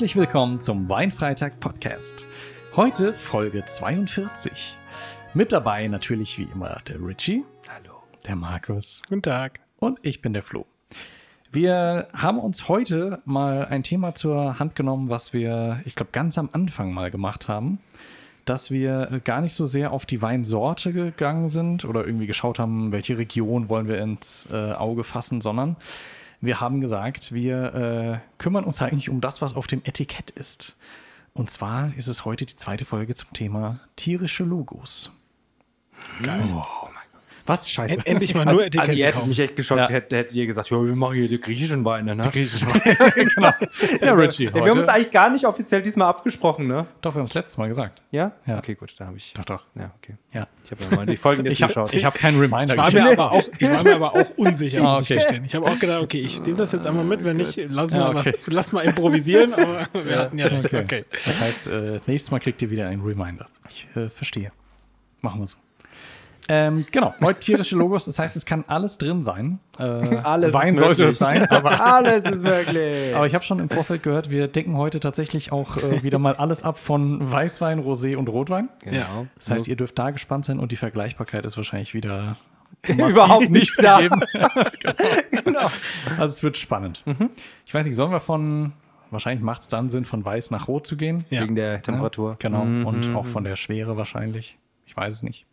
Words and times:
Herzlich 0.00 0.16
willkommen 0.16 0.60
zum 0.60 0.88
Weinfreitag 0.88 1.60
Podcast. 1.60 2.24
Heute 2.74 3.12
Folge 3.12 3.66
42. 3.66 4.74
Mit 5.34 5.52
dabei 5.52 5.88
natürlich 5.88 6.38
wie 6.38 6.48
immer 6.54 6.80
der 6.88 7.06
Richie. 7.06 7.44
Hallo. 7.68 7.96
Der 8.26 8.34
Markus. 8.34 9.02
Guten 9.10 9.20
Tag. 9.20 9.60
Und 9.78 9.98
ich 10.00 10.22
bin 10.22 10.32
der 10.32 10.42
Flo. 10.42 10.64
Wir 11.52 12.08
haben 12.14 12.38
uns 12.38 12.66
heute 12.66 13.20
mal 13.26 13.66
ein 13.66 13.82
Thema 13.82 14.14
zur 14.14 14.58
Hand 14.58 14.74
genommen, 14.74 15.10
was 15.10 15.34
wir, 15.34 15.82
ich 15.84 15.96
glaube, 15.96 16.12
ganz 16.12 16.38
am 16.38 16.48
Anfang 16.50 16.94
mal 16.94 17.10
gemacht 17.10 17.46
haben. 17.46 17.78
Dass 18.46 18.70
wir 18.70 19.20
gar 19.24 19.42
nicht 19.42 19.54
so 19.54 19.66
sehr 19.66 19.92
auf 19.92 20.06
die 20.06 20.22
Weinsorte 20.22 20.94
gegangen 20.94 21.50
sind 21.50 21.84
oder 21.84 22.06
irgendwie 22.06 22.26
geschaut 22.26 22.58
haben, 22.58 22.90
welche 22.90 23.18
Region 23.18 23.68
wollen 23.68 23.86
wir 23.86 24.00
ins 24.00 24.48
äh, 24.50 24.72
Auge 24.72 25.04
fassen, 25.04 25.42
sondern 25.42 25.76
wir 26.40 26.60
haben 26.60 26.80
gesagt, 26.80 27.32
wir 27.32 27.74
äh, 27.74 28.38
kümmern 28.38 28.64
uns 28.64 28.80
eigentlich 28.82 29.10
um 29.10 29.20
das, 29.20 29.42
was 29.42 29.54
auf 29.54 29.66
dem 29.66 29.82
Etikett 29.84 30.30
ist. 30.30 30.76
Und 31.32 31.50
zwar 31.50 31.94
ist 31.96 32.08
es 32.08 32.24
heute 32.24 32.46
die 32.46 32.56
zweite 32.56 32.84
Folge 32.84 33.14
zum 33.14 33.32
Thema 33.32 33.80
tierische 33.96 34.44
Logos. 34.44 35.10
Geil. 36.22 36.42
Oh 36.52 36.89
Was? 37.50 37.68
Scheiße. 37.70 37.96
End, 37.96 38.06
endlich 38.06 38.34
mal 38.34 38.44
nur 38.44 38.60
Etiketten 38.64 38.80
Also 38.80 38.92
ihr 39.00 39.06
hättet 39.06 39.26
mich 39.26 39.38
echt 39.38 39.56
geschockt, 39.56 39.80
Ja. 39.80 39.88
hättet, 39.88 40.12
hättet 40.18 40.34
ihr 40.36 40.46
gesagt, 40.46 40.70
ja, 40.70 40.82
wir 40.82 40.96
machen 40.96 41.14
hier 41.16 41.28
die 41.28 41.40
griechischen 41.40 41.84
Weine, 41.84 42.14
ne? 42.16 42.22
Griechisch. 42.32 42.60
genau. 43.14 43.50
Ja, 44.00 44.12
Richie, 44.14 44.52
wir 44.54 44.62
haben 44.62 44.78
uns 44.78 44.88
eigentlich 44.88 45.10
gar 45.10 45.30
nicht 45.30 45.44
offiziell 45.46 45.82
diesmal 45.82 46.08
abgesprochen, 46.08 46.66
ne? 46.66 46.86
Doch, 47.00 47.14
wir 47.14 47.18
haben 47.20 47.26
es 47.26 47.34
letztes 47.34 47.58
Mal 47.58 47.68
gesagt. 47.68 48.00
Ja? 48.10 48.32
Ja. 48.46 48.58
Okay, 48.58 48.74
gut, 48.74 48.94
da 48.98 49.06
habe 49.06 49.16
ich. 49.16 49.32
Doch, 49.34 49.44
doch. 49.44 49.64
Ja, 49.74 49.92
okay. 50.00 50.14
Ja. 50.32 50.46
Ich 50.64 50.70
habe 50.70 50.82
ja 50.90 50.96
mal 50.96 51.06
die 51.06 51.16
Folgen 51.16 51.44
jetzt 51.44 51.52
Ich 51.54 51.62
habe 51.62 51.72
geschaut. 51.74 51.92
ich 51.92 52.04
hab 52.04 52.14
keinen 52.14 52.38
Reminder 52.40 52.74
Ich 52.74 52.78
war, 52.78 52.92
mir 52.92 53.10
aber 53.12 53.32
auch, 53.32 53.48
ich 53.58 53.70
war 53.70 53.82
mir 53.82 53.94
aber 53.96 54.14
auch 54.14 54.30
unsicher, 54.36 54.80
Ah, 54.82 54.98
okay. 54.98 55.40
Ich 55.44 55.54
habe 55.54 55.66
auch 55.66 55.78
gedacht, 55.78 56.02
okay, 56.02 56.20
ich 56.20 56.40
nehme 56.42 56.56
das 56.58 56.72
jetzt 56.72 56.86
einmal 56.86 57.04
mit, 57.04 57.24
wenn 57.24 57.36
nicht, 57.36 57.58
lass, 57.68 57.90
Ja, 57.90 57.98
mal, 58.12 58.16
okay. 58.16 58.32
was, 58.34 58.46
lass 58.46 58.72
mal 58.72 58.82
improvisieren, 58.82 59.52
aber 59.54 59.86
wir 60.04 60.18
hatten 60.18 60.38
ja 60.38 60.48
das. 60.48 60.66
Okay. 60.66 60.80
Okay. 60.82 61.04
Das 61.24 61.40
heißt, 61.40 61.68
äh, 61.68 62.00
nächstes 62.06 62.30
Mal 62.30 62.38
kriegt 62.40 62.60
ihr 62.62 62.70
wieder 62.70 62.88
einen 62.88 63.02
Reminder. 63.02 63.48
Ich 63.68 63.86
äh, 63.96 64.08
verstehe. 64.08 64.52
Machen 65.20 65.40
wir 65.40 65.46
so. 65.46 65.56
Ähm, 66.48 66.84
genau, 66.90 67.14
heute 67.20 67.38
tierische 67.40 67.76
Logos, 67.76 68.06
das 68.06 68.18
heißt, 68.18 68.34
es 68.36 68.44
kann 68.44 68.64
alles 68.66 68.98
drin 68.98 69.22
sein. 69.22 69.60
Äh, 69.78 69.82
Alles 70.24 70.52
Wein 70.52 70.74
ist 70.74 70.80
sollte 70.80 71.04
es 71.04 71.18
sein, 71.18 71.46
aber, 71.50 71.80
Alles 71.84 72.24
ist 72.24 72.42
möglich. 72.42 73.14
aber 73.14 73.26
ich 73.26 73.34
habe 73.34 73.44
schon 73.44 73.60
im 73.60 73.68
Vorfeld 73.68 74.02
gehört, 74.02 74.30
wir 74.30 74.48
decken 74.48 74.76
heute 74.76 74.98
tatsächlich 75.00 75.52
auch 75.52 75.76
äh, 75.76 76.02
wieder 76.02 76.18
mal 76.18 76.34
alles 76.34 76.62
ab 76.62 76.78
von 76.78 77.30
Weißwein, 77.30 77.80
Rosé 77.84 78.16
und 78.16 78.28
Rotwein. 78.28 78.68
genau. 78.80 79.26
Das 79.38 79.50
heißt, 79.50 79.68
ihr 79.68 79.76
dürft 79.76 79.98
da 79.98 80.10
gespannt 80.10 80.44
sein 80.44 80.58
und 80.58 80.72
die 80.72 80.76
Vergleichbarkeit 80.76 81.44
ist 81.46 81.56
wahrscheinlich 81.56 81.94
wieder 81.94 82.36
überhaupt 82.86 83.50
nicht 83.50 83.76
da. 83.82 83.98
gegeben. 84.00 84.22
genau. 85.44 85.70
Also 86.18 86.34
es 86.34 86.42
wird 86.42 86.56
spannend. 86.56 87.04
Ich 87.66 87.74
weiß 87.74 87.86
nicht, 87.86 87.94
sollen 87.96 88.10
wir 88.12 88.20
von, 88.20 88.72
wahrscheinlich 89.10 89.42
macht 89.42 89.62
es 89.62 89.68
dann 89.68 89.90
Sinn, 89.90 90.04
von 90.04 90.24
weiß 90.24 90.50
nach 90.50 90.66
rot 90.68 90.86
zu 90.86 90.96
gehen? 90.96 91.24
Ja. 91.30 91.42
Wegen 91.42 91.54
der 91.54 91.80
Temperatur. 91.82 92.36
Genau. 92.38 92.64
Mhm. 92.64 92.86
Und 92.86 93.14
auch 93.14 93.26
von 93.26 93.44
der 93.44 93.56
Schwere 93.56 93.96
wahrscheinlich. 93.96 94.56
Ich 94.86 94.96
weiß 94.96 95.14
es 95.14 95.22
nicht. 95.22 95.46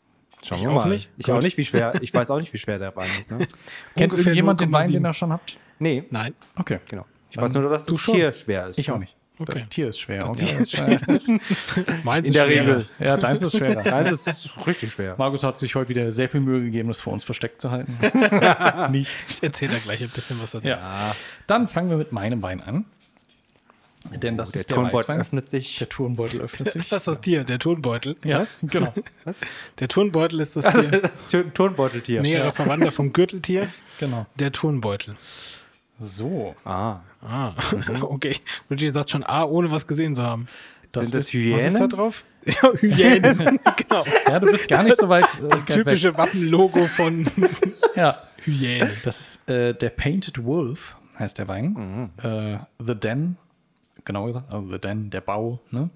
Schauen 0.47 0.57
Ich 0.59 0.63
wir 0.63 0.71
auch 0.71 0.75
mal. 0.85 0.89
nicht. 0.89 1.09
Ich 1.17 1.25
Gut. 1.25 1.35
auch 1.35 1.41
nicht, 1.41 1.57
wie 1.57 1.65
schwer. 1.65 1.93
Ich 2.01 2.13
weiß 2.13 2.29
auch 2.31 2.39
nicht, 2.39 2.53
wie 2.53 2.57
schwer 2.57 2.79
der 2.79 2.95
Wein 2.95 3.09
ist, 3.19 3.29
ne? 3.31 3.37
Kennt 3.39 4.11
Ungefähr 4.13 4.17
irgendjemand 4.17 4.61
den 4.61 4.71
Wein, 4.71 4.89
0,7. 4.89 4.93
den 4.93 5.05
ihr 5.05 5.13
schon 5.13 5.31
habt? 5.33 5.57
Nee, 5.79 6.03
Nein. 6.09 6.33
Okay. 6.55 6.79
genau. 6.89 7.05
Ich 7.29 7.37
weiß 7.37 7.51
nur, 7.51 7.69
dass 7.69 7.85
Du 7.85 7.93
das. 7.95 8.03
Tier 8.05 8.31
schwer 8.31 8.67
ist. 8.67 8.79
Ich 8.79 8.89
auch 8.89 8.97
nicht. 8.97 9.15
Okay. 9.39 9.51
Das 9.53 9.69
Tier 9.69 9.89
ist 9.89 9.99
schwer. 9.99 10.27
Okay. 10.27 10.45
Tier 10.45 10.59
ist 10.61 10.71
schwer. 10.71 10.99
Meins 12.03 12.25
In 12.25 12.31
ist 12.33 12.35
der 12.35 12.45
schwerer. 12.47 12.47
Regel. 12.47 12.89
ja, 12.97 13.17
deins 13.17 13.41
ist 13.43 13.55
schwerer. 13.55 13.83
Nein, 13.85 14.05
das 14.05 14.25
ist 14.25 14.49
richtig 14.65 14.91
schwer. 14.93 15.13
Markus 15.19 15.43
hat 15.43 15.57
sich 15.59 15.75
heute 15.75 15.89
wieder 15.89 16.11
sehr 16.11 16.27
viel 16.27 16.39
Mühe 16.39 16.61
gegeben, 16.63 16.87
das 16.87 17.01
vor 17.01 17.13
uns 17.13 17.23
versteckt 17.23 17.61
zu 17.61 17.69
halten. 17.69 17.95
nicht. 18.91 19.11
Ich 19.29 19.43
erzähle 19.43 19.73
da 19.73 19.77
gleich 19.79 20.01
ein 20.01 20.09
bisschen 20.09 20.41
was 20.41 20.51
dazu. 20.51 20.67
Ja. 20.67 21.15
Dann 21.45 21.67
fangen 21.67 21.89
wir 21.91 21.97
mit 21.97 22.11
meinem 22.11 22.41
Wein 22.41 22.61
an. 22.61 22.85
Denn 24.15 24.37
das 24.37 24.51
der 24.51 24.61
ist 24.61 24.69
der 24.69 24.75
Turnbeutel 24.75 24.99
Weißwein. 24.99 25.19
öffnet 25.21 25.49
sich. 25.49 25.77
Der 25.77 25.89
Turnbeutel 25.89 26.41
öffnet 26.41 26.71
sich. 26.71 26.89
Das 26.89 27.01
ist 27.01 27.07
das 27.07 27.21
Tier, 27.21 27.43
der 27.43 27.59
Turnbeutel. 27.59 28.15
ja, 28.23 28.43
genau. 28.63 28.93
Der 29.79 29.87
Turnbeutel 29.87 30.39
ist 30.39 30.55
das 30.55 30.65
Also 30.65 30.81
Tier. 30.89 31.01
das 31.01 31.25
Tur- 31.29 31.53
Turnbeuteltier. 31.53 32.21
Näherer 32.21 32.51
Verwandter 32.51 32.91
vom 32.91 33.11
Gürteltier. 33.13 33.67
genau. 33.99 34.25
Der 34.35 34.51
Turnbeutel. 34.51 35.15
So. 35.99 36.55
Ah. 36.63 36.99
Ah, 37.21 37.53
okay. 38.01 38.35
Richie 38.69 38.89
sagt 38.91 39.09
schon 39.09 39.23
A, 39.23 39.43
ohne 39.45 39.71
was 39.71 39.87
gesehen 39.87 40.15
zu 40.15 40.23
haben. 40.23 40.47
Das 40.93 41.07
Sind 41.07 41.15
das 41.15 41.23
ist- 41.23 41.33
Was 41.33 41.63
ist 41.63 41.73
da 41.73 41.79
Hyänen? 41.79 41.89
drauf? 41.89 42.23
Ja, 42.45 42.71
Hyänen. 42.73 43.59
genau. 43.75 44.05
Ja, 44.27 44.39
du 44.39 44.51
bist 44.51 44.69
gar 44.69 44.83
nicht 44.83 44.97
so 44.97 45.09
weit. 45.09 45.25
äh, 45.25 45.49
Das 45.49 45.65
typische 45.65 46.15
Wappenlogo 46.17 46.85
von. 46.85 47.27
Ja. 47.95 48.15
Hyänen. 48.43 48.89
Das 49.03 49.19
ist 49.19 49.49
äh, 49.49 49.73
der 49.73 49.89
Painted 49.89 50.43
Wolf, 50.45 50.95
heißt 51.19 51.39
der 51.39 51.47
Wein. 51.49 52.09
Äh, 52.23 52.59
The 52.81 52.95
Den, 52.95 53.37
genau 54.07 54.25
gesagt, 54.25 54.51
also 54.51 54.71
The 54.71 54.79
Den, 54.79 55.11
der 55.11 55.21
Bau, 55.21 55.59
ne? 55.69 55.91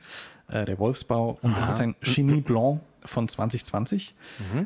Äh, 0.49 0.65
der 0.65 0.77
Wolfsbau. 0.77 1.39
Und 1.41 1.57
das 1.57 1.67
ist 1.69 1.79
ein 1.79 1.95
Chimie 2.03 2.41
Blanc 2.41 2.81
von 3.03 3.27
2020. 3.27 4.13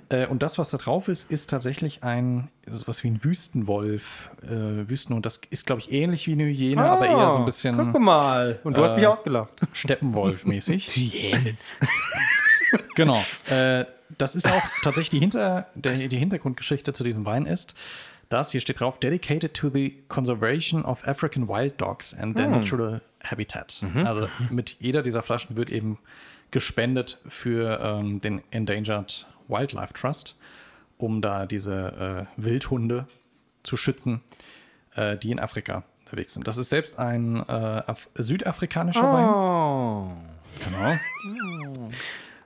Äh, 0.10 0.26
und 0.28 0.44
das, 0.44 0.58
was 0.58 0.70
da 0.72 0.78
drauf 0.78 1.08
ist, 1.08 1.32
ist 1.32 1.50
tatsächlich 1.50 2.04
ein, 2.04 2.50
sowas 2.70 3.02
wie 3.04 3.08
ein 3.10 3.24
Wüstenwolf. 3.24 4.30
Äh, 4.44 4.90
Wüsten, 4.90 5.14
und 5.14 5.26
das 5.26 5.40
ist, 5.52 5.66
glaube 5.66 5.80
ich, 5.80 5.92
ähnlich 5.94 6.28
wie 6.28 6.34
eine 6.34 6.44
Hyäne, 6.46 6.84
aber 6.84 7.06
eher 7.08 7.30
so 7.30 7.38
ein 7.38 7.44
Ah, 7.44 7.46
bisschen 7.46 7.78
Guck 7.94 8.02
mal. 8.02 8.60
Und 8.66 8.78
du 8.78 8.84
hast 8.84 8.92
Äh, 8.92 8.96
mich 8.96 9.08
ausgelacht. 9.08 9.54
Steppenwolf-mäßig. 9.74 10.90
Hyänen. 10.96 11.58
Genau. 12.96 13.24
Äh, 13.50 13.86
das 14.18 14.36
ist 14.36 14.50
auch 14.50 14.62
tatsächlich 14.84 15.10
die, 15.10 15.20
Hinter, 15.20 15.68
der, 15.76 15.94
die 16.08 16.18
Hintergrundgeschichte 16.18 16.94
zu 16.94 17.04
diesem 17.04 17.26
Wein 17.26 17.46
ist, 17.46 17.76
dass 18.30 18.52
hier 18.52 18.60
steht 18.62 18.80
drauf, 18.80 19.00
dedicated 19.00 19.54
to 19.54 19.70
the 19.70 20.04
conservation 20.08 20.84
of 20.84 21.06
African 21.08 21.48
wild 21.48 21.80
dogs 21.80 22.14
and 22.14 22.36
their 22.36 22.48
natural 22.48 23.02
habitat. 23.32 23.84
Also 24.06 24.28
mit 24.50 24.78
jeder 24.80 25.04
dieser 25.04 25.22
Flaschen 25.22 25.58
wird 25.58 25.70
eben 25.70 25.98
gespendet 26.52 27.20
für 27.28 27.80
ähm, 27.82 28.22
den 28.22 28.42
Endangered 28.52 29.28
Wildlife 29.48 29.94
Trust, 29.94 30.36
um 30.98 31.22
da 31.22 31.46
diese 31.46 32.28
äh, 32.38 32.42
Wildhunde 32.42 33.08
zu 33.64 33.78
schützen, 33.78 34.22
äh, 34.96 35.18
die 35.18 35.32
in 35.32 35.40
Afrika 35.40 35.84
unterwegs 36.00 36.34
sind. 36.34 36.48
Das 36.48 36.58
ist 36.58 36.70
selbst 36.70 37.00
ein 37.00 37.38
äh, 37.38 37.52
Af 37.52 38.10
südafrikanischer 38.16 39.12
Wein. 39.12 39.28
Oh. 39.28 40.12
Genau. 40.64 41.90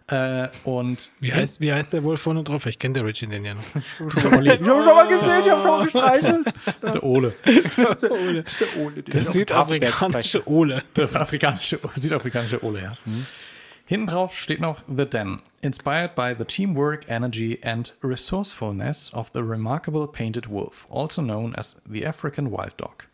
Äh, 0.09 0.49
und 0.63 1.11
Wie 1.19 1.31
heißt, 1.31 1.61
wie 1.61 1.71
heißt 1.71 1.93
der 1.93 2.03
wohl 2.03 2.17
vorne 2.17 2.43
drauf? 2.43 2.65
Ich 2.65 2.79
kenne 2.79 2.95
der 2.95 3.05
Richie 3.05 3.27
den 3.27 3.45
ja 3.45 3.53
noch. 3.53 3.63
Ich 3.75 4.49
habe 4.49 4.65
schon 4.65 4.85
mal 4.85 5.07
gesehen, 5.07 5.41
ich 5.43 5.49
habe 5.51 5.61
schon 5.61 5.71
mal 5.71 5.83
gestreichelt. 5.83 6.47
das 6.65 6.89
ist 6.89 6.93
der 6.93 7.03
Ole. 7.03 7.35
Der 9.07 9.21
südafrikanische 9.21 10.47
Ole. 10.47 10.83
Der 10.95 11.15
afrikanische, 11.15 11.79
südafrikanische 11.95 12.63
Ole, 12.63 12.81
ja. 12.81 12.97
Hinten 13.85 14.07
drauf 14.07 14.37
steht 14.37 14.61
noch 14.61 14.83
The 14.87 15.05
Den, 15.05 15.41
inspired 15.61 16.13
by 16.15 16.35
the 16.37 16.45
teamwork, 16.45 17.09
energy 17.09 17.59
and 17.63 17.93
resourcefulness 18.03 19.11
of 19.13 19.31
the 19.33 19.41
remarkable 19.41 20.07
painted 20.07 20.47
wolf, 20.47 20.87
also 20.91 21.21
known 21.21 21.55
as 21.55 21.75
the 21.91 22.05
African 22.05 22.51
wild 22.51 22.77
dog. 22.77 23.05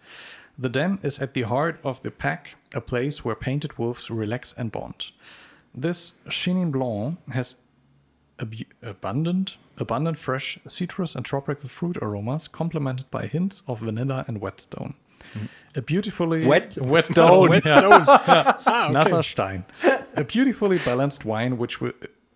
The 0.57 0.69
Den 0.69 0.99
is 1.01 1.19
at 1.19 1.33
the 1.33 1.45
heart 1.45 1.77
of 1.83 2.01
the 2.03 2.11
pack, 2.11 2.55
a 2.73 2.81
place 2.81 3.23
where 3.23 3.35
painted 3.35 3.77
wolves 3.77 4.09
relax 4.09 4.53
and 4.57 4.69
bond. 4.71 5.11
This 5.75 6.13
Chenin 6.29 6.71
Blanc 6.71 7.17
has 7.31 7.55
abu- 8.39 8.65
abundant, 8.81 9.57
abundant 9.77 10.17
fresh 10.17 10.57
citrus 10.67 11.15
and 11.15 11.25
tropical 11.25 11.67
fruit 11.69 11.97
aromas, 11.97 12.47
complemented 12.47 13.09
by 13.11 13.27
hints 13.27 13.61
of 13.67 13.79
vanilla 13.81 14.23
and 14.27 14.39
whetstone. 14.41 14.93
A 15.75 15.81
beautifully 15.81 16.45
Wet- 16.45 16.77
whetstone, 16.79 17.49
Whetstone. 17.49 18.05
Ah, 18.07 18.89
nasser 18.91 19.15
okay. 19.17 19.27
Stein. 19.27 19.65
A 20.15 20.23
beautifully 20.23 20.77
balanced 20.77 21.25
wine 21.25 21.57
which 21.57 21.79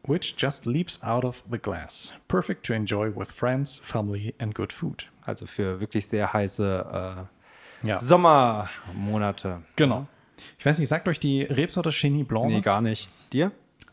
which 0.05 0.35
just 0.35 0.65
leaps 0.65 0.99
out 1.03 1.23
of 1.23 1.43
the 1.49 1.57
glass, 1.59 2.11
perfect 2.27 2.65
to 2.65 2.73
enjoy 2.73 3.11
with 3.11 3.31
friends, 3.31 3.79
family 3.83 4.33
and 4.39 4.53
good 4.55 4.73
food. 4.73 5.05
Also 5.27 5.45
für 5.45 5.79
wirklich 5.79 6.07
sehr 6.07 6.33
heiße 6.33 7.27
Ja, 7.83 7.95
äh, 7.95 7.99
Sommermonate. 7.99 9.61
genau. 9.75 10.07
Ich 10.57 10.65
weiß 10.65 10.79
nicht, 10.79 10.89
sagt 10.89 11.07
euch 11.07 11.19
die 11.19 11.43
Rebsorte 11.43 11.91
Chenin 11.91 12.25
Blanc 12.25 12.47
Nee, 12.47 12.61
gar 12.61 12.81
nicht. 12.81 13.09
Dir? 13.29 13.51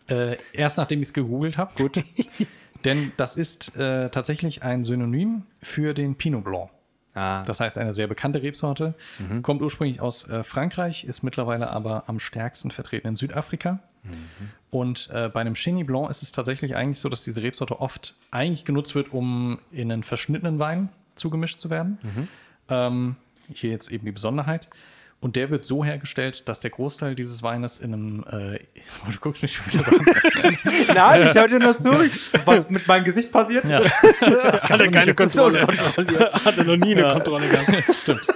Äh, 0.08 0.36
erst 0.52 0.78
nachdem 0.78 1.00
ich 1.02 1.08
es 1.08 1.12
gegoogelt 1.12 1.58
habe. 1.58 1.72
Gut. 1.76 2.02
Denn 2.84 3.12
das 3.16 3.36
ist 3.36 3.76
äh, 3.76 4.10
tatsächlich 4.10 4.62
ein 4.62 4.84
Synonym 4.84 5.42
für 5.60 5.94
den 5.94 6.14
Pinot 6.14 6.44
Blanc. 6.44 6.70
Ah. 7.14 7.42
Das 7.44 7.60
heißt, 7.60 7.78
eine 7.78 7.94
sehr 7.94 8.06
bekannte 8.06 8.42
Rebsorte. 8.42 8.94
Kommt 9.42 9.62
ursprünglich 9.62 10.00
aus 10.00 10.28
äh, 10.28 10.44
Frankreich, 10.44 11.04
ist 11.04 11.22
mittlerweile 11.22 11.70
aber 11.70 12.04
am 12.08 12.20
stärksten 12.20 12.70
vertreten 12.70 13.08
in 13.08 13.16
Südafrika. 13.16 13.80
Und 14.70 15.08
äh, 15.12 15.28
bei 15.28 15.40
einem 15.40 15.54
Chenin 15.54 15.86
Blanc 15.86 16.10
ist 16.10 16.22
es 16.22 16.30
tatsächlich 16.30 16.76
eigentlich 16.76 17.00
so, 17.00 17.08
dass 17.08 17.24
diese 17.24 17.42
Rebsorte 17.42 17.80
oft 17.80 18.14
eigentlich 18.30 18.64
genutzt 18.64 18.94
wird, 18.94 19.12
um 19.12 19.58
in 19.72 19.90
einen 19.90 20.02
verschnittenen 20.02 20.58
Wein 20.58 20.90
zugemischt 21.16 21.58
zu 21.58 21.70
werden. 21.70 21.98
Ähm, 22.68 23.16
hier 23.52 23.70
jetzt 23.70 23.90
eben 23.90 24.04
die 24.04 24.12
Besonderheit. 24.12 24.68
Und 25.18 25.34
der 25.34 25.50
wird 25.50 25.64
so 25.64 25.84
hergestellt, 25.84 26.48
dass 26.48 26.60
der 26.60 26.70
Großteil 26.70 27.14
dieses 27.14 27.42
Weines 27.42 27.78
in 27.78 27.94
einem. 27.94 28.24
Äh, 28.30 28.58
du 29.10 29.18
guckst 29.20 29.42
mich 29.42 29.54
schon 29.54 29.66
wieder 29.72 29.84
so 29.84 29.96
an. 29.96 30.04
Nein, 30.94 31.26
ich 31.28 31.34
höre 31.34 31.48
dir 31.48 31.58
nur 31.58 31.76
zu. 31.76 31.90
Was 32.44 32.68
mit 32.68 32.86
meinem 32.86 33.04
Gesicht 33.04 33.32
passiert? 33.32 33.68
Ja. 33.68 33.80
Hatte 33.90 34.90
keine 34.90 35.14
Das 35.14 35.28
ist 35.28 35.34
so 35.34 35.42
Kontrolle. 35.42 35.66
unkontrolliert. 35.66 36.44
Hatte 36.44 36.64
noch 36.64 36.76
nie 36.76 36.94
eine 36.96 37.12
Kontrolle 37.14 37.48
gehabt. 37.48 37.94
Stimmt. 37.94 38.26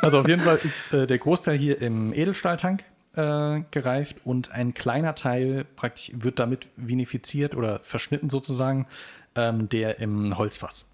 Also 0.00 0.20
auf 0.20 0.28
jeden 0.28 0.42
Fall 0.42 0.58
ist 0.62 0.92
äh, 0.92 1.06
der 1.06 1.18
Großteil 1.18 1.58
hier 1.58 1.80
im 1.82 2.12
Edelstahltank 2.14 2.82
äh, 3.14 3.60
gereift 3.70 4.16
und 4.24 4.50
ein 4.52 4.72
kleiner 4.72 5.14
Teil 5.14 5.66
praktisch 5.76 6.10
wird 6.14 6.38
damit 6.38 6.68
vinifiziert 6.76 7.54
oder 7.54 7.80
verschnitten 7.80 8.30
sozusagen, 8.30 8.86
ähm, 9.34 9.68
der 9.68 9.98
im 9.98 10.38
Holzfass 10.38 10.86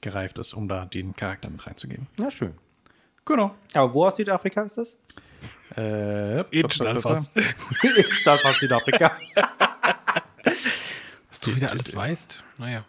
gereift 0.00 0.38
ist, 0.38 0.54
um 0.54 0.68
da 0.68 0.84
den 0.84 1.16
Charakter 1.16 1.50
mit 1.50 1.66
reinzugeben. 1.66 2.06
Na 2.18 2.30
schön. 2.30 2.54
Genau. 3.28 3.54
Aber 3.74 3.92
wo 3.92 4.06
aus 4.06 4.16
Südafrika 4.16 4.62
ist 4.62 4.78
das? 4.78 4.96
Äh, 5.76 6.40
aus 6.40 6.72
Südafrika. 8.58 9.18
Was 11.28 11.40
du 11.42 11.54
wieder 11.54 11.70
alles 11.70 11.94
weißt. 11.94 12.42
Naja. 12.56 12.86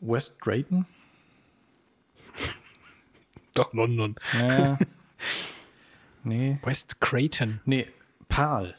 West 0.00 0.38
Drayton? 0.44 0.84
Doch, 3.54 3.72
London. 3.72 4.16
Ja. 4.36 4.76
nee. 6.24 6.58
West 6.64 7.00
Creighton. 7.00 7.60
Nee, 7.64 7.86
Pal. 8.28 8.74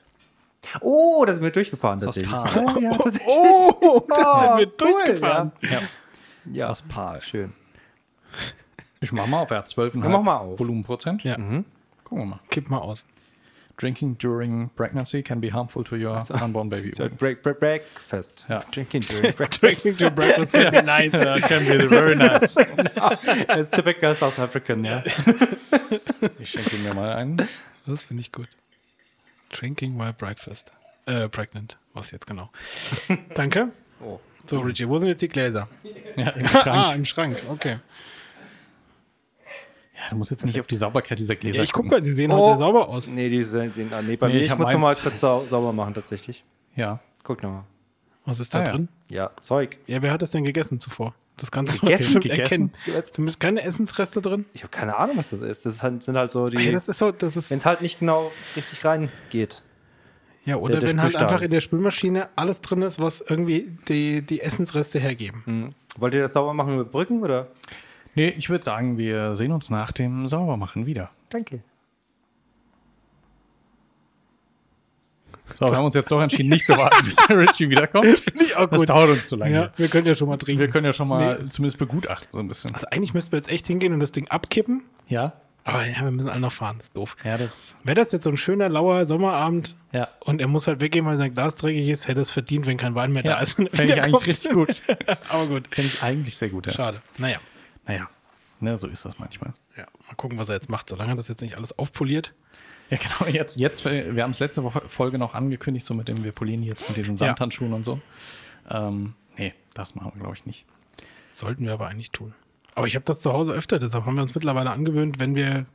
Oh, 0.81 1.23
da 1.25 1.33
sind 1.33 1.43
wir 1.43 1.51
durchgefahren. 1.51 1.99
Das 1.99 2.17
ist. 2.17 2.29
Pal. 2.29 2.45
Oh, 2.57 2.77
ja, 2.81 2.97
das 2.97 3.19
Oh, 3.25 4.05
da 4.09 4.41
sind 4.41 4.57
wir 4.57 4.67
cool, 4.67 4.75
durchgefahren. 4.77 5.53
Ja. 5.61 5.81
ja. 6.51 6.67
Das 6.67 6.81
ist 6.81 6.89
Pal. 6.89 7.21
Schön. 7.21 7.53
Ich 9.01 9.11
mach 9.11 9.27
mal 9.27 9.41
auf, 9.41 9.51
er 9.51 9.57
hat 9.59 9.67
12,5 9.67 10.03
Ja, 10.03 10.09
mach 10.09 10.21
mal 10.23 10.37
auf. 10.37 10.59
Volumenprozent. 10.59 11.23
Ja. 11.23 11.35
Gucken 11.35 11.65
wir 12.09 12.25
mal. 12.25 12.39
Kipp 12.49 12.69
mal 12.69 12.79
aus. 12.79 13.03
Drinking 13.79 14.17
during 14.17 14.71
pregnancy 14.75 15.21
can 15.21 15.39
be 15.39 15.53
harmful 15.53 15.83
to 15.83 15.95
your 15.95 16.19
unborn 16.41 16.67
baby. 16.67 16.91
So, 16.97 17.07
break, 17.09 17.43
break, 17.43 17.59
breakfast. 17.59 18.43
Ja. 18.49 18.63
Drinking 18.71 19.01
during 19.01 19.31
breakfast. 19.35 19.61
Drinking 19.61 19.97
to 19.97 20.09
breakfast 20.09 20.51
can 20.51 20.71
be 20.71 20.81
nice. 20.81 21.11
That 21.11 21.43
can 21.43 21.59
be 21.63 21.85
very 21.87 22.15
nice. 22.17 22.55
That's 22.55 23.69
typical 23.69 24.15
South 24.15 24.39
African, 24.39 24.83
ja. 24.83 25.03
Ich 26.39 26.49
schenke 26.49 26.75
mir 26.77 26.95
mal 26.95 27.13
einen. 27.13 27.37
Das 27.85 28.03
finde 28.05 28.21
ich 28.21 28.31
gut. 28.31 28.47
Drinking 29.51 29.97
while 29.99 30.13
breakfast. 30.13 30.71
Äh, 31.05 31.29
pregnant. 31.29 31.77
Was 31.93 32.09
jetzt 32.09 32.25
genau. 32.25 32.49
Danke. 33.35 33.71
Oh. 34.03 34.19
So, 34.47 34.59
Richie, 34.61 34.87
wo 34.89 34.97
sind 34.97 35.09
jetzt 35.09 35.21
die 35.21 35.27
Gläser? 35.27 35.67
Ja, 36.15 36.29
im 36.29 36.45
Ah, 36.47 36.49
Schrank. 36.49 36.95
im 36.95 37.05
Schrank. 37.05 37.43
Okay. 37.49 37.77
Ja, 39.97 40.03
du 40.11 40.15
musst 40.17 40.29
jetzt 40.31 40.45
nicht 40.45 40.59
auf 40.59 40.67
die 40.67 40.75
Sauberkeit 40.75 41.17
dieser 41.17 41.35
Gläser 41.35 41.57
Ja, 41.57 41.63
ich 41.63 41.71
guck 41.73 41.85
gucken. 41.85 41.99
mal, 41.99 42.03
sie 42.05 42.11
sehen 42.13 42.31
Oh. 42.31 42.35
heute 42.37 42.45
sehr 42.49 42.57
sauber 42.59 42.87
aus. 42.87 43.07
Nee, 43.11 43.29
die 43.29 43.41
sehen, 43.41 43.71
sehen 43.71 43.91
ah, 43.91 44.01
nee, 44.01 44.15
bei 44.15 44.27
Nee, 44.27 44.33
mir. 44.33 44.39
ich 44.41 44.45
Ich, 44.45 44.51
muss 44.57 44.67
noch 44.67 44.73
mal 44.73 44.79
meins- 44.89 45.01
kurz 45.01 45.19
sau 45.19 45.45
sauber 45.45 45.73
machen, 45.73 45.93
tatsächlich. 45.95 46.43
Ja. 46.75 46.99
Guck 47.23 47.41
noch 47.43 47.49
mal. 47.51 47.63
Was 48.25 48.39
ist 48.39 48.53
da 48.53 48.59
Ah, 48.59 48.71
drin? 48.71 48.89
Ja, 49.09 49.31
Zeug. 49.41 49.77
Ja, 49.87 50.01
wer 50.01 50.11
hat 50.11 50.21
das 50.21 50.31
denn 50.31 50.43
gegessen 50.43 50.79
zuvor? 50.79 51.15
Das 51.37 51.49
Ganze 51.51 51.79
Gegessen? 51.79 52.19
Gegessen? 52.21 52.71
erkennen. 52.85 53.35
Keine 53.39 53.61
Essensreste 53.63 54.21
drin? 54.21 54.45
Ich 54.53 54.63
habe 54.63 54.69
keine 54.71 54.97
Ahnung, 54.97 55.17
was 55.17 55.29
das 55.31 55.41
ist. 55.41 55.65
Das 55.65 55.81
halt- 55.81 56.03
sind 56.03 56.15
halt 56.17 56.29
so 56.31 56.47
Hey, 56.47 56.65
die. 56.67 56.71
das 56.71 56.87
ist 56.89 56.99
so, 56.99 57.11
das 57.11 57.35
ist. 57.37 57.49
Wenn 57.49 57.57
es 57.59 57.65
halt 57.65 57.81
nicht 57.81 57.99
genau 57.99 58.31
richtig 58.55 58.83
reingeht. 58.85 59.61
Ja, 60.45 60.57
oder 60.57 60.73
der- 60.73 60.79
der 60.81 60.89
wenn 60.89 61.01
halt 61.01 61.15
einfach 61.15 61.41
in 61.41 61.51
der 61.51 61.59
Spülmaschine 61.61 62.29
alles 62.35 62.61
drin 62.61 62.81
ist, 62.81 62.99
was 62.99 63.21
irgendwie 63.21 63.77
die, 63.89 64.21
die 64.21 64.41
Essensreste 64.41 64.99
hergeben. 64.99 65.41
Hm. 65.45 65.73
Wollt 65.97 66.13
ihr 66.13 66.21
das 66.21 66.33
sauber 66.33 66.53
machen 66.53 66.75
über 66.75 66.85
Brücken 66.85 67.21
oder? 67.23 67.47
Nee, 68.17 68.33
ich 68.35 68.49
würde 68.49 68.63
sagen, 68.65 68.97
wir 68.97 69.35
sehen 69.35 69.51
uns 69.51 69.69
nach 69.69 69.91
dem 69.91 70.27
Saubermachen 70.27 70.87
wieder. 70.87 71.11
Danke. 71.29 71.61
So, 75.59 75.65
wir 75.69 75.77
haben 75.77 75.85
uns 75.85 75.93
jetzt 75.93 76.11
doch 76.11 76.19
entschieden, 76.19 76.49
nicht 76.49 76.65
zu 76.65 76.75
warten, 76.75 77.05
bis 77.05 77.15
der 77.15 77.37
Richie 77.37 77.69
wiederkommt. 77.69 78.07
Finde 78.19 78.43
ich 78.43 78.57
auch 78.57 78.67
Das 78.67 78.81
dauert 78.85 79.11
uns 79.11 79.29
zu 79.29 79.35
lange. 79.35 79.53
Ja, 79.53 79.71
wir 79.77 79.87
können 79.87 80.07
ja 80.07 80.15
schon 80.15 80.27
mal 80.29 80.37
trinken. 80.37 80.59
Wir 80.59 80.67
können 80.69 80.85
ja 80.85 80.93
schon 80.93 81.07
mal 81.07 81.47
zumindest 81.47 81.77
begutachten, 81.77 82.27
so 82.31 82.39
ein 82.39 82.47
bisschen. 82.47 82.73
also 82.73 82.87
eigentlich 82.89 83.13
müssten 83.13 83.31
wir 83.33 83.37
jetzt 83.37 83.49
echt 83.49 83.67
hingehen 83.67 83.93
und 83.93 83.99
das 83.99 84.11
Ding 84.11 84.27
abkippen. 84.29 84.81
Ja? 85.07 85.33
Aber 85.63 85.85
ja, 85.85 86.01
wir 86.03 86.09
müssen 86.11 86.29
alle 86.29 86.39
noch 86.39 86.51
fahren. 86.51 86.77
Das 86.77 86.87
ist 86.87 86.95
doof. 86.95 87.15
Ja, 87.23 87.37
das. 87.37 87.75
Wäre 87.83 87.95
das 87.95 88.11
jetzt 88.13 88.23
so 88.23 88.31
ein 88.31 88.37
schöner, 88.37 88.67
lauer 88.67 89.05
Sommerabend 89.05 89.75
Ja. 89.91 90.07
und 90.21 90.41
er 90.41 90.47
muss 90.47 90.65
halt 90.65 90.79
weggehen, 90.79 91.05
weil 91.05 91.17
sein 91.17 91.35
Glas 91.35 91.53
dreckig 91.53 91.87
ist, 91.87 92.07
hätte 92.07 92.21
es 92.21 92.31
verdient, 92.31 92.65
wenn 92.65 92.77
kein 92.77 92.95
Wein 92.95 93.11
mehr 93.13 93.21
da 93.21 93.33
Ja, 93.33 93.39
ist. 93.41 93.53
fände 93.53 93.93
ich 93.93 94.01
eigentlich 94.01 94.25
richtig 94.25 94.51
gut. 94.53 94.81
Aber 95.29 95.45
gut. 95.47 95.67
Finde 95.69 95.91
ich 95.93 96.01
eigentlich 96.03 96.35
sehr 96.35 96.49
gut, 96.49 96.65
ja. 96.65 96.73
Schade. 96.73 97.01
Naja. 97.19 97.37
Naja, 97.87 98.09
ne, 98.59 98.77
so 98.77 98.87
ist 98.87 99.05
das 99.05 99.17
manchmal. 99.19 99.53
Ja, 99.77 99.85
mal 100.07 100.15
gucken, 100.15 100.37
was 100.37 100.49
er 100.49 100.55
jetzt 100.55 100.69
macht, 100.69 100.89
solange 100.89 101.11
er 101.13 101.15
das 101.15 101.27
jetzt 101.27 101.41
nicht 101.41 101.55
alles 101.55 101.77
aufpoliert. 101.77 102.33
Ja, 102.89 102.97
genau, 102.97 103.29
jetzt, 103.31 103.57
jetzt, 103.57 103.83
wir 103.85 104.23
haben 104.23 104.31
es 104.31 104.39
letzte 104.39 104.63
Woche 104.63 104.81
Folge 104.87 105.17
noch 105.17 105.33
angekündigt, 105.33 105.85
so 105.85 105.93
mit 105.93 106.07
dem 106.07 106.23
wir 106.23 106.31
polieren 106.31 106.63
jetzt 106.63 106.87
mit 106.87 106.97
diesen 106.97 107.15
Ja. 107.15 107.27
Samthandschuhen 107.27 107.73
und 107.73 107.83
so. 107.83 107.99
Ähm, 108.69 109.13
nee, 109.37 109.53
das 109.73 109.95
machen 109.95 110.11
wir, 110.15 110.21
glaube 110.21 110.35
ich, 110.35 110.45
nicht. 110.45 110.65
Sollten 111.33 111.65
wir 111.65 111.73
aber 111.73 111.87
eigentlich 111.87 112.11
tun. 112.11 112.33
Aber 112.75 112.87
ich 112.87 112.95
habe 112.95 113.05
das 113.05 113.21
zu 113.21 113.33
Hause 113.33 113.53
öfter, 113.53 113.79
deshalb 113.79 114.05
haben 114.05 114.15
wir 114.15 114.21
uns 114.21 114.35
mittlerweile 114.35 114.69
angewöhnt, 114.69 115.19
wenn 115.19 115.35
wir 115.35 115.65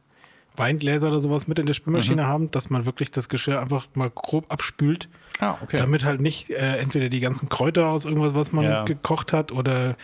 Weingläser 0.56 1.08
oder 1.08 1.20
sowas 1.20 1.46
mit 1.48 1.58
in 1.58 1.66
der 1.66 1.72
Spülmaschine 1.72 2.26
haben, 2.26 2.50
dass 2.50 2.68
man 2.70 2.84
wirklich 2.84 3.10
das 3.10 3.28
Geschirr 3.28 3.60
einfach 3.60 3.86
mal 3.94 4.10
grob 4.10 4.50
abspült, 4.52 5.08
Ah, 5.40 5.56
okay. 5.62 5.78
damit 5.78 6.04
halt 6.04 6.20
nicht 6.20 6.50
äh, 6.50 6.76
entweder 6.76 7.08
die 7.08 7.20
ganzen 7.20 7.48
Kräuter 7.48 7.88
aus 7.88 8.04
irgendwas, 8.04 8.34
was 8.34 8.52
man 8.52 8.64
Ja. 8.64 8.84
gekocht 8.84 9.32
hat, 9.32 9.50
oder 9.50 9.96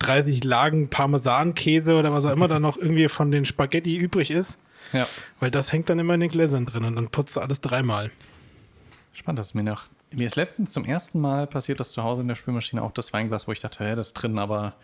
30 0.00 0.44
Lagen 0.44 0.88
Parmesankäse 0.90 1.96
oder 1.96 2.12
was 2.12 2.24
auch 2.24 2.32
immer 2.32 2.48
da 2.48 2.58
noch 2.60 2.76
irgendwie 2.76 3.08
von 3.08 3.30
den 3.30 3.44
Spaghetti 3.44 3.96
übrig 3.96 4.30
ist, 4.30 4.58
ja. 4.92 5.06
weil 5.40 5.50
das 5.50 5.72
hängt 5.72 5.88
dann 5.90 5.98
immer 5.98 6.14
in 6.14 6.20
den 6.20 6.30
Gläsern 6.30 6.66
drin 6.66 6.84
und 6.84 6.96
dann 6.96 7.08
putzt 7.08 7.36
du 7.36 7.40
alles 7.40 7.60
dreimal. 7.60 8.10
Spannend, 9.12 9.38
dass 9.40 9.54
mir 9.54 9.62
noch. 9.64 9.86
Mir 10.10 10.26
ist 10.26 10.36
letztens 10.36 10.72
zum 10.72 10.84
ersten 10.84 11.20
Mal 11.20 11.46
passiert, 11.46 11.80
dass 11.80 11.92
zu 11.92 12.02
Hause 12.02 12.22
in 12.22 12.28
der 12.28 12.34
Spülmaschine 12.36 12.82
auch 12.82 12.92
das 12.92 13.12
Weinglas, 13.12 13.46
wo 13.48 13.52
ich 13.52 13.60
dachte, 13.60 13.84
hä, 13.84 13.94
das 13.94 14.08
ist 14.08 14.14
drin, 14.14 14.38
aber 14.38 14.74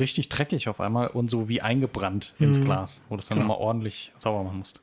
richtig 0.00 0.28
dreckig 0.28 0.68
auf 0.68 0.80
einmal 0.80 1.06
und 1.08 1.30
so 1.30 1.48
wie 1.48 1.60
eingebrannt 1.60 2.34
ins 2.40 2.60
Glas, 2.60 3.02
wo 3.08 3.14
du 3.16 3.20
es 3.20 3.28
dann 3.28 3.38
Genau. 3.38 3.48
nochmal 3.48 3.64
ordentlich 3.64 4.12
sauber 4.16 4.42
machen 4.42 4.58
musst. 4.58 4.80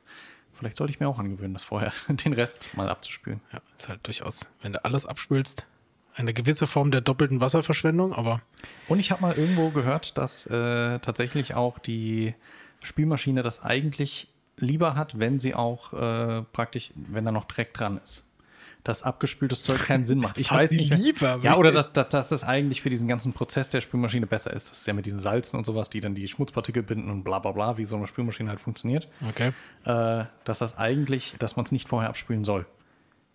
Vielleicht 0.54 0.76
sollte 0.76 0.92
ich 0.92 1.00
mir 1.00 1.08
auch 1.08 1.18
angewöhnen, 1.18 1.52
das 1.52 1.64
vorher, 1.64 1.92
den 2.08 2.32
Rest 2.32 2.70
mal 2.74 2.88
abzuspülen. 2.88 3.40
Ja, 3.52 3.60
ist 3.78 3.88
halt 3.90 4.00
durchaus, 4.06 4.46
wenn 4.62 4.72
du 4.72 4.82
alles 4.84 5.04
abspülst, 5.04 5.66
eine 6.14 6.34
gewisse 6.34 6.66
Form 6.66 6.90
der 6.90 7.00
doppelten 7.00 7.40
Wasserverschwendung, 7.40 8.12
aber 8.12 8.40
Und 8.88 8.98
ich 8.98 9.10
habe 9.10 9.22
mal 9.22 9.34
irgendwo 9.34 9.70
gehört, 9.70 10.18
dass 10.18 10.46
äh, 10.46 10.98
tatsächlich 10.98 11.54
auch 11.54 11.78
die 11.78 12.34
Spülmaschine 12.82 13.42
das 13.42 13.62
eigentlich 13.62 14.28
lieber 14.56 14.94
hat, 14.96 15.18
wenn 15.18 15.38
sie 15.38 15.54
auch 15.54 15.92
äh, 15.92 16.42
praktisch, 16.52 16.92
wenn 16.94 17.24
da 17.24 17.32
noch 17.32 17.44
Dreck 17.44 17.74
dran 17.74 17.98
ist. 18.02 18.26
Dass 18.84 19.04
abgespültes 19.04 19.62
Zeug 19.62 19.78
keinen 19.78 20.02
Sinn 20.02 20.18
macht. 20.18 20.36
Ich 20.40 20.50
weiß 20.50 20.70
sie 20.70 20.88
nicht. 20.88 20.98
lieber, 20.98 21.38
ja, 21.42 21.56
oder 21.56 21.70
dass, 21.70 21.92
dass, 21.92 22.08
dass 22.08 22.28
das 22.30 22.42
eigentlich 22.42 22.82
für 22.82 22.90
diesen 22.90 23.06
ganzen 23.06 23.32
Prozess 23.32 23.70
der 23.70 23.80
Spülmaschine 23.80 24.26
besser 24.26 24.52
ist. 24.52 24.70
Das 24.70 24.78
ist 24.78 24.86
ja 24.86 24.92
mit 24.92 25.06
diesen 25.06 25.20
Salzen 25.20 25.56
und 25.56 25.64
sowas, 25.64 25.88
die 25.88 26.00
dann 26.00 26.16
die 26.16 26.26
Schmutzpartikel 26.26 26.82
binden 26.82 27.08
und 27.08 27.22
bla 27.22 27.38
bla 27.38 27.52
bla, 27.52 27.78
wie 27.78 27.84
so 27.84 27.96
eine 27.96 28.08
Spülmaschine 28.08 28.50
halt 28.50 28.60
funktioniert. 28.60 29.08
okay. 29.28 29.52
Äh, 29.84 30.24
dass 30.44 30.58
das 30.58 30.76
eigentlich, 30.76 31.36
dass 31.38 31.54
man 31.54 31.64
es 31.64 31.72
nicht 31.72 31.88
vorher 31.88 32.08
abspülen 32.08 32.42
soll. 32.44 32.66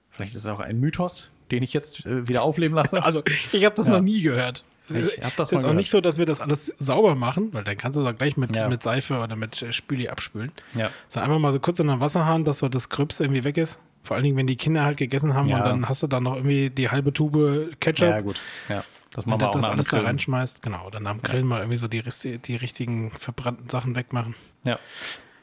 Vielleicht 0.10 0.36
ist 0.36 0.44
es 0.44 0.48
auch 0.48 0.60
ein 0.60 0.80
Mythos, 0.80 1.30
den 1.52 1.64
ich 1.64 1.74
jetzt 1.74 2.06
äh, 2.06 2.28
wieder 2.28 2.44
aufleben 2.44 2.76
lasse. 2.76 3.02
Also, 3.04 3.24
ich 3.52 3.64
habe 3.66 3.76
das 3.76 3.88
Ja. 3.88 3.94
noch 3.94 4.02
nie 4.02 4.22
gehört. 4.22 4.66
Ich 4.90 5.22
hab 5.22 5.36
das 5.36 5.50
ist 5.50 5.52
jetzt 5.52 5.54
auch 5.54 5.60
gehört. 5.64 5.76
nicht 5.76 5.92
so, 5.92 6.00
dass 6.00 6.18
wir 6.18 6.26
das 6.26 6.40
alles 6.40 6.74
sauber 6.78 7.14
machen, 7.16 7.54
weil 7.54 7.66
dann 7.66 7.76
kannst 7.76 7.98
du 7.98 8.02
es 8.02 8.08
auch 8.08 8.18
gleich 8.18 8.38
mit, 8.38 8.56
Ja. 8.56 8.70
mit 8.70 8.82
Seife 8.82 9.20
oder 9.20 9.36
mit 9.36 9.62
äh, 9.62 9.74
Spüli 9.74 10.08
abspülen. 10.08 10.52
ja. 10.76 10.92
So 11.10 11.20
einfach 11.20 11.40
mal 11.40 11.52
so 11.52 11.60
kurz 11.60 11.80
in 11.80 11.88
den 11.88 12.00
Wasserhahn, 12.00 12.46
dass 12.46 12.60
so 12.60 12.70
das 12.70 12.88
Gröbste 12.90 13.26
irgendwie 13.26 13.44
weg 13.44 13.58
ist. 13.58 13.80
Vor 14.04 14.16
allen 14.16 14.24
Dingen, 14.24 14.38
wenn 14.38 14.48
die 14.48 14.56
Kinder 14.56 14.86
halt 14.86 14.96
gegessen 14.98 15.34
haben 15.34 15.50
Ja. 15.50 15.58
und 15.58 15.66
dann 15.66 15.90
hast 15.90 16.04
du 16.04 16.08
dann 16.08 16.24
noch 16.24 16.36
irgendwie 16.36 16.70
die 16.70 16.90
halbe 16.90 17.12
Tube 17.12 17.72
Ketchup. 17.82 18.08
ja, 18.08 18.22
gut. 18.22 18.42
Ja. 18.70 18.84
Das 19.12 19.28
auch 19.28 19.52
das 19.52 19.64
alles 19.64 19.88
da 19.88 20.02
reinschmeißt, 20.02 20.62
genau, 20.62 20.90
dann 20.90 21.08
am 21.08 21.22
Grillen 21.22 21.48
mal 21.48 21.60
irgendwie 21.60 21.78
so 21.78 21.88
die, 21.88 22.04
die 22.40 22.56
richtigen 22.56 23.12
verbrannten 23.12 23.68
Sachen 23.70 23.96
wegmachen. 23.96 24.36
Ja. 24.64 24.80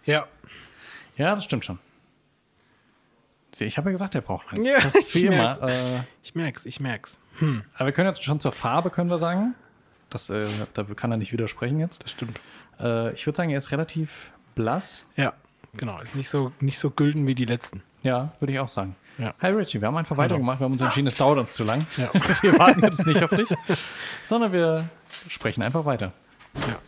Ja, 0.06 0.26
Ja, 1.16 1.34
das 1.34 1.44
stimmt 1.44 1.64
schon. 1.64 1.78
Ich 3.61 3.78
habe 3.78 3.88
ja 3.88 3.92
gesagt, 3.92 4.14
der 4.14 4.20
braucht 4.20 4.50
lang. 4.52 4.64
Ja, 4.64 4.80
das 4.80 4.94
ist 4.94 5.14
wie 5.14 5.20
ich 5.20 5.25
immer. 5.25 5.37
merk's. 5.37 5.61
Äh, 5.61 6.00
ich 6.23 6.34
merk's, 6.34 6.66
ich 6.66 6.80
merk's. 6.80 7.18
aber 7.75 7.87
wir 7.87 7.92
können 7.92 8.08
jetzt 8.08 8.23
schon 8.23 8.40
zur 8.40 8.52
Farbe, 8.52 8.90
können 8.90 9.11
wir 9.11 9.18
sagen. 9.18 9.54
Das, 10.11 10.30
äh, 10.30 10.46
da 10.75 10.84
kann 10.84 11.11
er 11.11 11.16
nicht 11.16 11.32
widersprechen 11.32 11.80
jetzt. 11.80 12.02
Das 12.02 12.11
stimmt. 12.12 12.40
Äh, 12.78 13.12
ich 13.12 13.26
würde 13.26 13.37
sagen, 13.37 13.50
er 13.50 13.58
ist 13.58 13.73
relativ 13.73 14.32
blass. 14.54 15.06
Ja, 15.16 15.32
genau. 15.76 16.00
Ist 16.00 16.14
nicht 16.14 16.28
so, 16.28 16.52
nicht 16.61 16.78
so 16.78 16.90
gülden 16.90 17.26
wie 17.26 17.34
die 17.34 17.44
letzten. 17.46 17.82
Ja, 18.02 18.32
würde 18.38 18.52
ich 18.52 18.58
auch 18.61 18.68
sagen. 18.68 18.96
Ja. 19.18 19.32
Hi 19.40 19.50
Richie, 19.52 19.80
wir 19.80 19.88
haben 19.88 19.96
einfach 19.96 20.16
weitergemacht. 20.16 20.61
Wir 20.61 20.64
haben 20.64 20.73
uns 20.73 20.82
entschieden, 20.82 21.06
es 21.06 21.16
dauert 21.16 21.38
uns 21.38 21.54
zu 21.54 21.64
lang. 21.64 21.87
Ja. 21.96 22.11
Wir 22.42 22.58
warten 22.58 22.82
jetzt 22.82 23.06
nicht 23.06 23.23
auf 23.23 23.30
dich, 23.30 23.49
sondern 24.25 24.52
wir 24.52 24.88
sprechen 25.28 25.62
einfach 25.62 25.84
weiter. 25.84 26.12
ja. 26.54 26.78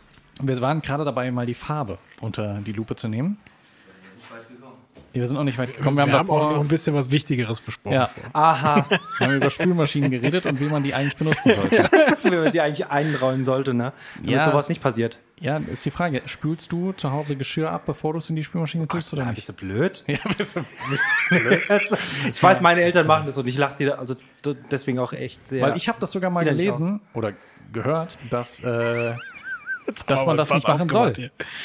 Wir 0.41 0.61
waren 0.61 0.81
gerade 0.81 1.03
dabei, 1.03 1.31
mal 1.31 1.45
die 1.47 1.55
Farbe 1.55 1.97
unter 2.21 2.59
die 2.59 2.73
Lupe 2.73 2.95
zu 2.95 3.07
nehmen. 3.07 3.39
Wir 5.13 5.25
sind 5.25 5.35
noch 5.37 5.43
nicht 5.43 5.57
weit 5.57 5.75
gekommen. 5.75 5.97
Wir, 5.97 6.05
Wir, 6.05 6.13
haben 6.13 6.19
haben 6.19 6.29
auch 6.29 6.35
noch 6.41 6.49
davor 6.49 6.61
ein 6.63 6.67
bisschen 6.67 6.93
was 6.93 7.09
Wichtigeres 7.11 7.59
besprochen. 7.61 7.95
ja, 7.95 8.09
Aha, 8.33 8.85
wir 8.89 9.27
haben 9.27 9.35
über 9.35 9.49
Spülmaschinen 9.49 10.11
geredet 10.11 10.45
und 10.45 10.59
wie 10.59 10.65
man 10.65 10.83
die 10.83 10.93
eigentlich 10.93 11.15
benutzen 11.15 11.53
sollte. 11.53 11.89
wenn 12.23 12.43
man 12.43 12.51
sie 12.51 12.61
eigentlich 12.61 12.87
einräumen 12.87 13.43
sollte, 13.43 13.73
ne? 13.73 13.93
Damit 14.17 14.29
Ja. 14.31 14.43
sowas 14.51 14.69
nicht 14.69 14.81
passiert. 14.81 15.19
Ja, 15.39 15.57
ist 15.57 15.85
die 15.85 15.91
Frage, 15.91 16.21
spülst 16.25 16.71
du 16.71 16.91
zu 16.93 17.11
Hause 17.11 17.35
Geschirr 17.35 17.71
ab, 17.71 17.83
bevor 17.85 18.13
du 18.13 18.19
es 18.19 18.29
in 18.29 18.35
die 18.35 18.43
Spülmaschine 18.43 18.87
tust 18.87 19.13
oder 19.13 19.23
Ah, 19.23 19.25
nicht? 19.27 19.35
bist 19.35 19.49
du 19.49 19.53
blöd? 19.53 20.03
Ja, 20.07 20.17
bist 20.37 20.55
du 20.55 20.61
ich 22.29 22.41
weiß, 22.43 22.61
meine 22.61 22.81
Eltern 22.81 23.07
machen 23.07 23.25
das 23.27 23.37
und 23.37 23.47
ich 23.47 23.57
lache 23.57 23.73
sie 23.75 23.85
da, 23.85 23.93
also 23.95 24.15
deswegen 24.71 24.99
auch 24.99 25.13
echt 25.13 25.47
sehr. 25.47 25.61
Weil 25.63 25.77
ich 25.77 25.87
habe 25.87 25.99
das 25.99 26.11
sogar 26.11 26.29
mal 26.29 26.43
gelesen 26.45 27.01
oder 27.13 27.33
gehört, 27.73 28.17
dass 28.29 28.63
äh, 28.63 29.13
dass 30.07 30.25
man 30.25 30.37
das 30.37 30.49
nicht 30.51 30.67
machen 30.67 30.89
soll. 30.89 31.13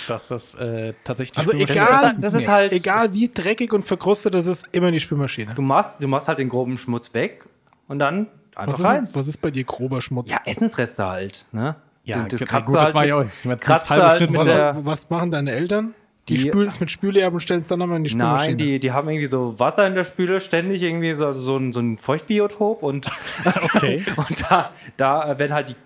Dass 0.08 0.28
das 0.28 0.54
äh, 0.54 0.94
tatsächlich 1.04 1.38
Also 1.38 1.52
egal, 1.52 2.16
das 2.18 2.34
ist 2.34 2.48
halt- 2.48 2.72
Egal 2.72 3.12
wie 3.12 3.28
dreckig 3.32 3.72
und 3.72 3.84
verkrustet 3.84 4.34
das 4.34 4.46
ist, 4.46 4.64
immer 4.72 4.90
die 4.90 5.00
Spülmaschine. 5.00 5.54
Du 5.54 5.62
machst, 5.62 6.02
du 6.02 6.08
machst 6.08 6.28
halt 6.28 6.38
den 6.38 6.48
groben 6.48 6.76
Schmutz 6.78 7.12
weg 7.14 7.46
und 7.88 7.98
dann 7.98 8.28
einfach 8.54 8.78
Was 8.78 8.84
rein. 8.84 9.04
ist, 9.06 9.14
was 9.14 9.28
ist 9.28 9.40
bei 9.40 9.50
dir 9.50 9.64
grober 9.64 10.00
Schmutz? 10.00 10.30
Ja, 10.30 10.38
Essensreste 10.44 11.04
halt, 11.06 11.46
ne? 11.52 11.76
Ja, 12.04 12.26
das 12.28 12.40
gut, 12.40 12.48
kratzt 12.48 12.66
gut, 12.66 12.76
das 12.76 12.84
halt 12.84 12.94
mach 12.94 13.02
ich 13.04 13.14
mit- 13.14 13.16
auch. 13.16 13.24
Ich 13.24 13.42
kratzt 13.64 13.68
das 13.68 13.90
halbe 13.90 14.04
halt 14.08 14.36
was, 14.36 14.84
was 14.84 15.10
machen 15.10 15.30
deine 15.30 15.52
Eltern? 15.52 15.94
Die, 16.28 16.34
Die- 16.34 16.48
spülen 16.48 16.68
es 16.68 16.78
mit 16.78 16.90
Spüle 16.90 17.24
ab 17.26 17.32
und 17.32 17.40
stellen 17.40 17.62
es 17.62 17.68
dann 17.68 17.80
nochmal 17.80 17.96
in 17.96 18.04
die 18.04 18.10
Spülmaschine. 18.10 18.50
Nein, 18.50 18.56
die, 18.58 18.78
die 18.78 18.92
haben 18.92 19.08
irgendwie 19.08 19.26
so 19.26 19.58
Wasser 19.58 19.86
in 19.88 19.94
der 19.96 20.04
Spüle, 20.04 20.38
ständig 20.40 20.80
irgendwie 20.82 21.12
so, 21.14 21.26
also 21.26 21.40
so, 21.40 21.56
ein, 21.56 21.72
so 21.72 21.80
ein 21.80 21.98
Feuchtbiotop 21.98 22.82
und, 22.84 23.08
Okay. 23.74 24.04
und 24.16 24.44
da, 24.50 24.70
da 24.96 25.38
werden 25.38 25.52
halt 25.52 25.70
die, 25.70 25.76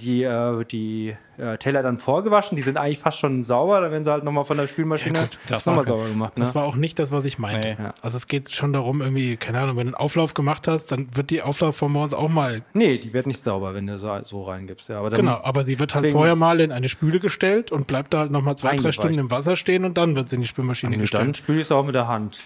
die, 0.00 0.22
äh, 0.22 0.64
die 0.64 1.16
äh, 1.36 1.58
Teller 1.58 1.82
dann 1.82 1.96
vorgewaschen, 1.98 2.56
die 2.56 2.62
sind 2.62 2.76
eigentlich 2.76 2.98
fast 2.98 3.18
schon 3.18 3.42
sauber, 3.42 3.80
dann 3.80 3.90
werden 3.90 4.04
sie 4.04 4.10
halt 4.10 4.22
nochmal 4.24 4.44
von 4.44 4.56
der 4.56 4.66
Spülmaschine 4.66 5.14
Ja, 5.18 5.22
gut, 5.24 5.38
das 5.48 5.66
nochmal 5.66 5.78
war- 5.86 5.96
sauber 5.96 6.08
gemacht. 6.08 6.38
Ne? 6.38 6.44
Das 6.44 6.54
war 6.54 6.64
auch 6.64 6.76
nicht 6.76 6.98
das, 6.98 7.10
was 7.12 7.24
ich 7.24 7.38
meinte. 7.38 7.76
Nee. 7.78 7.84
Ja. 7.84 7.94
Also 8.02 8.16
es 8.16 8.26
geht 8.26 8.50
schon 8.52 8.72
darum, 8.72 9.00
irgendwie, 9.00 9.36
keine 9.36 9.58
Ahnung, 9.60 9.76
wenn 9.76 9.86
du 9.86 9.94
einen 9.94 9.94
Auflauf 9.96 10.34
gemacht 10.34 10.68
hast, 10.68 10.92
dann 10.92 11.08
wird 11.16 11.30
die 11.30 11.42
Auflaufform 11.42 11.94
bei 11.94 12.02
uns 12.02 12.14
auch 12.14 12.28
mal, 12.28 12.62
nee, 12.72 12.98
die 12.98 13.12
wird 13.12 13.26
nicht 13.26 13.40
sauber, 13.40 13.74
wenn 13.74 13.86
du 13.86 13.98
so, 13.98 14.16
so 14.22 14.42
reingibst. 14.44 14.88
Ja, 14.88 14.98
aber 15.00 15.10
dann, 15.10 15.20
genau, 15.20 15.40
aber 15.42 15.64
sie 15.64 15.78
wird 15.78 15.94
halt 15.94 16.06
vorher 16.08 16.36
mal 16.36 16.60
in 16.60 16.70
eine 16.72 16.88
Spüle 16.88 17.20
gestellt 17.20 17.72
und 17.72 17.86
bleibt 17.86 18.14
da 18.14 18.18
halt 18.20 18.30
nochmal 18.30 18.56
zwei, 18.56 18.76
drei. 18.76 18.92
Stunden 18.92 19.18
im 19.18 19.30
Wasser 19.30 19.56
stehen 19.56 19.84
und 19.84 19.98
dann 19.98 20.14
wird 20.16 20.28
sie 20.28 20.36
in 20.36 20.42
die 20.42 20.48
Spülmaschine 20.48 20.90
Nee, 20.90 20.96
dann 20.96 21.00
gestellt. 21.02 21.36
spül 21.38 21.56
ich 21.56 21.62
es 21.62 21.72
auch 21.72 21.84
mit 21.84 21.94
der 21.94 22.08
Hand. 22.08 22.38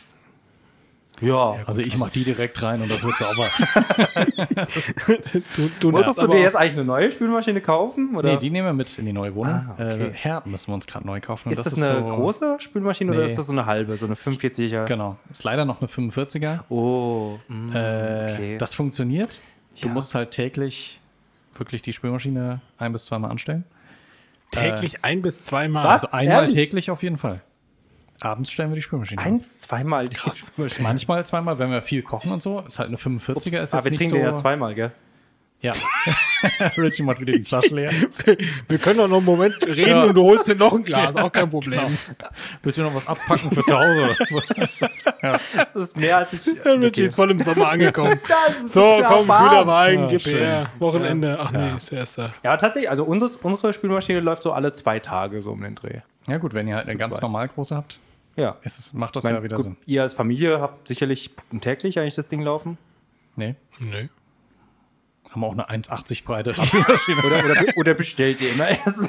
Ja. 1.21 1.57
Also 1.67 1.83
ich 1.83 1.97
mach 1.97 2.11
die 2.11 2.25
direkt 2.25 2.63
rein 2.63 2.81
und 2.83 2.91
das 2.91 3.03
wird 3.03 3.17
sauber. 3.17 3.47
Du, 5.57 5.71
du 5.81 5.91
Musstest 5.91 6.19
darfst 6.19 6.23
du 6.23 6.27
dir 6.37 6.41
jetzt 6.43 6.57
eigentlich 6.57 6.73
eine 6.75 6.85
neue 6.85 7.11
Spülmaschine 7.11 7.61
kaufen? 7.61 8.15
Oder? 8.17 8.33
nee, 8.33 8.37
die 8.39 8.51
nehmen 8.51 8.67
wir 8.69 8.73
mit 8.73 8.97
in 8.99 9.07
die 9.07 9.13
neue 9.13 9.35
Wohnung. 9.35 9.55
Ah, 9.55 9.75
okay. 9.75 10.05
äh, 10.09 10.13
Herd 10.13 10.47
müssen 10.47 10.69
wir 10.69 10.75
uns 10.75 10.87
gerade 10.87 11.07
neu 11.07 11.21
kaufen. 11.21 11.49
Und 11.49 11.59
ist 11.59 11.65
das, 11.65 11.77
eine 11.83 12.01
so, 12.01 12.09
große 12.17 12.57
Spülmaschine 12.61 13.13
oder 13.13 13.25
Nee. 13.25 13.31
ist 13.31 13.39
das 13.39 13.47
so 13.47 13.53
eine 13.53 13.67
halbe, 13.67 13.97
so 13.97 14.07
eine 14.07 14.15
45er? 14.15 14.85
Genau. 14.87 15.17
Ist 15.31 15.45
leider 15.45 15.65
noch 15.65 15.81
eine 15.81 15.89
45er. 15.89 16.61
Oh, 16.69 17.39
mm, 17.49 17.73
Äh, 17.75 18.33
okay. 18.33 18.59
Das 18.59 18.75
funktioniert. 18.75 19.43
Du 19.81 19.89
Ja. 19.89 19.93
musst 19.95 20.15
halt 20.15 20.31
täglich 20.31 21.01
wirklich 21.55 21.83
die 21.83 21.93
Spülmaschine 21.93 22.61
ein 22.79 22.93
bis 22.93 23.07
zweimal 23.07 23.31
anstellen. 23.31 23.65
täglich 24.51 25.05
ein 25.05 25.23
bis 25.23 25.45
zweimal. 25.45 25.85
Was? 25.85 26.05
Also 26.05 26.17
einmal 26.17 26.43
Ehrlich? 26.45 26.55
täglich 26.55 26.91
auf 26.91 27.03
jeden 27.03 27.17
Fall. 27.17 27.41
Abends 28.21 28.51
stellen 28.51 28.71
wir 28.71 28.77
die 28.77 28.83
Spülmaschine 28.83 29.21
ein 29.23 29.35
an. 29.35 29.39
bis 29.39 29.59
zweimal. 29.59 30.09
Krass. 30.09 30.53
Manchmal 30.81 31.25
zweimal, 31.25 31.59
wenn 31.59 31.71
wir 31.71 31.83
viel 31.83 32.03
kochen 32.03 32.33
und 32.33 32.43
so. 32.43 32.61
Ist 32.61 32.79
halt 32.79 32.89
eine 32.89 32.97
45er. 32.97 33.63
Ist 33.63 33.75
Aber 33.75 33.85
jetzt 33.85 33.85
wir 33.85 33.91
nicht 33.91 33.99
trinken 33.99 34.11
so. 34.11 34.17
den 34.17 34.25
ja 34.27 34.35
zweimal, 34.35 34.75
gell? 34.75 34.91
Ja. 35.61 35.75
Richie 36.77 37.03
macht 37.03 37.19
wieder 37.21 37.33
die 37.33 37.43
Flasche 37.43 37.75
leer. 37.75 37.91
Wir 38.69 38.79
können 38.79 38.99
doch 38.99 39.09
noch 39.09 39.17
einen 39.17 39.27
Moment 39.27 39.57
reden 39.67 39.89
Ja. 39.91 40.05
und 40.05 40.15
du 40.15 40.23
holst 40.23 40.47
dir 40.47 40.55
noch 40.55 40.73
ein 40.73 40.85
Glas, 40.85 41.17
auch 41.17 41.33
kein 41.33 41.49
Problem. 41.49 41.81
Genau. 41.83 42.31
Willst 42.63 42.79
du 42.79 42.83
noch 42.85 42.95
was 42.95 43.09
abpacken 43.09 43.51
für 43.51 43.63
zu 43.65 43.77
Hause? 43.77 44.17
ja. 45.21 45.41
Das 45.57 45.75
ist 45.75 45.97
mehr 45.97 46.19
als 46.19 46.33
ich. 46.33 46.47
Ja, 46.65 46.73
Richie 46.75 47.03
ist 47.03 47.17
voll 47.17 47.33
im 47.33 47.41
Sommer 47.41 47.71
angekommen. 47.71 48.21
Das 48.29 48.61
ist 48.67 48.73
So, 48.73 49.03
komm, 49.05 49.27
Wein, 49.27 50.01
Ja, 50.03 50.07
gib 50.07 50.21
schön. 50.23 50.39
her. 50.39 50.67
Wochenende. 50.79 51.37
Ach 51.41 51.51
nee, 51.51 51.77
ist 51.77 51.91
der 51.91 51.99
erste. 51.99 52.33
Ja, 52.45 52.57
tatsächlich. 52.57 52.89
Also 52.89 53.03
unsere, 53.03 53.29
unsere 53.43 53.73
Spülmaschine 53.73 54.21
läuft 54.21 54.43
so 54.43 54.53
alle 54.53 54.73
zwei 54.75 55.01
Tage 55.01 55.43
so 55.43 55.51
um 55.51 55.63
den 55.63 55.75
Dreh. 55.75 56.03
ja, 56.29 56.37
gut, 56.39 56.55
wenn 56.55 56.69
ihr 56.69 56.77
halt 56.77 56.87
eine 56.89 56.97
ganz 56.97 57.21
normal 57.21 57.49
große 57.49 57.75
habt, 57.75 57.99
Ja. 58.39 58.57
ist 58.63 58.79
es, 58.79 58.93
macht 58.93 59.17
das 59.17 59.25
mein, 59.25 59.35
ja 59.35 59.43
wieder 59.43 59.57
gut, 59.57 59.65
Sinn. 59.65 59.77
Ihr 59.85 60.03
als 60.03 60.15
Familie 60.15 60.61
habt 60.61 60.87
sicherlich 60.87 61.31
täglich 61.61 61.99
eigentlich 61.99 62.15
das 62.15 62.29
Ding 62.29 62.41
laufen. 62.41 62.79
Nee. 63.37 63.57
Nö. 63.81 64.09
Haben 65.39 65.61
auch 65.61 65.69
eine 65.69 65.83
1,80 65.85 66.25
breite 66.25 66.53
Spülmaschine. 66.53 67.23
Oder, 67.25 67.45
oder, 67.45 67.65
oder 67.77 67.95
bestellt 67.95 68.41
ihr 68.41 68.53
immer 68.53 68.69
Essen? 68.71 69.09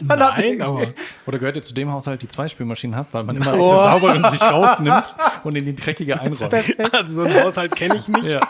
Nein, 0.02 0.60
aber 0.60 0.88
Oder 1.26 1.38
gehört 1.38 1.56
ihr 1.56 1.62
zu 1.62 1.72
dem 1.72 1.90
Haushalt, 1.90 2.20
die 2.20 2.28
zwei 2.28 2.48
Spülmaschinen 2.48 2.96
habt, 2.96 3.14
weil 3.14 3.22
man 3.22 3.36
immer 3.36 3.54
aus 3.54 3.70
der 3.70 3.84
sauberen 3.90 4.30
sich 4.30 4.42
rausnimmt 4.42 5.14
und 5.44 5.56
in 5.56 5.64
die 5.64 5.74
dreckige 5.74 6.20
einräumt. 6.20 6.52
also 6.92 7.14
so 7.14 7.22
ein 7.22 7.42
Haushalt 7.42 7.74
kenne 7.74 7.96
ich 7.96 8.08
nicht. 8.08 8.24
Ja. 8.24 8.40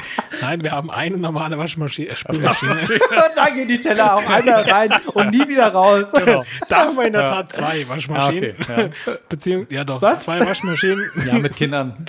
Nein, 0.40 0.62
wir 0.62 0.72
haben 0.72 0.90
eine 0.90 1.18
normale 1.18 1.56
Waschmaschine, 1.56 2.08
äh, 2.08 2.16
Spülmaschine. 2.16 2.76
dann 3.36 3.54
gehen 3.54 3.68
die 3.68 3.78
Teller 3.78 4.16
auch 4.16 4.28
einmal 4.28 4.62
rein 4.62 4.92
und 5.14 5.30
nie 5.30 5.46
wieder 5.46 5.68
raus. 5.68 6.06
Genau. 6.12 6.44
Da 6.68 6.86
haben 6.86 6.96
wir 6.96 7.04
in 7.04 7.12
der 7.12 7.28
Tat 7.28 7.52
zwei 7.52 7.88
Waschmaschinen. 7.88 8.56
Ah, 8.66 8.72
okay, 8.72 8.90
Beziehungsweise, 9.28 9.74
ja 9.74 9.84
doch, 9.84 10.02
Was? 10.02 10.20
zwei 10.20 10.40
Waschmaschinen. 10.40 11.04
Ja, 11.26 11.34
mit 11.38 11.54
Kindern, 11.54 12.06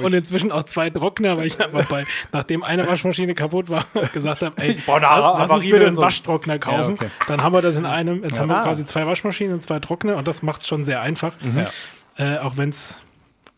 Und 0.00 0.14
inzwischen 0.14 0.52
auch 0.52 0.62
zwei 0.62 0.90
Trockner, 0.90 1.36
weil 1.36 1.46
ich 1.46 1.60
einfach 1.60 1.86
bei, 1.86 2.04
nachdem 2.32 2.62
eine 2.62 2.86
Waschmaschine 2.86 3.34
kaputt 3.34 3.68
war, 3.68 3.84
gesagt 4.12 4.42
habe, 4.42 4.59
ey, 4.62 4.74
brauche 4.86 4.96
eine 5.08 5.20
lass 5.38 5.50
uns 5.50 5.64
bitte 5.64 5.86
einen. 5.86 5.96
Waschtrockner 5.96 6.58
kaufen. 6.58 6.94
okay. 6.94 7.10
Dann 7.28 7.42
haben 7.42 7.52
wir 7.52 7.62
das 7.62 7.76
in 7.76 7.86
einem. 7.86 8.22
Jetzt 8.22 8.38
haben 8.38 8.48
wir 8.48 8.58
Ah. 8.58 8.62
quasi 8.64 8.84
zwei 8.84 9.06
Waschmaschinen 9.06 9.54
und 9.54 9.62
zwei 9.62 9.78
Trockner 9.80 10.16
und 10.16 10.26
das 10.28 10.42
macht 10.42 10.60
es 10.62 10.68
schon 10.68 10.84
sehr 10.84 11.00
einfach. 11.00 11.34
Ja. 11.42 11.70
Äh, 12.16 12.38
auch 12.38 12.56
wenn 12.56 12.68
es 12.70 12.98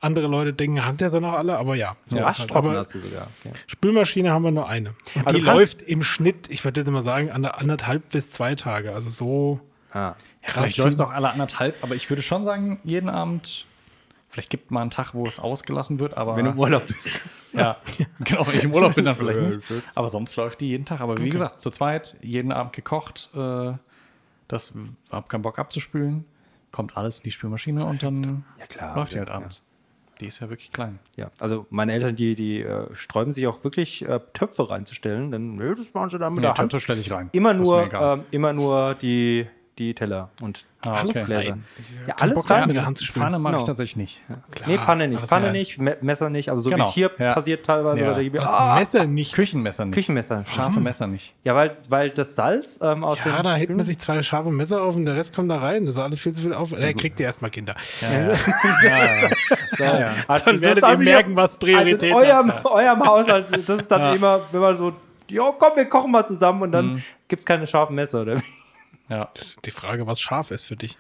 andere 0.01 0.27
Leute 0.27 0.53
denken, 0.53 0.85
hat 0.85 1.01
der 1.01 1.11
so 1.11 1.21
noch 1.21 1.33
alle, 1.35 1.57
aber 1.59 1.75
ja. 1.77 1.97
so 2.09 2.19
Ja, 2.19 2.25
halt. 2.27 2.39
Waschtrockner 2.39 2.77
hast 2.79 2.95
du 2.95 3.01
sogar. 3.01 3.29
Ja. 3.45 3.51
Spülmaschine 3.69 4.33
haben 4.33 4.43
wir 4.43 4.51
nur 4.51 4.69
eine. 4.69 4.91
Und 5.15 5.27
Aber 5.27 5.33
die 5.33 5.41
läuft 5.41 5.83
im 5.83 6.03
Schnitt, 6.03 6.49
ich 6.51 6.65
würde 6.65 6.81
jetzt 6.81 6.91
mal 6.91 7.05
sagen, 7.05 7.31
an 7.31 7.43
der 7.43 7.59
anderthalb 7.61 8.09
bis 8.11 8.31
zwei 8.33 8.55
Tage. 8.55 8.93
Also 8.93 9.11
so 9.11 9.61
Ah. 9.95 10.15
Vielleicht 10.41 10.79
läuft 10.79 10.95
es 10.95 11.01
auch 11.01 11.11
alle 11.11 11.31
anderthalb, 11.31 11.77
aber 11.85 11.95
ich 11.95 12.09
würde 12.09 12.23
schon 12.23 12.45
sagen, 12.45 12.81
jeden 12.83 13.09
Abend. 13.11 13.67
Vielleicht 14.33 14.49
gibt 14.49 14.71
mal 14.71 14.81
einen 14.81 14.91
Tag, 14.91 15.13
wo 15.13 15.27
es 15.27 15.39
ausgelassen 15.39 15.99
wird, 15.99 16.17
aber. 16.17 16.37
Wenn 16.37 16.47
du 16.47 16.53
im 16.53 16.59
Urlaub 16.59 16.87
bist. 16.87 17.21
ja, 17.53 17.77
genau, 18.21 18.47
wenn 18.47 18.57
ich 18.57 18.65
im 18.65 18.73
Urlaub 18.73 18.95
bin, 18.95 19.05
dann 19.05 19.15
vielleicht 19.15 19.39
nicht. 19.41 19.61
Aber 19.95 20.09
sonst 20.09 20.35
läuft 20.37 20.63
die 20.63 20.69
jeden 20.69 20.87
Tag. 20.87 21.01
Aber 21.03 21.19
wie 21.19 21.29
gesagt, 21.29 21.61
zu 21.61 21.71
zweit, 21.71 22.17
jeden 22.23 22.51
Abend 22.51 22.73
gekocht. 22.73 23.29
Äh, 23.35 23.75
das 24.49 24.73
hab 25.11 25.29
keinen 25.29 25.43
Bock 25.43 25.59
abzuspülen. 25.59 26.25
Kommt 26.71 26.97
alles 26.97 27.19
in 27.19 27.25
die 27.25 27.31
Spülmaschine 27.31 27.85
und 27.85 28.03
dann 28.03 28.45
Ja, 28.59 28.65
klar. 28.67 28.97
läuft 28.97 29.13
die 29.13 29.17
Ja, 29.17 29.21
halt 29.21 29.29
ja. 29.29 29.35
abends. 29.35 29.63
Die 30.21 30.27
ist 30.27 30.41
ja 30.41 30.49
wirklich 30.49 30.73
klein. 30.73 30.99
Ja, 31.17 31.31
also 31.39 31.67
meine 31.69 31.93
Eltern, 31.93 32.17
die, 32.17 32.35
die 32.35 32.63
äh, 32.63 32.87
sträuben 32.95 33.33
sich 33.33 33.47
auch 33.47 33.63
wirklich 33.65 34.03
äh, 34.09 34.21
Töpfe 34.33 34.71
reinzustellen, 34.71 35.31
denn 35.31 35.57
nö, 35.57 35.75
das 35.75 35.93
machen 35.93 36.09
sie 36.11 36.19
dann 36.19 36.33
mit 36.33 36.39
Nee, 36.41 36.49
der 36.49 36.55
Hand. 36.55 36.71
Töpfe 36.71 36.81
stelle 36.81 37.01
ich 37.01 37.11
rein. 37.13 37.29
Immer 37.33 37.53
nur, 37.55 37.93
ähm, 37.93 38.25
immer 38.31 38.53
nur 38.55 38.95
die, 38.95 39.47
die 39.79 39.95
Teller 39.95 40.29
und 40.41 40.67
Ah, 40.85 40.97
alles 40.97 41.11
okay. 41.17 41.25
Gläser. 41.27 41.51
rein. 41.53 41.65
Ja, 42.09 42.15
alles 42.19 42.35
Bock, 42.35 42.49
das 42.49 42.61
rein. 42.61 42.67
mit 42.67 42.77
der 42.77 42.85
Hand 42.85 42.99
zu 42.99 43.05
spülen. 43.05 43.23
Pfanne 43.25 43.39
mache 43.39 43.53
ich 43.55 43.59
Genau. 43.59 43.67
tatsächlich 43.69 43.97
nicht. 43.97 44.21
Klar, 44.51 44.69
nee, 44.69 44.79
Pfanne 44.79 45.07
nicht. 45.09 45.23
Pfanne 45.27 45.47
ja. 45.47 45.53
nicht, 45.53 45.79
Me 45.79 45.97
Messer 46.01 46.29
nicht. 46.29 46.51
Also 46.51 46.63
so 46.63 46.71
Genau, 46.71 46.89
wie 46.89 46.93
hier 46.93 47.11
ja. 47.19 47.35
passiert 47.35 47.65
teilweise. 47.65 48.01
Ja. 48.01 48.11
Oder 48.11 48.21
hier, 48.21 48.43
ah, 48.43 48.75
Messer 48.79 49.05
nicht. 49.07 49.33
Küchenmesser 49.33 49.85
nicht. 49.85 49.95
Küchenmesser. 49.95 50.45
Scharfe 50.49 50.81
Messer 50.81 51.07
nicht. 51.07 51.35
Ja, 51.45 51.55
weil, 51.55 51.77
weil 51.89 52.11
das 52.11 52.35
Salz 52.35 52.81
ähm, 52.83 53.05
aus 53.05 53.19
Ja, 53.25 53.37
dem 53.37 53.45
da 53.45 53.55
hebt 53.55 53.75
man 53.75 53.85
sich 53.85 53.99
zwei 54.01 54.21
scharfe 54.25 54.51
Messer 54.51 54.83
auf 54.83 54.97
und 54.97 55.07
der 55.07 55.15
Rest 55.15 55.35
kommt 55.37 55.51
da 55.53 55.59
rein. 55.59 55.87
Das 55.87 55.95
ist 55.95 56.01
alles 56.03 56.19
viel 56.19 56.33
zu 56.33 56.43
viel 56.43 56.53
auf. 56.53 56.73
Er 56.73 56.95
kriegt 56.95 57.21
ihr 57.21 57.27
erstmal 57.27 57.53
Kinder. 57.53 57.77
Ja, 58.01 58.11
ja. 58.13 58.19
ja, 58.83 59.05
ja. 59.15 59.31
Ja, 59.79 60.01
ja. 60.01 60.15
Also 60.27 60.45
Dann 60.47 60.55
das 60.57 60.63
werdet 60.63 60.79
ist 60.79 60.83
ihr 60.83 60.89
also 60.89 61.03
hier- 61.03 61.13
merken, 61.13 61.37
was 61.37 61.57
Priorität 61.57 62.13
also 62.13 62.27
in 62.27 62.51
eurem, 62.65 63.07
Haushalt, 63.07 63.69
das 63.69 63.79
ist 63.79 63.89
dann 63.91 64.17
immer, 64.17 64.41
wenn 64.51 64.61
man 64.61 64.77
so, 64.77 64.93
jo, 65.29 65.55
komm, 65.57 65.77
wir 65.77 65.85
kochen 65.87 66.11
mal 66.11 66.27
zusammen 66.27 66.63
und 66.63 66.73
dann 66.73 66.87
Mhm. 66.95 67.03
gibt 67.29 67.41
es 67.41 67.47
keine 67.47 67.67
scharfen 67.69 67.95
Messer, 67.95 68.23
oder? 68.23 68.43
Ja. 69.17 69.29
Die 69.65 69.71
Frage, 69.71 70.07
was 70.07 70.21
scharf 70.21 70.51
ist 70.51 70.65
für 70.65 70.77
dich. 70.77 70.99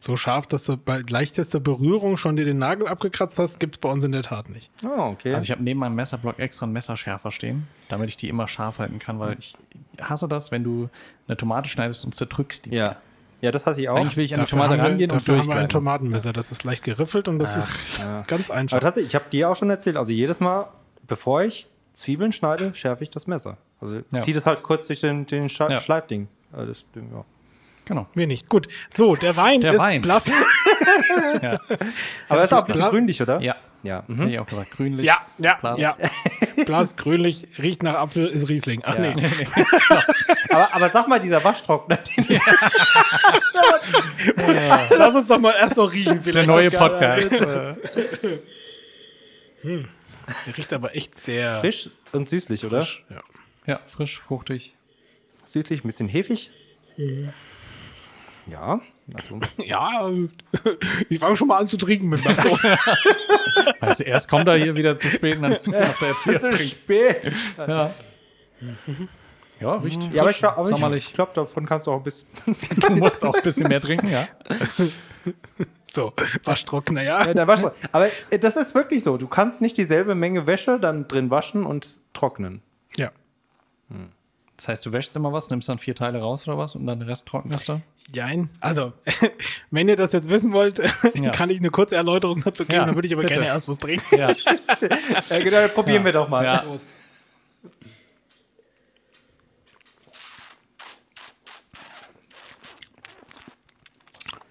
So 0.00 0.16
scharf, 0.16 0.48
dass 0.48 0.64
du 0.64 0.76
bei 0.76 1.02
leichtester 1.08 1.60
Berührung 1.60 2.16
schon 2.16 2.34
dir 2.34 2.44
den 2.44 2.58
Nagel 2.58 2.88
abgekratzt 2.88 3.38
hast, 3.38 3.60
gibt 3.60 3.76
es 3.76 3.78
bei 3.78 3.88
uns 3.88 4.02
in 4.02 4.10
der 4.10 4.22
Tat 4.22 4.48
nicht. 4.50 4.68
Oh, 4.84 4.88
okay. 5.12 5.32
Also 5.32 5.44
ich 5.44 5.52
habe 5.52 5.62
neben 5.62 5.78
meinem 5.78 5.94
Messerblock 5.94 6.40
extra 6.40 6.64
einen 6.66 6.72
Messerschärfer 6.72 7.30
stehen, 7.30 7.68
damit 7.88 8.08
ich 8.08 8.16
die 8.16 8.28
immer 8.28 8.48
scharf 8.48 8.80
halten 8.80 8.98
kann, 8.98 9.20
weil 9.20 9.38
ich 9.38 9.54
hasse 10.00 10.26
das, 10.26 10.50
wenn 10.50 10.64
du 10.64 10.88
eine 11.28 11.36
Tomate 11.36 11.68
schneidest 11.68 12.04
und 12.04 12.14
zerdrückst 12.14 12.66
die. 12.66 12.74
ja. 12.74 12.96
Ja, 13.40 13.50
das 13.50 13.66
hasse 13.66 13.80
ich 13.80 13.88
auch. 13.88 13.96
Eigentlich 13.96 14.16
will 14.16 14.24
ich 14.24 14.34
an 14.38 14.44
die 14.44 14.50
Tomate 14.50 14.74
haben 14.74 14.76
wir, 14.78 14.84
rangehen 14.84 15.10
und 15.10 15.16
dafür 15.20 15.38
haben 15.38 15.48
wir 15.48 15.56
ein. 15.56 15.68
Tomatenmesser. 15.68 16.32
Das 16.32 16.52
ist 16.52 16.62
leicht 16.62 16.84
geriffelt 16.84 17.26
und 17.26 17.40
das 17.40 17.56
ist 17.56 17.68
ganz 18.28 18.50
einfach. 18.50 18.76
Aber 18.76 18.80
tatsächlich, 18.84 19.10
ich 19.10 19.14
habe 19.16 19.24
dir 19.32 19.50
auch 19.50 19.56
schon 19.56 19.68
erzählt, 19.68 19.96
also 19.96 20.12
jedes 20.12 20.38
Mal, 20.38 20.68
bevor 21.08 21.42
ich 21.42 21.66
Zwiebeln 21.92 22.30
schneide, 22.30 22.72
schärfe 22.76 23.02
ich 23.02 23.10
das 23.10 23.26
Messer. 23.26 23.56
Also 23.80 24.00
Ja. 24.12 24.20
zieh 24.20 24.32
das 24.32 24.46
halt 24.46 24.62
kurz 24.62 24.86
durch 24.86 25.00
den, 25.00 25.26
den 25.26 25.48
Scha 25.48 25.68
Ja. 25.68 25.80
Schleifding. 25.80 26.28
Äh, 26.56 26.66
das, 26.66 26.86
ja. 26.94 27.24
Genau. 27.84 28.06
Wir 28.14 28.26
nicht. 28.26 28.48
Gut. 28.48 28.68
So, 28.90 29.16
der 29.16 29.36
Wein 29.36 29.60
Der 29.60 29.72
ist 29.74 29.80
Wein. 29.80 30.02
blass. 30.02 30.24
Ja, 31.42 31.60
Aber 32.28 32.38
er 32.40 32.44
ist 32.44 32.52
auch 32.52 32.58
ein 32.58 32.66
bisschen 32.66 32.80
Bla- 32.80 32.90
grünlich, 32.90 33.22
oder? 33.22 33.40
ja. 33.40 33.56
Ja. 33.84 34.04
Hätte 34.06 34.28
ich 34.30 34.38
auch 34.38 34.46
gesagt. 34.46 34.70
Grünlich. 34.72 35.04
Ja, 35.04 35.22
ja, 35.38 35.54
Blass. 35.60 35.80
ja. 35.80 35.96
Blass, 36.66 36.96
grünlich, 36.96 37.48
riecht 37.58 37.82
nach 37.82 37.94
Apfel, 37.94 38.28
ist 38.28 38.48
Riesling. 38.48 38.80
Ach 38.84 38.94
Ja. 38.96 39.12
nee. 39.14 39.26
Aber, 40.50 40.74
aber 40.74 40.88
sag 40.90 41.08
mal, 41.08 41.18
dieser 41.18 41.42
Waschtrockner, 41.42 41.96
den 41.96 42.40
Lass 44.96 45.14
uns 45.16 45.26
doch 45.26 45.40
mal 45.40 45.54
erst 45.58 45.76
noch 45.76 45.92
riechen. 45.92 46.14
Der 46.14 46.22
Vielleicht 46.22 46.48
neue 46.48 46.70
das- 46.70 46.80
Podcast. 46.80 47.40
Der 47.40 47.76
riecht 50.56 50.72
aber 50.72 50.94
echt 50.94 51.18
sehr 51.18 51.60
frisch 51.60 51.90
und 52.12 52.28
süßlich, 52.28 52.64
oder? 52.64 52.82
frisch. 52.82 53.04
Ja. 53.10 53.22
Ja, 53.66 53.80
frisch, 53.84 54.18
fruchtig. 54.20 54.74
Süßlich, 55.44 55.84
ein 55.84 55.88
bisschen 55.88 56.08
hefig. 56.08 56.50
Ja. 58.46 58.80
Also, 59.14 59.38
Ja, 59.64 60.10
ich 61.08 61.18
fange 61.18 61.36
schon 61.36 61.48
mal 61.48 61.58
an 61.58 61.68
zu 61.68 61.76
trinken 61.76 62.08
mit 62.08 62.24
Marco. 62.24 62.56
Du, 63.80 64.02
erst 64.04 64.28
kommt 64.28 64.46
er 64.48 64.54
hier 64.56 64.74
wieder 64.74 64.96
zu 64.96 65.08
spät 65.08 65.36
und 65.36 65.42
dann 65.42 65.52
macht 65.66 66.02
er 66.02 66.08
jetzt 66.08 66.24
hier. 66.24 66.42
ist 66.42 66.70
spät. 66.70 67.32
Ja. 67.58 67.90
Ja, 69.60 69.74
riecht 69.74 70.02
Ja, 70.12 70.22
aber 70.22 70.30
ich 70.30 70.36
frisch, 70.36 70.38
glaube, 70.38 70.66
sommerlich. 70.68 71.12
glaub, 71.12 71.34
davon 71.34 71.66
kannst 71.66 71.86
du 71.86 71.92
auch 71.92 71.98
ein 71.98 72.02
bisschen. 72.02 72.28
Du 72.80 72.96
musst 72.96 73.24
auch 73.24 73.34
ein 73.34 73.42
bisschen 73.42 73.68
mehr 73.68 73.80
trinken, 73.80 74.08
ja. 74.10 74.26
So, 75.92 76.12
Waschtrockner, 76.44 77.02
ja. 77.02 77.26
Ja, 77.26 77.34
der 77.34 77.46
Wasch 77.46 77.60
aber 77.92 78.08
äh, 78.30 78.38
das 78.38 78.56
ist 78.56 78.74
wirklich 78.74 79.02
so. 79.04 79.18
Du 79.18 79.26
kannst 79.28 79.60
nicht 79.60 79.76
dieselbe 79.76 80.14
Menge 80.14 80.46
Wäsche 80.46 80.80
dann 80.80 81.06
drin 81.06 81.30
waschen 81.30 81.64
und 81.66 82.00
trocknen. 82.14 82.62
Ja. 82.96 83.10
Das 84.56 84.68
heißt, 84.68 84.86
du 84.86 84.92
wäschst 84.92 85.14
immer 85.16 85.32
was, 85.32 85.50
nimmst 85.50 85.68
dann 85.68 85.78
vier 85.78 85.94
Teile 85.94 86.20
raus 86.20 86.46
oder 86.48 86.56
was 86.56 86.74
und 86.74 86.86
dann 86.86 87.00
den 87.00 87.08
Rest 87.08 87.26
trocknest 87.26 87.68
du? 87.68 87.80
Jein. 88.14 88.50
Also, 88.60 88.92
wenn 89.70 89.88
ihr 89.88 89.96
das 89.96 90.12
jetzt 90.12 90.28
wissen 90.28 90.52
wollt, 90.52 90.78
Ja. 91.14 91.30
kann 91.30 91.48
ich 91.50 91.58
eine 91.58 91.70
kurze 91.70 91.96
Erläuterung 91.96 92.42
dazu 92.44 92.64
geben. 92.64 92.74
Ja, 92.78 92.84
dann 92.84 92.94
würde 92.94 93.06
ich 93.08 93.14
aber 93.14 93.22
bitte. 93.22 93.34
gerne 93.34 93.46
erst 93.46 93.68
was 93.68 93.78
trinken. 93.78 94.04
Ja. 94.16 94.30
Ja, 95.30 95.38
genau, 95.42 95.68
probieren 95.68 96.04
wir 96.04 96.12
doch 96.12 96.28
mal. 96.28 96.44
Ja. 96.44 96.64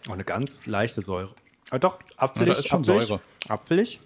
Oh, 0.09 0.13
eine 0.13 0.23
ganz 0.23 0.65
leichte 0.65 1.01
Säure. 1.01 1.33
Aber 1.69 1.79
doch, 1.79 1.99
apfelig. 2.17 2.47
Ja, 2.49 2.53
da 2.55 2.59
ist 2.59 2.67
schon 2.67 2.79
apfelig, 2.81 3.05
Säure. 3.05 3.21
Apfelig. 3.47 3.99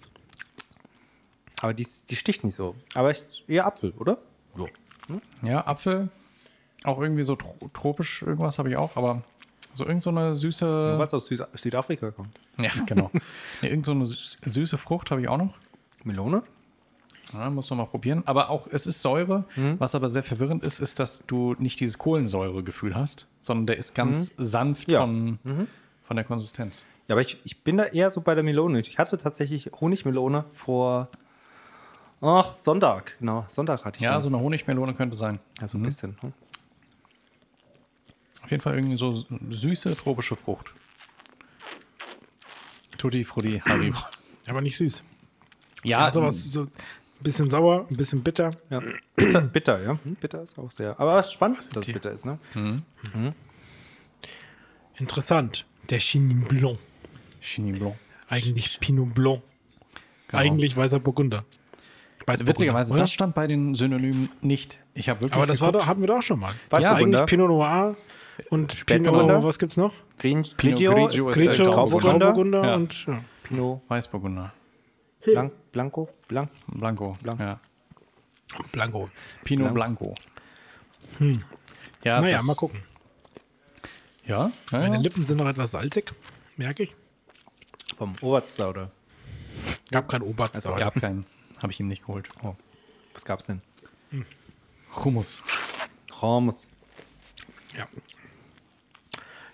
Aber 1.60 1.74
die, 1.74 1.86
die 2.10 2.16
sticht 2.16 2.44
nicht 2.44 2.54
so. 2.54 2.76
Aber 2.94 3.10
ist 3.10 3.42
eher 3.48 3.66
Apfel, 3.66 3.92
oder? 3.92 4.18
Ja. 4.56 4.66
Ja, 5.42 5.66
Apfel. 5.66 6.10
Auch 6.84 7.00
irgendwie 7.00 7.24
so 7.24 7.36
tro 7.36 7.56
tropisch 7.72 8.22
irgendwas 8.22 8.58
habe 8.58 8.68
ich 8.68 8.76
auch, 8.76 8.96
aber 8.96 9.22
so 9.76 9.84
irgend 9.86 10.02
so 10.02 10.10
eine 10.10 10.34
süße. 10.34 10.94
Was 10.98 11.12
aus 11.14 11.26
Süd 11.26 11.42
Südafrika 11.54 12.10
kommt. 12.10 12.38
Ja, 12.58 12.70
genau. 12.86 13.10
nee, 13.62 13.68
irgend 13.68 13.86
so 13.86 13.92
eine 13.92 14.06
süße 14.06 14.78
Frucht 14.78 15.10
habe 15.10 15.20
ich 15.20 15.28
auch 15.28 15.38
noch. 15.38 15.54
Melone? 16.04 16.42
Ja, 17.32 17.50
muss 17.50 17.68
noch 17.70 17.76
mal 17.76 17.86
probieren. 17.86 18.22
Aber 18.26 18.50
auch, 18.50 18.68
es 18.70 18.86
ist 18.86 19.02
Säure. 19.02 19.44
Mhm. 19.56 19.80
Was 19.80 19.94
aber 19.96 20.10
sehr 20.10 20.22
verwirrend 20.22 20.64
ist, 20.64 20.78
ist, 20.78 20.98
dass 21.00 21.24
du 21.26 21.54
nicht 21.58 21.80
dieses 21.80 21.98
Kohlensäuregefühl 21.98 22.94
hast, 22.94 23.26
sondern 23.40 23.66
der 23.66 23.76
ist 23.78 23.94
ganz 23.94 24.32
sanft 24.38 24.86
Mhm. 24.88 24.92
Ja. 24.94 25.00
von, 25.00 25.38
von 26.04 26.16
der 26.16 26.24
Konsistenz. 26.24 26.84
Ja, 27.08 27.14
aber 27.14 27.20
ich, 27.20 27.38
ich 27.44 27.62
bin 27.62 27.76
da 27.76 27.84
eher 27.84 28.10
so 28.10 28.20
bei 28.20 28.34
der 28.34 28.44
Melone. 28.44 28.78
Ich 28.80 28.98
hatte 28.98 29.18
tatsächlich 29.18 29.70
Honigmelone 29.80 30.44
vor. 30.52 31.08
Ach, 32.20 32.56
Sonntag. 32.58 33.16
Genau, 33.18 33.44
Sonntag 33.48 33.84
hatte 33.84 33.98
ich 33.98 34.04
Ja, 34.04 34.14
den. 34.16 34.20
so 34.22 34.28
eine 34.28 34.38
Honigmelone 34.40 34.94
könnte 34.94 35.16
sein. 35.16 35.38
ja, 35.60 35.68
so 35.68 35.78
ein 35.78 35.82
bisschen. 35.82 36.16
Auf 38.46 38.50
jeden 38.52 38.62
Fall 38.62 38.76
irgendwie 38.76 38.96
so 38.96 39.24
süße 39.50 39.96
tropische 39.96 40.36
Frucht. 40.36 40.72
Tutti 42.96 43.24
Frutti 43.24 43.60
Haribo. 43.66 43.98
Aber 44.46 44.60
nicht 44.60 44.76
süß. 44.76 45.02
Ja, 45.82 46.04
Also 46.04 46.22
was 46.22 46.44
so 46.44 46.62
ein 46.62 46.70
bisschen 47.20 47.50
sauer, 47.50 47.86
ein 47.90 47.96
bisschen 47.96 48.22
bitter. 48.22 48.52
Ja. 48.70 48.80
Bitter, 49.16 49.40
bitter, 49.40 49.82
ja. 49.82 49.98
Hm, 50.04 50.14
Bitter 50.14 50.42
ist 50.44 50.56
auch 50.60 50.70
sehr. 50.70 50.98
Aber 51.00 51.18
es 51.18 51.26
ist 51.26 51.32
spannend, 51.32 51.58
dass 51.72 51.78
es 51.78 51.88
Okay. 51.88 51.92
bitter 51.94 52.12
ist, 52.12 52.24
ne? 52.24 52.38
Interessant. 54.96 55.64
Der 55.90 55.98
Chenin 55.98 56.42
Blanc. 56.44 56.78
Chenin 57.40 57.78
Blanc. 57.80 57.96
Eigentlich 58.28 58.78
Pinot 58.78 59.12
Blanc. 59.14 59.42
Genau. 60.28 60.40
Eigentlich 60.42 60.76
weißer 60.76 61.00
Burgunder. 61.00 61.44
Weißburgunder, 62.26 62.46
Witzigerweise, 62.52 62.92
oder? 62.92 63.00
das 63.02 63.12
stand 63.12 63.34
bei 63.34 63.46
den 63.48 63.74
Synonymen 63.74 64.28
nicht. 64.40 64.78
Ich 64.94 65.08
habe 65.08 65.20
wirklich. 65.20 65.36
Aber 65.36 65.46
das 65.46 65.60
war 65.60 65.72
doch, 65.72 65.86
hatten 65.86 66.00
wir 66.00 66.06
doch 66.08 66.18
auch 66.18 66.22
schon 66.22 66.38
mal. 66.40 66.54
Weißburgunder? 66.70 67.18
Ja, 67.18 67.22
eigentlich 67.24 67.26
Pinot 67.30 67.48
Noir 67.48 67.96
und 68.50 68.72
Spätburgunder? 68.72 69.34
Pinot, 69.34 69.44
was 69.44 69.58
gibt's 69.58 69.76
noch? 69.76 69.92
Green, 70.18 70.42
Pinot 70.42 70.56
Grigio, 70.78 70.94
Grigio 70.94 71.28
ist, 71.30 71.34
Grigio, 71.34 71.70
Grauburgunder. 71.70 72.18
Grauburgunder 72.26 72.64
Ja. 72.64 72.74
und 72.76 73.06
ja. 73.06 73.24
Pinot 73.42 73.82
Weißburgunder. 73.88 74.52
Blanc, 75.24 75.52
Blanco, 75.72 76.08
Blanc. 76.28 76.50
Blanco. 76.68 77.16
Blanco. 77.22 77.42
Ja. 77.42 77.60
Blanco. 78.72 79.10
Pinot 79.44 79.74
Blanco. 79.74 80.14
Ja, 82.04 82.20
naja, 82.20 82.42
mal 82.42 82.54
gucken. 82.54 82.80
Ja, 84.24 84.50
ja, 84.70 84.78
Meine. 84.78 84.98
Lippen 84.98 85.22
sind 85.22 85.36
noch 85.38 85.48
etwas 85.48 85.70
salzig, 85.72 86.12
merke 86.56 86.84
ich. 86.84 86.96
Vom 87.96 88.14
Oberster 88.20 88.70
oder 88.70 88.90
Gab 89.90 90.08
kein 90.08 90.22
Oberst. 90.22 90.54
Es 90.56 90.64
gab 90.64 90.94
keinen. 90.94 91.24
Habe 91.62 91.72
ich 91.72 91.80
ihm 91.80 91.88
nicht 91.88 92.02
geholt. 92.06 92.28
Oh. 92.42 92.54
was 93.14 93.24
gab's 93.24 93.46
denn? 93.46 93.62
Hummus. 95.04 95.42
Ramos. 96.12 96.70
Ja. 97.76 97.86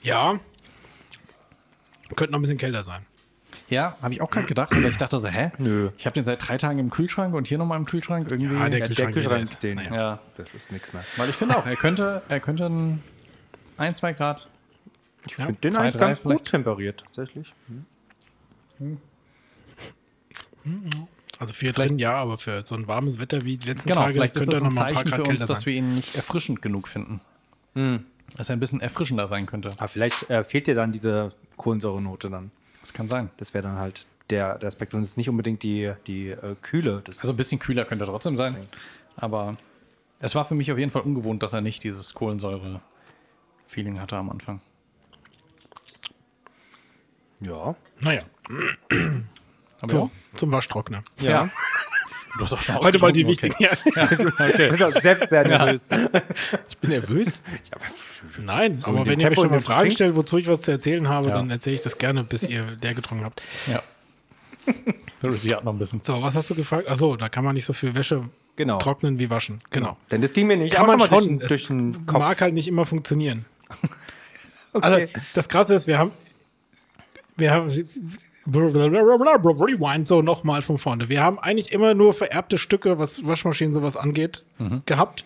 Ja. 0.02 0.38
Könnte 2.16 2.32
noch 2.32 2.38
ein 2.38 2.42
bisschen 2.42 2.58
kälter 2.58 2.84
sein. 2.84 3.06
Ja, 3.68 3.96
habe 4.02 4.12
ich 4.12 4.20
auch 4.20 4.28
gerade 4.30 4.46
gedacht, 4.46 4.72
aber 4.74 4.88
ich 4.88 4.98
dachte 4.98 5.18
so, 5.18 5.28
hä? 5.28 5.50
Nö. 5.58 5.90
Ich 5.96 6.04
habe 6.04 6.12
den 6.14 6.24
seit 6.26 6.46
drei 6.46 6.58
Tagen 6.58 6.78
im 6.78 6.90
Kühlschrank 6.90 7.34
und 7.34 7.46
hier 7.48 7.56
nochmal 7.56 7.78
im 7.78 7.86
Kühlschrank 7.86 8.30
irgendwie. 8.30 8.54
Ja, 8.54 8.68
der 8.68 8.80
Ja, 8.80 8.86
Kühlschrank 8.86 8.96
der 8.96 9.22
Kühlschrank 9.22 9.42
ist- 9.44 9.52
ist 9.52 9.62
den. 9.62 9.76
naja. 9.76 9.94
ja. 9.94 10.18
Das 10.36 10.52
ist 10.52 10.72
nichts 10.72 10.92
mehr. 10.92 11.04
Weil 11.16 11.30
ich 11.30 11.36
finde 11.36 11.56
auch, 11.56 11.64
er 11.66 11.76
könnte, 11.76 12.22
er 12.28 12.40
könnte 12.40 12.66
ein, 12.66 13.02
ein 13.78 13.94
zwei 13.94 14.12
Grad. 14.12 14.48
Ich 15.26 15.38
Ja, 15.38 15.44
finde 15.46 15.60
den 15.60 15.72
zwei, 15.72 15.80
eigentlich 15.82 15.96
ganz 16.00 16.18
vielleicht. 16.20 16.40
gut 16.40 16.50
temperiert, 16.50 17.00
tatsächlich. 17.00 17.52
Also 21.38 21.54
für 21.54 21.72
drin 21.72 21.98
ja, 21.98 22.14
aber 22.14 22.38
für 22.38 22.62
so 22.66 22.74
ein 22.74 22.86
warmes 22.86 23.18
Wetter 23.18 23.42
wie 23.44 23.56
die 23.56 23.68
letzten 23.68 23.88
Genau, 23.88 24.02
Tage 24.02 24.14
vielleicht 24.14 24.36
ist 24.36 24.40
könnte 24.46 24.52
das 24.54 24.62
er 24.62 24.66
ein 24.68 24.72
Zeichen 24.94 25.10
für 25.10 25.20
uns, 25.22 25.28
kälter 25.28 25.46
dass 25.46 25.58
sein. 25.60 25.66
wir 25.66 25.74
ihn 25.74 25.94
nicht 25.94 26.14
erfrischend 26.14 26.62
genug 26.62 26.88
finden. 26.88 27.20
Dass 27.74 27.84
er 28.48 28.56
ein 28.56 28.60
bisschen 28.60 28.80
erfrischender 28.80 29.28
sein 29.28 29.46
könnte. 29.46 29.72
Aber 29.76 29.88
vielleicht 29.88 30.28
äh, 30.30 30.42
fehlt 30.44 30.66
dir 30.66 30.74
dann 30.74 30.92
diese 30.92 31.32
Kohlensäurenote 31.56 32.30
dann. 32.30 32.50
Das 32.80 32.92
kann 32.92 33.08
sein. 33.08 33.30
Das 33.36 33.54
wäre 33.54 33.62
dann 33.62 33.76
halt 33.78 34.06
der, 34.30 34.58
der 34.58 34.68
Aspekt. 34.68 34.94
Und 34.94 35.02
es 35.02 35.10
ist 35.10 35.16
nicht 35.16 35.28
unbedingt 35.28 35.62
die, 35.62 35.92
die 36.06 36.30
äh, 36.30 36.56
Kühle. 36.62 37.02
Das 37.04 37.20
Also 37.20 37.32
ein 37.32 37.36
bisschen 37.36 37.58
kühler 37.58 37.84
könnte 37.84 38.04
er 38.04 38.08
trotzdem 38.08 38.36
sein. 38.36 38.56
Aber 39.16 39.56
es 40.18 40.34
war 40.34 40.44
für 40.44 40.54
mich 40.54 40.72
auf 40.72 40.78
jeden 40.78 40.90
Fall 40.90 41.02
ungewohnt, 41.02 41.42
dass 41.42 41.52
er 41.52 41.60
nicht 41.60 41.84
dieses 41.84 42.14
Kohlensäure-Feeling 42.14 44.00
hatte 44.00 44.16
am 44.16 44.30
Anfang. 44.30 44.60
ja. 47.40 47.74
Naja, 48.00 48.22
Aber 49.80 49.92
so, 49.92 50.10
zum 50.34 50.50
Waschtrockner. 50.50 51.04
Ja. 51.20 51.48
Du 52.38 52.44
hast 52.44 52.52
doch 52.52 52.60
schon 52.60 52.76
Heute 52.76 52.98
mal 52.98 53.12
die 53.12 53.26
wichtigen. 53.26 53.54
Ja, 53.58 54.06
Du 54.06 54.68
bist 54.70 54.82
auch 54.82 55.00
selbst 55.00 55.28
sehr 55.28 55.46
nervös. 55.48 55.88
ich 56.68 56.78
bin 56.78 56.90
nervös. 56.90 57.42
Nein, 58.44 58.80
So 58.80 58.88
aber 58.88 59.00
wenn 59.06 59.20
ihr 59.20 59.28
mir 59.28 59.34
Tempo, 59.34 59.42
schon 59.42 59.50
mal 59.50 59.60
Fragen 59.60 59.80
trinkst. 59.80 59.96
stellt, 59.98 60.16
wozu 60.16 60.38
ich 60.38 60.46
was 60.48 60.62
zu 60.62 60.70
erzählen 60.70 61.08
habe, 61.08 61.28
Ja. 61.28 61.34
dann 61.34 61.50
erzähle 61.50 61.76
ich 61.76 61.82
das 61.82 61.98
gerne, 61.98 62.24
bis 62.24 62.42
ihr 62.44 62.66
leer 62.82 62.94
getrunken 62.94 63.24
habt. 63.24 63.42
Ja. 63.66 63.82
Der 65.22 65.32
Richie 65.32 65.54
hat 65.54 65.64
noch 65.64 65.72
ein 65.72 65.78
bisschen. 65.78 66.00
So, 66.04 66.22
was 66.22 66.34
hast 66.34 66.48
du 66.50 66.54
gefragt? 66.54 66.88
Achso, 66.88 67.16
da 67.16 67.28
kann 67.28 67.44
man 67.44 67.54
nicht 67.54 67.64
so 67.64 67.72
viel 67.72 67.94
Wäsche 67.94 68.24
Genau. 68.56 68.78
trocknen 68.78 69.18
wie 69.18 69.28
waschen. 69.30 69.58
Genau. 69.70 69.96
Denn 70.10 70.20
das 70.22 70.32
ging 70.34 70.46
mir 70.46 70.56
nicht 70.58 70.74
Kann 70.74 70.86
man 70.86 71.00
schon 71.00 71.08
durch, 71.10 71.24
den- 71.24 71.38
durch 71.40 71.66
den 71.68 72.06
Kopf. 72.06 72.18
mag 72.18 72.40
halt 72.40 72.52
nicht 72.54 72.68
immer 72.68 72.84
funktionieren. 72.86 73.44
Okay. 74.74 74.84
Also 74.84 75.06
das 75.34 75.48
Krasse 75.48 75.74
ist, 75.74 75.86
wir 75.86 75.98
haben, 75.98 76.12
wir 77.36 77.50
haben 77.50 77.70
Rewind 78.46 80.08
so 80.08 80.22
nochmal 80.22 80.62
von 80.62 80.78
vorne. 80.78 81.08
Wir 81.08 81.22
haben 81.22 81.38
eigentlich 81.38 81.72
immer 81.72 81.94
nur 81.94 82.12
vererbte 82.12 82.58
Stücke, 82.58 82.98
was 82.98 83.24
Waschmaschinen 83.26 83.74
sowas 83.74 83.96
angeht, 83.96 84.44
gehabt, 84.86 85.24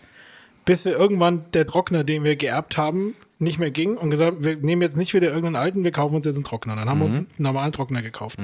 bis 0.65 0.85
wir 0.85 0.91
irgendwann 0.97 1.45
der 1.53 1.65
Trockner, 1.65 2.03
den 2.03 2.23
wir 2.23 2.35
geerbt 2.35 2.77
haben, 2.77 3.15
nicht 3.39 3.59
mehr 3.59 3.71
ging 3.71 3.97
und 3.97 4.09
gesagt, 4.09 4.43
wir 4.43 4.57
nehmen 4.57 4.81
jetzt 4.81 4.97
nicht 4.97 5.13
wieder 5.13 5.27
irgendeinen 5.27 5.55
alten, 5.55 5.83
wir 5.83 5.91
kaufen 5.91 6.15
uns 6.15 6.25
jetzt 6.25 6.35
einen 6.35 6.43
Trockner. 6.43 6.75
Dann 6.75 6.89
haben 6.89 6.99
wir 6.99 7.05
uns 7.05 7.17
einen 7.17 7.27
normalen 7.37 7.71
Trockner 7.71 8.01
gekauft. 8.01 8.39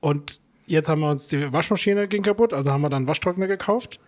Und 0.00 0.40
jetzt 0.66 0.88
haben 0.88 1.00
wir 1.00 1.10
uns 1.10 1.28
die 1.28 1.52
Waschmaschine 1.52 2.08
ging 2.08 2.22
kaputt, 2.22 2.52
also 2.52 2.70
haben 2.70 2.82
wir 2.82 2.90
dann 2.90 2.98
einen 2.98 3.06
Waschtrockner 3.06 3.46
gekauft. 3.46 4.00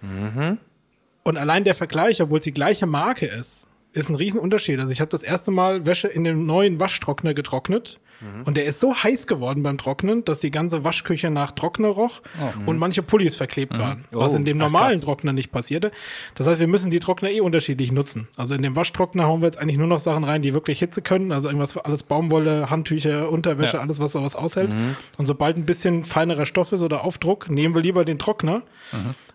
Und 1.22 1.36
allein 1.36 1.64
der 1.64 1.74
Vergleich, 1.74 2.22
obwohl 2.22 2.38
es 2.38 2.44
die 2.44 2.52
gleiche 2.52 2.86
Marke 2.86 3.26
ist, 3.26 3.66
ist 3.92 4.10
ein 4.10 4.14
Riesenunterschied. 4.14 4.78
Also 4.78 4.92
ich 4.92 5.00
habe 5.00 5.08
das 5.08 5.22
erste 5.22 5.50
Mal 5.50 5.86
Wäsche 5.86 6.08
in 6.08 6.24
dem 6.24 6.46
neuen 6.46 6.78
Waschtrockner 6.78 7.34
getrocknet 7.34 7.98
und 8.44 8.57
der 8.57 8.64
ist 8.64 8.81
so 8.81 8.94
heiß 8.94 9.26
geworden 9.26 9.62
beim 9.62 9.79
Trocknen, 9.79 10.24
dass 10.24 10.38
die 10.40 10.50
ganze 10.50 10.85
Waschküche 10.85 11.31
nach 11.31 11.52
Trockner 11.52 11.88
roch 11.88 12.22
und 12.66 12.79
manche 12.79 13.02
Pullis 13.02 13.37
verklebt 13.37 13.79
waren, 13.79 14.05
was 14.11 14.33
Oh, 14.33 14.37
in 14.37 14.44
dem 14.44 14.57
ach, 14.59 14.66
normalen 14.66 14.92
krass. 14.94 15.00
Trockner 15.02 15.33
nicht 15.33 15.52
passierte. 15.52 15.90
Das 16.35 16.46
heißt, 16.46 16.61
wir 16.61 16.66
müssen 16.66 16.90
die 16.90 16.98
Trockner 17.00 17.31
eh 17.31 17.40
unterschiedlich 17.40 17.92
nutzen. 17.92 18.29
Also 18.37 18.55
in 18.55 18.62
dem 18.62 18.74
Waschtrockner 18.76 19.24
hauen 19.26 19.40
wir 19.42 19.46
jetzt 19.46 19.59
eigentlich 19.59 19.79
nur 19.79 19.87
noch 19.87 19.98
Sachen 20.00 20.24
rein, 20.24 20.42
die 20.42 20.55
wirklich 20.55 20.79
Hitze 20.79 21.02
können, 21.02 21.33
also 21.33 21.48
irgendwas 21.48 21.72
für 21.72 21.85
alles 21.85 22.02
Baumwolle, 22.02 22.70
Handtücher, 22.70 23.31
Unterwäsche, 23.31 23.76
Ja. 23.76 23.83
alles, 23.83 24.00
was 24.00 24.12
sowas 24.12 24.35
aushält. 24.37 24.70
Und 25.18 25.26
sobald 25.26 25.57
ein 25.57 25.66
bisschen 25.66 26.05
feinerer 26.05 26.46
Stoff 26.46 26.72
ist 26.72 26.83
oder 26.83 27.05
Aufdruck, 27.05 27.50
nehmen 27.50 27.74
wir 27.74 27.83
lieber 27.83 28.05
den 28.05 28.18
Trockner, 28.18 28.62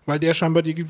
weil 0.06 0.18
der 0.18 0.34
scheinbar 0.34 0.62
die, 0.62 0.72
äh, 0.80 0.86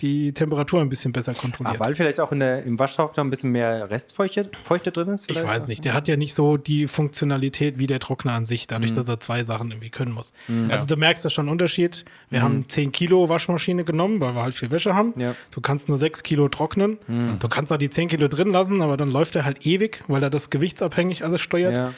die 0.00 0.32
Temperatur 0.32 0.80
ein 0.80 0.88
bisschen 0.88 1.12
besser 1.12 1.32
Ah, 1.32 1.40
kontrolliert. 1.40 1.78
weil 1.80 1.94
vielleicht 1.94 2.18
auch 2.20 2.32
in 2.32 2.40
der, 2.40 2.62
im 2.64 2.78
Waschtrockner 2.78 3.22
ein 3.22 3.30
bisschen 3.30 3.50
mehr 3.50 3.90
Restfeuchte 3.90 4.50
Feuchte 4.62 4.90
drin 4.92 5.08
ist? 5.08 5.22
Ich 5.30 5.36
vielleicht? 5.38 5.46
weiß 5.46 5.68
nicht, 5.68 5.84
der 5.84 5.94
hat 5.94 6.08
ja 6.08 6.16
nicht 6.16 6.34
so 6.34 6.56
die 6.56 6.86
Funktionalität 6.86 7.78
wie 7.78 7.86
der 7.86 8.00
Trockner 8.00 8.32
an 8.32 8.44
sich, 8.46 8.66
dadurch, 8.66 8.90
Mhm. 8.90 8.94
dass 8.96 9.08
er 9.08 9.20
zwei 9.20 9.44
Sachen 9.44 9.70
irgendwie 9.70 9.90
können 9.90 10.12
muss. 10.12 10.32
Also 10.68 10.86
du 10.86 10.96
merkst 10.96 11.24
da 11.24 11.30
schon 11.30 11.44
einen 11.44 11.52
Unterschied. 11.52 12.04
Wir 12.30 12.42
haben 12.42 12.68
10 12.68 12.92
Kilo 12.92 13.28
Waschmaschine 13.28 13.84
genommen, 13.84 14.20
weil 14.20 14.34
wir 14.34 14.42
halt 14.42 14.54
viel 14.54 14.70
Wäsche 14.70 14.94
haben. 14.94 15.12
Mhm. 15.14 15.20
Ja. 15.20 15.30
Mhm. 15.30 15.36
Du 15.52 15.60
kannst 15.60 15.88
nur 15.88 15.98
6 15.98 16.22
Kilo 16.22 16.48
trocknen. 16.48 16.98
Du 17.38 17.48
kannst 17.48 17.70
da 17.70 17.78
die 17.78 17.90
10 17.90 18.08
Kilo 18.08 18.28
drin 18.28 18.48
lassen, 18.50 18.82
aber 18.82 18.96
dann 18.96 19.10
läuft 19.10 19.36
er 19.36 19.44
halt 19.44 19.64
ewig, 19.66 20.02
weil 20.08 20.22
er 20.22 20.30
das 20.30 20.50
gewichtsabhängig 20.50 21.24
alles 21.24 21.40
steuert. 21.40 21.72
Ja. 21.72 21.92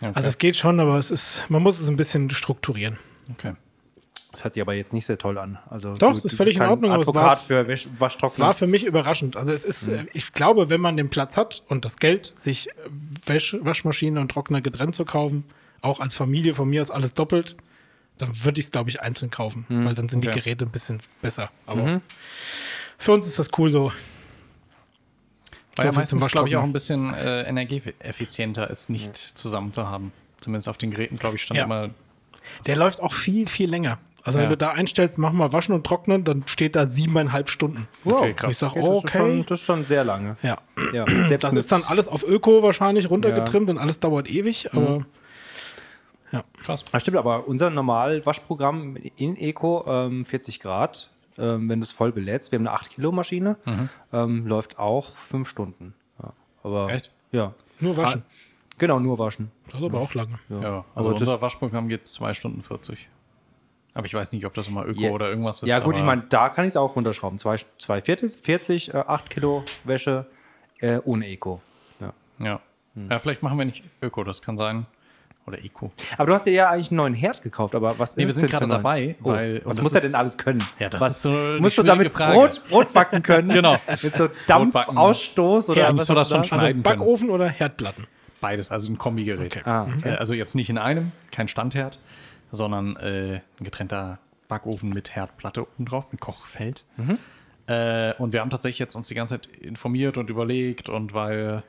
Okay. 0.00 0.12
Also 0.14 0.28
es 0.28 0.38
geht 0.38 0.56
schon, 0.56 0.78
aber 0.78 0.96
es 0.98 1.10
ist, 1.10 1.44
man 1.48 1.60
muss 1.62 1.80
es 1.80 1.88
ein 1.88 1.96
bisschen 1.96 2.30
strukturieren. 2.30 2.98
okay. 3.32 3.52
Das 4.38 4.44
hört 4.44 4.54
sich 4.54 4.60
aber 4.60 4.74
jetzt 4.74 4.92
nicht 4.92 5.04
sehr 5.04 5.18
toll 5.18 5.36
an. 5.36 5.58
Also, 5.68 5.94
Doch, 5.94 6.12
es 6.12 6.24
ist 6.24 6.36
völlig 6.36 6.58
in 6.58 6.62
Ordnung, 6.62 6.92
aber 6.92 7.02
es 7.02 7.08
Advokat 7.08 7.24
war- 7.28 7.36
für 7.38 7.66
Wasch 7.66 7.86
Es 7.86 8.00
Waschtrockner. 8.00 8.44
war 8.46 8.54
für 8.54 8.68
mich 8.68 8.84
überraschend. 8.84 9.36
Also 9.36 9.52
es 9.52 9.64
ist, 9.64 9.88
äh, 9.88 10.06
ich 10.12 10.32
glaube, 10.32 10.70
wenn 10.70 10.80
man 10.80 10.96
den 10.96 11.10
Platz 11.10 11.36
hat 11.36 11.64
und 11.68 11.84
das 11.84 11.96
Geld, 11.96 12.38
sich 12.38 12.68
äh, 12.68 12.72
Wäsch 13.26 13.56
Waschmaschine 13.60 14.20
und 14.20 14.30
Trockner 14.30 14.60
getrennt 14.60 14.94
zu 14.94 15.04
kaufen, 15.04 15.42
auch 15.82 15.98
als 15.98 16.14
Familie 16.14 16.54
von 16.54 16.68
mir 16.68 16.80
ist 16.82 16.90
alles 16.92 17.14
doppelt, 17.14 17.56
dann 18.18 18.30
würde 18.44 18.60
ich 18.60 18.66
es, 18.66 18.70
glaube 18.70 18.90
ich, 18.90 19.00
einzeln 19.00 19.32
kaufen, 19.32 19.66
weil 19.68 19.96
dann 19.96 20.08
sind 20.08 20.24
Okay. 20.24 20.34
die 20.36 20.40
Geräte 20.40 20.64
ein 20.66 20.70
bisschen 20.70 21.00
besser. 21.20 21.50
Aber 21.66 22.00
für 22.96 23.10
uns 23.12 23.26
ist 23.26 23.40
das 23.40 23.48
cool 23.58 23.72
so. 23.72 23.90
Weil 25.74 25.86
ja 25.86 25.92
meistens, 25.92 26.24
glaube 26.28 26.48
ich, 26.48 26.54
auch 26.56 26.62
Waschtrockner. 26.62 26.62
ein 26.62 26.72
bisschen 26.72 27.14
äh, 27.14 27.42
energieeffizienter 27.48 28.70
ist, 28.70 28.88
nicht 28.88 29.16
zusammen 29.16 29.72
zu 29.72 29.88
haben. 29.88 30.12
Zumindest 30.40 30.68
auf 30.68 30.78
den 30.78 30.92
Geräten, 30.92 31.18
glaube 31.18 31.34
ich, 31.34 31.42
stand 31.42 31.58
Ja. 31.58 31.64
immer. 31.64 31.90
Der 32.66 32.76
läuft 32.76 33.00
auch 33.02 33.12
viel, 33.12 33.46
viel 33.48 33.68
länger. 33.68 33.98
Also 34.24 34.38
Ja. 34.38 34.42
wenn 34.44 34.50
du 34.50 34.56
da 34.56 34.70
einstellst, 34.72 35.16
mach 35.18 35.32
mal 35.32 35.52
waschen 35.52 35.74
und 35.74 35.86
trocknen, 35.86 36.24
dann 36.24 36.42
steht 36.46 36.76
da 36.76 36.86
siebeneinhalb 36.86 37.48
Stunden. 37.48 37.86
Okay, 38.04 38.30
Und 38.30 38.36
krass. 38.36 38.50
ich 38.50 38.56
sage, 38.58 38.80
Okay, 38.80 38.86
das, 38.86 38.96
ist 38.98 39.04
okay. 39.04 39.18
schon, 39.18 39.46
das 39.46 39.60
ist 39.60 39.64
schon 39.66 39.84
sehr 39.86 40.04
lange. 40.04 40.36
ja. 40.42 40.58
Ja, 40.92 41.04
Das 41.40 41.54
ist 41.54 41.70
dann 41.72 41.82
alles 41.84 42.08
auf 42.08 42.24
Öko 42.24 42.62
wahrscheinlich 42.62 43.08
runtergetrimmt 43.10 43.70
und 43.70 43.78
alles 43.78 44.00
dauert 44.00 44.28
ewig, 44.30 44.72
aber 44.72 45.04
Krass. 46.62 46.84
Das 46.92 47.00
stimmt, 47.00 47.16
aber 47.16 47.48
unser 47.48 47.70
normal 47.70 48.26
Waschprogramm 48.26 48.96
in 49.16 49.34
Eco, 49.36 49.84
ähm, 49.88 50.26
40 50.26 50.60
Grad, 50.60 51.08
ähm, 51.38 51.70
wenn 51.70 51.80
du 51.80 51.84
es 51.84 51.92
voll 51.92 52.12
belädst, 52.12 52.52
wir 52.52 52.58
haben 52.58 52.66
eine 52.66 52.74
8 52.76 52.90
Kilo 52.90 53.12
Maschine, 53.12 53.56
ähm, 54.12 54.46
läuft 54.46 54.78
auch 54.78 55.16
5 55.16 55.48
Stunden. 55.48 55.94
Ja, 56.22 56.32
aber 56.62 56.90
Echt? 56.92 57.12
Ja. 57.32 57.54
nur 57.80 57.96
waschen. 57.96 58.24
Ah, 58.26 58.30
genau, 58.76 59.00
nur 59.00 59.18
waschen. 59.18 59.50
Das 59.70 59.80
ist 59.80 59.86
aber 59.86 60.00
auch 60.00 60.12
lange. 60.12 60.34
Ja, 60.50 60.58
also 60.58 61.10
Aber 61.10 61.10
das- 61.12 61.20
unser 61.20 61.40
Waschprogramm 61.40 61.88
geht 61.88 62.06
2 62.06 62.34
Stunden 62.34 62.62
40. 62.62 63.08
Aber 63.98 64.06
ich 64.06 64.14
weiß 64.14 64.30
nicht, 64.32 64.46
ob 64.46 64.54
das 64.54 64.68
immer 64.68 64.86
Öko 64.86 65.00
Ja. 65.00 65.10
oder 65.10 65.28
irgendwas 65.28 65.60
ist. 65.60 65.68
Ja, 65.68 65.80
gut, 65.80 65.96
ich 65.96 66.04
meine, 66.04 66.22
da 66.28 66.50
kann 66.50 66.64
ich 66.64 66.68
es 66.68 66.76
auch 66.76 66.94
runterschrauben. 66.94 67.36
240, 67.36 68.38
40, 68.40 68.94
äh, 68.94 68.98
8 68.98 69.28
Kilo 69.28 69.64
Wäsche 69.82 70.24
äh, 70.80 70.98
ohne 71.04 71.26
Eco. 71.26 71.60
Ja. 72.00 72.12
Ja. 72.38 72.60
Hm. 72.94 73.10
ja, 73.10 73.18
vielleicht 73.18 73.42
machen 73.42 73.58
wir 73.58 73.64
nicht 73.64 73.82
Öko, 74.00 74.22
das 74.22 74.40
kann 74.40 74.56
sein. 74.56 74.86
Oder 75.48 75.58
Eco. 75.64 75.90
Aber 76.16 76.26
du 76.26 76.34
hast 76.34 76.44
dir 76.46 76.52
ja 76.52 76.70
eigentlich 76.70 76.90
einen 76.92 76.98
neuen 76.98 77.14
Herd 77.14 77.42
gekauft, 77.42 77.74
aber 77.74 77.98
was 77.98 78.16
Nee, 78.16 78.22
ist 78.22 78.28
wir 78.28 78.34
sind 78.34 78.50
gerade 78.50 78.68
dabei, 78.68 79.16
Oh, 79.24 79.30
weil- 79.30 79.62
was 79.64 79.76
das 79.76 79.82
muss 79.82 79.92
er 79.94 80.00
denn 80.02 80.14
alles 80.14 80.38
können? 80.38 80.62
Ja, 80.78 80.90
das 80.90 81.00
was, 81.00 81.16
ist 81.16 81.22
so 81.22 81.30
Musst 81.58 81.76
du 81.76 81.82
damit 81.82 82.12
Frage. 82.12 82.34
Brot, 82.34 82.62
Brot 82.70 82.92
backen 82.92 83.20
können? 83.24 83.48
Genau. 83.52 83.76
Mit 84.00 84.14
so. 84.14 84.28
Dampfausstoß 84.46 85.70
oder 85.70 85.80
Ja, 85.80 85.88
was 85.88 85.94
musst 85.96 86.08
du 86.10 86.14
das 86.14 86.28
schon 86.28 86.38
da? 86.38 86.44
schneiden. 86.44 86.62
Also 86.62 86.72
können. 86.74 86.82
Backofen 86.82 87.30
oder 87.30 87.48
Herdplatten? 87.48 88.06
Beides, 88.40 88.70
also 88.70 88.92
ein 88.92 88.98
Kombigerät. 88.98 89.56
Okay. 89.56 89.62
Ah, 89.68 89.86
Äh, 90.04 90.10
Also 90.10 90.34
jetzt 90.34 90.54
nicht 90.54 90.70
in 90.70 90.78
einem, 90.78 91.10
kein 91.32 91.48
Standherd, 91.48 91.98
sondern 92.52 92.96
äh, 92.96 93.40
ein 93.58 93.64
getrennter 93.64 94.18
Backofen 94.48 94.88
mit 94.90 95.14
Herdplatte 95.14 95.62
oben 95.62 95.84
drauf, 95.84 96.08
mit 96.10 96.20
Kochfeld. 96.20 96.84
Äh, 97.66 98.14
und 98.14 98.32
wir 98.32 98.40
haben 98.40 98.50
tatsächlich 98.50 98.78
jetzt 98.78 98.94
uns 98.94 99.08
die 99.08 99.14
ganze 99.14 99.40
Zeit 99.40 99.46
informiert 99.56 100.16
und 100.16 100.30
überlegt 100.30 100.88
und 100.88 101.12
weil 101.14 101.62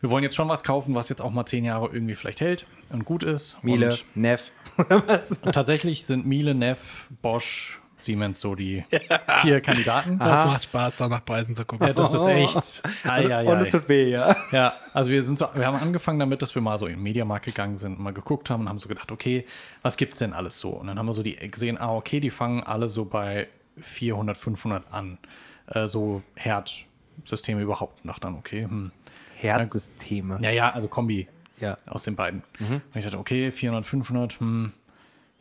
wir 0.00 0.10
wollen 0.10 0.24
jetzt 0.24 0.34
schon 0.34 0.48
was 0.48 0.64
kaufen, 0.64 0.94
was 0.94 1.08
jetzt 1.08 1.20
auch 1.22 1.30
mal 1.30 1.46
zehn 1.46 1.64
Jahre 1.64 1.88
irgendwie 1.92 2.14
vielleicht 2.14 2.40
hält 2.40 2.66
und 2.90 3.04
gut 3.04 3.22
ist. 3.22 3.62
Miele, 3.62 3.90
Und 3.90 4.04
Neff 4.16 4.52
oder 4.78 5.06
was? 5.06 5.40
tatsächlich 5.40 6.06
sind 6.06 6.26
Miele, 6.26 6.54
Neff, 6.54 7.08
Bosch, 7.22 7.80
Siemens 8.04 8.40
so 8.40 8.54
die 8.54 8.84
vier 9.42 9.60
Kandidaten. 9.60 10.18
Das 10.18 10.46
macht 10.46 10.62
Spaß, 10.64 10.96
da 10.98 11.08
nach 11.08 11.24
Preisen 11.24 11.54
zu 11.56 11.64
gucken. 11.64 11.86
Ja, 11.86 11.92
das 11.92 12.12
ist 12.14 12.26
echt. 12.26 12.82
Ei, 13.04 13.34
ei, 13.34 13.46
Und 13.46 13.58
ei. 13.58 13.60
es 13.62 13.70
tut 13.70 13.88
weh, 13.88 14.10
ja. 14.10 14.34
Ja, 14.50 14.72
also 14.92 15.10
wir 15.10 15.22
sind 15.22 15.38
so, 15.38 15.46
wir 15.54 15.66
haben 15.66 15.76
angefangen 15.76 16.18
damit, 16.18 16.42
dass 16.42 16.54
wir 16.54 16.62
mal 16.62 16.78
so 16.78 16.86
in 16.86 16.94
den 16.94 17.02
Mediamarkt 17.02 17.46
gegangen 17.46 17.76
sind, 17.76 17.98
mal 17.98 18.12
geguckt 18.12 18.50
haben 18.50 18.62
und 18.62 18.68
haben 18.68 18.78
so 18.78 18.88
gedacht, 18.88 19.10
okay, 19.12 19.46
was 19.82 19.96
gibt's 19.96 20.18
denn 20.18 20.32
alles 20.32 20.58
so? 20.60 20.70
Und 20.70 20.86
dann 20.88 20.98
haben 20.98 21.06
wir 21.06 21.12
so 21.12 21.22
die 21.22 21.36
gesehen, 21.36 21.78
ah, 21.78 21.94
okay, 21.94 22.20
die 22.20 22.30
fangen 22.30 22.62
alle 22.62 22.88
so 22.88 23.04
bei 23.04 23.48
400, 23.78 24.36
500 24.36 24.84
an. 24.92 25.18
Äh, 25.66 25.86
so 25.86 26.22
Herdsysteme 26.36 27.60
überhaupt. 27.62 28.02
Und 28.04 28.08
dachte 28.08 28.20
dann, 28.22 28.34
okay, 28.34 28.64
hm. 28.64 28.90
Herzsysteme. 29.36 30.38
Ja, 30.40 30.50
ja, 30.50 30.70
also 30.70 30.88
Kombi 30.88 31.26
Ja. 31.60 31.76
aus 31.86 32.04
den 32.04 32.14
beiden. 32.16 32.42
Und 32.60 32.80
ich 32.94 33.04
dachte, 33.04 33.18
okay, 33.18 33.50
400, 33.50 33.84
500, 33.84 34.40
hm, 34.40 34.72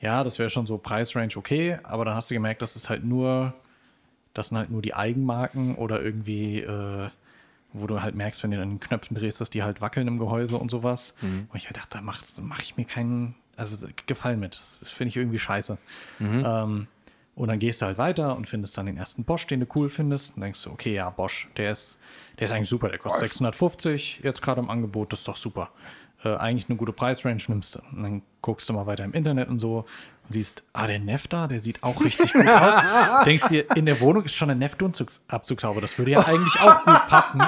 ja, 0.01 0.23
das 0.23 0.39
wäre 0.39 0.49
schon 0.49 0.65
so 0.65 0.77
Preisrange 0.77 1.37
okay, 1.37 1.77
aber 1.83 2.05
dann 2.05 2.15
hast 2.15 2.29
du 2.31 2.33
gemerkt, 2.33 2.61
das 2.61 2.75
ist 2.75 2.89
halt 2.89 3.03
nur, 3.03 3.53
das 4.33 4.47
sind 4.49 4.57
halt 4.57 4.71
nur 4.71 4.81
die 4.81 4.93
Eigenmarken 4.95 5.75
oder 5.75 6.01
irgendwie, 6.01 6.59
äh, 6.61 7.09
wo 7.73 7.87
du 7.87 8.01
halt 8.01 8.15
merkst, 8.15 8.43
wenn 8.43 8.51
du 8.51 8.61
an 8.61 8.69
den 8.69 8.79
Knöpfen 8.79 9.15
drehst, 9.15 9.39
dass 9.39 9.49
die 9.49 9.63
halt 9.63 9.79
wackeln 9.79 10.07
im 10.07 10.17
Gehäuse 10.17 10.57
und 10.57 10.69
sowas. 10.71 11.15
Und 11.51 11.55
ich 11.55 11.67
halt 11.67 11.77
dachte, 11.77 11.97
da 11.97 12.01
mache 12.01 12.25
mach 12.41 12.61
ich 12.61 12.75
mir 12.77 12.85
keinen, 12.85 13.35
also 13.55 13.77
Gefallen 14.07 14.39
mit. 14.39 14.55
Das, 14.55 14.89
finde 14.89 15.09
ich 15.09 15.17
irgendwie 15.17 15.39
scheiße. 15.39 15.77
Ähm, 16.45 16.87
und 17.35 17.47
dann 17.47 17.59
gehst 17.59 17.81
du 17.81 17.85
halt 17.85 17.97
weiter 17.97 18.35
und 18.35 18.47
findest 18.47 18.77
dann 18.77 18.87
den 18.87 18.97
ersten 18.97 19.23
Bosch, 19.23 19.47
den 19.47 19.61
du 19.61 19.67
cool 19.75 19.87
findest. 19.89 20.35
Und 20.35 20.41
denkst 20.41 20.63
du, 20.63 20.71
okay, 20.71 20.93
ja, 20.95 21.09
Bosch, 21.09 21.47
der 21.55 21.71
ist, 21.71 21.97
der 22.39 22.45
ist 22.45 22.51
eigentlich 22.51 22.67
super. 22.69 22.89
Der 22.89 22.97
kostet 22.97 23.21
650, 23.29 24.19
jetzt 24.23 24.41
gerade 24.41 24.59
im 24.59 24.69
Angebot, 24.69 25.13
das 25.13 25.19
ist 25.19 25.27
doch 25.27 25.37
super. 25.37 25.69
Äh, 26.23 26.35
eigentlich 26.35 26.69
eine 26.69 26.77
gute 26.77 26.93
Preisrange 26.93 27.41
nimmst 27.47 27.75
du. 27.75 27.79
Und 27.95 28.03
dann 28.03 28.21
guckst 28.41 28.69
du 28.69 28.73
mal 28.73 28.85
weiter 28.85 29.03
im 29.03 29.13
Internet 29.13 29.49
und 29.49 29.59
so 29.59 29.85
und 30.27 30.33
siehst, 30.33 30.63
ah, 30.73 30.87
der 30.87 30.99
Neff 30.99 31.27
da, 31.27 31.47
der 31.47 31.59
sieht 31.59 31.81
auch 31.83 32.03
richtig 32.03 32.33
gut 32.33 32.47
aus. 32.47 32.75
Denkst 33.25 33.47
dir, 33.47 33.75
in 33.75 33.85
der 33.85 33.99
Wohnung 34.01 34.23
ist 34.23 34.35
schon 34.35 34.49
ein 34.49 34.59
Neff-Dunstabzugshaube. 34.59 35.81
Das 35.81 35.97
würde 35.97 36.11
ja 36.11 36.19
eigentlich 36.19 36.59
auch 36.61 36.85
gut 36.85 37.07
passen. 37.07 37.41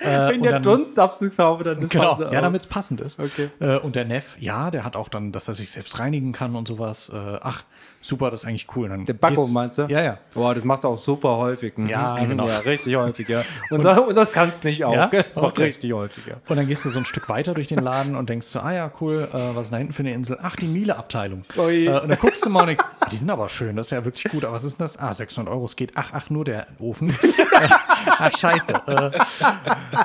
Äh, 0.00 0.28
Wenn 0.30 0.36
und 0.36 0.42
der 0.44 0.60
Dunstabzugshaube 0.60 1.64
dann 1.64 1.82
ist 1.82 1.90
Genau, 1.90 2.16
man- 2.16 2.32
ja, 2.32 2.40
damit 2.40 2.62
es 2.62 2.66
passend 2.66 3.00
ist. 3.00 3.20
Okay. 3.20 3.50
Äh, 3.60 3.78
und 3.78 3.96
der 3.96 4.04
Neff, 4.04 4.36
ja, 4.40 4.70
der 4.70 4.84
hat 4.84 4.96
auch 4.96 5.08
dann, 5.08 5.32
dass 5.32 5.46
er 5.48 5.54
sich 5.54 5.70
selbst 5.70 5.98
reinigen 5.98 6.32
kann 6.32 6.56
und 6.56 6.66
sowas. 6.68 7.10
Äh, 7.14 7.38
ach, 7.42 7.62
super, 8.00 8.30
das 8.30 8.42
ist 8.42 8.48
eigentlich 8.48 8.66
cool. 8.76 8.88
Dann 8.88 9.04
Der 9.04 9.12
Backo, 9.14 9.46
meinst 9.48 9.78
du? 9.78 9.82
Ja, 9.88 10.00
ja. 10.02 10.18
Boah, 10.34 10.54
das 10.54 10.64
machst 10.64 10.84
du 10.84 10.88
auch 10.88 10.96
super 10.96 11.36
häufig. 11.36 11.76
Mhm. 11.76 11.88
Ja, 11.88 12.16
genau. 12.24 12.48
Ja, 12.48 12.58
richtig 12.58 12.96
häufig, 12.96 13.28
ja. 13.28 13.42
Und, 13.70 13.84
das, 13.84 13.98
und 13.98 14.14
das 14.14 14.32
kannst 14.32 14.64
nicht 14.64 14.84
auch. 14.84 14.94
Ja? 14.94 15.06
Das 15.08 15.36
macht 15.36 15.46
Okay. 15.52 15.64
richtig 15.64 15.92
häufig, 15.92 16.26
ja. 16.26 16.36
Und 16.48 16.56
dann 16.56 16.66
gehst 16.66 16.84
du 16.84 16.88
so 16.88 16.98
ein 16.98 17.04
Stück 17.04 17.28
weiter 17.28 17.54
durch 17.54 17.68
den 17.68 17.80
Laden 17.80 18.16
und 18.16 18.28
denkst 18.28 18.46
so, 18.46 18.60
ah 18.60 18.72
ja, 18.72 18.90
cool, 19.00 19.28
äh, 19.32 19.54
was 19.54 19.66
ist 19.66 19.72
da 19.72 19.76
hinten 19.76 19.92
für 19.92 20.00
eine 20.02 20.12
Insel? 20.12 20.38
Ach, 20.42 20.56
die 20.56 20.66
Miele-Abteilung. 20.66 21.44
Äh, 21.56 21.88
und 21.90 22.08
dann 22.08 22.18
guckst 22.18 22.44
du 22.44 22.50
mal 22.50 22.60
und 22.62 22.66
denkst, 22.68 22.82
ah, 23.00 23.06
die 23.10 23.16
sind 23.16 23.30
aber 23.30 23.48
schön, 23.48 23.76
das 23.76 23.88
ist 23.88 23.90
ja 23.90 24.04
wirklich 24.04 24.24
gut. 24.24 24.44
Aber 24.44 24.54
was 24.54 24.64
ist 24.64 24.78
denn 24.78 24.84
das? 24.84 24.98
Ah, 24.98 25.12
600 25.12 25.52
Euro, 25.52 25.64
es 25.66 25.76
geht. 25.76 25.92
Ach, 25.94 26.10
ach, 26.14 26.30
nur 26.30 26.44
der 26.44 26.66
Ofen. 26.78 27.12
ach, 28.06 28.36
scheiße. 28.36 28.72
Äh, 28.86 29.10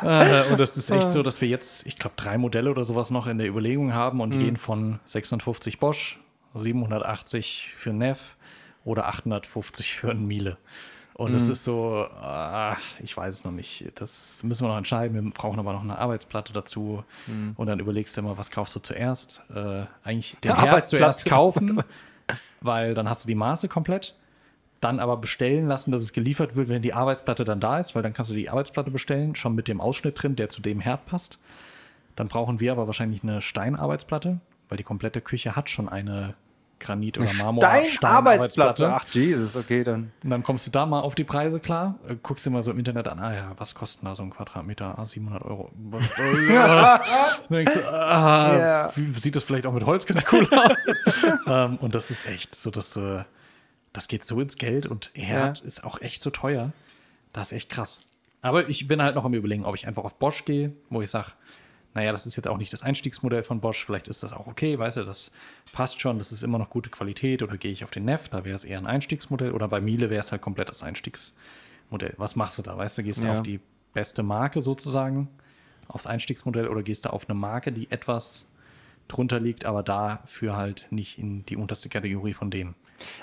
äh, 0.48 0.52
und 0.52 0.60
das 0.60 0.78
ist 0.78 0.90
echt 0.92 1.12
so, 1.12 1.24
dass 1.24 1.42
wir 1.42 1.48
jetzt, 1.48 1.86
ich 1.86 1.96
glaube, 1.96 2.16
drei 2.18 2.38
Modelle 2.38 2.70
oder 2.72 2.86
sowas 2.86 3.12
noch 3.12 3.28
in 3.28 3.38
der 3.38 3.48
Überlegung 3.48 3.94
haben 3.94 4.22
und 4.22 4.32
gehen 4.32 4.58
von 4.58 5.00
650 5.06 5.80
Bosch, 5.80 6.20
780 6.54 7.72
für 7.74 7.94
Neff 7.94 8.36
oder 8.84 9.08
850 9.08 9.96
für 9.96 10.12
ein 10.12 10.26
Miele. 10.26 10.58
Und 11.18 11.34
es 11.34 11.48
ist 11.48 11.64
so, 11.64 12.06
ah, 12.22 12.76
ich 13.02 13.16
weiß 13.16 13.36
es 13.36 13.44
noch 13.46 13.54
nicht. 13.54 13.86
Das 13.96 14.44
müssen 14.44 14.66
wir 14.66 14.68
noch 14.68 14.78
entscheiden. 14.78 15.16
Wir 15.16 15.32
brauchen 15.32 15.58
aber 15.60 15.72
noch 15.72 15.82
eine 15.82 15.98
Arbeitsplatte 15.98 16.52
dazu. 16.52 17.06
Und 17.56 17.68
dann 17.68 17.80
überlegst 17.80 18.18
du 18.18 18.22
immer, 18.22 18.38
was 18.38 18.52
kaufst 18.52 18.76
du 18.76 18.82
zuerst? 18.82 19.42
Äh, 19.50 19.86
eigentlich 20.04 20.36
den 20.44 20.58
Herd 20.58 20.86
zuerst 20.86 21.26
kaufen, 21.26 21.82
weil 22.62 22.94
dann 22.96 23.08
hast 23.08 23.24
du 23.24 23.28
die 23.30 23.36
Maße 23.36 23.70
komplett. 23.70 24.14
Dann 24.82 25.00
aber 25.00 25.18
bestellen 25.18 25.68
lassen, 25.68 25.92
dass 25.92 26.04
es 26.04 26.14
geliefert 26.14 26.56
wird, 26.56 26.70
wenn 26.70 26.82
die 26.82 26.94
Arbeitsplatte 26.94 27.44
dann 27.44 27.60
da 27.60 27.80
ist, 27.80 27.96
weil 27.96 28.04
dann 28.04 28.14
kannst 28.14 28.30
du 28.32 28.36
die 28.36 28.50
Arbeitsplatte 28.50 28.92
bestellen, 28.92 29.34
schon 29.36 29.56
mit 29.56 29.68
dem 29.68 29.82
Ausschnitt 29.82 30.22
drin, 30.22 30.36
der 30.36 30.50
zu 30.50 30.62
dem 30.62 30.80
Herd 30.80 31.06
passt. 31.06 31.40
Dann 32.16 32.28
brauchen 32.28 32.60
wir 32.60 32.72
aber 32.72 32.86
wahrscheinlich 32.88 33.24
eine 33.24 33.42
Steinarbeitsplatte, 33.42 34.40
weil 34.70 34.78
die 34.78 34.84
komplette 34.84 35.22
Küche 35.22 35.56
hat 35.56 35.70
schon 35.70 35.90
eine 35.90 36.36
Granit- 36.80 37.18
oder 37.18 37.34
Marmor 37.34 37.64
Steinarbeitsplatte. 37.86 38.94
Ach, 38.94 39.06
Jesus, 39.12 39.56
okay, 39.56 39.84
dann. 39.84 40.12
und 40.24 40.30
dann 40.30 40.44
kommst 40.44 40.68
du 40.68 40.72
da 40.72 40.86
mal 40.86 41.00
auf 41.02 41.16
die 41.16 41.24
Preise 41.24 41.60
klar, 41.62 41.96
äh, 42.08 42.16
guckst 42.22 42.46
dir 42.46 42.50
mal 42.50 42.64
so 42.64 42.72
im 42.72 42.78
Internet 42.78 43.08
an, 43.08 43.20
ah 43.20 43.34
ja, 43.34 43.52
was 43.58 43.76
kostet 43.76 44.06
da 44.06 44.14
so 44.14 44.24
ein 44.24 44.30
Quadratmeter? 44.30 45.00
Ah, 45.00 45.06
700 45.06 45.44
Euro. 45.46 45.72
Was, 45.90 46.12
äh, 46.20 46.54
ja. 46.54 47.02
Denkst 47.50 47.74
du, 47.76 47.92
ah, 47.92 48.58
Ja. 48.58 48.92
wie- 48.96 49.06
sieht 49.08 49.36
das 49.36 49.46
vielleicht 49.46 49.66
auch 49.68 49.74
mit 49.74 49.86
Holz 49.86 50.06
ganz 50.06 50.26
cool 50.32 50.48
aus? 50.52 50.78
ähm, 51.48 51.78
und 51.78 51.96
das 51.96 52.12
ist 52.12 52.26
echt 52.28 52.54
so, 52.56 52.72
dass 52.72 52.94
du, 52.94 53.26
das 53.96 54.08
geht 54.08 54.24
so 54.24 54.40
ins 54.42 54.58
Geld 54.58 54.86
und 54.88 55.12
Herd 55.14 55.60
Ja. 55.62 55.66
ist 55.66 55.84
auch 55.84 56.02
echt 56.02 56.22
so 56.22 56.30
teuer. 56.30 56.74
Das 57.34 57.48
ist 57.48 57.52
echt 57.54 57.70
krass. 57.70 58.02
Aber 58.42 58.70
ich 58.70 58.88
bin 58.88 59.02
halt 59.02 59.16
noch 59.16 59.26
am 59.26 59.34
überlegen, 59.34 59.66
ob 59.66 59.76
ich 59.76 59.88
einfach 59.88 60.04
auf 60.04 60.18
Bosch 60.20 60.46
gehe, 60.46 60.74
wo 60.90 61.02
ich 61.02 61.10
sage, 61.10 61.32
naja, 61.94 62.12
das 62.12 62.26
ist 62.26 62.36
jetzt 62.36 62.48
auch 62.48 62.58
nicht 62.58 62.74
das 62.74 62.84
Einstiegsmodell 62.84 63.42
von 63.44 63.62
Bosch, 63.62 63.86
vielleicht 63.86 64.08
ist 64.10 64.22
das 64.22 64.34
auch 64.34 64.48
okay, 64.48 64.78
weißt 64.78 64.98
du, 64.98 65.04
das 65.06 65.32
passt 65.72 66.02
schon, 66.02 66.18
das 66.18 66.32
ist 66.32 66.44
immer 66.44 66.58
noch 66.60 66.70
gute 66.70 66.90
Qualität 66.90 67.42
oder 67.42 67.58
gehe 67.58 67.72
ich 67.72 67.84
auf 67.86 67.92
den 67.92 68.04
Neff, 68.06 68.28
da 68.30 68.44
wäre 68.46 68.56
es 68.56 68.66
eher 68.66 68.78
ein 68.78 68.86
Einstiegsmodell 68.86 69.52
oder 69.54 69.68
bei 69.70 69.80
Miele 69.82 70.10
wäre 70.10 70.20
es 70.20 70.32
halt 70.32 70.42
komplett 70.42 70.68
das 70.70 70.84
Einstiegsmodell. 70.84 72.14
Was 72.18 72.36
machst 72.36 72.58
du 72.58 72.62
da, 72.64 72.78
weißt 72.78 72.98
du, 72.98 73.04
gehst 73.04 73.24
du 73.24 73.28
Ja. 73.28 73.34
auf 73.34 73.44
die 73.44 73.60
beste 73.94 74.24
Marke 74.24 74.62
sozusagen, 74.62 75.30
aufs 75.88 76.06
Einstiegsmodell 76.06 76.68
oder 76.68 76.84
gehst 76.84 77.06
du 77.06 77.14
auf 77.14 77.30
eine 77.30 77.38
Marke, 77.40 77.72
die 77.72 77.90
etwas 77.92 78.46
drunter 79.08 79.40
liegt, 79.40 79.66
aber 79.66 79.82
dafür 79.84 80.56
halt 80.58 80.88
nicht 80.90 81.18
in 81.18 81.46
die 81.46 81.56
unterste 81.56 81.90
Kategorie 81.90 82.34
von 82.34 82.52
denen. 82.52 82.76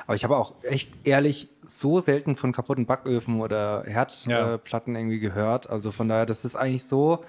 Aber 0.07 0.15
ich 0.15 0.25
habe 0.25 0.37
auch 0.37 0.55
echt 0.63 0.91
ehrlich 1.05 1.49
so 1.65 2.01
selten 2.01 2.37
von 2.37 2.53
kaputten 2.53 2.87
Backöfen 2.87 3.41
oder 3.41 3.85
Ja. 3.87 3.93
Herdplatten 3.93 4.95
irgendwie 4.97 5.19
gehört. 5.21 5.71
Also 5.71 5.91
von 5.93 6.09
daher, 6.09 6.27
das 6.27 6.45
ist 6.45 6.57
eigentlich 6.57 6.85
so, 6.85 7.25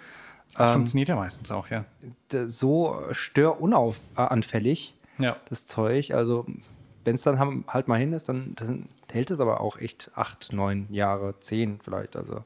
Das 0.57 0.67
ähm, 0.69 0.73
funktioniert 0.75 1.09
ja 1.09 1.15
meistens 1.15 1.51
auch, 1.51 1.67
ja. 1.69 1.85
so 2.45 3.01
störunauf- 3.11 3.99
äh, 4.17 4.21
anfällig, 4.21 4.95
Ja. 5.17 5.37
das 5.49 5.65
Zeug. 5.67 6.11
Also 6.13 6.45
wenn 7.03 7.15
es 7.15 7.23
dann 7.23 7.63
halt 7.67 7.87
mal 7.87 7.99
hin 7.99 8.13
ist, 8.13 8.29
dann, 8.29 8.53
dann 8.55 8.87
hält 9.11 9.29
es 9.31 9.39
aber 9.39 9.61
auch 9.61 9.77
echt 9.77 10.11
acht, 10.15 10.53
neun 10.53 10.87
Jahre, 10.91 11.39
zehn 11.39 11.79
vielleicht. 11.83 12.15
Also 12.15 12.43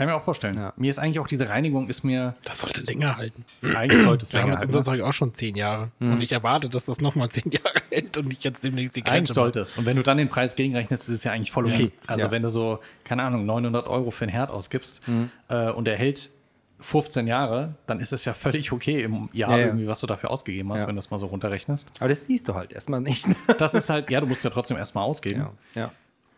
Kann 0.00 0.08
ich 0.08 0.12
mir 0.14 0.16
auch 0.16 0.22
vorstellen. 0.24 0.56
Ja. 0.56 0.72
Mir 0.76 0.90
ist 0.90 0.98
eigentlich 0.98 1.18
auch 1.20 1.26
diese 1.26 1.50
Reinigung, 1.50 1.88
ist 1.90 2.04
mir, 2.04 2.34
Das 2.44 2.60
sollte 2.60 2.80
länger 2.80 3.18
halten. 3.18 3.44
eigentlich 3.76 4.00
sollte 4.02 4.24
es 4.24 4.32
Wir 4.32 4.40
haben 4.40 4.46
länger 4.46 4.54
jetzt 4.54 4.60
halten. 4.62 4.76
unser 4.78 4.90
Zeug 4.90 5.02
auch 5.02 5.12
schon 5.12 5.34
zehn 5.34 5.56
Jahre. 5.56 5.90
Und 6.00 6.22
ich 6.22 6.32
erwarte, 6.32 6.70
dass 6.70 6.86
das 6.86 7.02
nochmal 7.02 7.28
zehn 7.30 7.50
Jahre 7.52 7.82
hält 7.90 8.16
und 8.16 8.28
nicht 8.28 8.42
jetzt 8.42 8.64
demnächst 8.64 8.96
die 8.96 9.00
Eigentlich 9.02 9.12
Grenze 9.12 9.32
sollte 9.34 9.60
es. 9.60 9.76
Und 9.76 9.84
wenn 9.84 9.98
du 9.98 10.02
dann 10.02 10.16
den 10.16 10.30
Preis 10.30 10.56
gegenrechnest, 10.56 11.10
ist 11.10 11.16
es 11.16 11.24
ja 11.24 11.32
eigentlich 11.32 11.50
voll 11.52 11.66
okay. 11.66 11.92
Also 12.06 12.24
Ja. 12.26 12.30
wenn 12.30 12.42
du 12.42 12.48
so, 12.48 12.78
keine 13.04 13.24
Ahnung, 13.24 13.44
900 13.44 13.86
Euro 13.88 14.10
für 14.10 14.24
einen 14.24 14.32
Herd 14.32 14.48
ausgibst 14.48 15.02
äh, 15.48 15.68
und 15.70 15.84
der 15.86 15.98
hält 15.98 16.30
15 16.82 17.26
Jahre, 17.26 17.74
dann 17.86 18.00
ist 18.00 18.14
es 18.14 18.24
ja 18.24 18.32
völlig 18.32 18.72
okay 18.72 19.02
im 19.02 19.28
Jahr 19.34 19.50
Ja, 19.50 19.58
ja. 19.58 19.66
irgendwie, 19.66 19.86
was 19.86 20.00
du 20.00 20.06
dafür 20.06 20.30
ausgegeben 20.30 20.72
hast, 20.72 20.80
Ja. 20.80 20.86
wenn 20.88 20.94
du 20.94 20.98
das 21.00 21.10
mal 21.10 21.18
so 21.20 21.26
runterrechnest. 21.26 21.90
Aber 21.98 22.08
das 22.08 22.24
siehst 22.24 22.48
du 22.48 22.54
halt 22.54 22.72
erstmal 22.72 23.02
nicht. 23.02 23.26
Das 23.58 23.74
ist 23.74 23.90
halt, 23.90 24.08
ja, 24.08 24.18
du 24.20 24.26
musst 24.26 24.42
ja 24.44 24.48
trotzdem 24.50 24.78
erstmal 24.78 25.04
ausgeben. 25.04 25.46
ja. 25.74 25.90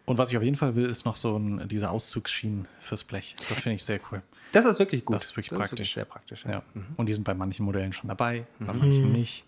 Ja. 0.07 0.13
Und 0.13 0.19
was 0.19 0.31
ich 0.31 0.37
auf 0.37 0.43
jeden 0.43 0.57
Fall 0.57 0.75
will, 0.75 0.87
ist 0.87 1.05
noch 1.05 1.17
so 1.17 1.37
ein, 1.37 1.69
diese 1.69 1.91
Auszugsschienen 1.91 2.67
fürs 2.81 3.05
Blech. 3.05 3.37
Das 3.49 3.61
finde 3.61 3.77
ich 3.77 3.85
sehr 3.85 4.01
cool. 4.11 4.23
Das 4.53 4.65
ist 4.65 4.79
wirklich 4.79 5.05
gut. 5.05 5.17
Das 5.17 5.25
ist 5.25 5.37
wirklich 5.37 5.59
praktisch. 5.59 5.95
sehr 5.95 6.05
praktisch. 6.05 6.45
Ja. 6.45 6.63
Und 6.97 7.07
die 7.07 7.13
sind 7.13 7.25
bei 7.25 7.35
manchen 7.35 7.65
Modellen 7.65 7.93
schon 7.93 8.09
dabei, 8.09 8.45
bei 8.59 8.73
manchen 8.73 9.13
nicht. 9.13 9.45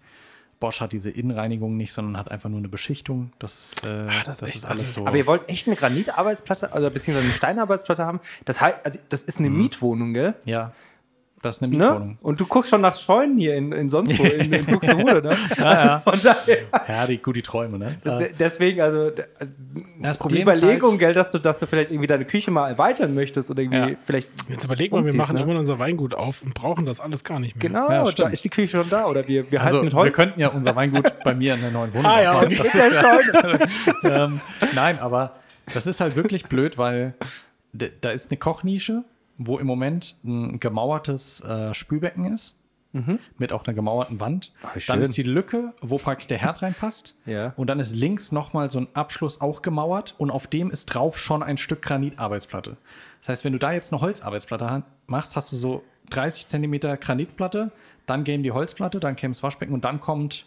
Bosch 0.61 0.81
hat 0.81 0.93
diese 0.93 1.11
Innenreinigung 1.11 1.77
nicht, 1.77 1.93
sondern 1.93 2.17
hat 2.17 2.31
einfach 2.31 2.49
nur 2.49 2.59
eine 2.61 2.69
Beschichtung. 2.69 3.33
Das, 3.39 3.73
ist, 3.75 3.85
äh, 3.85 4.07
das, 4.25 4.39
das 4.39 4.49
ist, 4.51 4.55
ist- 4.57 4.65
alles 4.65 4.81
also- 4.87 5.01
so. 5.03 5.07
Aber 5.07 5.17
ihr 5.19 5.27
wollt 5.27 5.47
echt 5.49 5.67
eine 5.67 5.77
Granitarbeitsplatte, 5.77 6.73
also 6.73 6.89
beziehungsweise 6.91 7.27
eine 7.27 7.35
Steinarbeitsplatte 7.37 8.05
haben. 8.07 8.21
Das 8.45 8.61
heißt, 8.61 8.77
also 8.85 8.99
das 9.09 9.25
ist 9.25 9.39
eine 9.41 9.51
Mietwohnung, 9.51 10.15
gell? 10.15 10.35
ja, 10.45 10.73
das 11.45 11.57
ist 11.57 11.63
eine 11.63 11.77
Ne? 11.77 11.85
Mietwohnung. 11.85 12.19
Und 12.23 12.41
du 12.41 12.47
guckst 12.47 12.71
schon 12.71 12.81
nach 12.81 12.97
Scheunen 12.97 13.37
hier 13.39 13.55
in, 13.57 13.73
in 13.73 13.89
sonst 13.89 14.19
wo, 14.19 14.25
in, 14.25 14.53
in 14.53 14.65
Buxtehude, 14.67 15.23
ne? 15.23 15.37
Von 16.05 16.19
daher. 16.23 16.59
Ja, 16.89 17.07
die, 17.07 17.19
gut, 17.19 17.37
die 17.37 17.43
Träume, 17.43 17.79
ne? 17.79 17.97
Das, 18.05 18.19
de- 18.19 18.33
deswegen, 18.39 18.81
also 18.81 19.11
das 19.11 20.17
die 20.17 20.21
Problem 20.23 20.49
ist 20.49 20.59
Überlegung, 20.59 20.91
halt, 20.93 21.01
gell, 21.01 21.15
dass 21.15 21.31
du, 21.31 21.39
dass 21.39 21.59
du 21.59 21.67
vielleicht 21.67 21.91
irgendwie 21.91 22.07
deine 22.07 22.25
Küche 22.25 22.51
mal 22.51 22.69
erweitern 22.69 23.15
möchtest 23.15 23.51
oder 23.51 23.63
irgendwie 23.63 23.93
Ja. 23.93 23.97
vielleicht. 24.05 24.29
Jetzt 24.49 24.65
überleg 24.65 24.91
mal, 24.93 24.99
wir 24.99 25.03
umziehst, 25.05 25.19
machen 25.19 25.37
ne? 25.37 25.43
immer 25.43 25.59
unser 25.59 25.79
Weingut 25.79 26.15
auf 26.15 26.43
und 26.43 26.55
brauchen 26.55 26.87
das 26.87 27.01
alles 27.01 27.25
gar 27.25 27.41
nicht 27.41 27.57
mehr. 27.57 27.61
Genau, 27.71 27.91
Ja, 27.91 28.05
da 28.11 28.29
ist 28.29 28.45
die 28.45 28.49
Küche 28.51 28.79
schon 28.79 28.89
da 28.91 29.07
oder 29.07 29.27
wir, 29.29 29.51
wir 29.51 29.61
heizen 29.63 29.75
also, 29.75 29.85
mit 29.85 29.95
Holz. 29.95 30.07
wir 30.07 30.13
könnten 30.13 30.41
ja 30.41 30.49
unser 30.49 30.75
Weingut 30.77 31.13
bei 31.25 31.35
mir 31.35 31.55
in 31.55 31.61
der 31.61 31.71
neuen 31.71 31.93
Wohnung 31.95 32.07
Ah, 32.11 32.23
ja, 32.23 32.37
okay. 32.41 32.55
Das 32.57 32.67
ist 32.67 32.75
ja, 34.03 34.25
ähm, 34.27 34.41
nein, 34.75 34.99
aber 34.99 35.37
das 35.73 35.87
ist 35.87 36.01
halt 36.01 36.17
wirklich 36.17 36.45
blöd, 36.47 36.79
weil 36.79 37.15
da 37.73 38.11
ist 38.11 38.31
eine 38.31 38.39
Kochnische, 38.39 39.03
wo 39.39 39.59
im 39.59 39.67
Moment 39.67 40.17
ein 40.25 40.59
gemauertes 40.59 41.41
äh, 41.41 41.75
Spülbecken 41.75 42.33
ist. 42.33 42.57
Mit 43.39 43.53
auch 43.53 43.67
einer 43.67 43.75
gemauerten 43.75 44.21
Wand. 44.21 44.53
Ah, 44.63 44.69
dann 44.87 45.01
ist 45.01 45.17
die 45.17 45.25
Lücke, 45.25 45.75
wo 45.81 45.99
praktisch 45.99 46.29
der 46.29 46.39
Herd 46.39 46.63
reinpasst. 46.63 47.17
Ja. 47.27 47.53
Und 47.57 47.69
dann 47.69 47.81
ist 47.81 47.93
links 47.93 48.31
nochmal 48.31 48.71
so 48.71 48.79
ein 48.79 48.87
Abschluss 48.95 49.41
auch 49.41 49.63
gemauert 49.63 50.15
und 50.19 50.31
auf 50.31 50.47
dem 50.47 50.71
ist 50.71 50.87
drauf 50.87 51.19
schon 51.19 51.43
ein 51.43 51.57
Stück 51.57 51.83
Granitarbeitsplatte. 51.83 52.77
Das 53.21 53.31
heißt, 53.31 53.45
wenn 53.45 53.53
du 53.53 53.59
da 53.59 53.73
jetzt 53.73 53.93
eine 53.93 54.01
Holzarbeitsplatte 54.01 54.85
machst, 55.07 55.35
hast 55.35 55.51
du 55.51 55.57
so 55.57 55.83
30 56.11 56.47
Zentimeter 56.47 56.97
Granitplatte, 56.97 57.73
dann 58.07 58.23
gehen 58.23 58.43
die 58.43 58.53
Holzplatte, 58.53 59.01
dann 59.01 59.17
käme 59.17 59.33
das 59.33 59.43
Waschbecken 59.43 59.75
und 59.75 59.85
dann 59.85 59.99
kommt 59.99 60.47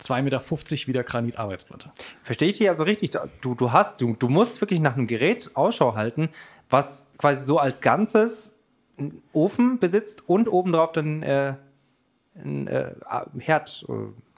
2,50 0.00 0.22
Meter 0.22 0.88
wieder 0.88 1.04
Granitarbeitsplatte. 1.04 1.92
Verstehe 2.22 2.48
ich 2.48 2.58
dich 2.58 2.68
also 2.68 2.82
richtig? 2.82 3.12
Du, 3.40 3.54
du 3.54 3.72
hast, 3.72 4.00
du, 4.00 4.14
du 4.14 4.28
musst 4.28 4.60
wirklich 4.60 4.80
nach 4.80 4.96
einem 4.96 5.06
Gerät 5.06 5.52
Ausschau 5.54 5.94
halten, 5.94 6.28
was 6.70 7.06
quasi 7.18 7.44
so 7.44 7.58
als 7.58 7.80
Ganzes 7.80 8.56
einen 8.98 9.22
Ofen 9.32 9.78
besitzt 9.78 10.28
und 10.28 10.48
obendrauf 10.48 10.92
dann 10.92 11.22
äh, 11.22 11.54
ein 12.36 12.66
äh, 12.66 12.92
Herd. 13.38 13.84
äh, 13.88 13.92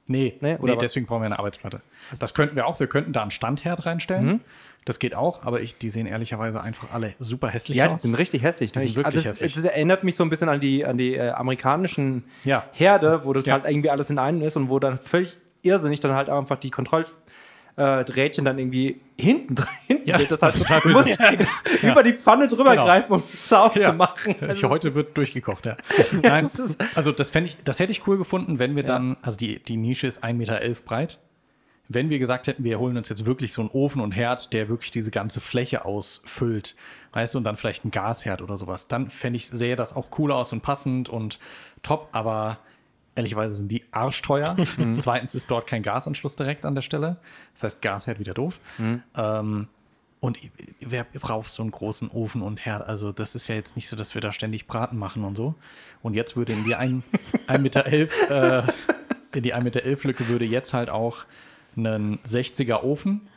Nee, 0.09 0.39
Nee, 0.41 0.53
nee, 0.53 0.59
oder 0.61 0.75
was? 0.75 0.79
deswegen 0.79 1.05
brauchen 1.07 1.23
wir 1.23 1.27
eine 1.27 1.39
Arbeitsplatte. 1.41 1.81
Das 2.21 2.33
könnten 2.33 2.55
wir 2.55 2.67
auch. 2.69 2.79
Wir 2.79 2.87
könnten 2.87 3.13
da 3.13 3.23
einen 3.23 3.33
Standherd 3.33 3.87
reinstellen. 3.87 4.27
Mhm. 4.27 4.41
Das 4.85 5.01
geht 5.01 5.17
auch, 5.17 5.43
aber 5.43 5.63
ich, 5.63 5.79
die 5.79 5.91
sehen 5.91 6.07
ehrlicherweise 6.07 6.61
einfach 6.61 6.93
alle 6.95 7.17
super 7.19 7.49
hässlich 7.49 7.77
Ja, 7.79 7.87
aus. 7.89 8.03
die 8.03 8.07
sind 8.07 8.15
richtig 8.15 8.45
hässlich. 8.45 8.71
Die 8.71 8.79
sind 8.79 8.89
Ich- 8.91 8.95
wirklich 8.97 9.25
das, 9.25 9.33
hässlich. 9.33 9.55
Das 9.55 9.65
erinnert 9.65 10.05
mich 10.05 10.15
so 10.15 10.23
ein 10.23 10.31
bisschen 10.31 10.49
an 10.49 10.61
die, 10.61 10.87
an 10.87 10.97
die 10.97 11.17
äh, 11.17 11.31
amerikanischen 11.31 12.23
Ja. 12.45 12.67
Herde, 12.71 13.23
wo 13.25 13.33
das 13.33 13.47
Ja. 13.47 13.55
halt 13.55 13.65
irgendwie 13.65 13.91
alles 13.91 14.09
in 14.09 14.21
einem 14.21 14.43
ist 14.43 14.55
und 14.57 14.69
wo 14.71 14.79
dann 14.79 14.99
völlig 14.99 15.39
irrsinnig 15.63 15.99
dann 15.99 16.13
halt 16.13 16.31
einfach 16.31 16.57
die 16.61 16.71
Kontrolldrähtchen 17.77 18.45
dann 18.45 18.59
irgendwie 18.59 19.01
hinten 19.19 19.55
drin. 19.55 19.69
Ja, 20.07 20.19
das 20.19 20.29
das 20.29 20.43
halt, 20.43 20.57
total 20.59 20.81
du 20.81 20.89
musst 20.91 21.19
über 21.83 22.03
die 22.03 22.13
Pfanne 22.13 22.47
drüber 22.47 22.71
Genau. 22.71 22.85
greifen, 22.85 23.13
um 23.13 23.23
es 23.33 23.51
Ja. 23.51 24.53
Ich, 24.53 24.63
heute 24.65 24.95
wird 24.95 25.17
durchgekocht, 25.17 25.67
ja. 25.67 25.75
Nein, 26.23 26.49
also 26.95 27.13
das 27.13 27.31
fände 27.31 27.49
ich, 27.49 27.57
das 27.65 27.81
hätte 27.81 27.91
ich 27.91 28.07
cool 28.07 28.17
gefunden, 28.19 28.59
wenn 28.59 28.77
wir 28.77 28.85
dann, 28.85 29.17
also 29.23 29.37
die, 29.37 29.59
die 29.61 29.77
Nische 29.77 30.07
ist 30.07 30.23
1,11 30.23 30.33
Meter 30.35 30.61
breit. 30.85 31.19
Wenn 31.89 32.09
wir 32.11 32.19
gesagt 32.19 32.47
hätten, 32.49 32.65
wir 32.65 32.79
holen 32.81 32.97
uns 32.97 33.09
jetzt 33.09 33.27
wirklich 33.27 33.53
so 33.53 33.63
einen 33.63 33.71
Ofen 33.71 34.01
und 34.01 34.13
Herd, 34.13 34.53
der 34.53 34.69
wirklich 34.69 34.91
diese 34.91 35.11
ganze 35.13 35.41
Fläche 35.41 35.85
ausfüllt, 35.85 36.75
weißt 37.13 37.35
du, 37.35 37.39
und 37.39 37.45
dann 37.45 37.57
vielleicht 37.57 37.85
ein 37.85 37.91
Gasherd 37.93 38.43
oder 38.43 38.57
sowas, 38.57 38.89
dann 38.89 39.09
fände 39.09 39.37
ich, 39.37 39.49
sähe 39.49 39.77
das 39.77 39.95
auch 39.95 40.07
cool 40.19 40.33
aus 40.33 40.53
und 40.53 40.63
passend 40.63 41.09
und 41.09 41.39
top, 41.83 42.09
aber 42.13 42.59
ehrlicherweise 43.17 43.57
sind 43.57 43.73
die 43.73 43.83
arschteuer. 43.91 44.57
Zweitens 44.99 45.35
ist 45.35 45.51
dort 45.51 45.67
kein 45.67 45.83
Gasanschluss 45.83 46.37
direkt 46.37 46.65
an 46.65 46.75
der 46.75 46.83
Stelle. 46.83 47.17
Das 47.55 47.65
heißt, 47.65 47.83
Gasherd 47.83 48.19
wieder 48.19 48.35
doof. 48.35 48.61
Ähm, 49.17 49.69
und 50.21 50.39
wer 50.81 51.05
braucht 51.05 51.49
so 51.49 51.63
einen 51.63 51.71
großen 51.71 52.11
Ofen 52.11 52.43
und 52.43 52.65
Herd? 52.65 52.87
Also, 52.87 53.13
das 53.13 53.35
ist 53.35 53.49
ja 53.49 53.55
jetzt 53.55 53.77
nicht 53.77 53.89
so, 53.89 53.97
dass 53.97 54.15
wir 54.15 54.21
da 54.21 54.33
ständig 54.33 54.67
Braten 54.67 54.99
machen 54.99 55.25
und 55.25 55.37
so. 55.37 55.55
Und 56.03 56.15
jetzt 56.15 56.37
würde 56.37 56.53
in 56.53 56.65
die 56.65 56.77
1,11 56.77 57.59
Meter, 57.59 57.87
elf, 57.87 58.31
äh, 58.31 58.63
in 59.35 59.43
die 59.43 59.55
1,11 59.55 59.63
Meter 59.63 59.83
elf 59.83 60.05
Lücke 60.05 60.29
würde 60.29 60.45
jetzt 60.45 60.73
halt 60.73 60.91
auch 60.91 61.25
ein 61.77 62.19
60er 62.21 62.83
Ofen 62.83 63.29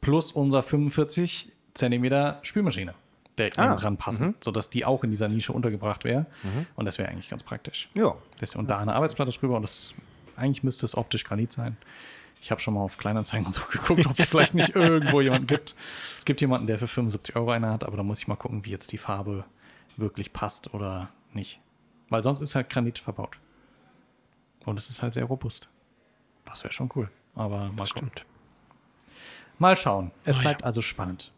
plus 0.00 0.32
unser 0.32 0.62
45 0.62 1.50
Zentimeter 1.74 2.40
Spülmaschine 2.42 2.94
direkt 3.38 3.58
Ah, 3.58 3.74
dran 3.76 3.96
passen, 3.96 4.34
sodass 4.40 4.70
die 4.70 4.84
auch 4.84 5.04
in 5.04 5.10
dieser 5.10 5.28
Nische 5.28 5.52
untergebracht 5.52 6.04
wäre. 6.04 6.26
Und 6.76 6.84
das 6.84 6.98
wäre 6.98 7.08
eigentlich 7.08 7.28
ganz 7.28 7.42
praktisch. 7.42 7.88
Ja. 7.94 8.14
Das 8.40 8.54
und 8.54 8.68
da 8.68 8.78
eine 8.78 8.94
Arbeitsplatte 8.94 9.32
drüber 9.32 9.56
und 9.56 9.62
das 9.62 9.92
eigentlich 10.36 10.62
müsste 10.62 10.86
es 10.86 10.96
optisch 10.96 11.24
Granit 11.24 11.52
sein. 11.52 11.76
Ich 12.40 12.52
habe 12.52 12.60
schon 12.60 12.74
mal 12.74 12.80
auf 12.82 12.98
Kleinanzeigen 12.98 13.46
und 13.46 13.52
so 13.52 13.62
geguckt, 13.70 14.06
ob 14.06 14.16
es 14.18 14.26
vielleicht 14.28 14.54
nicht 14.54 14.68
irgendwo 14.76 15.20
jemanden 15.20 15.48
gibt. 15.48 15.74
Es 16.16 16.24
gibt 16.24 16.40
jemanden, 16.40 16.68
der 16.68 16.78
für 16.78 16.86
75 16.86 17.34
Euro 17.34 17.50
eine 17.50 17.68
hat, 17.72 17.82
aber 17.84 17.96
da 17.96 18.04
muss 18.04 18.20
ich 18.20 18.28
mal 18.28 18.36
gucken, 18.36 18.64
wie 18.64 18.70
jetzt 18.70 18.92
die 18.92 18.98
Farbe 18.98 19.44
wirklich 19.96 20.32
passt 20.32 20.72
oder 20.72 21.08
nicht. 21.32 21.60
Weil 22.10 22.22
sonst 22.22 22.40
ist 22.40 22.54
halt 22.54 22.70
Granit 22.70 22.98
verbaut. 22.98 23.36
Und 24.64 24.78
es 24.78 24.88
ist 24.88 25.02
halt 25.02 25.14
sehr 25.14 25.24
robust. 25.24 25.68
Das 26.44 26.62
wäre 26.62 26.72
schon 26.72 26.90
cool. 26.94 27.10
Aber 27.34 27.70
mal 27.72 27.86
gucken. 27.88 28.10
Mal 29.58 29.76
schauen. 29.76 30.12
Es 30.24 30.36
Oh 30.36 30.38
ja. 30.38 30.42
bleibt 30.42 30.62
also 30.64 30.80
spannend. 30.82 31.32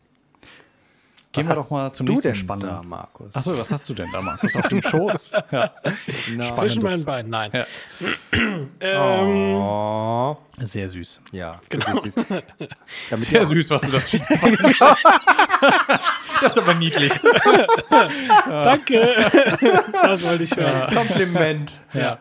Gehen 1.32 1.48
Was 1.48 1.54
wir 1.54 1.60
hast 1.60 1.70
doch 1.70 1.76
mal 1.76 1.92
zum 1.92 2.06
du 2.06 2.12
nächsten 2.12 2.28
denn 2.28 2.34
Spannenden. 2.34 2.70
da, 2.70 2.82
Markus? 2.82 3.36
Achso, 3.36 3.56
was 3.56 3.70
hast 3.70 3.88
du 3.88 3.94
denn 3.94 4.08
da, 4.12 4.20
Markus? 4.20 4.56
Auf 4.56 4.66
dem 4.66 4.82
Schoß? 4.82 5.30
Ja. 5.52 5.70
Genau. 6.26 6.44
spannend. 6.44 6.56
Zwischen 6.56 6.82
meinen 6.82 7.04
Beinen, 7.04 7.30
nein. 7.30 7.50
ja. 7.52 7.66
Ähm, 8.80 9.54
Oh, 9.54 10.36
Sehr 10.58 10.88
süß. 10.88 11.20
ja, 11.32 11.60
genau. 11.68 12.00
Süß. 12.00 12.14
Sehr 13.14 13.44
süß, 13.46 13.70
was 13.70 13.82
du 13.82 13.90
das 13.92 14.10
Das 16.40 16.52
ist 16.52 16.58
aber 16.58 16.74
niedlich. 16.74 17.12
Danke. 18.46 19.14
das 20.02 20.22
wollte 20.24 20.44
ich 20.44 20.56
hören. 20.56 20.94
Kompliment. 20.94 21.80
Ja. 21.92 22.18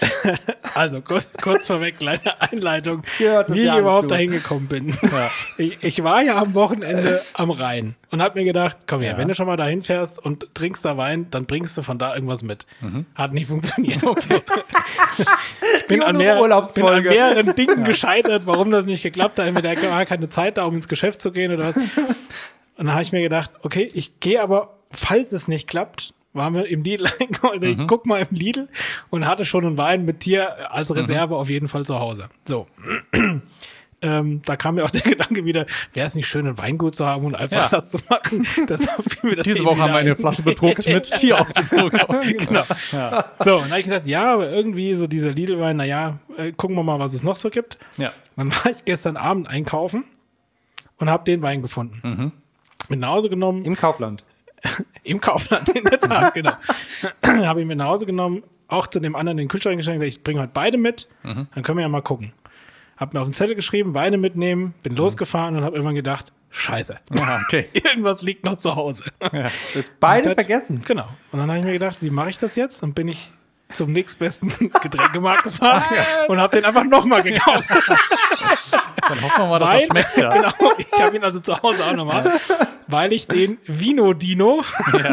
Also, 0.74 1.00
kurz, 1.00 1.28
kurz 1.42 1.66
vorweg, 1.66 1.98
kleine 1.98 2.40
Einleitung, 2.40 3.02
Ja, 3.18 3.44
wie 3.48 3.64
ich 3.66 3.74
überhaupt 3.74 4.10
dahin 4.10 4.30
gekommen 4.30 4.66
bin. 4.68 4.96
Ich, 5.58 5.82
ich 5.82 6.04
war 6.04 6.22
ja 6.22 6.36
am 6.40 6.54
Wochenende 6.54 7.20
am 7.34 7.50
Rhein 7.50 7.96
und 8.10 8.22
habe 8.22 8.38
mir 8.38 8.44
gedacht, 8.44 8.78
komm 8.86 9.00
her, 9.00 9.12
Ja. 9.12 9.18
wenn 9.18 9.26
du 9.28 9.34
schon 9.34 9.46
mal 9.46 9.56
dahin 9.56 9.82
fährst 9.82 10.24
und 10.24 10.54
trinkst 10.54 10.84
da 10.84 10.96
Wein, 10.96 11.26
dann 11.30 11.46
bringst 11.46 11.76
du 11.76 11.82
von 11.82 11.98
da 11.98 12.14
irgendwas 12.14 12.42
mit. 12.44 12.66
Hat 13.16 13.32
nicht 13.32 13.48
funktioniert. 13.48 14.00
ich 15.80 15.86
bin 15.88 16.02
an, 16.02 16.16
mehr, 16.16 16.36
bin 16.74 16.84
an 16.84 17.02
mehreren 17.02 17.54
Dingen 17.54 17.84
gescheitert, 17.84 18.46
warum 18.46 18.70
das 18.70 18.86
nicht 18.86 19.02
geklappt 19.02 19.38
hat. 19.38 19.52
Mit 19.52 19.64
der 19.64 19.80
war 19.90 20.04
keine 20.06 20.28
Zeit 20.28 20.58
da, 20.58 20.64
um 20.64 20.76
ins 20.76 20.88
Geschäft 20.88 21.20
zu 21.20 21.32
gehen 21.32 21.52
oder 21.52 21.68
was. 21.68 21.76
Und 21.76 22.86
dann 22.86 22.92
habe 22.92 23.02
ich 23.02 23.12
mir 23.12 23.22
gedacht, 23.22 23.50
okay, 23.62 23.90
ich 23.92 24.20
gehe 24.20 24.40
aber, 24.40 24.78
falls 24.92 25.32
es 25.32 25.48
nicht 25.48 25.68
klappt, 25.68 26.14
waren 26.32 26.54
wir 26.54 26.66
im 26.68 26.82
Lidl, 26.82 27.08
also 27.42 27.66
ich 27.66 27.78
guck 27.86 28.06
mal 28.06 28.20
im 28.20 28.36
Lidl 28.36 28.68
und 29.10 29.26
hatte 29.26 29.44
schon 29.44 29.64
einen 29.66 29.76
Wein 29.76 30.04
mit 30.04 30.20
Tier 30.20 30.72
als 30.72 30.94
Reserve 30.94 31.36
auf 31.36 31.48
jeden 31.50 31.68
Fall 31.68 31.84
zu 31.84 31.98
Hause. 31.98 32.28
So. 32.46 32.66
Ähm, 34.02 34.40
da 34.46 34.56
kam 34.56 34.76
mir 34.76 34.84
auch 34.86 34.90
der 34.90 35.00
Gedanke 35.02 35.44
wieder, 35.44 35.66
wäre 35.92 36.06
es 36.06 36.14
nicht 36.14 36.26
schön, 36.26 36.46
ein 36.46 36.56
Weingut 36.56 36.96
zu 36.96 37.04
haben 37.06 37.26
und 37.26 37.34
einfach 37.34 37.64
Ja. 37.64 37.68
das 37.68 37.90
zu 37.90 37.98
machen. 38.08 38.46
Mir 39.22 39.36
das 39.36 39.44
Diese 39.44 39.62
Woche 39.62 39.76
haben 39.78 39.92
wir 39.92 39.98
eine 39.98 40.12
ein. 40.12 40.16
Flasche 40.16 40.40
bedruckt 40.42 40.86
mit 40.86 41.04
Tier 41.16 41.38
auf 41.38 41.52
dem 41.52 41.66
Logo. 41.78 41.98
genau. 42.08 42.62
So, 43.44 43.56
und 43.56 43.62
dann 43.64 43.70
habe 43.70 43.80
ich 43.80 43.84
gedacht, 43.84 44.06
ja, 44.06 44.32
aber 44.32 44.48
irgendwie 44.50 44.94
so 44.94 45.06
dieser 45.06 45.32
Lidl-Wein, 45.32 45.76
naja, 45.76 46.18
äh, 46.38 46.50
gucken 46.52 46.76
wir 46.76 46.82
mal, 46.82 46.98
was 46.98 47.12
es 47.12 47.22
noch 47.22 47.36
so 47.36 47.50
gibt. 47.50 47.76
Ja. 47.98 48.10
Dann 48.36 48.50
war 48.52 48.70
ich 48.70 48.86
gestern 48.86 49.18
Abend 49.18 49.48
einkaufen 49.48 50.04
und 50.96 51.10
habe 51.10 51.24
den 51.24 51.42
Wein 51.42 51.60
gefunden. 51.60 52.00
Mhm. 52.02 52.32
Mit 52.88 53.00
nach 53.00 53.10
Hause 53.10 53.28
genommen, 53.28 53.66
Im 53.66 53.76
Kaufland. 53.76 54.24
im 55.02 55.20
Kaufland, 55.20 55.68
in 55.70 55.84
der 55.84 55.98
Tat, 56.00 56.34
genau. 56.34 56.52
habe 57.46 57.60
ich 57.60 57.66
mir 57.66 57.76
nach 57.76 57.86
Hause 57.86 58.06
genommen, 58.06 58.42
auch 58.68 58.86
zu 58.86 59.00
dem 59.00 59.16
anderen 59.16 59.38
in 59.38 59.44
den 59.44 59.48
Kühlschrank 59.48 59.76
geschenkt, 59.78 60.04
ich 60.04 60.22
bringe 60.22 60.40
heute 60.40 60.52
beide 60.54 60.78
mit, 60.78 61.08
Mhm. 61.22 61.48
dann 61.54 61.62
können 61.64 61.78
wir 61.78 61.82
ja 61.82 61.88
mal 61.88 62.02
gucken. 62.02 62.32
Hab 62.96 63.14
mir 63.14 63.20
auf 63.20 63.26
den 63.28 63.32
Zettel 63.32 63.54
geschrieben, 63.54 63.94
Weine 63.94 64.18
mitnehmen, 64.18 64.74
bin 64.82 64.94
losgefahren 64.94 65.56
und 65.56 65.64
habe 65.64 65.74
irgendwann 65.76 65.94
gedacht, 65.94 66.32
scheiße, 66.50 66.98
Ja, 67.14 67.40
okay. 67.46 67.68
irgendwas 67.72 68.20
liegt 68.22 68.44
noch 68.44 68.56
zu 68.58 68.76
Hause. 68.76 69.04
Hast 69.20 69.98
beide 70.00 70.28
Hat- 70.30 70.34
vergessen. 70.34 70.82
Genau. 70.86 71.08
Und 71.32 71.38
dann 71.38 71.48
habe 71.48 71.60
ich 71.60 71.64
mir 71.64 71.72
gedacht, 71.72 71.96
wie 72.00 72.10
mache 72.10 72.28
ich 72.30 72.36
das 72.38 72.56
jetzt? 72.56 72.82
Und 72.82 72.94
bin 72.94 73.08
ich 73.08 73.32
zum 73.72 73.92
nächstbesten 73.92 74.48
Getränkemarkt 74.82 75.44
gefahren 75.44 75.84
und 76.28 76.40
habe 76.40 76.56
den 76.56 76.64
einfach 76.66 76.84
nochmal 76.84 77.22
gekauft. 77.22 77.68
Dann 79.08 79.22
hoffen 79.22 79.42
wir 79.42 79.46
mal, 79.48 79.58
dass 79.58 79.74
er 79.74 79.80
schmeckt, 79.86 80.16
ja. 80.16 80.28
genau, 80.30 80.72
ich 80.78 80.92
habe 81.00 81.16
ihn 81.16 81.24
also 81.24 81.40
zu 81.40 81.60
Hause 81.62 81.84
auch 81.84 81.94
nochmal, 81.94 82.40
weil 82.86 83.12
ich 83.12 83.26
den 83.28 83.58
Vino 83.66 84.12
Dino, 84.12 84.62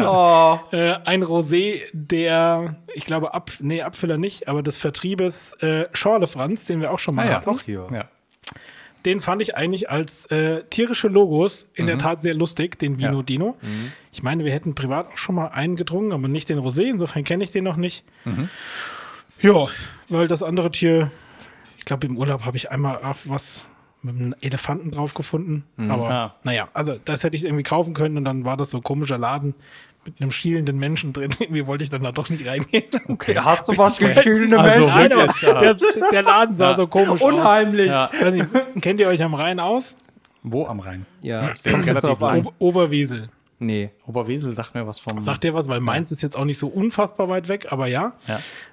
Oh, 0.04 0.58
äh, 0.72 0.94
ein 1.04 1.22
Rosé 1.24 1.82
der, 1.92 2.76
ich 2.94 3.04
glaube, 3.06 3.34
Ab, 3.34 3.50
nee, 3.60 3.82
Abfüller 3.82 4.18
nicht, 4.18 4.48
aber 4.48 4.62
des 4.62 4.78
Vertriebes 4.78 5.52
äh, 5.62 5.86
Schorle 5.92 6.26
Franz, 6.26 6.64
den 6.64 6.80
wir 6.80 6.90
auch 6.92 6.98
schon 6.98 7.14
mal 7.14 7.26
Ah, 7.26 7.30
ja. 7.30 7.36
hatten. 7.36 7.58
hier. 7.64 7.86
ja. 7.92 8.04
Den 9.06 9.20
fand 9.20 9.40
ich 9.40 9.56
eigentlich 9.56 9.88
als 9.90 10.26
äh, 10.26 10.64
tierische 10.64 11.06
Logos 11.06 11.66
in 11.74 11.86
der 11.86 11.98
Tat 11.98 12.20
sehr 12.20 12.34
lustig, 12.34 12.78
den 12.80 12.98
Vino 12.98 13.18
Ja. 13.18 13.22
Dino. 13.22 13.56
Ich 14.12 14.24
meine, 14.24 14.44
wir 14.44 14.52
hätten 14.52 14.74
privat 14.74 15.06
auch 15.12 15.16
schon 15.16 15.36
mal 15.36 15.46
einen 15.46 15.76
getrunken, 15.76 16.12
aber 16.12 16.26
nicht 16.26 16.48
den 16.48 16.58
Rosé, 16.58 16.82
insofern 16.90 17.22
kenne 17.22 17.44
ich 17.44 17.50
den 17.52 17.62
noch 17.64 17.76
nicht. 17.76 18.04
Ja, 19.40 19.66
weil 20.08 20.26
das 20.26 20.42
andere 20.42 20.72
Tier, 20.72 21.10
ich 21.78 21.84
glaube, 21.84 22.06
im 22.08 22.16
Urlaub 22.18 22.44
habe 22.44 22.56
ich 22.56 22.70
einmal 22.72 22.96
auch 22.98 23.16
was 23.24 23.66
mit 24.02 24.16
einem 24.16 24.34
Elefanten 24.40 24.90
drauf 24.90 25.14
gefunden. 25.14 25.64
Aber 25.88 26.10
Ah. 26.10 26.34
naja, 26.44 26.68
also 26.74 26.96
das 27.04 27.24
hätte 27.24 27.36
ich 27.36 27.44
irgendwie 27.44 27.64
kaufen 27.64 27.94
können 27.94 28.16
und 28.16 28.24
dann 28.24 28.44
war 28.44 28.56
das 28.56 28.70
so 28.70 28.78
ein 28.78 28.82
komischer 28.82 29.18
Laden 29.18 29.54
mit 30.04 30.20
einem 30.20 30.30
schielenden 30.30 30.78
Menschen 30.78 31.12
drin. 31.12 31.34
Irgendwie 31.40 31.66
wollte 31.66 31.84
ich 31.84 31.90
dann 31.90 32.02
da 32.02 32.12
doch 32.12 32.30
nicht 32.30 32.46
reingehen. 32.46 32.84
Okay. 33.08 33.34
Da 33.34 33.44
hast 33.44 33.68
du 33.68 33.76
was 33.76 33.98
geschildene 33.98 34.58
Also 34.58 34.86
Menschen. 34.86 34.98
Nein, 34.98 35.10
ja. 35.42 35.60
der, 35.74 35.76
der 36.12 36.22
Laden 36.22 36.56
sah 36.56 36.76
so 36.76 36.86
komisch 36.86 37.20
aus. 37.20 37.32
Unheimlich. 37.32 37.88
Ja. 37.88 38.08
Ich 38.12 38.22
weiß 38.24 38.34
nicht, 38.34 38.48
kennt 38.80 39.00
ihr 39.00 39.08
euch 39.08 39.22
am 39.22 39.34
Rhein 39.34 39.60
aus? 39.60 39.96
Wo 40.44 40.66
am 40.66 40.80
Rhein? 40.80 41.04
Ja, 41.20 41.40
Der 41.64 41.74
ist 41.74 41.86
relativ. 41.86 42.10
Ober 42.22 42.52
Oberwesel. 42.58 43.28
Nee. 43.60 43.90
Oberwesel 44.06 44.52
sagt 44.54 44.74
mir 44.74 44.86
was 44.86 44.98
vom. 45.00 45.18
Sagt 45.20 45.44
ihr 45.44 45.52
was? 45.52 45.68
Weil 45.68 45.80
Mainz 45.80 46.12
ist 46.12 46.22
jetzt 46.22 46.36
auch 46.36 46.44
nicht 46.44 46.58
so 46.58 46.68
unfassbar 46.68 47.28
weit 47.28 47.48
weg, 47.48 47.66
aber 47.72 47.86
ja. 47.88 48.12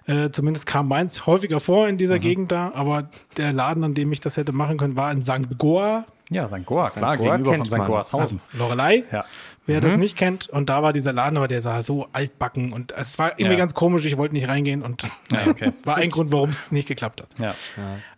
Ja. 0.08 0.26
Äh, 0.26 0.32
zumindest 0.32 0.66
kam 0.68 0.88
Mainz 0.88 1.26
häufiger 1.26 1.60
vor 1.60 1.88
in 1.88 1.98
dieser 1.98 2.20
Gegend 2.20 2.52
da, 2.52 2.72
aber 2.76 3.10
der 3.38 3.52
Laden, 3.52 3.84
an 3.84 3.94
dem 3.96 4.12
ich 4.12 4.20
das 4.20 4.38
hätte 4.38 4.52
machen 4.52 4.78
können, 4.78 4.96
war 4.96 5.12
in 5.12 5.24
St. 5.24 5.58
Goa, 5.58 6.06
Ja, 6.30 6.48
St. 6.48 6.66
Goa, 6.66 6.90
klar, 6.92 7.18
Goa 7.18 7.38
gegenüber 7.38 7.56
von 7.56 7.66
St. 7.66 7.86
Goarshausen. 7.86 8.40
also 8.52 8.64
Lorelei. 8.64 9.04
ja. 9.12 9.26
Wer 9.68 9.82
das 9.82 9.98
nicht 9.98 10.16
kennt, 10.16 10.48
und 10.50 10.70
da 10.70 10.84
war 10.84 10.94
dieser 10.94 11.12
Laden, 11.12 11.38
aber 11.38 11.48
der 11.48 11.60
sah 11.60 11.82
so 11.82 12.06
altbacken 12.14 12.72
und 12.72 12.92
es 12.92 13.18
war 13.18 13.32
irgendwie 13.32 13.54
Ja. 13.54 13.58
ganz 13.58 13.74
komisch, 13.74 14.06
ich 14.06 14.16
wollte 14.16 14.36
nicht 14.36 14.48
reingehen 14.48 14.84
und 14.84 15.02
Ja, 15.32 15.48
okay. 15.48 15.72
war 15.86 15.96
ein 15.96 16.12
Grund, 16.12 16.32
warum 16.32 16.52
es 16.52 16.60
nicht 16.70 16.88
geklappt 16.88 17.24
hat. 17.24 17.30
Ja. 17.40 17.56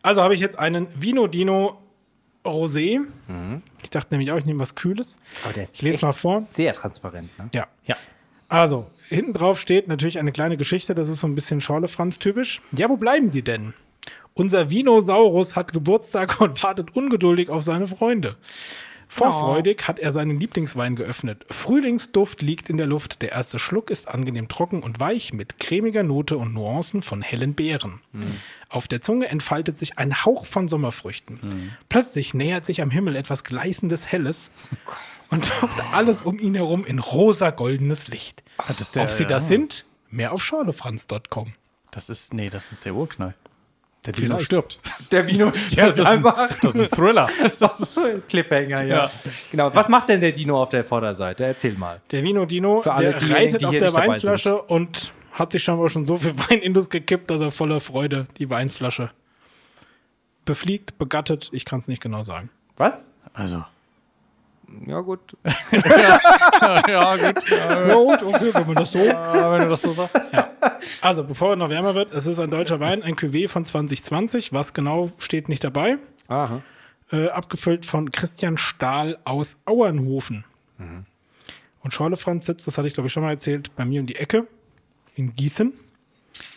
Also 0.01 0.21
habe 0.21 0.33
ich 0.33 0.41
jetzt 0.41 0.59
einen 0.59 0.87
Vino 0.99 1.27
Dino 1.27 1.77
Rosé. 2.47 2.99
Ich 3.83 3.89
dachte 3.89 4.13
nämlich 4.13 4.31
auch, 4.31 4.37
ich 4.37 4.45
nehme 4.45 4.59
was 4.59 4.75
Kühles. 4.75 5.19
Aber 5.43 5.53
der 5.53 5.63
ist 5.63 5.75
Ich 5.75 5.81
lese 5.81 6.05
mal 6.05 6.13
vor. 6.13 6.39
sehr 6.41 6.73
transparent. 6.73 7.29
Ne? 7.37 7.49
Ja. 7.53 7.67
Ja. 7.85 7.95
Also, 8.49 8.87
hinten 9.09 9.33
drauf 9.33 9.59
steht 9.59 9.87
natürlich 9.87 10.19
eine 10.19 10.31
kleine 10.31 10.55
Geschichte, 10.57 10.95
das 10.95 11.09
ist 11.09 11.19
so 11.19 11.27
ein 11.27 11.35
bisschen 11.35 11.59
Schorle 11.61 11.87
Franz 11.87 12.17
typisch. 12.19 12.61
Ja, 12.71 12.89
wo 12.89 12.95
bleiben 12.97 13.27
Sie 13.27 13.41
denn? 13.41 13.73
Unser 14.33 14.69
Vinosaurus 14.69 15.55
hat 15.55 15.73
Geburtstag 15.73 16.39
und 16.39 16.61
wartet 16.63 16.95
ungeduldig 16.95 17.49
auf 17.49 17.63
seine 17.63 17.87
Freunde. 17.87 18.37
Vorfreudig 19.09 19.87
hat 19.87 19.99
er 19.99 20.11
seinen 20.11 20.39
Lieblingswein 20.39 20.95
geöffnet. 20.95 21.45
Frühlingsduft 21.49 22.41
liegt 22.41 22.69
in 22.69 22.77
der 22.77 22.87
Luft. 22.87 23.21
Der 23.21 23.31
erste 23.31 23.59
Schluck 23.59 23.89
ist 23.89 24.07
angenehm 24.07 24.47
trocken 24.47 24.83
und 24.83 24.99
weich 24.99 25.33
mit 25.33 25.59
cremiger 25.59 26.03
Note 26.03 26.37
und 26.37 26.53
Nuancen 26.53 27.01
von 27.01 27.21
hellen 27.21 27.53
Beeren. 27.53 28.01
Auf 28.69 28.87
der 28.87 29.01
Zunge 29.01 29.27
entfaltet 29.27 29.77
sich 29.77 29.97
ein 29.97 30.25
Hauch 30.25 30.45
von 30.45 30.67
Sommerfrüchten. 30.67 31.71
Plötzlich 31.89 32.33
nähert 32.33 32.65
sich 32.65 32.81
am 32.81 32.91
Himmel 32.91 33.15
etwas 33.15 33.43
gleißendes 33.43 34.07
Helles 34.07 34.51
und 35.29 35.45
taucht 35.47 35.83
alles 35.93 36.21
um 36.21 36.39
ihn 36.39 36.55
herum 36.55 36.85
in 36.85 36.99
rosa-goldenes 36.99 38.07
Licht. 38.07 38.43
Ist 38.79 38.95
der, 38.95 39.03
Ob 39.03 39.09
sie 39.09 39.25
das 39.25 39.47
sind? 39.47 39.85
Mehr 40.09 40.31
auf 40.31 40.43
schorlefranz.com. 40.43 41.53
Das 41.91 42.09
ist, 42.09 42.33
nee, 42.33 42.49
das 42.49 42.71
ist 42.71 42.85
der 42.85 42.95
Urknall. 42.95 43.33
Der 44.07 44.13
Dino 44.13 44.27
Vielleicht. 44.27 44.45
stirbt. 44.45 44.79
Der 45.11 45.27
Vino 45.27 45.51
stirbt 45.53 45.99
einfach. 45.99 46.49
Das 46.61 46.75
ist 46.75 46.93
ein 46.93 46.97
Thriller. 46.97 47.29
Das 47.59 47.79
ist 47.79 47.97
ein 47.97 48.23
Cliffhanger, 48.27 48.83
ja. 48.83 48.97
Ja. 49.03 49.11
Genau. 49.51 49.75
Was 49.75 49.89
macht 49.89 50.07
denn 50.09 50.21
der 50.21 50.31
Dino 50.31 50.61
auf 50.61 50.69
der 50.69 50.83
Vorderseite? 50.85 51.43
Erzähl 51.43 51.73
mal. 51.73 52.01
Der 52.11 52.23
Vino 52.23 52.45
Dino, 52.45 52.81
Für 52.81 52.93
alle, 52.93 53.13
der 53.13 53.29
reitet 53.31 53.61
die 53.61 53.65
auf 53.65 53.77
der 53.77 53.93
Weinflasche 53.93 54.61
und 54.61 55.13
hat 55.33 55.51
sich 55.51 55.63
scheinbar 55.63 55.89
schon 55.89 56.05
so 56.05 56.15
viel 56.15 56.33
Wein 56.49 56.59
in 56.59 56.73
das 56.73 56.89
gekippt, 56.89 57.29
dass 57.29 57.41
er 57.41 57.51
voller 57.51 57.79
Freude 57.81 58.27
die 58.37 58.49
Weinflasche 58.49 59.11
befliegt, 60.45 60.97
begattet. 60.97 61.49
Ich 61.51 61.65
kann 61.65 61.79
es 61.79 61.87
nicht 61.89 62.01
genau 62.01 62.23
sagen. 62.23 62.49
Was? 62.77 63.11
Also. 63.33 63.63
Ja, 64.87 64.99
gut. 65.01 65.19
ja, 65.71 67.15
gut. 67.15 67.49
Ja, 67.49 67.93
gut, 67.93 68.23
okay, 68.23 68.53
wenn 68.53 68.67
man 68.67 68.75
das 68.75 68.91
so. 68.91 68.99
wenn 68.99 69.61
du 69.63 69.69
das 69.69 69.81
so 69.81 69.91
sagst. 69.93 70.19
Also, 71.01 71.23
bevor 71.23 71.53
es 71.53 71.59
noch 71.59 71.69
wärmer 71.69 71.95
wird, 71.95 72.13
es 72.13 72.27
ist 72.27 72.39
ein 72.39 72.51
deutscher 72.51 72.79
Wein, 72.79 73.01
ein 73.03 73.15
Cuvée 73.15 73.47
von 73.47 73.65
2020. 73.65 74.53
Was 74.53 74.73
genau 74.73 75.11
steht 75.19 75.49
nicht 75.49 75.63
dabei. 75.63 75.97
Aha. 76.27 76.61
Äh, 77.11 77.29
abgefüllt 77.29 77.85
von 77.85 78.11
Christian 78.11 78.57
Stahl 78.57 79.17
aus 79.23 79.57
Auernhofen. 79.65 80.43
Und 81.81 81.93
Schorle 81.93 82.17
Franz 82.17 82.45
sitzt, 82.45 82.67
das 82.67 82.77
hatte 82.77 82.87
ich 82.87 82.93
glaube 82.93 83.07
ich 83.07 83.13
schon 83.13 83.23
mal 83.23 83.31
erzählt, 83.31 83.75
bei 83.75 83.85
mir 83.85 84.01
um 84.01 84.07
die 84.07 84.15
Ecke 84.17 84.45
in 85.15 85.35
Gießen. 85.35 85.73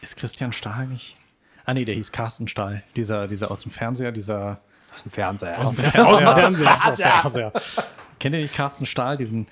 Ist 0.03 0.17
Christian 0.17 0.53
Stahl 0.53 0.87
nicht? 0.89 1.17
Ah, 1.65 1.75
nee, 1.75 1.85
der 1.85 1.95
hieß 1.95 2.11
Carsten 2.13 2.49
Stahl. 2.49 2.83
Dieser, 2.97 3.29
dieser 3.29 3.51
aus 3.51 3.63
dem 3.63 3.71
Fernseher, 3.71 4.13
dieser. 4.13 4.61
Aus 4.95 5.03
dem 5.03 5.13
Fernseher. 5.13 5.59
Aus 5.59 5.77
dem 5.77 5.85
Fernseher. 5.87 6.37
Aus 6.39 6.97
dem 6.97 7.05
Fernseher. 7.07 7.53
Kennt 8.19 8.35
ihr 8.35 8.43
nicht 8.43 8.55
Carsten 8.55 8.87
Stahl, 8.87 9.17
diesen 9.17 9.47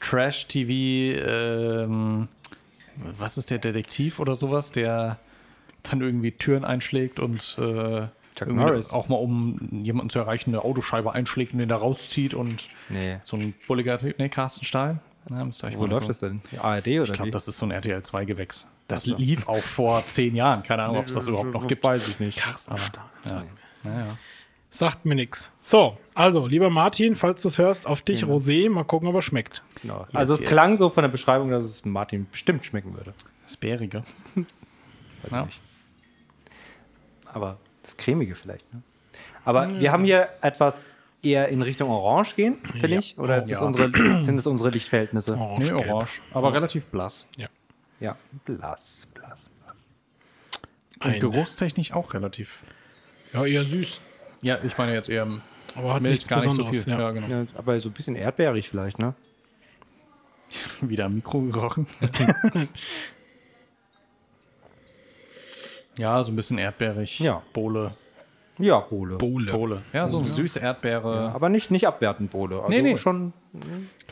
Trash-TV, 0.00 1.18
ähm, 1.26 2.28
was 2.96 3.38
ist 3.38 3.50
der 3.50 3.58
Detektiv 3.58 4.18
oder 4.18 4.34
sowas, 4.34 4.70
der 4.72 5.18
dann 5.82 6.00
irgendwie 6.00 6.32
Türen 6.32 6.64
einschlägt 6.64 7.18
und 7.18 7.56
äh, 7.58 8.06
auch 8.92 9.08
mal, 9.08 9.16
um 9.16 9.58
jemanden 9.70 10.10
zu 10.10 10.18
erreichen, 10.18 10.50
eine 10.50 10.62
Autoscheibe 10.64 11.12
einschlägt 11.12 11.52
und 11.52 11.58
den 11.58 11.68
da 11.68 11.76
rauszieht 11.76 12.34
und 12.34 12.68
Nee. 12.88 13.18
so 13.24 13.36
ein 13.36 13.54
bulliger 13.66 13.98
Typ. 13.98 14.18
Nee, 14.18 14.28
Carsten 14.28 14.64
Stahl? 14.64 14.98
Na, 15.28 15.46
Wo 15.74 15.80
mal 15.82 15.90
läuft 15.90 16.08
das 16.08 16.18
denn? 16.18 16.42
Die 16.50 16.58
ARD 16.58 16.88
oder 16.88 17.02
Ich 17.02 17.12
glaube, 17.12 17.30
das 17.30 17.46
ist 17.46 17.58
so 17.58 17.66
ein 17.66 17.70
RTL 17.70 18.00
2-Gewächs. 18.00 18.66
Das 18.88 19.02
Ach 19.02 19.06
so. 19.06 19.16
lief 19.16 19.48
auch 19.48 19.62
vor 19.62 20.02
zehn 20.08 20.34
Jahren. 20.34 20.62
Keine 20.62 20.82
Ahnung, 20.82 20.96
ob 20.98 21.06
es 21.06 21.14
das 21.14 21.26
überhaupt 21.28 21.52
noch 21.52 21.66
gibt. 21.66 21.84
Weiß 21.84 22.08
ich 22.08 22.18
nicht. 22.20 22.38
Carsten 22.38 22.76
Stahl. 22.78 23.04
Ja. 23.24 23.44
Naja. 23.84 24.18
Sagt 24.74 25.04
mir 25.04 25.14
nix. 25.14 25.50
So, 25.60 25.98
also, 26.14 26.46
lieber 26.46 26.70
Martin, 26.70 27.14
falls 27.14 27.42
du 27.42 27.48
es 27.48 27.58
hörst, 27.58 27.86
auf 27.86 28.00
dich 28.00 28.24
Rosé. 28.24 28.70
Mal 28.70 28.84
gucken, 28.84 29.06
ob 29.06 29.14
er 29.14 29.20
schmeckt. 29.22 29.62
Genau. 29.82 30.06
Also 30.14 30.32
es 30.32 30.40
yes. 30.40 30.48
klang 30.48 30.78
so 30.78 30.88
von 30.88 31.02
der 31.02 31.10
Beschreibung, 31.10 31.50
dass 31.50 31.62
es 31.64 31.84
Martin 31.84 32.26
bestimmt 32.30 32.64
schmecken 32.64 32.94
würde. 32.96 33.12
Das 33.44 33.58
Bärige. 33.58 34.02
Weiß 34.34 35.30
Ja. 35.30 35.40
ich 35.40 35.44
nicht. 35.46 35.60
Aber 37.26 37.58
das 37.82 37.96
Cremige 37.98 38.34
vielleicht. 38.34 38.72
Ne? 38.72 38.82
Aber 39.44 39.78
wir 39.78 39.92
haben 39.92 40.04
hier 40.04 40.30
etwas 40.40 40.90
eher 41.22 41.48
in 41.48 41.60
Richtung 41.62 41.90
Orange 41.90 42.34
gehen, 42.34 42.56
finde 42.72 42.88
Ja. 42.88 42.98
ich. 42.98 43.18
Oder 43.18 43.36
ist 43.36 43.50
das 43.50 43.60
Ja. 43.60 43.66
unsere, 43.66 43.90
sind 44.22 44.38
es 44.38 44.46
unsere 44.46 44.70
Lichtverhältnisse? 44.70 45.36
Orange, 45.36 45.70
Nee, 45.70 45.72
orange. 45.90 46.22
Aber 46.32 46.52
relativ 46.54 46.86
blass. 46.86 47.28
Ja. 47.36 47.48
Ja, 48.00 48.16
blass, 48.46 49.06
blass. 49.12 49.50
Und 51.04 51.10
Ein- 51.10 51.20
geruchstechnisch 51.20 51.92
auch 51.92 52.14
relativ. 52.14 52.62
ja, 53.34 53.44
eher 53.44 53.64
süß. 53.64 54.00
Ja, 54.42 54.58
ich 54.62 54.76
meine 54.76 54.92
jetzt 54.94 55.08
eher 55.08 55.26
Aber 55.74 55.94
hat 55.94 56.02
Milch 56.02 56.26
gar 56.28 56.40
nicht 56.44 56.52
so 56.52 56.64
viel. 56.64 56.82
Ja, 56.86 56.98
Ja. 57.00 57.10
genau. 57.12 57.26
Ja, 57.28 57.46
aber 57.54 57.78
so 57.80 57.88
ein 57.88 57.92
bisschen 57.92 58.16
erdbeerig 58.16 58.68
vielleicht, 58.68 58.98
ne? 58.98 59.14
Wieder 60.82 61.06
am 61.06 61.14
Mikro 61.14 61.40
gerochen. 61.40 61.86
ja, 65.96 66.22
so 66.22 66.32
ein 66.32 66.36
bisschen 66.36 66.58
erdbeerig. 66.58 67.20
Ja. 67.20 67.42
Bohle. 67.52 67.94
Ja, 68.58 68.80
Bohle. 68.80 69.16
Bohle. 69.16 69.50
Bohle. 69.52 69.82
Ja, 69.92 70.06
so 70.08 70.18
eine 70.18 70.28
süße 70.28 70.60
Erdbeere. 70.60 71.32
Aber 71.34 71.48
nicht, 71.48 71.70
nicht 71.70 71.86
abwertend 71.86 72.30
Bohle. 72.30 72.56
Also 72.56 72.68
Nee, 72.68 72.82
nee. 72.82 72.96
Schon, 72.96 73.32
Schon 73.52 73.62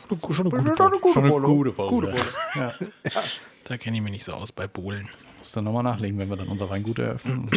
eine 0.09 0.19
gute 0.21 0.35
schon 0.35 0.47
eine 0.93 0.99
gute 0.99 1.13
Schon 1.13 1.25
eine 1.25 1.33
Bohle. 1.33 1.47
gute 1.47 1.73
Bohle. 1.73 1.89
Gute 1.91 2.07
Bohle. 2.09 2.25
Ja. 3.05 3.23
Da 3.65 3.77
kenne 3.77 3.97
ich 3.99 4.03
mich 4.03 4.13
nicht 4.13 4.25
so 4.25 4.33
aus 4.33 4.51
bei 4.51 4.67
Bohlen. 4.67 5.09
Musst 5.39 5.55
du 5.55 5.61
nochmal 5.61 5.83
nachlegen, 5.85 6.19
wenn 6.19 6.29
wir 6.29 6.37
dann 6.37 6.49
unser 6.49 6.69
Weingut 6.71 6.99
eröffnen 6.99 7.41
und 7.45 7.53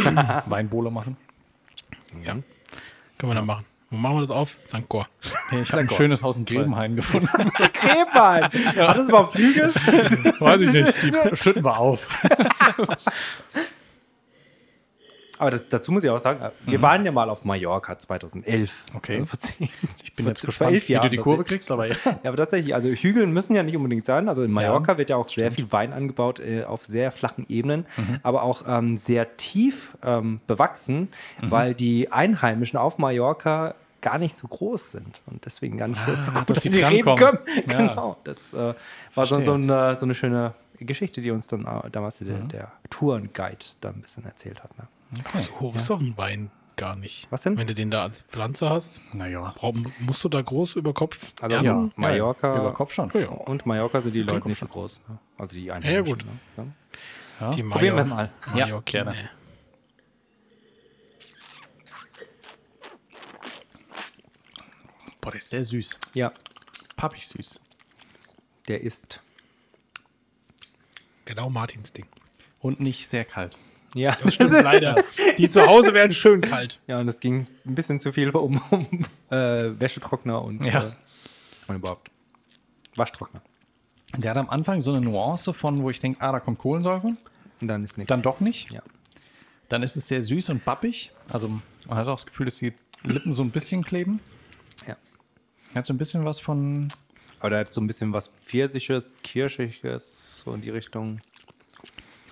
Weinbowle 0.49 0.91
machen. 0.91 1.17
Ja. 2.23 2.35
Können 3.17 3.31
wir 3.31 3.35
dann 3.35 3.45
machen. 3.45 3.65
Wo 3.89 3.97
machen 3.97 4.15
wir 4.15 4.21
das 4.21 4.31
auf? 4.31 4.57
St. 4.67 4.89
Chor. 4.89 5.07
Hey, 5.49 5.61
ich 5.61 5.71
habe 5.71 5.83
ein 5.83 5.89
schönes 5.89 6.23
Haus 6.23 6.39
in 6.39 6.45
Grebenhain 6.45 6.95
gefunden. 6.95 7.27
Krebwein. 7.73 8.43
Hat 8.43 8.97
das 8.97 9.07
überhaupt 9.07 9.33
Flügel? 9.33 9.71
Weiß 10.39 10.61
ich 10.61 10.71
nicht. 10.71 11.03
Die 11.03 11.35
schütten 11.35 11.63
wir 11.63 11.77
auf. 11.77 12.07
Aber 15.39 15.51
das, 15.51 15.67
dazu 15.67 15.91
muss 15.91 16.03
ich 16.03 16.09
auch 16.09 16.19
sagen, 16.19 16.39
wir 16.65 16.81
waren 16.81 17.03
ja 17.05 17.11
mal 17.11 17.29
auf 17.29 17.43
Mallorca 17.43 17.97
2011. 17.97 18.85
Mhm. 18.91 18.97
Okay. 18.97 19.19
Also 19.19 19.25
vor 19.25 19.39
Ich 20.03 20.13
bin 20.15 20.25
vor- 20.25 20.31
jetzt 20.31 20.45
gespannt, 20.45 20.73
elf 20.73 20.87
wie 20.89 20.93
du 20.93 21.09
die 21.09 21.17
Kurve 21.17 21.43
kriegst, 21.43 21.71
aber 21.71 21.87
ja. 21.87 21.95
Ja, 22.05 22.17
aber 22.25 22.37
tatsächlich, 22.37 22.73
also 22.75 22.89
Hügeln 22.89 23.31
müssen 23.31 23.55
ja 23.55 23.63
nicht 23.63 23.75
unbedingt 23.75 24.05
sein. 24.05 24.29
Also 24.29 24.43
in 24.43 24.51
Mallorca 24.51 24.97
wird 24.97 25.09
ja 25.09 25.15
auch 25.17 25.27
sehr 25.27 25.51
viel 25.51 25.71
Wein 25.71 25.91
angebaut 25.93 26.39
äh, 26.39 26.63
auf 26.65 26.85
sehr 26.85 27.11
flachen 27.11 27.45
Ebenen, 27.49 27.85
Mhm. 27.97 28.19
aber 28.23 28.43
auch 28.43 28.63
ähm, 28.67 28.97
sehr 28.97 29.35
tief 29.37 29.97
ähm, 30.03 30.39
bewachsen, 30.47 31.09
Mhm. 31.41 31.51
weil 31.51 31.73
die 31.73 32.11
Einheimischen 32.11 32.77
auf 32.77 32.97
Mallorca 32.97 33.75
gar 34.01 34.17
nicht 34.17 34.35
so 34.35 34.47
groß 34.47 34.91
sind 34.91 35.21
und 35.27 35.45
deswegen 35.45 35.77
gar 35.77 35.87
nicht 35.87 36.01
so 36.01 36.11
Ah, 36.11 36.39
gut 36.39 36.49
dass 36.49 36.55
dass 36.55 36.63
die 36.63 36.69
die 36.69 36.81
Reben 36.81 37.15
kommen. 37.17 37.39
Ja. 37.67 37.77
Genau, 37.77 38.17
das 38.25 38.53
äh, 38.53 38.73
war 39.15 39.25
so, 39.25 39.39
so, 39.41 39.53
eine, 39.53 39.95
so 39.95 40.05
eine 40.05 40.13
schöne 40.13 40.53
Geschichte, 40.79 41.21
die 41.21 41.31
uns 41.31 41.47
dann 41.47 41.61
äh, 41.65 41.89
damals 41.89 42.17
der, 42.17 42.37
der 42.39 42.71
Tourenguide 42.89 43.57
da 43.81 43.89
ein 43.89 44.01
bisschen 44.01 44.25
erzählt 44.25 44.61
hat. 44.63 44.77
Ne? 44.77 44.85
So 45.37 45.59
hoch 45.59 45.75
ist 45.75 45.89
doch 45.89 45.99
ein 45.99 46.17
Wein 46.17 46.51
gar 46.75 46.95
nicht. 46.95 47.27
Was 47.29 47.43
denn? 47.43 47.57
Wenn 47.57 47.67
du 47.67 47.75
den 47.75 47.91
da 47.91 48.01
als 48.03 48.23
Pflanze 48.23 48.69
hast, 48.69 48.99
Naja. 49.13 49.53
musst 49.99 50.23
du 50.23 50.29
da 50.29 50.41
groß 50.41 50.75
über 50.75 50.93
Kopf 50.93 51.31
Also 51.41 51.55
ernten? 51.55 51.91
Mallorca 51.95 52.55
Über 52.59 52.73
Kopf 52.73 52.91
schon. 52.93 53.11
Ja, 53.13 53.19
ja. 53.21 53.27
und 53.29 53.65
Mallorca 53.65 54.01
sind 54.01 54.13
die 54.15 54.23
Leute 54.23 54.47
nicht 54.47 54.57
so 54.59 54.67
groß. 54.67 55.01
Ne? 55.07 55.19
Also 55.37 55.55
die 55.55 55.71
Einheimischen. 55.71 56.17
gut. 56.17 56.25
Ne? 56.57 56.73
Die 57.55 57.63
Probieren 57.63 57.95
wir 57.97 58.05
Major- 58.05 58.05
mal. 58.05 58.29
Ja, 58.55 58.65
Mallorquine. 58.67 59.03
gerne. 59.03 59.29
Boah, 65.21 65.31
der 65.31 65.39
ist 65.39 65.49
sehr 65.49 65.63
süß. 65.63 65.99
Ja, 66.13 66.33
Pappig 66.95 67.27
süß. 67.27 67.59
der 68.67 68.81
ist. 68.81 69.19
Genau 71.25 71.49
Martins 71.49 71.93
Ding. 71.93 72.07
Und 72.59 72.79
nicht 72.79 73.07
sehr 73.07 73.25
kalt. 73.25 73.57
Ja, 73.95 74.17
Das 74.21 74.33
stimmt 74.33 74.51
leider. 74.63 75.03
Die 75.37 75.49
zu 75.49 75.65
Hause 75.65 75.93
werden 75.93 76.11
schön 76.13 76.41
kalt. 76.41 76.79
Ja, 76.87 76.99
und 76.99 77.07
es 77.07 77.19
ging 77.19 77.45
ein 77.65 77.75
bisschen 77.75 77.99
zu 77.99 78.11
viel 78.11 78.29
um, 78.31 78.61
um 78.71 78.87
äh, 79.29 79.79
Wäschetrockner 79.79 80.41
und, 80.41 80.65
Ja. 80.65 80.85
äh, 80.85 80.91
und 81.67 81.75
überhaupt 81.75 82.09
Waschtrockner. 82.95 83.41
Der 84.17 84.31
hat 84.31 84.37
am 84.37 84.49
Anfang 84.49 84.81
so 84.81 84.91
eine 84.91 85.01
Nuance 85.01 85.53
von, 85.53 85.81
wo 85.81 85.89
ich 85.89 85.99
denke, 85.99 86.21
ah, 86.21 86.31
da 86.31 86.39
kommt 86.39 86.59
Kohlensäure. 86.59 87.15
Und 87.61 87.67
dann 87.67 87.83
ist 87.83 87.97
nichts. 87.97 88.09
Dann 88.09 88.21
doch 88.21 88.39
nicht. 88.39 88.71
Ja. 88.71 88.81
Dann 89.69 89.81
ist 89.83 89.95
es 89.95 90.07
sehr 90.07 90.21
süß 90.21 90.49
und 90.49 90.65
bappig. 90.65 91.11
Also 91.31 91.49
man 91.87 91.97
hat 91.97 92.07
auch 92.07 92.15
das 92.15 92.25
Gefühl, 92.25 92.45
dass 92.45 92.57
die 92.57 92.73
Lippen 93.03 93.33
so 93.33 93.43
ein 93.43 93.49
bisschen 93.51 93.83
kleben. 93.83 94.19
ja. 94.87 94.95
Hat 95.73 95.85
so 95.87 95.93
ein 95.93 95.97
bisschen 95.97 96.23
was 96.25 96.39
von. 96.39 96.89
Aber 97.39 97.49
der 97.49 97.59
hat 97.61 97.73
so 97.73 97.81
ein 97.81 97.87
bisschen 97.87 98.13
was 98.13 98.29
Pfirsiches, 98.45 99.19
Kirschiges, 99.23 100.41
so 100.45 100.53
in 100.53 100.61
die 100.61 100.69
Richtung. 100.69 101.19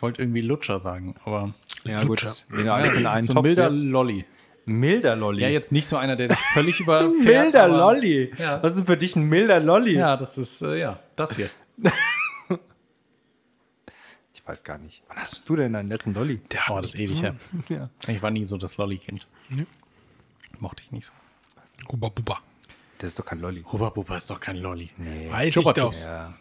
Ich 0.02 0.04
wollte 0.04 0.24
irgendwie 0.24 0.42
Lutscher 0.42 0.80
sagen, 0.80 1.14
aber. 1.26 1.54
Ja, 1.84 2.02
Lutscher. 2.02 2.34
gut. 2.50 2.66
Du 2.66 2.74
alles 2.74 2.96
in 2.96 3.06
einen 3.06 3.22
so 3.22 3.36
Topf 3.36 3.44
milder 3.44 3.72
wirfst. 3.72 3.86
Lolli. 3.86 4.26
milder 4.66 5.16
Lolli. 5.16 5.44
Ja, 5.44 5.50
jetzt 5.50 5.72
nicht 5.72 5.86
so 5.86 5.96
einer, 5.96 6.16
der 6.16 6.30
dich 6.30 6.40
völlig 6.56 6.80
überfährt. 6.80 7.14
milder 7.44 7.66
aber- 7.66 7.78
Lolli. 7.78 8.34
Ja. 8.36 8.64
Was 8.64 8.78
ist 8.78 8.88
für 8.88 8.98
dich 8.98 9.16
ein 9.16 9.30
milder 9.30 9.60
Lolli? 9.60 9.94
Ja, 9.94 10.18
das 10.18 10.40
ist, 10.40 10.64
äh, 10.64 10.80
ja, 10.80 11.00
das 11.16 11.36
hier. 11.36 11.52
Ich 14.34 14.48
weiß 14.48 14.64
gar 14.64 14.80
nicht. 14.80 15.04
Wann 15.08 15.18
hast 15.18 15.48
du 15.48 15.56
denn 15.56 15.74
deinen 15.74 15.90
letzten 15.90 16.14
Lolli? 16.16 16.42
Der 16.52 16.62
Oh, 16.70 16.78
das 16.82 16.94
ist 16.96 17.00
ewig 17.00 17.22
her. 17.22 17.36
Ja. 17.70 17.90
Ich 18.08 18.24
war 18.24 18.32
nie 18.32 18.44
so 18.46 18.58
das 18.58 18.78
Lolli-Kind. 18.78 19.28
Nee. 19.50 19.68
Mochte 20.60 20.82
ich 20.84 20.92
nicht 20.92 21.06
so. 21.06 21.14
Huba 21.92 22.10
Buba. 22.10 22.40
Das 22.98 23.12
ist 23.12 23.20
doch 23.20 23.26
kein 23.26 23.40
Lolli. 23.40 23.64
Hubba 23.72 23.90
Bubba 23.90 24.18
ist 24.18 24.30
doch 24.30 24.40
kein 24.40 24.58
Lolli. 24.58 24.90
Nee. 24.98 25.30
Weiß 25.32 25.48
ich 25.50 25.54
Chupa 25.54 25.74
doch. 25.74 25.84
Chups. 25.92 26.06
Ja. 26.06 26.34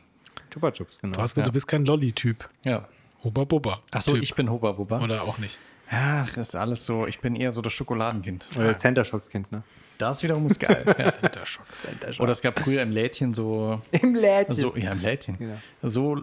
Chupa 0.51 0.71
Chups, 0.73 0.99
genau. 1.01 1.15
Du 1.17 1.21
hast 1.23 1.35
gesagt, 1.35 1.47
Ja. 1.47 1.51
du 1.51 1.53
bist 1.53 1.67
kein 1.69 1.85
Lolli-Typ. 1.85 2.49
Ja. 2.65 2.89
Huba 3.25 3.45
Buba. 3.45 3.81
Achso, 3.91 4.17
ich 4.17 4.35
bin 4.35 4.51
Hubba 4.51 4.73
Bubba. 4.73 5.01
Oder 5.03 5.23
auch 5.23 5.39
nicht. 5.39 5.59
Ach, 5.91 6.27
das 6.33 6.51
ist 6.51 6.55
alles 6.55 6.87
so. 6.87 7.07
Ich 7.07 7.19
bin 7.21 7.35
eher 7.35 7.51
so 7.53 7.61
das 7.63 7.73
Schokoladenkind. 7.73 8.47
Oder 8.57 8.69
das 8.69 8.79
Center 8.79 9.05
Shocks 9.05 9.29
Kind, 9.29 9.51
ne? 9.51 9.63
Das 9.99 10.23
wiederum 10.23 10.47
ist 10.47 10.59
geil. 10.61 10.85
ja. 10.99 11.11
Center 11.11 11.45
Shocks. 11.45 11.91
Oder 12.21 12.31
es 12.33 12.41
gab 12.41 12.59
früher 12.61 12.81
im 12.83 12.91
Lädchen 12.93 13.35
so, 13.35 13.83
Im 13.91 14.15
Lädchen. 14.15 14.55
so 14.57 14.77
ja, 14.77 14.93
im 14.93 15.03
Lädchen, 15.03 15.37
Ja. 15.41 15.57
so 15.89 16.17
äh, 16.17 16.21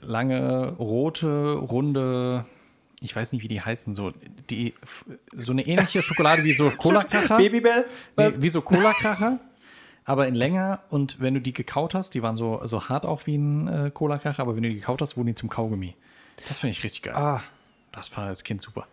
lange 0.00 0.72
rote, 0.78 1.52
runde, 1.52 2.44
ich 3.00 3.14
weiß 3.14 3.32
nicht, 3.32 3.42
wie 3.42 3.48
die 3.48 3.60
heißen, 3.60 3.94
so 3.94 4.12
die 4.48 4.74
so 5.32 5.52
eine 5.52 5.66
ähnliche 5.66 6.02
Schokolade 6.02 6.42
wie 6.44 6.52
so 6.52 6.70
Cola-Kracher. 6.76 7.36
Babybell? 7.36 7.84
Die, 8.18 8.42
wie 8.42 8.48
so 8.48 8.62
Cola-Kracher, 8.62 9.38
aber 10.06 10.26
in 10.26 10.34
länger. 10.34 10.80
Und 10.88 11.20
wenn 11.20 11.34
du 11.34 11.40
die 11.40 11.52
gekaut 11.52 11.94
hast, 11.94 12.14
die 12.14 12.22
waren 12.22 12.36
so, 12.36 12.60
so 12.64 12.88
hart 12.88 13.04
auch 13.06 13.26
wie 13.26 13.36
ein 13.36 13.68
äh, 13.68 13.90
Cola-Kracher, 13.92 14.42
aber 14.42 14.56
wenn 14.56 14.62
du 14.64 14.70
die 14.70 14.76
gekaut 14.76 15.02
hast, 15.02 15.16
wurden 15.16 15.28
die 15.28 15.34
zum 15.34 15.50
Kaugummi. 15.50 15.94
Das 16.48 16.58
finde 16.58 16.72
ich 16.72 16.82
richtig 16.84 17.02
geil. 17.02 17.14
Ah, 17.14 17.40
Das 17.92 18.08
fand 18.08 18.26
ich 18.26 18.30
als 18.30 18.44
Kind 18.44 18.60
super. 18.60 18.86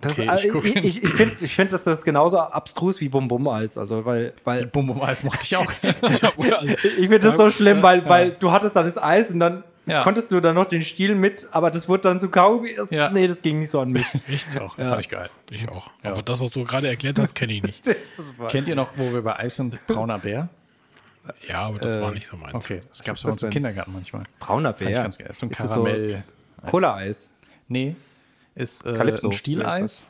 das, 0.00 0.12
Okay, 0.18 0.28
also 0.28 0.62
ich 0.62 0.76
ich 0.76 0.84
ich, 0.84 1.02
ich 1.04 1.10
finde, 1.10 1.44
ich 1.44 1.54
find, 1.54 1.72
dass 1.72 1.84
das 1.84 2.04
genauso 2.04 2.38
abstrus 2.38 3.00
wie 3.00 3.08
Bum-Bum-Eis. 3.08 3.78
Also, 3.78 4.04
weil, 4.04 4.32
weil 4.44 4.66
Bum 4.66 4.86
Bum 4.86 5.02
Eis 5.02 5.24
mochte 5.24 5.40
ich 5.44 5.56
auch. 5.56 5.66
ich 5.82 7.08
finde 7.08 7.18
das 7.20 7.36
so 7.36 7.50
schlimm, 7.50 7.82
weil, 7.82 8.08
weil 8.08 8.32
du 8.32 8.52
hattest 8.52 8.76
dann 8.76 8.84
das 8.86 8.96
Eis 9.02 9.30
und 9.30 9.40
dann 9.40 9.64
Ja. 9.86 10.02
konntest 10.02 10.30
du 10.32 10.40
dann 10.40 10.54
noch 10.54 10.66
den 10.66 10.82
Stiel 10.82 11.14
mit, 11.14 11.48
aber 11.52 11.70
das 11.70 11.88
wurde 11.88 12.02
dann 12.02 12.20
zu 12.20 12.28
Kaugummi. 12.28 12.74
Das, 12.76 12.90
Ja. 12.90 13.10
Nee, 13.10 13.26
das 13.26 13.40
ging 13.42 13.58
nicht 13.58 13.70
so 13.70 13.80
an 13.80 13.90
mich. 13.90 14.06
ich 14.28 14.46
auch. 14.60 14.76
Fand 14.76 15.00
ich 15.00 15.08
geil. 15.08 15.30
Ich 15.50 15.68
auch. 15.68 15.90
Ja. 16.04 16.12
Aber 16.12 16.22
das, 16.22 16.40
was 16.40 16.50
du 16.50 16.64
gerade 16.64 16.88
erklärt 16.88 17.18
hast, 17.18 17.34
kenne 17.34 17.54
ich 17.54 17.62
nicht. 17.62 17.82
Kennt 18.48 18.68
ihr 18.68 18.74
noch, 18.76 18.92
wo 18.96 19.12
wir 19.12 19.22
bei 19.22 19.36
Eis 19.38 19.56
sind, 19.56 19.78
brauner 19.86 20.18
Bär? 20.18 20.48
Ja, 21.48 21.62
aber 21.62 21.78
das 21.78 21.96
Äh, 21.96 22.02
war 22.02 22.12
nicht 22.12 22.26
so 22.26 22.36
meins. 22.36 22.54
Okay, 22.54 22.82
das 22.88 23.02
gab 23.02 23.14
es 23.14 23.20
ist 23.20 23.24
bei 23.24 23.30
uns 23.32 23.42
im? 23.42 23.50
Kindergarten 23.50 23.92
manchmal. 23.92 24.24
Brauner 24.38 24.72
Bär. 24.72 24.90
ganz 24.90 25.18
geil. 25.18 25.28
So 25.32 25.46
ein 25.46 25.50
Ist 25.50 25.56
Karamell. 25.58 26.24
Cola-Eis. 26.66 27.30
Nee, 27.68 27.96
ist 28.54 28.84
äh, 28.86 28.92
Calypso. 28.94 29.28
ein 29.28 29.32
Stieleis. 29.32 30.06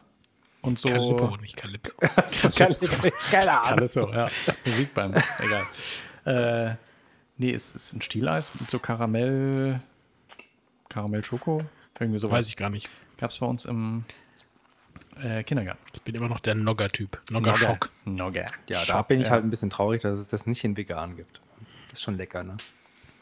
Und 0.60 0.78
so. 0.78 0.88
Calippo, 0.88 1.36
nicht 1.36 1.56
Calypso. 1.56 1.94
Keine 3.30 3.52
Ahnung. 3.60 3.68
Calypso, 3.76 4.12
ja. 4.12 4.28
Musik 4.64 4.92
beim. 4.94 5.14
Egal. 6.24 6.70
Äh, 6.70 6.76
nee, 7.36 7.52
es 7.52 7.72
ist 7.72 7.92
ein 7.94 8.02
Stieleis 8.02 8.52
mit 8.58 8.68
so 8.68 8.78
Karamell. 8.78 9.80
Karamell 10.88 11.22
Schoko. 11.24 11.62
Irgendwie 12.00 12.18
sowas. 12.18 12.38
Weiß 12.38 12.48
ich 12.48 12.56
gar 12.56 12.70
nicht. 12.70 12.88
Gab 13.18 13.30
es 13.30 13.38
bei 13.38 13.46
uns 13.46 13.64
im 13.66 14.04
äh, 15.22 15.42
Kindergarten. 15.42 15.80
Ich 15.94 16.02
bin 16.02 16.14
immer 16.14 16.28
noch 16.28 16.40
der 16.40 16.54
Nogger-Typ. 16.54 17.20
Nogger-Schock. 17.30 17.90
Nogger. 18.04 18.42
Ja, 18.68 18.78
da 18.78 18.80
Schock, 18.80 19.08
bin 19.08 19.20
ich 19.20 19.26
ja. 19.26 19.32
halt 19.32 19.44
ein 19.44 19.50
bisschen 19.50 19.70
traurig, 19.70 20.02
dass 20.02 20.18
es 20.18 20.28
das 20.28 20.46
nicht 20.46 20.64
in 20.64 20.76
vegan 20.76 21.16
gibt. 21.16 21.40
Das 21.90 21.98
ist 22.00 22.02
schon 22.02 22.16
lecker, 22.16 22.42
ne? 22.44 22.56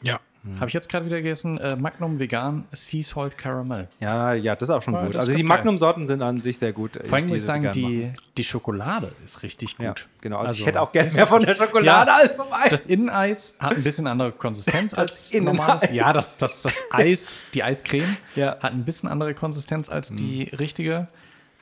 Ja. 0.01 0.19
Habe 0.59 0.67
ich 0.69 0.73
jetzt 0.73 0.87
gerade 0.87 1.05
wieder 1.05 1.17
gegessen. 1.17 1.57
Äh, 1.57 1.75
Magnum 1.75 2.19
Vegan 2.19 2.63
Sea 2.71 3.03
Salt 3.03 3.37
Caramel. 3.37 3.89
Ja, 3.99 4.31
ja, 4.33 4.55
das 4.55 4.69
ist 4.69 4.73
auch 4.73 4.81
schon 4.81 4.93
Ja, 4.93 5.05
gut. 5.05 5.15
Also 5.17 5.33
die. 5.33 5.43
Magnum-Sorten 5.43 6.07
sind 6.07 6.21
an 6.21 6.39
sich 6.39 6.57
sehr 6.57 6.71
gut. 6.71 6.95
äh, 6.95 7.03
Vor 7.03 7.17
allem 7.17 7.27
muss 7.27 7.37
ich 7.37 7.43
sagen, 7.43 7.63
machen. 7.63 7.73
die, 7.73 8.13
die 8.37 8.43
Schokolade 8.45 9.11
ist 9.25 9.43
richtig 9.43 9.75
gut. 9.75 9.85
Ja, 9.85 9.93
genau. 10.21 10.37
Also, 10.37 10.49
Also, 10.49 10.59
ich 10.61 10.65
hätte 10.67 10.79
auch 10.79 10.93
gerne 10.93 11.11
mehr 11.11 11.27
von 11.27 11.43
der 11.43 11.53
Schokolade 11.53 12.09
Ja, 12.09 12.15
als 12.17 12.35
vom 12.35 12.47
Eis. 12.53 12.69
Das 12.69 12.85
Inneneis 12.85 13.55
hat 13.59 13.75
ein 13.75 13.83
bisschen 13.83 14.07
andere 14.07 14.31
Konsistenz 14.31 14.93
als 14.97 15.33
normales. 15.33 15.91
Ja, 15.91 16.13
das, 16.13 16.37
das, 16.37 16.61
das 16.61 16.81
Eis, 16.91 17.45
die 17.53 17.63
Eiscreme 17.63 18.15
Ja. 18.35 18.51
hat 18.61 18.71
ein 18.71 18.85
bisschen 18.85 19.09
andere 19.09 19.33
Konsistenz 19.33 19.89
als 19.89 20.13
die 20.13 20.43
richtige. 20.57 21.07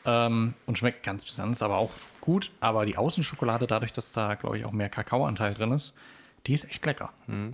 Ähm, 0.06 0.54
und 0.66 0.78
schmeckt 0.78 1.04
ganz 1.04 1.26
besonders, 1.26 1.62
aber 1.62 1.78
auch 1.78 1.92
gut. 2.22 2.52
Aber 2.60 2.86
die 2.86 2.98
Außenschokolade, 2.98 3.68
dadurch, 3.68 3.92
dass 3.92 4.12
da, 4.12 4.36
glaube 4.36 4.58
ich, 4.58 4.66
auch 4.66 4.72
mehr 4.72 4.90
Kakaoanteil 4.90 5.54
drin 5.54 5.72
ist, 5.72 5.94
die 6.48 6.54
ist 6.54 6.66
echt 6.70 6.86
lecker. 6.86 7.10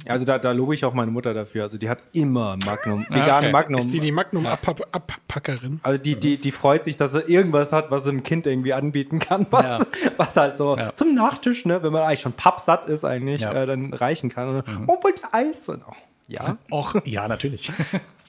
Also 0.06 0.26
da, 0.26 0.38
da 0.38 0.52
lobe 0.52 0.76
ich 0.76 0.84
auch 0.84 0.94
meine 0.94 1.12
Mutter 1.12 1.34
dafür. 1.34 1.64
Also 1.64 1.78
die 1.78 1.88
hat 1.90 2.04
immer 2.12 2.58
Magnum, 2.58 3.06
vegane 3.10 3.38
okay. 3.44 3.52
Magnum. 3.54 3.80
Ist 3.80 3.94
die 3.94 4.02
die 4.02 4.12
Magnum-Abpackerin? 4.12 5.80
also 5.82 5.98
die, 5.98 6.16
die, 6.20 6.36
die 6.38 6.52
freut 6.52 6.84
sich, 6.84 6.98
dass 6.98 7.14
sie 7.14 7.22
irgendwas 7.22 7.72
hat, 7.72 7.90
was 7.90 8.04
sie 8.04 8.10
dem 8.10 8.24
Kind 8.24 8.48
irgendwie 8.48 8.74
anbieten 8.74 9.20
kann, 9.20 9.48
was, 9.52 9.64
Ja. 9.64 9.80
was 10.18 10.36
halt 10.36 10.56
so 10.58 10.76
Ja. 10.78 10.94
zum 10.94 11.16
Nachtisch, 11.16 11.64
ne, 11.66 11.82
wenn 11.84 11.94
man 11.94 12.02
eigentlich 12.04 12.20
schon 12.22 12.34
pappsatt 12.34 12.88
ist, 12.90 13.06
eigentlich 13.06 13.42
Ja. 13.42 13.52
Mhm. 13.52 13.58
äh, 13.58 13.66
dann 13.66 13.94
reichen 13.94 14.30
kann. 14.30 14.50
Und 14.50 14.68
dann, 14.68 14.84
Oh, 14.88 14.98
wollt 15.02 15.20
ihr 15.22 15.34
Eis? 15.34 15.70
Und, 15.70 15.84
oh, 15.88 15.94
ja, 16.28 16.58
Och, 16.70 16.96
ja, 17.06 17.28
natürlich. 17.30 17.72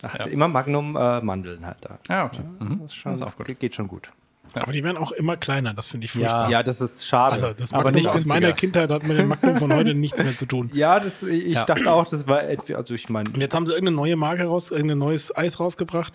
da 0.03 0.09
hat 0.11 0.25
sie 0.25 0.31
immer 0.31 0.49
Magnum 0.49 0.97
äh, 0.97 1.21
Mandeln 1.23 1.65
halt 1.65 1.79
da. 1.81 1.99
ah, 2.09 2.27
okay. 2.27 2.43
Mhm. 2.59 2.81
Das, 2.83 2.93
ist 2.93 2.95
schon, 2.97 3.13
Das 3.13 3.21
ist 3.21 3.25
das 3.27 3.35
auch 3.41 3.45
gut. 3.47 3.59
geht- 3.59 3.75
schon 3.75 3.89
gut. 3.89 4.11
Aber 4.55 4.73
die 4.73 4.85
werden 4.85 4.99
auch 4.99 5.13
immer 5.13 5.39
kleiner. 5.39 5.73
Das 5.73 5.87
finde 5.87 6.05
ich 6.05 6.11
furchtbar. 6.13 6.51
Ja, 6.51 6.63
das 6.63 6.83
ist 6.83 7.07
schade. 7.07 7.33
Also, 7.33 7.55
das 7.55 7.73
Aber 7.73 7.85
Magnum 7.85 7.95
nicht 7.95 8.09
aus 8.09 8.15
günstiger. 8.17 8.35
meiner 8.35 8.53
Kindheit 8.53 8.91
hat 8.91 9.03
mit 9.05 9.17
dem 9.19 9.29
Magnum 9.29 9.57
von 9.57 9.73
heute 9.73 9.95
nichts 9.95 10.23
mehr 10.23 10.37
zu 10.37 10.45
tun. 10.45 10.71
ja, 10.75 11.01
das, 11.01 11.23
ich 11.23 11.55
Ja. 11.55 11.65
dachte 11.65 11.91
auch, 11.91 12.07
das 12.07 12.27
war 12.27 12.43
etwa, 12.45 12.75
also 12.75 12.93
ich 12.93 13.09
meine, 13.09 13.31
Und 13.31 13.41
jetzt 13.41 13.55
haben 13.55 13.65
sie 13.67 13.73
irgendeine 13.73 13.97
neue 13.97 14.17
Marke 14.17 14.45
raus, 14.45 14.71
irgendein 14.71 14.99
neues 14.99 15.35
Eis 15.35 15.59
rausgebracht. 15.59 16.13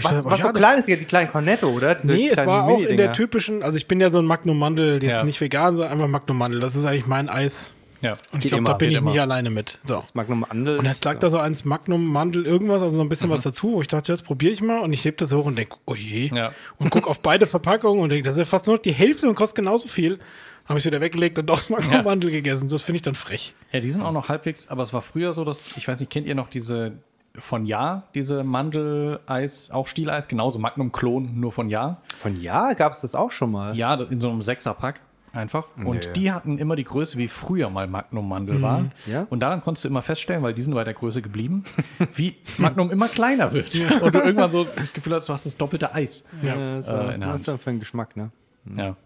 Was, 0.00 0.12
dachte, 0.12 0.24
was 0.30 0.38
ja, 0.38 0.46
so 0.46 0.52
klein 0.52 0.78
ist, 0.78 0.88
die 0.88 0.96
kleinen 0.98 1.30
Cornetto, 1.30 1.68
oder? 1.68 1.96
Diese 1.96 2.12
Nee, 2.12 2.28
es 2.28 2.46
war 2.46 2.64
auch 2.64 2.80
in 2.80 2.96
der 2.96 3.12
typischen, 3.12 3.62
also 3.62 3.76
ich 3.76 3.86
bin 3.88 4.00
ja 4.00 4.08
so 4.08 4.18
ein 4.20 4.24
Magnum-Mandel, 4.26 5.02
jetzt 5.02 5.12
Ja. 5.12 5.24
nicht 5.24 5.40
vegan, 5.40 5.74
sondern 5.74 5.92
einfach 5.92 6.06
Magnum-Mandel. 6.08 6.60
Das 6.60 6.74
ist 6.74 6.84
eigentlich 6.86 7.06
mein 7.06 7.28
Eis. 7.28 7.72
Ja. 8.00 8.12
Und 8.32 8.44
ich 8.44 8.50
glaube, 8.50 8.64
da 8.64 8.74
bin 8.74 8.90
ich 8.90 9.00
nicht 9.00 9.14
immer. 9.14 9.22
alleine 9.22 9.50
mit. 9.50 9.78
So. 9.84 9.94
Das 9.94 10.14
Magnum 10.14 10.40
Mandel. 10.48 10.78
Und 10.78 10.84
jetzt 10.84 11.04
lag 11.04 11.18
da 11.18 11.30
so 11.30 11.38
eins 11.38 11.64
Magnum-Mandel 11.64 12.46
irgendwas, 12.46 12.82
also 12.82 12.96
so 12.96 13.02
ein 13.02 13.08
bisschen 13.08 13.30
was 13.30 13.42
dazu, 13.42 13.72
wo 13.72 13.80
ich 13.80 13.88
dachte, 13.88 14.12
das 14.12 14.22
probiere 14.22 14.52
ich 14.52 14.60
mal 14.60 14.80
und 14.80 14.92
ich 14.92 15.04
heb 15.04 15.18
das 15.18 15.32
hoch 15.32 15.46
und 15.46 15.56
denke, 15.56 15.76
oh 15.86 15.94
je. 15.94 16.30
Ja. 16.34 16.52
Und 16.78 16.90
guck 16.90 17.08
auf 17.08 17.20
beide 17.22 17.46
Verpackungen 17.46 18.02
und 18.02 18.10
denke, 18.10 18.24
das 18.24 18.34
ist 18.34 18.40
ja 18.40 18.44
fast 18.44 18.66
nur 18.66 18.76
noch 18.76 18.82
die 18.82 18.92
Hälfte 18.92 19.28
und 19.28 19.34
kostet 19.34 19.56
genauso 19.56 19.88
viel. 19.88 20.18
Habe 20.66 20.78
ich 20.78 20.84
wieder 20.84 21.00
weggelegt 21.00 21.38
und 21.38 21.46
doch 21.46 21.58
das 21.58 21.70
Magnum-Mandel 21.70 22.30
gegessen. 22.30 22.68
Das 22.68 22.82
finde 22.82 22.96
ich 22.96 23.02
dann 23.02 23.14
frech. 23.14 23.54
Ja, 23.72 23.80
die 23.80 23.90
sind 23.90 24.02
auch 24.02 24.12
noch 24.12 24.28
halbwegs, 24.28 24.68
aber 24.68 24.82
es 24.82 24.92
war 24.92 25.02
früher 25.02 25.32
so, 25.32 25.44
dass, 25.44 25.76
ich 25.76 25.88
weiß 25.88 25.98
nicht, 26.00 26.10
kennt 26.10 26.26
ihr 26.26 26.34
noch 26.34 26.48
diese 26.48 26.92
von 27.36 27.66
Ja, 27.66 28.04
diese 28.14 28.42
Mandeleis, 28.42 29.70
auch 29.70 29.86
Stieleis, 29.86 30.28
genauso 30.28 30.58
Magnum-Klon, 30.58 31.38
nur 31.38 31.52
von 31.52 31.68
Ja. 31.68 32.02
Von 32.18 32.40
ja 32.40 32.72
gab 32.74 32.92
es 32.92 33.00
das 33.00 33.14
auch 33.14 33.30
schon 33.30 33.52
mal. 33.52 33.76
Ja, 33.76 33.94
in 33.94 34.20
so 34.20 34.30
einem 34.30 34.42
Sechserpack 34.42 35.00
einfach. 35.38 35.68
Und 35.76 36.04
Nee. 36.06 36.12
die 36.14 36.32
hatten 36.32 36.58
immer 36.58 36.76
die 36.76 36.84
Größe, 36.84 37.16
wie 37.16 37.28
früher 37.28 37.70
mal 37.70 37.86
Magnum-Mandel 37.86 38.60
war. 38.60 38.86
Ja. 39.06 39.26
Und 39.30 39.40
daran 39.40 39.60
konntest 39.62 39.84
du 39.84 39.88
immer 39.88 40.02
feststellen, 40.02 40.42
weil 40.42 40.52
die 40.52 40.60
sind 40.62 40.74
bei 40.74 40.84
der 40.84 40.92
Größe 40.94 41.22
geblieben, 41.22 41.64
wie 42.14 42.36
Magnum 42.58 42.90
immer 42.90 43.08
kleiner 43.08 43.52
wird. 43.52 43.74
Und 44.02 44.14
du 44.14 44.18
irgendwann 44.18 44.50
so 44.50 44.64
das 44.64 44.92
Gefühl 44.92 45.14
hast, 45.14 45.28
du 45.28 45.32
hast 45.32 45.46
das 45.46 45.56
doppelte 45.56 45.94
Eis. 45.94 46.24
Ja, 46.42 46.76
das 46.76 46.88
Äh, 46.88 46.92
in 47.14 47.20
der 47.20 47.20
was 47.20 47.26
Hand. 47.28 47.40
ist 47.40 47.48
denn 47.48 47.58
für 47.58 47.70
ein 47.70 47.78
Geschmack, 47.78 48.16
ne? 48.16 48.30
Ja. 48.76 48.96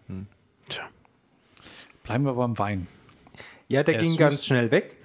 Tja. 0.67 0.83
Bleiben 2.03 2.25
wir 2.25 2.33
beim 2.33 2.57
Wein. 2.59 2.87
Ja, 3.69 3.81
der 3.81 3.93
Der 3.95 4.03
ging 4.03 4.17
ganz 4.17 4.35
süß. 4.35 4.45
schnell 4.45 4.71
weg. 4.71 4.97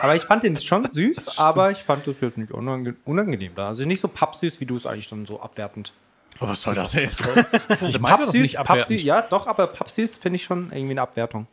Aber 0.00 0.14
ich 0.14 0.22
fand 0.22 0.42
den 0.42 0.54
schon 0.56 0.88
süß, 0.88 1.38
aber 1.38 1.70
ich 1.70 1.78
fand 1.78 2.06
das 2.06 2.20
jetzt 2.20 2.36
nicht 2.38 2.52
unange 2.52 2.94
unangenehm. 3.04 3.52
Also 3.56 3.84
nicht 3.86 4.00
so 4.00 4.08
pappsüß, 4.08 4.60
wie 4.60 4.66
du 4.66 4.76
es 4.76 4.86
eigentlich 4.86 5.08
dann 5.08 5.24
so 5.26 5.40
abwertend. 5.40 5.92
Oh, 6.42 6.48
was 6.48 6.62
soll 6.62 6.74
das 6.74 6.92
jetzt? 6.94 7.20
ich 7.82 8.00
meine 8.00 8.24
das 8.26 8.32
nicht 8.34 8.58
abwertend. 8.58 8.88
pappsüß, 8.88 9.02
ja, 9.04 9.22
doch, 9.22 9.46
aber 9.46 9.66
pappsüß 9.68 10.18
finde 10.18 10.36
ich 10.36 10.44
schon 10.44 10.72
irgendwie 10.72 10.92
eine 10.92 11.02
Abwertung. 11.02 11.46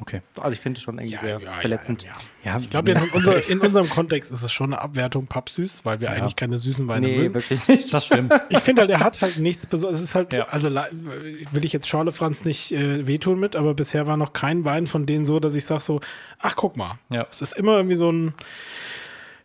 Okay. 0.00 0.22
Also 0.40 0.54
ich 0.54 0.60
finde 0.60 0.78
es 0.78 0.82
schon 0.82 0.98
irgendwie 0.98 1.14
Ja, 1.14 1.20
sehr 1.20 1.38
ja, 1.40 1.52
verletzend. 1.60 2.02
ja. 2.02 2.10
Ja, 2.44 2.58
Ich 2.58 2.68
glaube, 2.68 2.90
in, 2.90 2.98
unser, 3.14 3.48
in 3.48 3.60
unserem 3.60 3.88
Kontext 3.88 4.32
ist 4.32 4.42
es 4.42 4.52
schon 4.52 4.72
eine 4.72 4.82
Abwertung 4.82 5.28
pappsüß, 5.28 5.84
weil 5.84 6.00
wir 6.00 6.10
eigentlich 6.10 6.34
keine 6.34 6.58
süßen 6.58 6.88
Weine 6.88 7.06
Nee, 7.06 7.16
mögen. 7.18 7.34
wirklich 7.34 7.66
nicht. 7.68 7.94
das 7.94 8.04
stimmt. 8.06 8.34
Ich 8.48 8.58
finde 8.58 8.80
halt, 8.82 8.90
er 8.90 8.98
hat 8.98 9.20
halt 9.20 9.38
nichts 9.38 9.66
Besonderes. 9.66 10.02
Es 10.02 10.08
ist 10.10 10.14
halt, 10.16 10.32
Ja. 10.32 10.46
also 10.48 10.68
will 10.68 11.64
ich 11.64 11.72
jetzt 11.72 11.86
Schorle 11.88 12.10
Franz 12.10 12.44
nicht 12.44 12.72
äh, 12.72 13.06
wehtun 13.06 13.38
mit, 13.38 13.54
aber 13.54 13.72
bisher 13.74 14.08
war 14.08 14.16
noch 14.16 14.32
kein 14.32 14.64
Wein 14.64 14.88
von 14.88 15.06
denen 15.06 15.24
so, 15.26 15.38
dass 15.38 15.54
ich 15.54 15.64
sage 15.64 15.80
so, 15.80 16.00
ach 16.40 16.56
guck 16.56 16.76
mal. 16.76 16.94
Ja. 17.10 17.28
Es 17.30 17.40
ist 17.40 17.54
immer 17.56 17.76
irgendwie 17.76 17.96
so 17.96 18.10
ein, 18.10 18.34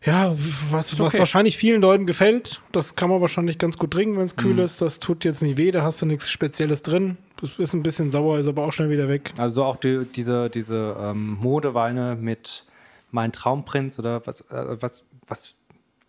ja, 0.06 0.32
was, 0.72 0.94
was 1.00 1.02
okay. 1.02 1.20
wahrscheinlich 1.20 1.58
vielen 1.58 1.82
Leuten 1.82 2.06
gefällt. 2.08 2.62
Das 2.72 2.96
kann 2.96 3.10
man 3.10 3.20
wahrscheinlich 3.22 3.58
ganz 3.58 3.78
gut 3.78 3.92
trinken, 3.92 4.18
wenn 4.18 4.26
es 4.26 4.36
kühl 4.38 4.54
Mhm. 4.54 4.60
ist. 4.60 4.82
Das 4.82 5.00
tut 5.00 5.26
jetzt 5.26 5.42
nicht 5.42 5.58
weh, 5.58 5.72
da 5.72 5.84
hast 5.84 6.02
du 6.02 6.06
nichts 6.06 6.30
Spezielles 6.30 6.82
drin. 6.84 7.18
Das 7.42 7.58
ist 7.60 7.74
ein 7.74 7.84
bisschen 7.84 8.12
sauer, 8.12 8.38
ist 8.40 8.48
aber 8.48 8.66
auch 8.66 8.72
schnell 8.74 8.90
wieder 8.90 9.10
weg. 9.10 9.34
Also 9.38 9.64
auch 9.66 9.76
die, 9.78 10.06
diese, 10.06 10.50
diese 10.50 10.96
ähm, 11.00 11.38
Modeweine 11.42 12.16
mit 12.20 12.66
Mein 13.12 13.32
Traumprinz 13.32 13.98
oder 14.00 14.26
was, 14.26 14.42
äh, 14.42 14.82
was, 14.82 15.06
was 15.28 15.54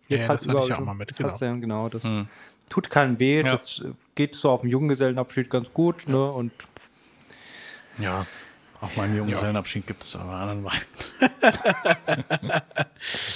Ja, 0.07 0.17
ja, 0.17 0.27
das 0.27 0.47
hatte 0.47 0.59
ich 0.67 0.73
auch 0.73 0.79
mal 0.79 0.93
mit, 0.93 1.09
das 1.11 1.17
genau. 1.17 1.29
hast 1.31 1.41
du 1.41 1.45
ja, 1.45 1.55
genau. 1.55 1.89
Das 1.89 2.03
Hm. 2.03 2.27
tut 2.69 2.89
keinem 2.89 3.19
weh, 3.19 3.37
Ja. 3.41 3.51
das 3.51 3.81
geht 4.15 4.35
so 4.35 4.49
auf 4.51 4.61
dem 4.61 4.69
Junggesellenabschied 4.69 5.49
ganz 5.49 5.73
gut, 5.73 6.07
ne? 6.07 6.31
Und 6.31 6.51
Ja. 7.97 8.25
Auch 8.81 8.95
meinen 8.95 9.15
Junggesellenabschied 9.15 9.85
gibt 9.85 10.03
es 10.03 10.15
aber 10.15 10.31
anderen 10.31 10.63
Wein. 10.63 10.81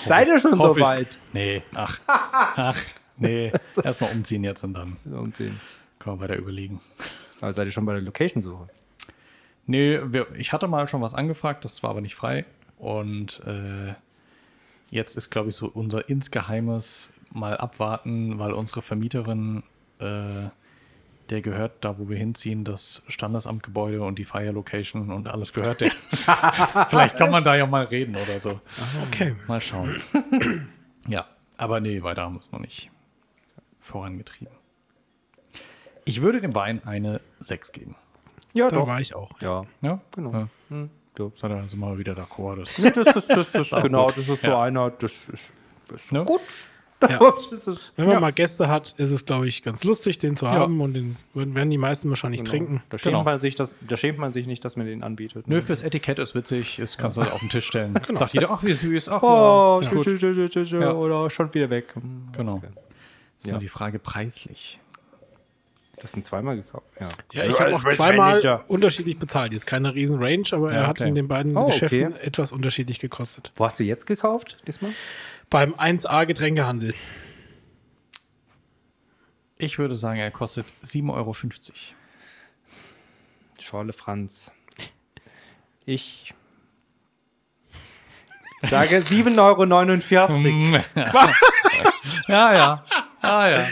seid 0.05 0.27
ihr 0.27 0.39
schon 0.39 0.57
so 0.57 0.79
weit? 0.79 1.19
Nee, 1.33 1.61
ach. 1.75 1.99
Ach, 2.07 2.81
nee. 3.17 3.51
Erstmal 3.83 4.11
umziehen 4.11 4.43
jetzt 4.43 4.63
und 4.63 4.73
dann 4.73 4.97
Umziehen. 5.05 5.59
können 5.99 6.19
wir 6.19 6.23
weiter 6.23 6.35
überlegen. 6.35 6.81
Also 7.41 7.57
seid 7.57 7.67
ihr 7.67 7.71
schon 7.71 7.85
bei 7.85 7.93
der 7.93 8.01
Location-Suche? 8.01 8.67
Nee, 9.67 9.99
wir, 10.03 10.27
ich 10.35 10.51
hatte 10.51 10.67
mal 10.67 10.87
schon 10.87 11.01
was 11.01 11.13
angefragt, 11.13 11.63
das 11.63 11.83
war 11.83 11.91
aber 11.91 12.01
nicht 12.01 12.15
frei. 12.15 12.45
Und 12.79 13.41
äh, 13.45 13.93
jetzt 14.89 15.15
ist, 15.15 15.29
glaube 15.29 15.49
ich, 15.49 15.55
so 15.55 15.67
unser 15.67 16.09
insgeheimes 16.09 17.11
mal 17.31 17.57
abwarten, 17.57 18.39
weil 18.39 18.51
unsere 18.53 18.81
Vermieterin, 18.81 19.61
äh, 19.99 20.49
der 21.29 21.41
gehört 21.41 21.83
da, 21.83 21.97
wo 21.97 22.07
wir 22.09 22.17
hinziehen, 22.17 22.63
das 22.63 23.01
Standesamtgebäude 23.07 24.01
und 24.01 24.19
die 24.19 24.25
Fire 24.25 24.51
Location 24.51 25.11
und 25.11 25.27
alles 25.27 25.53
gehört 25.53 25.81
der. 25.81 25.91
Vielleicht 26.89 27.17
kann 27.17 27.31
man 27.31 27.43
da 27.43 27.55
ja 27.55 27.65
mal 27.65 27.85
reden 27.85 28.15
oder 28.15 28.39
so. 28.39 28.59
Okay. 29.07 29.35
Mal 29.47 29.59
schauen. 29.61 30.01
ja, 31.07 31.25
aber 31.57 31.79
nee, 31.79 32.03
weiter 32.03 32.21
haben 32.23 32.35
wir 32.35 32.39
es 32.41 32.51
noch 32.51 32.59
nicht 32.59 32.91
vorangetrieben. 33.79 34.53
Ich 36.05 36.21
würde 36.21 36.41
dem 36.41 36.53
Wein 36.53 36.81
eine 36.85 37.21
6 37.39 37.71
geben. 37.71 37.95
Ja, 38.53 38.69
Da 38.69 38.85
war 38.87 39.01
ich 39.01 39.15
auch. 39.15 39.31
Ja, 39.41 39.63
Ja, 39.81 39.99
genau. 40.15 40.31
Ja. 40.31 40.47
Hm, 40.69 40.89
so. 41.17 41.31
Seid 41.35 41.51
ihr 41.51 41.57
also 41.57 41.75
mal 41.77 41.97
wieder 41.97 42.13
d'accord. 42.13 42.59
Das, 42.59 42.75
das 43.05 43.15
ist, 43.15 43.29
das 43.29 43.55
ist 43.55 43.71
genau, 43.81 44.05
gut. 44.07 44.17
das 44.17 44.27
ist 44.29 44.41
so 44.41 44.47
Ja. 44.47 44.61
einer, 44.61 44.91
das 44.91 45.25
ist, 45.29 45.53
das 45.87 46.05
ist 46.05 46.11
Ne? 46.13 46.23
gut. 46.23 46.41
Ja. 47.09 47.19
Das 47.51 47.91
Wenn 47.95 48.05
man 48.05 48.13
ja. 48.15 48.19
mal 48.19 48.33
Gäste 48.33 48.67
hat, 48.67 48.93
ist 48.97 49.11
es, 49.11 49.25
glaube 49.25 49.47
ich, 49.47 49.63
ganz 49.63 49.83
lustig, 49.83 50.17
den 50.17 50.35
zu 50.35 50.49
haben 50.49 50.81
und 50.81 50.93
den 50.93 51.17
werden 51.33 51.69
die 51.69 51.77
meisten 51.77 52.09
wahrscheinlich 52.09 52.39
Genau. 52.41 52.49
trinken. 52.51 52.83
Da 52.89 52.97
schämt, 52.97 53.13
Genau. 53.13 53.23
man 53.23 53.37
sich, 53.37 53.55
dass, 53.55 53.73
da 53.87 53.97
schämt 53.97 54.17
man 54.19 54.31
sich 54.31 54.47
nicht, 54.47 54.63
dass 54.65 54.75
man 54.75 54.85
den 54.85 55.03
anbietet. 55.03 55.47
Nö, 55.47 55.61
fürs 55.61 55.81
Etikett 55.83 56.19
ist 56.19 56.35
witzig, 56.35 56.79
ist, 56.79 56.97
kannst 56.97 57.17
du 57.17 57.21
auf 57.21 57.39
den 57.39 57.49
Tisch 57.49 57.65
stellen. 57.67 57.93
Sagt 58.13 58.33
jeder, 58.33 58.49
ach, 58.51 58.63
wie 58.63 58.73
süß, 58.73 59.09
ach, 59.09 59.21
Oh, 59.23 59.81
gut. 59.89 60.07
oder 60.23 61.29
schon 61.29 61.53
wieder 61.53 61.69
weg. 61.69 61.93
Hm, 61.95 62.29
Genau. 62.35 62.55
okay. 62.55 62.67
ist 63.37 63.47
ja. 63.47 63.57
Die 63.57 63.67
Frage 63.67 63.99
preislich. 63.99 64.79
Das 66.01 66.11
sind 66.11 66.25
zweimal 66.25 66.57
gekauft. 66.57 66.85
Ja, 66.99 67.07
Ja, 67.31 67.43
ich 67.45 67.59
habe 67.59 67.75
auch 67.75 67.83
zweimal 67.89 68.31
Manager. 68.31 68.63
unterschiedlich 68.67 69.17
bezahlt. 69.17 69.53
Jetzt 69.53 69.65
keine 69.65 69.95
riesen 69.95 70.21
Range, 70.21 70.43
aber 70.51 70.71
Ja, 70.71 70.79
er 70.81 70.87
hat 70.87 70.99
okay. 70.99 71.09
in 71.09 71.15
den 71.15 71.27
beiden 71.27 71.55
Oh, 71.55 71.67
Geschäften 71.67 72.13
okay. 72.13 72.21
etwas 72.21 72.51
unterschiedlich 72.51 72.99
gekostet. 72.99 73.51
Wo 73.55 73.65
hast 73.65 73.79
du 73.79 73.83
jetzt 73.85 74.05
gekauft 74.05 74.57
diesmal? 74.67 74.91
Beim 75.49 75.75
1A 75.75 76.25
Getränkehandel. 76.25 76.93
Ich 79.57 79.77
würde 79.77 79.95
sagen, 79.95 80.19
er 80.19 80.31
kostet 80.31 80.65
7,50 80.83 81.13
Euro. 81.13 81.35
Schorle 83.59 83.93
Franz. 83.93 84.51
Ich 85.85 86.33
sage 88.61 88.97
7,49 88.97 89.39
Euro. 89.39 90.83
ja, 92.27 92.53
ja. 92.53 92.85
Ah, 93.21 93.49
ja. 93.49 93.67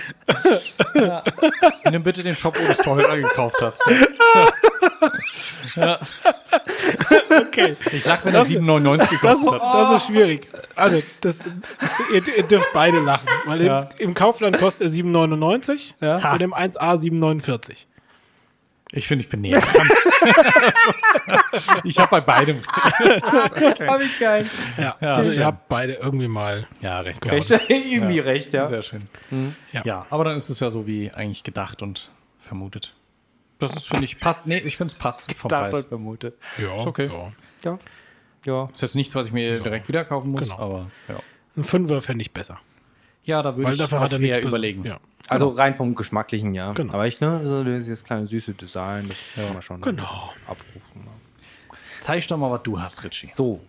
ja. 0.96 1.24
Nimm 1.92 2.04
bitte 2.04 2.24
den 2.24 2.36
Shop, 2.36 2.58
wo 2.58 2.66
du 2.66 2.72
es 2.72 2.78
teurer 2.78 3.18
gekauft 3.18 3.58
hast. 3.62 3.82
Okay. 7.48 7.76
Ich 7.92 8.04
sag, 8.04 8.24
wenn 8.26 8.34
er 8.36 8.46
7,99 8.46 8.98
Das, 8.98 9.10
gekostet 9.10 9.62
hat. 9.62 9.62
das 9.92 10.02
ist 10.02 10.08
schwierig. 10.08 10.48
Also, 10.76 11.02
das, 11.22 11.40
ihr, 12.14 12.28
ihr 12.38 12.44
dürft 12.44 12.68
beide 12.74 13.00
lachen. 13.00 13.28
Weil 13.46 13.62
im, 13.62 13.68
Ja. 13.68 13.90
im 13.98 14.14
Kaufland 14.14 14.58
kostet 14.60 14.88
er 14.88 14.94
7,99 14.94 15.94
Ja. 16.02 16.34
und 16.34 16.42
im 16.42 16.54
1A 16.54 16.98
7,49. 16.98 17.86
Ich 18.96 19.08
finde, 19.08 19.24
ich 19.24 19.30
bin 19.30 19.42
näher 19.42 19.60
dran. 19.60 19.90
ich 21.84 21.98
habe 21.98 22.12
bei 22.12 22.22
beidem. 22.22 22.60
Hab 22.68 24.02
ich 24.02 24.20
geil. 24.20 24.46
Ja, 24.78 24.96
Ja, 25.02 25.16
also 25.16 25.32
ihr 25.32 25.46
habt 25.46 25.68
beide 25.68 25.94
irgendwie 25.94 26.28
mal. 26.28 26.68
Ja, 26.80 27.00
recht. 27.00 27.26
Recht, 27.26 27.48
gehabt. 27.50 27.66
irgendwie 27.72 28.18
Ja. 28.18 28.24
recht, 28.24 28.54
ja. 28.54 28.68
Sehr 28.68 28.84
schön. 28.84 29.08
Ja. 29.72 29.82
Ja. 29.84 30.06
aber 30.12 30.26
dann 30.26 30.38
ist 30.38 30.50
es 30.50 30.60
ja 30.60 30.70
so 30.70 30.86
wie 30.86 31.10
eigentlich 31.12 31.44
gedacht 31.44 31.82
und 31.82 32.12
vermutet. 32.40 32.94
Das 33.60 33.76
ist, 33.76 33.88
finde 33.88 34.06
ich, 34.06 34.20
passt. 34.20 34.46
Nee, 34.48 34.58
ich 34.60 34.76
finde 34.78 34.94
es 34.94 34.98
passt 35.00 35.32
vom 35.34 35.50
Dachte 35.50 35.72
Preis. 35.72 35.86
vermute. 35.86 36.34
Ja, 36.58 36.78
Ist 36.78 36.88
okay. 36.88 37.06
Ja. 37.08 37.32
Ja. 37.64 37.80
Ja. 38.46 38.70
Ist 38.74 38.82
jetzt 38.82 38.96
nichts, 38.96 39.16
was 39.16 39.28
ich 39.28 39.34
mir 39.34 39.60
direkt 39.62 39.88
wieder 39.88 40.04
kaufen 40.04 40.32
muss, 40.32 40.42
Genau. 40.50 40.58
aber 40.60 40.92
ja. 41.08 41.16
Ein 41.56 41.64
Fünfer 41.64 42.02
fände 42.02 42.22
ich 42.24 42.32
besser. 42.32 42.60
Ja, 43.24 43.42
da 43.42 43.56
würde 43.56 43.72
ich 43.72 43.78
dafür 43.78 44.02
hat 44.02 44.12
er 44.12 44.20
eher 44.20 44.42
be- 44.42 44.48
überlegen. 44.50 44.84
Ja. 44.86 45.00
Also 45.30 45.48
rein 45.50 45.76
vom 45.76 45.96
Geschmacklichen, 45.96 46.54
ja. 46.54 46.74
Genau. 46.74 46.94
Aber 46.94 47.08
ich, 47.08 47.22
ne, 47.22 47.46
so 47.48 47.64
dieses 47.64 48.04
kleine 48.04 48.28
süße 48.28 48.54
Design, 48.56 49.08
das 49.08 49.18
kann 49.46 49.54
man 49.54 49.62
schon 49.62 49.80
Genau. 49.82 50.34
abrufen. 50.46 51.08
Zeig 52.02 52.28
doch 52.28 52.36
mal, 52.38 52.52
was 52.52 52.64
du 52.64 52.82
hast, 52.82 53.02
Richie. 53.06 53.28
So. 53.28 53.62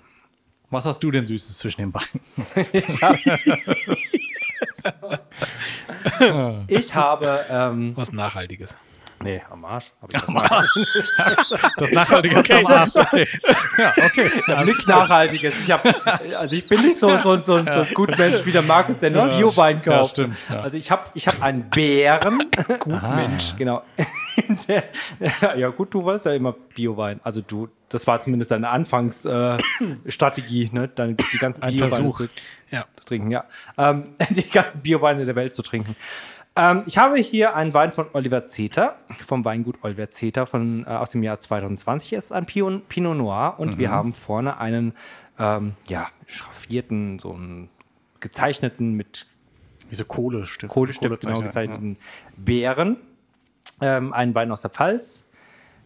Was 0.71 0.87
hast 0.87 0.99
du 1.05 1.13
denn 1.13 1.25
Süßes 1.25 1.59
zwischen 1.59 1.83
den 1.83 1.93
Beinen? 1.93 2.21
Ich 6.69 6.95
habe, 6.95 7.45
ähm, 7.49 7.93
Was 7.97 8.13
Nachhaltiges. 8.13 8.75
Nee, 9.25 9.43
am 9.51 9.65
Arsch. 9.65 9.93
Hab 10.01 10.15
ich 10.15 10.21
das 10.21 10.51
Arsch. 10.51 10.71
Das 11.77 11.93
Nachhaltige 11.93 12.39
ist 12.39 12.51
am 12.51 12.67
Arsch. 12.67 12.97
Okay. 12.97 13.27
Ja, 13.79 13.93
okay. 14.05 14.31
Nichts 14.65 14.87
Nachhaltiges. 14.87 15.55
Ich 15.63 15.71
hab, 15.71 15.85
also 16.37 16.55
ich 16.55 16.69
bin 16.69 16.83
nicht 16.83 16.99
so, 16.99 17.09
so, 17.23 17.37
so, 17.39 17.43
so 17.43 17.81
ein 17.81 17.87
gut 17.95 18.17
Mensch 18.17 18.45
wie 18.45 18.53
der 18.53 18.63
Markus, 18.63 18.99
der 18.99 19.11
nur 19.11 19.27
Bio-Wein 19.27 19.83
kauft. 19.83 20.19
Ja, 20.19 20.25
stimmt, 20.25 20.37
ja. 20.49 20.61
Also 20.61 20.77
ich 20.79 20.91
habe 20.91 21.11
ich 21.15 21.27
hab 21.27 21.43
einen 21.43 21.69
Bären. 21.71 22.39
gut 22.79 23.03
Mensch. 23.17 23.55
Genau. 23.57 23.83
Der, 24.69 24.85
ja 25.57 25.69
gut, 25.69 25.95
du 25.95 26.03
wolltest 26.03 26.27
ja 26.27 26.33
immer 26.33 26.53
Bio-Wein. 26.53 27.21
Also 27.23 27.41
du, 27.41 27.69
das 27.89 28.05
war 28.07 28.21
zumindest 28.21 28.51
deine 28.51 28.69
Anfangsstrategie, 28.69 30.65
äh, 30.65 30.71
ne? 30.73 30.89
Dann 30.89 31.17
die 31.17 31.39
ganzen 31.39 31.63
Ein 31.63 31.75
Bio-Weine 31.75 32.13
zu, 32.13 32.29
Ja. 32.71 32.85
zu 32.97 33.05
trinken, 33.05 33.31
ja. 33.31 33.45
Ähm, 33.79 34.15
die 34.31 34.49
ganzen 34.49 34.83
Bio-Weine 34.83 35.25
der 35.25 35.37
Welt 35.37 35.55
zu 35.55 35.63
trinken. 35.63 35.95
Ähm, 36.57 36.83
ich 36.87 36.99
habe 36.99 37.17
hier 37.17 37.57
einen 37.57 37.75
Wein 37.75 37.93
von 37.93 38.07
Oliver 38.13 38.47
Zeter, 38.47 38.97
vom 39.27 39.45
Weingut 39.45 39.77
Oliver 39.83 40.11
Zeter 40.11 40.47
von, 40.47 40.85
äh, 40.87 40.91
aus 40.91 41.11
dem 41.11 41.23
Jahr 41.23 41.41
2020. 41.41 42.13
Es 42.13 42.27
ist 42.27 42.33
ein 42.33 42.47
Pion, 42.47 42.83
Pinot 42.89 43.17
Noir 43.17 43.55
und 43.59 43.79
wir 43.79 43.91
haben 43.91 44.13
vorne 44.13 44.59
einen, 44.59 44.95
ähm, 45.39 45.75
ja, 45.87 46.09
schraffierten, 46.27 47.19
so 47.19 47.33
einen 47.33 47.71
gezeichneten, 48.21 48.95
mit 48.95 49.27
Diese 49.91 50.05
Kohlestift. 50.05 50.73
Kohlestift 50.73 51.21
genau 51.23 51.41
gezeichneten 51.41 51.99
Beeren. 52.37 52.97
Ähm, 53.81 54.13
ein 54.13 54.35
Wein 54.35 54.53
aus 54.53 54.63
der 54.63 54.71
Pfalz. 54.71 55.25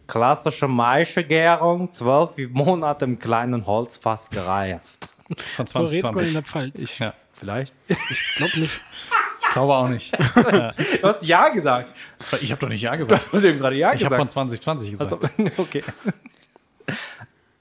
Klassische 0.07 0.69
Maischegärung, 0.69 1.93
zwölf 1.93 2.37
Monate 2.51 3.07
im 3.07 3.19
kleinen 3.19 3.67
Holzfass 3.67 4.31
gereift. 4.31 5.09
Von 5.57 5.67
So 5.67 5.81
redet 5.81 6.05
man 6.05 6.25
in 6.25 6.35
der 6.35 6.45
2020. 6.45 6.45
Pfalz. 6.45 6.99
Ja. 6.99 7.15
Vielleicht. 7.33 7.75
Ich 7.89 8.35
glaube 8.37 8.61
nicht. 8.61 8.83
Ich 9.59 9.61
glaube 9.61 9.75
auch 9.75 9.89
nicht. 9.89 10.17
Du 11.03 11.09
hast 11.09 11.25
Ja 11.25 11.49
gesagt. 11.49 11.97
Ich 12.41 12.53
habe 12.53 12.61
doch 12.61 12.69
nicht 12.69 12.83
Ja 12.83 12.95
gesagt. 12.97 13.27
Du 13.33 13.37
hast 13.37 13.45
eben 13.45 13.59
gerade 13.59 13.75
Ja 13.77 13.93
Ich 13.93 14.05
habe 14.05 14.15
von 14.17 14.27
gesagt. 14.27 14.51
2020 14.53 14.99
gesagt. 14.99 15.13
Also, 15.13 15.53
okay. 15.63 15.83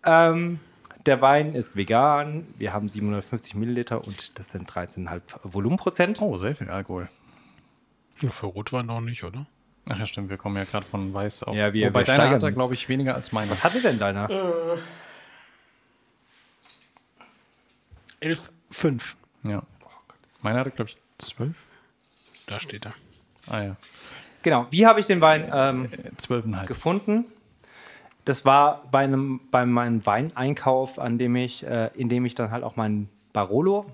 ähm, 0.06 0.60
der 1.08 1.22
Wein 1.22 1.56
ist 1.56 1.76
vegan. 1.76 2.46
Wir 2.58 2.72
haben 2.74 2.88
750 2.88 3.56
Milliliter 3.56 4.06
und 4.06 4.38
das 4.38 4.50
sind 4.52 4.70
13,5 4.72 5.22
Volumenprozent. 5.44 6.22
Oh, 6.22 6.38
sehr 6.38 6.54
viel 6.56 6.70
Alkohol. 6.70 7.10
Ja, 8.22 8.30
Für 8.30 8.46
Rotwein 8.48 8.86
noch 8.86 9.02
nicht, 9.02 9.24
oder? 9.24 9.46
Ach 9.90 9.98
ja, 9.98 10.06
stimmt, 10.06 10.30
wir 10.30 10.38
kommen 10.38 10.58
ja 10.58 10.66
gerade 10.66 10.86
von 10.86 11.14
Weiß 11.14 11.44
auf. 11.44 11.56
Ja, 11.56 11.74
wir- 11.74 11.88
Wobei 11.88 12.02
wir 12.02 12.06
deiner 12.06 12.30
hat 12.30 12.44
er, 12.44 12.52
glaube 12.52 12.74
ich, 12.74 12.88
weniger 12.90 13.16
als 13.16 13.32
meiner. 13.32 13.50
Was 13.52 13.64
hatte 13.64 13.82
denn 13.82 13.98
deiner? 13.98 14.28
11,5. 18.22 19.16
Ja. 19.44 19.64
Meiner 20.44 20.60
hatte, 20.60 20.72
glaube 20.72 20.92
ich, 20.92 20.98
12. 21.20 21.56
Da 22.48 22.60
steht 22.60 22.86
er. 22.86 22.94
Ah 23.48 23.62
ja. 23.64 23.76
Genau. 24.42 24.66
Wie 24.72 24.86
habe 24.88 25.00
ich 25.00 25.06
den 25.06 25.22
Wein 25.22 25.50
ähm, 25.54 25.86
Äh, 25.92 26.10
12,5. 26.20 26.66
gefunden? 26.66 27.26
Das 28.26 28.44
war 28.44 28.84
bei 28.92 29.00
einem 29.06 29.40
bei 29.52 29.66
meinem 29.66 30.06
Weineinkauf, 30.06 31.00
an 31.00 31.18
dem 31.18 31.36
ich, 31.36 31.66
äh, 31.66 31.90
in 31.96 32.10
dem 32.10 32.26
ich 32.26 32.36
dann 32.36 32.52
halt 32.52 32.64
auch 32.64 32.76
meinen 32.76 33.10
Barolo. 33.32 33.86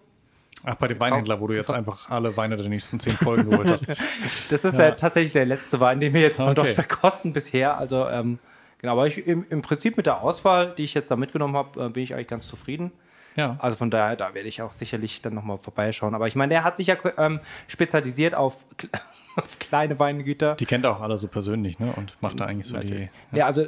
Ach, 0.66 0.76
bei 0.76 0.88
dem 0.88 1.00
Weinhändler, 1.00 1.40
wo 1.42 1.48
du 1.48 1.56
jetzt 1.56 1.72
einfach 1.74 2.10
alle 2.10 2.36
Weine 2.38 2.56
der 2.56 2.70
nächsten 2.70 3.00
10 3.00 3.14
Folgen 3.18 3.50
geholt 3.50 3.70
hast. 3.70 4.02
Das 4.50 4.64
ist 4.64 4.78
der, 4.78 4.96
tatsächlich 4.96 5.34
der 5.34 5.46
letzte 5.46 5.80
Wein, 5.80 6.00
den 6.00 6.14
wir 6.14 6.22
jetzt 6.22 6.38
von 6.38 6.46
Okay. 6.50 6.56
dort 6.56 6.70
verkosten 6.70 7.34
bisher. 7.34 7.78
Also 7.78 8.08
ähm, 8.08 8.40
genau, 8.80 8.94
aber 8.94 9.06
ich, 9.08 9.28
im, 9.28 9.46
im 9.50 9.62
Prinzip 9.62 9.98
mit 9.98 10.06
der 10.06 10.22
Auswahl, 10.22 10.74
die 10.78 10.84
ich 10.84 10.94
jetzt 10.94 11.12
da 11.12 11.16
mitgenommen 11.16 11.56
habe, 11.58 11.86
äh, 11.86 11.90
bin 11.90 12.04
ich 12.04 12.14
eigentlich 12.14 12.28
ganz 12.28 12.48
zufrieden. 12.48 12.92
Ja. 13.36 13.58
Also 13.60 13.78
von 13.78 13.90
daher, 13.92 14.16
da 14.16 14.34
werde 14.34 14.48
ich 14.48 14.62
auch 14.62 14.74
sicherlich 14.74 15.22
dann 15.22 15.34
nochmal 15.34 15.58
vorbeischauen. 15.58 16.14
Aber 16.16 16.28
ich 16.28 16.36
meine, 16.36 16.50
der 16.54 16.64
hat 16.64 16.78
sich 16.78 16.88
ja 16.88 16.96
ähm, 17.18 17.40
spezialisiert 17.68 18.36
auf, 18.36 18.64
kle- 18.78 19.00
auf 19.36 19.58
kleine 19.60 19.98
Weingüter. 20.00 20.56
Die 20.56 20.66
kennt 20.66 20.86
er 20.86 20.92
auch 20.96 21.02
alle 21.02 21.18
so 21.18 21.28
persönlich, 21.28 21.80
ne? 21.80 21.94
Und 21.96 22.16
macht 22.22 22.40
da 22.40 22.46
eigentlich 22.46 22.68
so 22.68 22.78
die. 22.78 23.10
Ja. 23.32 23.46
also 23.48 23.66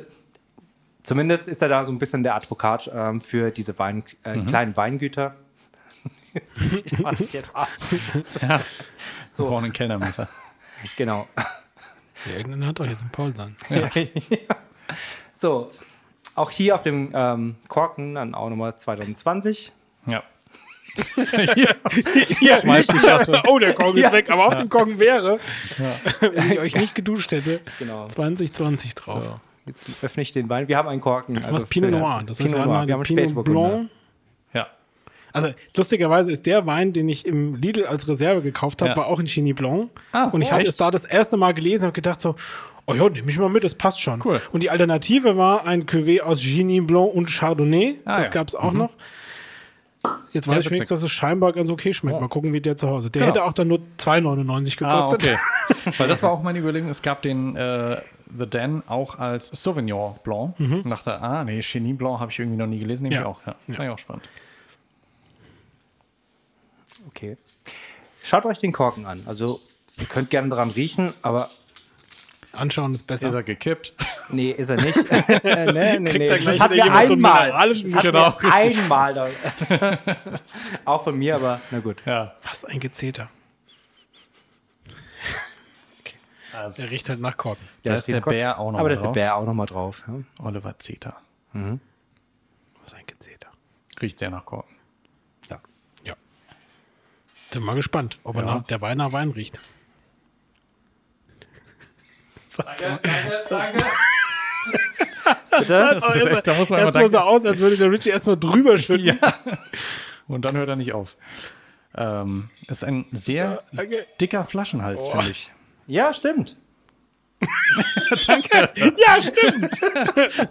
zumindest 1.03 1.47
ist 1.47 1.61
er 1.61 1.67
da 1.69 1.83
so 1.83 1.91
ein 1.91 1.99
bisschen 1.99 2.23
der 2.23 2.35
Advokat 2.35 2.89
ähm, 2.93 3.21
für 3.21 3.49
diese 3.51 3.77
Wein, 3.79 4.03
äh, 4.23 4.35
Mhm. 4.35 4.45
kleinen 4.45 4.77
Weingüter. 4.77 5.35
ich 6.85 6.99
mach 6.99 7.11
das 7.11 7.33
jetzt 7.33 7.55
ab. 7.55 7.67
Ja. 8.41 8.49
Wir 8.49 8.61
So, 9.29 9.47
brauchen 9.47 9.63
einen 9.65 9.73
Kellnermesser. 9.73 10.27
genau. 10.97 11.27
Ja, 12.27 12.37
irgendeiner 12.37 12.67
hat 12.67 12.79
doch 12.79 12.85
jetzt 12.85 13.01
einen 13.01 13.09
Paulsan. 13.11 13.55
So, 15.33 15.69
auch 16.35 16.51
hier 16.51 16.75
auf 16.75 16.81
dem 16.81 17.11
ähm, 17.13 17.55
Korken 17.67 18.15
dann 18.15 18.35
auch 18.35 18.49
nochmal 18.49 18.75
2020. 18.77 19.71
Ja. 20.07 20.23
Ja, 22.41 22.61
Schmeiß 22.61 22.87
die 22.87 22.97
Flasche. 22.99 23.41
Oh, 23.47 23.59
der 23.59 23.73
Kong 23.73 23.95
ist 23.95 24.01
Ja. 24.03 24.11
weg. 24.11 24.29
Aber 24.29 24.47
auf 24.47 24.55
dem 24.55 24.69
Kong 24.69 24.99
wäre, 24.99 25.39
wenn 26.21 26.51
ich 26.51 26.59
euch 26.59 26.75
nicht 26.75 26.95
geduscht 26.95 27.31
hätte, 27.31 27.59
Genau. 27.79 28.07
2020 28.07 28.95
drauf. 28.95 29.23
So, 29.23 29.39
jetzt 29.65 30.03
öffne 30.03 30.23
ich 30.23 30.31
den 30.31 30.47
Wein. 30.49 30.67
Wir 30.67 30.77
haben 30.77 30.87
einen 30.87 31.01
Korken. 31.01 31.35
Du 31.35 31.47
hast 31.51 31.69
Pinot 31.69 31.91
Noir. 31.91 32.23
Das 32.25 32.39
heißt, 32.39 32.51
Pinot 32.53 32.65
Noir. 32.67 32.87
Wir 32.87 32.93
haben 32.93 33.01
einen 33.01 33.03
Pinot 33.03 33.23
Spätburgunder. 33.25 33.69
Blanc. 33.69 33.89
Ja. 34.53 34.67
Also 35.33 35.49
lustigerweise 35.75 36.31
ist 36.31 36.45
der 36.45 36.65
Wein, 36.65 36.93
den 36.93 37.09
ich 37.09 37.25
im 37.25 37.55
Lidl 37.55 37.85
als 37.85 38.07
Reserve 38.07 38.41
gekauft 38.41 38.81
habe, 38.81 38.91
Ja. 38.91 38.97
war 38.97 39.07
auch 39.07 39.19
in 39.19 39.25
Chini 39.25 39.51
Blanc. 39.53 39.89
Ah, 40.13 40.25
und 40.29 40.41
ich 40.41 40.51
habe 40.51 40.63
es 40.63 40.77
da 40.77 40.91
das 40.91 41.03
erste 41.05 41.35
Mal 41.35 41.53
gelesen 41.53 41.87
und 41.87 41.93
gedacht 41.93 42.21
so, 42.21 42.35
oh 42.87 42.93
ja, 42.93 43.09
nehme 43.09 43.29
ich 43.31 43.37
mal 43.39 43.49
mit, 43.49 43.63
das 43.63 43.75
passt 43.75 43.99
schon. 44.01 44.21
Cool. 44.23 44.41
Und 44.51 44.61
die 44.61 44.69
Alternative 44.69 45.37
war 45.37 45.65
ein 45.65 45.85
Cuvée 45.85 46.21
aus 46.21 46.39
Chini 46.39 46.81
Blanc 46.81 47.13
und 47.13 47.27
Chardonnay. 47.29 47.99
Ah, 48.05 48.17
das 48.17 48.27
ja. 48.27 48.31
gab 48.31 48.47
es 48.47 48.55
auch 48.55 48.71
noch. 48.73 48.91
Jetzt 50.33 50.45
Ja, 50.45 50.51
weiß 50.51 50.59
ich 50.59 50.65
witzig. 50.65 50.71
wenigstens, 50.71 50.89
dass 50.89 51.03
es 51.03 51.11
scheinbar 51.11 51.51
ganz 51.53 51.69
okay 51.71 51.91
schmeckt. 51.93 52.17
Oh. 52.17 52.21
Mal 52.21 52.27
gucken, 52.27 52.53
wie 52.53 52.61
der 52.61 52.77
zu 52.77 52.87
Hause. 52.87 53.09
Der 53.09 53.21
Genau. 53.21 53.31
hätte 53.33 53.43
auch 53.43 53.53
dann 53.53 53.67
nur 53.69 53.79
2,99 53.97 54.83
Ah, 54.85 54.99
gekostet. 54.99 55.37
okay. 55.71 55.91
Weil 55.97 56.07
das 56.07 56.21
war 56.21 56.29
auch 56.31 56.43
meine 56.43 56.59
Überlegung. 56.59 56.89
Es 56.89 57.01
gab 57.01 57.23
den 57.23 57.55
äh, 57.55 58.01
The 58.37 58.45
Den 58.47 58.83
auch 58.87 59.17
als 59.17 59.47
Sauvignon 59.47 60.15
Blanc. 60.23 60.59
Und 60.59 60.89
dachte, 60.89 61.19
ah, 61.21 61.43
nee, 61.43 61.59
Genie 61.61 61.93
Blanc 61.93 62.19
habe 62.19 62.31
ich 62.31 62.37
irgendwie 62.37 62.57
noch 62.57 62.67
nie 62.67 62.77
gelesen. 62.79 63.03
Nehme 63.03 63.15
Ja. 63.15 63.21
ich 63.21 63.27
auch. 63.27 63.41
Ja. 63.47 63.55
Ja. 63.67 63.77
War 63.79 63.85
ja 63.85 63.93
auch 63.93 63.97
spannend. 63.99 64.29
Okay. 67.07 67.37
Schaut 68.23 68.45
euch 68.45 68.59
den 68.59 68.71
Korken 68.71 69.05
an. 69.05 69.21
Also, 69.25 69.61
ihr 69.99 70.05
könnt 70.05 70.29
gerne 70.29 70.49
dran 70.49 70.69
riechen, 70.71 71.13
aber 71.21 71.49
Anschauen 72.55 72.93
ist 72.93 73.03
besser. 73.03 73.27
Ist 73.27 73.33
er 73.35 73.43
gekippt? 73.43 73.93
nee, 74.29 74.51
ist 74.51 74.69
er 74.69 74.77
nicht. 74.81 74.97
nee, 75.11 75.21
nee, 75.71 75.99
nee. 75.99 76.11
Kriegt 76.11 76.29
er 76.31 76.37
gleich 76.39 76.57
Das 76.57 76.59
hat 76.59 76.71
mir 76.71 76.91
einmal. 76.93 77.49
Das 77.69 77.93
hat 77.95 78.01
Genau, 78.03 78.29
mir 78.41 78.53
einmal. 78.53 79.13
Da, 79.13 79.97
auch 80.85 81.03
von 81.03 81.17
mir, 81.17 81.35
aber 81.35 81.61
na 81.71 81.79
gut. 81.79 82.01
Ja. 82.05 82.35
Was 82.43 82.65
ein 82.65 82.79
Gezeter. 82.79 83.29
Also, 86.53 86.83
Der 86.83 86.91
riecht 86.91 87.09
halt 87.09 87.19
nach 87.19 87.35
Korken. 87.35 87.67
Da 87.83 87.95
ist 87.95 88.07
der. 88.07 88.21
Bär 88.21 88.57
auch 88.59 88.71
noch 88.71 88.79
Aber 88.79 88.87
mal 88.87 88.89
da 88.89 88.93
ist 88.93 88.99
der 89.01 89.07
drauf. 89.07 89.13
Bär 89.13 89.35
auch 89.35 89.45
nochmal 89.45 89.65
drauf. 89.65 90.03
Ja. 90.07 90.45
Oliver 90.45 90.79
Zeta. 90.79 91.17
Was 91.53 92.93
ein 92.93 93.05
Gezeter. 93.05 93.49
Riecht 94.01 94.19
sehr 94.19 94.29
nach 94.29 94.45
Korken. 94.45 94.73
Ja. 95.49 95.59
Ja. 96.05 96.13
Bin 97.51 97.61
mal 97.63 97.75
gespannt, 97.75 98.19
ob 98.23 98.37
er 98.37 98.45
Ja. 98.45 98.55
nach, 98.55 98.63
der 98.63 98.79
Wein 98.81 98.97
nach 98.97 99.11
Wein 99.11 99.31
riecht. 99.31 99.59
Bitte? 105.59 105.99
Das 105.99 106.15
ist 106.15 106.25
echt, 106.25 106.47
da 106.47 106.53
muss 106.55 106.69
man 106.69 106.79
erstmal 106.79 107.09
so 107.09 107.17
aus, 107.19 107.45
als 107.45 107.59
würde 107.59 107.77
der 107.77 107.91
Richie 107.91 108.09
erstmal 108.09 108.37
drüber 108.37 108.77
schütten. 108.79 109.19
Und 110.27 110.43
dann 110.43 110.55
hört 110.57 110.69
er 110.69 110.75
nicht 110.75 110.93
auf. 110.93 111.15
Ähm, 111.97 112.49
ist 112.67 112.83
ein 112.83 113.05
sehr 113.11 113.63
danke. 113.71 114.05
dicker 114.19 114.43
Flaschenhals, 114.43 115.07
finde 115.07 115.29
ich. 115.29 115.51
Ja, 115.87 116.13
stimmt. 116.13 116.55
Ja, 118.97 119.21
stimmt. 119.21 119.71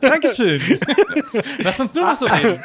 Dankeschön. 0.01 0.61
Lass 1.59 1.81
uns 1.81 1.95
nur 1.95 2.05
noch 2.07 2.15
so 2.15 2.27
reden. 2.27 2.61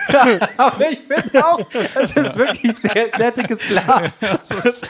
Aber 0.57 0.89
ich 0.91 0.99
finde 0.99 1.45
auch, 1.45 1.65
es 1.95 2.15
ist 2.15 2.35
wirklich 2.35 2.75
sehr, 2.81 3.09
sehr 3.17 3.31
dickes 3.31 3.59
Glas. 3.59 4.11
Das 4.19 4.51
ist 4.51 4.89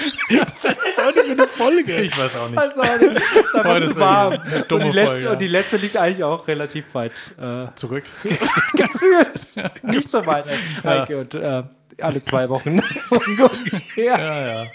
auch 0.00 1.14
nicht 1.14 1.26
für 1.26 1.32
eine 1.32 1.46
Folge. 1.46 1.96
Ich 2.02 2.18
weiß 2.18 2.36
auch 2.36 2.48
nicht. 2.48 2.58
Also, 2.58 2.82
es 2.82 3.12
ist 3.12 3.54
einfach 3.54 3.64
Heute 3.64 3.84
zu 3.86 3.90
ist 3.92 4.00
warm. 4.00 4.32
eine 4.32 4.56
Und 4.56 4.70
dumme 4.70 4.84
die, 4.84 4.90
letzte, 4.90 5.06
Folge, 5.06 5.24
ja. 5.24 5.32
und 5.32 5.38
die 5.40 5.48
letzte 5.48 5.76
liegt 5.76 5.96
eigentlich 5.96 6.24
auch 6.24 6.48
relativ 6.48 6.94
weit 6.94 7.12
äh, 7.40 7.66
Zurück. 7.74 8.04
gefühlt. 8.74 9.46
Nicht 9.82 10.08
so 10.08 10.24
weit. 10.26 10.44
Heike, 10.84 11.18
und, 11.18 11.34
äh, 11.34 11.62
alle 12.00 12.20
zwei 12.20 12.48
Wochen 12.48 12.80
ungefähr. 13.10 14.18
Ja, 14.18 14.46
ja. 14.46 14.66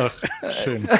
Ach, 0.00 0.52
schön. 0.52 0.88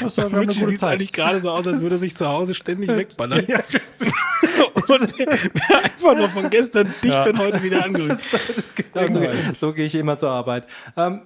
Das 0.00 0.16
war 0.18 0.26
eine 0.26 0.46
gute 0.46 0.68
sieht 0.68 0.82
eigentlich 0.82 1.12
gerade 1.12 1.40
so 1.40 1.50
aus, 1.50 1.66
als 1.66 1.80
würde 1.82 1.96
er 1.96 1.98
sich 1.98 2.16
zu 2.16 2.26
Hause 2.28 2.54
ständig 2.54 2.88
wegballern. 2.96 3.44
Und 3.44 5.18
wäre 5.18 5.82
einfach 5.82 6.16
noch 6.16 6.30
von 6.30 6.50
gestern 6.50 6.92
dicht 7.02 7.26
und 7.26 7.38
heute 7.38 7.62
wieder 7.62 7.84
angerückt. 7.84 8.22
Also, 8.92 9.22
so 9.54 9.72
gehe 9.72 9.86
ich 9.86 9.94
immer 9.94 10.18
zur 10.18 10.30
Arbeit. 10.30 10.66
Ähm, 10.96 11.22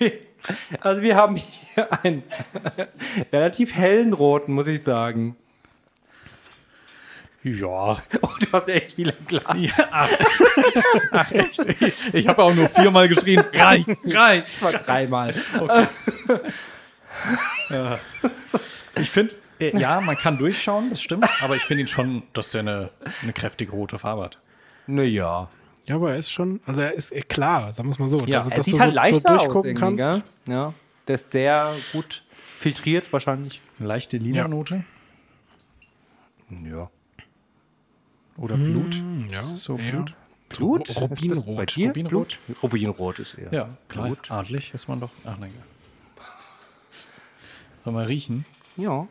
die, 0.00 0.12
also 0.80 1.02
wir 1.02 1.16
haben 1.16 1.36
hier 1.36 1.88
einen 2.02 2.22
relativ 3.32 3.74
hellen 3.74 4.12
roten, 4.12 4.52
muss 4.52 4.66
ich 4.66 4.82
sagen. 4.82 5.36
Ja. 7.42 7.98
Oh, 8.22 8.28
du 8.40 8.46
hast 8.52 8.68
echt 8.70 8.92
viel 8.92 9.10
im 9.10 9.26
Glas. 9.26 9.44
Ach, 9.90 11.30
echt? 11.30 11.66
Ich 12.14 12.26
habe 12.26 12.42
auch 12.42 12.54
nur 12.54 12.70
viermal 12.70 13.06
geschrien. 13.06 13.44
Reicht, 13.52 13.90
reicht. 14.06 14.48
Das 14.48 14.62
war 14.62 14.72
dreimal. 14.72 15.34
Ich 18.96 19.10
finde, 19.10 19.34
äh, 19.58 19.76
ja, 19.76 20.00
man 20.00 20.16
kann 20.16 20.38
durchschauen, 20.38 20.90
das 20.90 21.02
stimmt. 21.02 21.24
Aber 21.42 21.56
ich 21.56 21.62
finde 21.62 21.82
ihn 21.82 21.88
schon, 21.88 22.22
dass 22.32 22.50
der 22.52 22.60
eine, 22.60 22.90
eine 23.22 23.32
kräftige 23.32 23.72
rote 23.72 23.98
Farbe 23.98 24.22
hat. 24.24 24.38
Naja. 24.86 25.48
Ja, 25.86 25.96
aber 25.96 26.12
er 26.12 26.16
ist 26.18 26.30
schon, 26.30 26.60
also 26.64 26.80
er 26.82 26.92
ist 26.92 27.10
äh, 27.10 27.20
klar, 27.22 27.72
sagen 27.72 27.88
wir 27.88 27.92
es 27.92 27.98
mal 27.98 28.08
so. 28.08 28.18
Ja, 28.20 28.38
dass, 28.38 28.50
Er 28.50 28.56
dass 28.56 28.64
sieht 28.66 28.74
du 28.74 28.78
halt 28.80 28.92
so, 28.92 28.96
leichter 28.96 29.20
so 29.20 29.28
durchgucken 29.28 29.56
aus 29.58 29.64
irgendwie, 29.64 30.02
kannst. 30.02 30.22
gell? 30.46 30.54
Ja. 30.54 30.74
Der 31.08 31.14
ist 31.16 31.30
sehr 31.30 31.74
gut 31.92 32.22
filtriert 32.30 33.12
wahrscheinlich. 33.12 33.60
Eine 33.78 33.88
leichte 33.88 34.16
lila 34.16 34.46
Note. 34.48 34.84
Ja. 36.64 36.88
Oder 38.36 38.56
Blut. 38.56 38.94
Hm, 38.94 39.28
Ja, 39.30 39.40
Ist 39.40 39.58
so 39.58 39.76
ja. 39.76 39.90
Blut? 39.90 40.14
Blut? 40.48 40.88
Ru- 40.90 41.12
Ist 41.12 41.30
das 41.30 41.40
Bei 41.42 41.52
Rubinrot. 41.52 41.76
dir? 41.76 41.88
Rubinrot? 41.88 42.10
Blut? 42.10 42.38
Rubinrot 42.62 43.18
ist 43.18 43.34
eher. 43.34 43.52
Ja, 43.52 43.68
klar. 43.88 44.06
Blut. 44.06 44.30
Adlig 44.30 44.72
ist 44.72 44.88
man 44.88 45.00
doch. 45.00 45.10
Ach, 45.24 45.36
nein. 45.38 45.52
Soll 47.84 47.92
mal 47.92 48.06
riechen? 48.06 48.46
Ja. 48.78 48.90
Oh, 48.90 49.06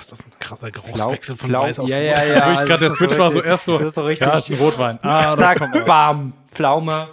ist 0.00 0.10
das 0.10 0.18
ein 0.26 0.32
krasser 0.40 0.66
Flau, 0.72 0.82
Geruchswechsel 0.82 1.36
von 1.36 1.48
Flau, 1.48 1.62
Weiß 1.62 1.78
auf 1.78 1.88
ja, 1.88 1.96
Rot. 1.98 2.04
ja, 2.06 2.24
ja. 2.24 2.52
Ich 2.62 2.66
gerade, 2.66 2.66
der 2.66 2.78
das 2.80 2.92
ist 2.94 2.98
Switch 2.98 3.18
war 3.18 3.28
so 3.30 3.34
richtig- 3.36 3.50
erst 3.52 3.64
so. 3.66 3.78
Das 3.78 3.86
ist 3.86 3.94
so 3.94 4.02
richtig. 4.04 4.26
Ja, 4.26 4.36
ist 4.38 4.50
ein 4.50 4.56
Rotwein. 4.58 4.98
Ah, 5.02 5.36
da 5.36 5.54
Zack, 5.54 5.86
bam. 5.86 6.32
Pflaume. 6.52 7.08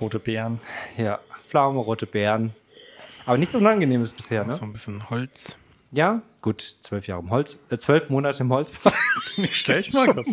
Rote 0.00 0.20
Beeren. 0.20 0.60
Ja, 0.96 1.18
Pflaume, 1.48 1.80
rote 1.80 2.06
Beeren. 2.06 2.54
Aber 3.26 3.36
nichts 3.36 3.56
Unangenehmes 3.56 4.12
bisher, 4.12 4.44
ne? 4.44 4.52
So 4.52 4.62
ein 4.62 4.72
bisschen 4.72 5.10
Holz. 5.10 5.56
Ja, 5.92 6.22
gut, 6.40 6.76
zwölf 6.82 7.08
Jahre 7.08 7.20
im 7.22 7.30
Holz, 7.30 7.58
äh, 7.68 7.76
zwölf 7.76 8.08
Monate 8.10 8.42
im 8.44 8.52
Holzfass. 8.52 8.94
Nicht 9.36 9.56
schlecht, 9.56 9.92
Markus. 9.92 10.32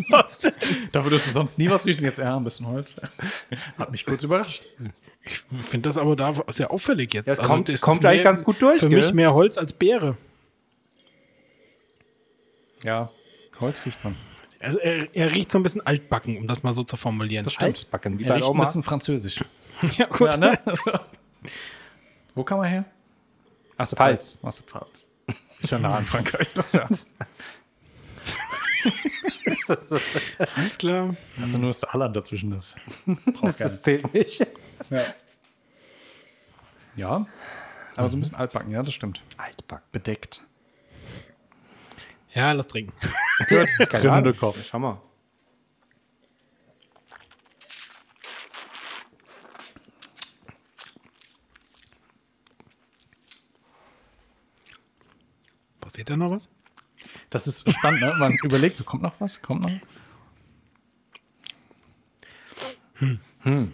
Dafür, 0.92 1.10
du 1.10 1.18
sonst 1.18 1.58
nie 1.58 1.68
was 1.68 1.84
riechst, 1.84 2.00
und 2.00 2.06
jetzt 2.06 2.18
ja, 2.18 2.36
ein 2.36 2.44
bisschen 2.44 2.66
Holz. 2.68 2.96
Hat 3.76 3.90
mich 3.90 4.04
kurz 4.06 4.22
überrascht. 4.22 4.62
Ich 5.24 5.38
finde 5.66 5.88
das 5.88 5.96
aber 5.98 6.14
da 6.14 6.32
sehr 6.48 6.70
auffällig 6.70 7.12
jetzt. 7.12 7.26
Ja, 7.26 7.32
es 7.34 7.40
kommt- 7.40 7.68
das 7.68 7.80
kommt 7.80 8.04
eigentlich 8.04 8.22
ganz 8.22 8.44
gut 8.44 8.62
durch, 8.62 8.78
Für 8.80 8.88
gell? 8.88 9.00
mich 9.02 9.12
mehr 9.12 9.34
Holz 9.34 9.58
als 9.58 9.72
Beere. 9.72 10.16
Ja, 12.84 13.10
Holz 13.60 13.84
riecht 13.84 14.02
man. 14.04 14.14
Also 14.60 14.78
er, 14.78 15.08
er 15.14 15.32
riecht 15.32 15.50
so 15.50 15.58
ein 15.58 15.62
bisschen 15.62 15.84
altbacken, 15.86 16.36
um 16.38 16.46
das 16.46 16.62
mal 16.62 16.72
so 16.72 16.84
zu 16.84 16.96
formulieren. 16.96 17.44
Das 17.44 17.52
stimmt. 17.54 17.76
Altbacken, 17.78 18.18
wie 18.18 18.24
Er 18.24 18.28
bei 18.28 18.34
riecht 18.36 18.46
ein 18.46 18.50
Oma. 18.50 18.64
bisschen 18.64 18.82
französisch. 18.82 19.44
Ja, 19.96 20.06
gut. 20.06 20.28
Ja, 20.30 20.36
ne? 20.36 20.58
Wo 22.34 22.42
kam 22.42 22.58
er 22.60 22.66
her? 22.66 22.84
Aus 23.76 23.90
der 23.90 23.96
Pfalz. 23.96 24.38
Pfalz. 24.38 24.44
Aus 24.44 24.56
der 24.56 24.66
Pfalz. 24.66 25.08
Ist 25.60 25.70
ja 25.70 25.78
nah 25.78 25.96
an 25.96 26.04
Frankreich, 26.04 26.52
das 26.54 26.72
ja. 26.72 26.88
Alles 30.56 30.78
klar. 30.78 31.16
Also 31.40 31.58
nur 31.58 31.70
das 31.70 31.80
Saarland 31.80 32.16
dazwischen 32.16 32.52
ist. 32.52 32.76
Braucht 33.06 33.60
Das 33.60 33.82
zählt 33.82 34.14
nicht. 34.14 34.46
Ja. 34.90 35.02
ja. 36.96 37.26
Aber 37.96 38.08
so 38.08 38.16
ein 38.16 38.20
bisschen 38.20 38.36
altbacken, 38.36 38.70
ja, 38.70 38.82
das 38.82 38.94
stimmt. 38.94 39.22
Altbacken. 39.36 39.84
Bedeckt. 39.90 40.42
Ja, 42.32 42.52
lass 42.52 42.68
trinken. 42.68 42.92
Gut, 43.48 43.68
Grüne 43.90 44.12
Ahnung. 44.12 44.36
Kopf. 44.36 44.64
Schau 44.64 44.78
mal. 44.78 45.00
Passiert 55.98 56.10
da 56.10 56.16
noch 56.16 56.30
was? 56.30 56.48
Das 57.28 57.48
ist 57.48 57.68
spannend, 57.68 58.00
ne? 58.00 58.14
Man 58.20 58.32
überlegt, 58.44 58.76
so 58.76 58.84
kommt 58.84 59.02
noch 59.02 59.20
was? 59.20 59.42
Kommt 59.42 59.62
noch? 59.62 59.72
Hm. 63.40 63.72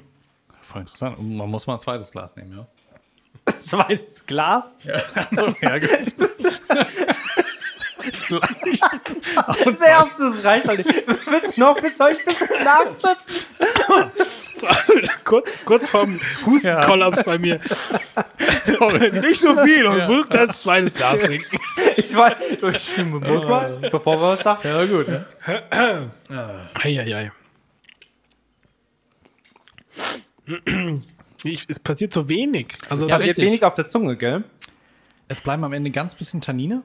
Voll 0.62 0.81
interessant. 0.81 1.18
Und 1.18 1.37
man 1.37 1.51
muss 1.51 1.66
mal 1.66 1.75
ein 1.75 1.81
zweites 1.81 2.11
Glas 2.12 2.35
nehmen, 2.35 2.57
ja. 2.57 2.66
Zweites 3.59 4.25
Glas. 4.25 4.79
Ja, 4.85 5.03
also, 5.14 5.55
ja 5.61 5.79
gut. 5.79 5.91
Das 9.64 9.81
erste, 9.81 10.45
reicht 10.45 10.68
halt 10.68 10.87
nicht. 10.87 11.07
Willst 11.07 11.57
du 11.57 11.61
noch, 11.61 11.79
bis 11.81 12.01
ein 12.01 12.16
bisschen 12.25 12.64
nachschütten? 12.64 14.35
kurz, 15.24 15.64
kurz 15.64 15.88
vorm 15.88 16.20
Hustenkollaps 16.46 17.24
bei 17.24 17.38
mir. 17.38 17.60
Nicht 19.22 19.40
so 19.40 19.56
viel 19.64 19.86
und 19.86 19.98
ja. 19.98 20.24
das 20.24 20.62
zweites 20.62 20.94
Glas 20.94 21.20
trinken. 21.20 21.58
Ich 21.96 22.14
weiß, 22.14 22.34
ich 22.50 23.04
muss 23.04 23.44
mal, 23.44 23.78
bevor 23.90 24.16
wir 24.20 24.28
was 24.30 24.40
sagen. 24.40 24.60
Ja, 24.64 24.84
gut. 24.84 25.06
Ne? 25.08 26.10
Eieiei. 26.74 27.32
Ich, 31.44 31.64
es 31.68 31.78
passiert 31.78 32.12
so 32.12 32.28
wenig. 32.28 32.76
Also 32.88 33.08
Ja, 33.08 33.16
richtig. 33.16 33.44
wenig 33.44 33.62
auf 33.64 33.74
der 33.74 33.86
Zunge, 33.86 34.16
gell? 34.16 34.44
Es 35.28 35.40
bleiben 35.40 35.62
am 35.64 35.72
Ende 35.72 35.90
ganz 35.90 36.14
bisschen 36.14 36.40
Tannine. 36.40 36.82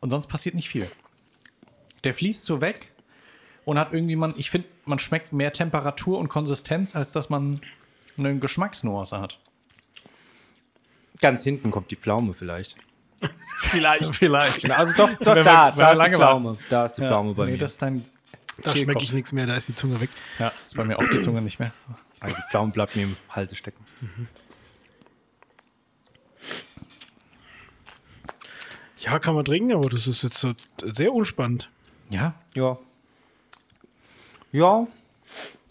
Und 0.00 0.10
sonst 0.10 0.26
passiert 0.26 0.54
nicht 0.54 0.68
viel. 0.68 0.88
Der 2.04 2.14
fließt 2.14 2.44
so 2.44 2.60
weg 2.60 2.92
und 3.68 3.78
hat 3.78 3.92
irgendwie 3.92 4.16
man, 4.16 4.32
ich 4.38 4.50
finde, 4.50 4.66
man 4.86 4.98
schmeckt 4.98 5.34
mehr 5.34 5.52
Temperatur 5.52 6.18
und 6.18 6.28
Konsistenz, 6.28 6.96
als 6.96 7.12
dass 7.12 7.28
man 7.28 7.60
eine 8.16 8.38
Geschmacksnuance 8.38 9.20
hat. 9.20 9.38
Ganz 11.20 11.42
hinten 11.42 11.70
kommt 11.70 11.90
die 11.90 11.96
Pflaume 11.96 12.32
vielleicht. 12.32 12.76
vielleicht. 13.58 14.16
Vielleicht. 14.16 14.70
Also 14.70 14.94
doch, 14.94 15.10
doch 15.18 15.34
Wenn 15.34 15.44
da, 15.44 15.76
wir 15.76 15.82
da 15.82 15.90
ist 15.90 15.92
die 15.92 15.98
lange 15.98 16.16
Pflaume. 16.16 16.58
Da 16.70 16.86
ist 16.86 16.94
die 16.96 17.02
Ja, 17.02 17.08
Pflaume 17.08 17.34
bei 17.34 17.44
nee, 17.44 17.52
mir. 17.52 17.58
das 17.58 17.72
ist 17.72 17.82
dein. 17.82 18.06
Da 18.62 18.74
schmecke 18.74 19.02
ich 19.02 19.12
nichts 19.12 19.32
mehr, 19.32 19.46
da 19.46 19.54
ist 19.54 19.68
die 19.68 19.74
Zunge 19.74 20.00
weg. 20.00 20.08
Ja, 20.38 20.50
ist 20.64 20.74
bei 20.74 20.84
mir 20.84 20.98
auch 20.98 21.08
die 21.12 21.20
Zunge 21.20 21.42
nicht 21.42 21.60
mehr. 21.60 21.72
Also 22.20 22.34
die 22.36 22.42
Pflaume 22.50 22.72
bleibt 22.72 22.96
mir 22.96 23.02
im 23.02 23.16
Halse 23.28 23.54
stecken. 23.54 23.84
Ja, 28.98 29.18
kann 29.18 29.34
man 29.34 29.44
trinken, 29.44 29.72
aber 29.72 29.90
das 29.90 30.06
ist 30.06 30.22
jetzt 30.22 30.44
sehr 30.82 31.12
unspannend. 31.12 31.68
Ja, 32.08 32.34
Ja. 32.54 32.78
Ja, 34.52 34.86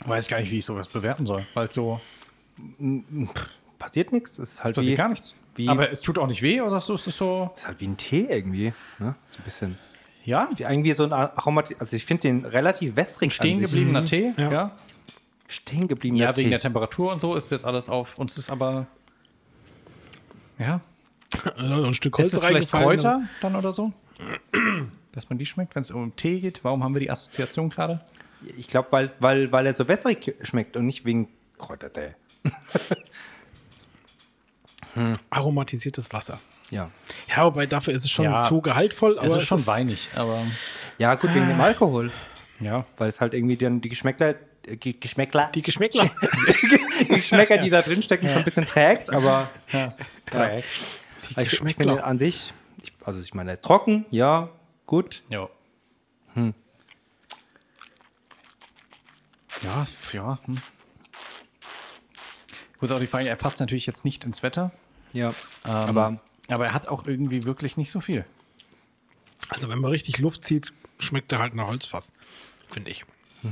weiß 0.05 0.27
gar 0.27 0.39
nicht, 0.39 0.51
wie 0.51 0.59
ich 0.59 0.65
sowas 0.65 0.87
bewerten 0.87 1.25
soll, 1.25 1.45
weil 1.53 1.71
so 1.71 1.99
passiert 3.79 4.11
nichts. 4.11 4.37
Ist 4.39 4.63
halt 4.63 4.75
passiert 4.75 4.93
wie, 4.93 4.97
gar 4.97 5.09
nichts. 5.09 5.33
wie- 5.55 5.67
Aber 5.69 5.91
es 5.91 6.01
tut 6.01 6.17
auch 6.17 6.27
nicht 6.27 6.41
weh, 6.41 6.61
oder 6.61 6.79
so 6.79 6.93
ist 6.95 7.07
es 7.07 7.17
so. 7.17 7.51
ist 7.55 7.67
halt 7.67 7.79
wie 7.79 7.87
ein 7.87 7.97
Tee 7.97 8.25
irgendwie. 8.29 8.73
Ne? 8.99 9.15
So 9.27 9.39
ein 9.39 9.43
bisschen. 9.43 9.77
Ja, 10.25 10.49
Wie 10.55 10.63
irgendwie 10.63 10.91
so 10.93 11.03
ein 11.05 11.13
Aromat. 11.13 11.73
Also 11.79 11.95
ich 11.95 12.05
finde 12.05 12.21
den 12.23 12.45
relativ 12.45 12.95
wässrig. 12.97 13.33
stehen 13.33 13.61
gebliebener 13.61 14.03
Tee. 14.03 14.33
Ja. 14.37 14.51
Ja, 14.51 14.71
Stehen 15.47 15.87
gebliebener 15.87 16.21
ja 16.25 16.33
Tee. 16.33 16.41
wegen 16.41 16.49
der 16.49 16.59
Temperatur 16.59 17.13
und 17.13 17.19
so 17.19 17.33
ist 17.35 17.49
jetzt 17.49 17.63
alles 17.63 17.87
auf. 17.87 18.17
Uns 18.17 18.37
ist 18.37 18.49
aber. 18.49 18.87
Ja, 20.59 20.81
Also 21.55 21.85
ein 21.85 21.93
Stück 21.93 22.17
Ist 22.19 22.33
das 22.33 22.43
vielleicht 22.43 22.71
Kräuter 22.71 23.21
dann 23.41 23.55
oder 23.55 23.71
so? 23.71 23.93
Dass 25.13 25.29
man 25.29 25.37
die 25.37 25.45
schmeckt, 25.45 25.75
wenn 25.75 25.81
es 25.81 25.91
um 25.91 26.13
Tee 26.15 26.39
geht? 26.41 26.63
Warum 26.63 26.83
haben 26.83 26.93
wir 26.93 26.99
die 27.01 27.09
Assoziation 27.11 27.69
gerade? 27.69 28.01
Ich 28.57 28.67
glaube, 28.67 28.91
weil, 28.91 29.09
weil, 29.19 29.51
weil 29.51 29.65
er 29.65 29.73
so 29.73 29.87
wässrig 29.87 30.35
schmeckt 30.43 30.77
und 30.77 30.85
nicht 30.85 31.05
wegen 31.05 31.29
Kräutertee. 31.57 32.15
Aromatisiertes 35.29 36.11
Wasser. 36.11 36.39
Ja. 36.69 36.89
Ja, 37.29 37.45
wobei 37.45 37.65
dafür 37.65 37.93
ist 37.93 38.03
es 38.03 38.11
schon 38.11 38.25
Ja. 38.25 38.47
zu 38.47 38.61
gehaltvoll. 38.61 39.17
Es 39.21 39.33
ist 39.33 39.43
schon 39.43 39.59
ist- 39.59 39.67
weinig, 39.67 40.09
aber 40.15 40.43
Ja, 40.97 41.15
gut, 41.15 41.33
wegen 41.33 41.47
dem 41.47 41.61
Alkohol. 41.61 42.11
ja. 42.59 42.85
Weil 42.97 43.09
es 43.09 43.21
halt 43.21 43.33
irgendwie 43.33 43.57
dann 43.57 43.79
die 43.81 43.89
Geschmäckler, 43.89 44.35
äh, 44.65 44.75
Ge- 44.75 44.93
Geschmäckler, 44.93 45.51
Die 45.53 45.61
Geschmäckler. 45.61 46.09
die 47.01 47.07
Geschmäcker, 47.07 47.57
die 47.59 47.69
da 47.69 47.81
drin 47.81 48.01
stecken, 48.01 48.27
schon 48.27 48.39
ein 48.39 48.43
bisschen 48.43 48.65
trägt, 48.65 49.11
aber 49.13 49.49
ja. 49.71 49.89
Die 50.33 50.61
ich, 51.31 51.37
ich 51.37 51.49
Geschmäckler. 51.51 51.91
finde 51.93 52.03
an 52.03 52.17
sich, 52.19 52.53
ich, 52.81 52.91
also 53.05 53.21
ich 53.21 53.33
meine, 53.33 53.59
trocken, 53.61 54.05
ja, 54.09 54.49
gut. 54.85 55.23
Ja. 55.29 55.47
Hm. 56.33 56.53
Ja, 59.63 59.87
ja. 60.13 60.39
Hm. 60.45 60.57
Gut, 62.79 62.91
auch 62.91 62.99
die 62.99 63.07
Frage, 63.07 63.27
er 63.27 63.35
passt 63.35 63.59
natürlich 63.59 63.87
jetzt 63.87 64.05
nicht 64.05 64.23
ins 64.23 64.43
Wetter, 64.43 64.71
Ja, 65.13 65.29
ähm, 65.65 65.71
aber 65.71 66.19
aber 66.49 66.67
er 66.67 66.73
hat 66.73 66.87
auch 66.87 67.05
irgendwie 67.05 67.43
wirklich 67.43 67.77
nicht 67.77 67.91
so 67.91 68.01
viel. 68.01 68.25
Also 69.49 69.69
wenn 69.69 69.79
man 69.79 69.91
richtig 69.91 70.19
Luft 70.19 70.43
zieht, 70.43 70.73
schmeckt 70.99 71.31
er 71.31 71.39
halt 71.39 71.55
nach 71.55 71.67
Holzfass. 71.67 72.11
Finde 72.69 72.91
ich. 72.91 73.05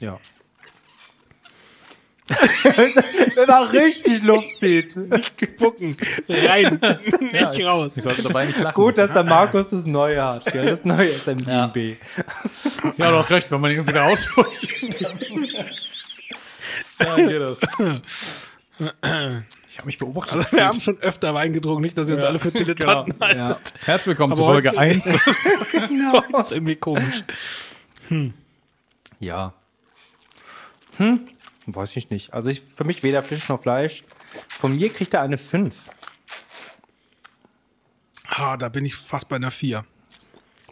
ja. 0.00 0.18
Wenn 2.28 3.48
er 3.48 3.72
richtig 3.72 4.22
Luft 4.22 4.58
zieht. 4.58 4.92
Spucken. 4.92 5.96
Rein. 6.28 6.78
nicht 7.20 7.64
raus. 7.64 7.96
Ich 7.96 8.02
sollte 8.02 8.22
dabei 8.22 8.46
nicht 8.46 8.58
lachen. 8.60 8.74
Gut, 8.74 8.98
dass 8.98 9.12
der 9.12 9.24
Markus 9.24 9.70
das 9.70 9.86
Neue 9.86 10.22
hat, 10.22 10.44
gell? 10.52 10.66
das 10.66 10.84
neue 10.84 11.08
SM7B. 11.12 11.96
ja, 12.96 13.10
du 13.10 13.16
hast 13.16 13.30
recht, 13.30 13.50
wenn 13.50 13.60
man 13.60 13.70
ihn 13.72 13.86
wieder 13.86 14.04
ausspricht. 14.04 14.68
ja, 17.00 17.16
geht 17.16 17.40
das. 17.40 17.60
Ich 19.70 19.78
habe 19.78 19.86
mich 19.86 19.98
beobachtet. 19.98 20.34
Also 20.38 20.52
wir 20.56 20.66
haben 20.66 20.80
schon 20.80 20.98
öfter 20.98 21.34
Wein 21.34 21.52
getrunken, 21.52 21.82
nicht, 21.82 21.96
dass 21.96 22.08
ihr 22.08 22.16
uns 22.16 22.24
alle 22.24 22.38
für 22.38 22.50
Dilettanten 22.50 23.12
genau. 23.14 23.26
halten. 23.26 23.40
Ja. 23.40 23.58
Herzlich 23.84 24.06
willkommen 24.08 24.34
zu 24.34 24.42
Folge 24.42 24.70
heute- 24.70 24.80
1. 24.80 25.04
Genau. 25.88 26.22
Das 26.32 26.46
ist 26.46 26.52
irgendwie 26.52 26.76
komisch. 26.76 27.22
Ja. 29.20 29.52
Hm, 30.98 31.28
weiß 31.74 31.96
ich 31.96 32.10
nicht. 32.10 32.32
Also 32.32 32.50
ich, 32.50 32.62
für 32.74 32.84
mich 32.84 33.02
weder 33.02 33.22
Fisch 33.22 33.48
noch 33.48 33.60
Fleisch. 33.62 34.04
Von 34.48 34.76
mir 34.76 34.90
kriegt 34.90 35.14
er 35.14 35.22
eine 35.22 35.38
5. 35.38 35.90
Ah, 38.28 38.56
da 38.56 38.68
bin 38.68 38.84
ich 38.84 38.94
fast 38.94 39.28
bei 39.28 39.36
einer 39.36 39.50
4. 39.50 39.84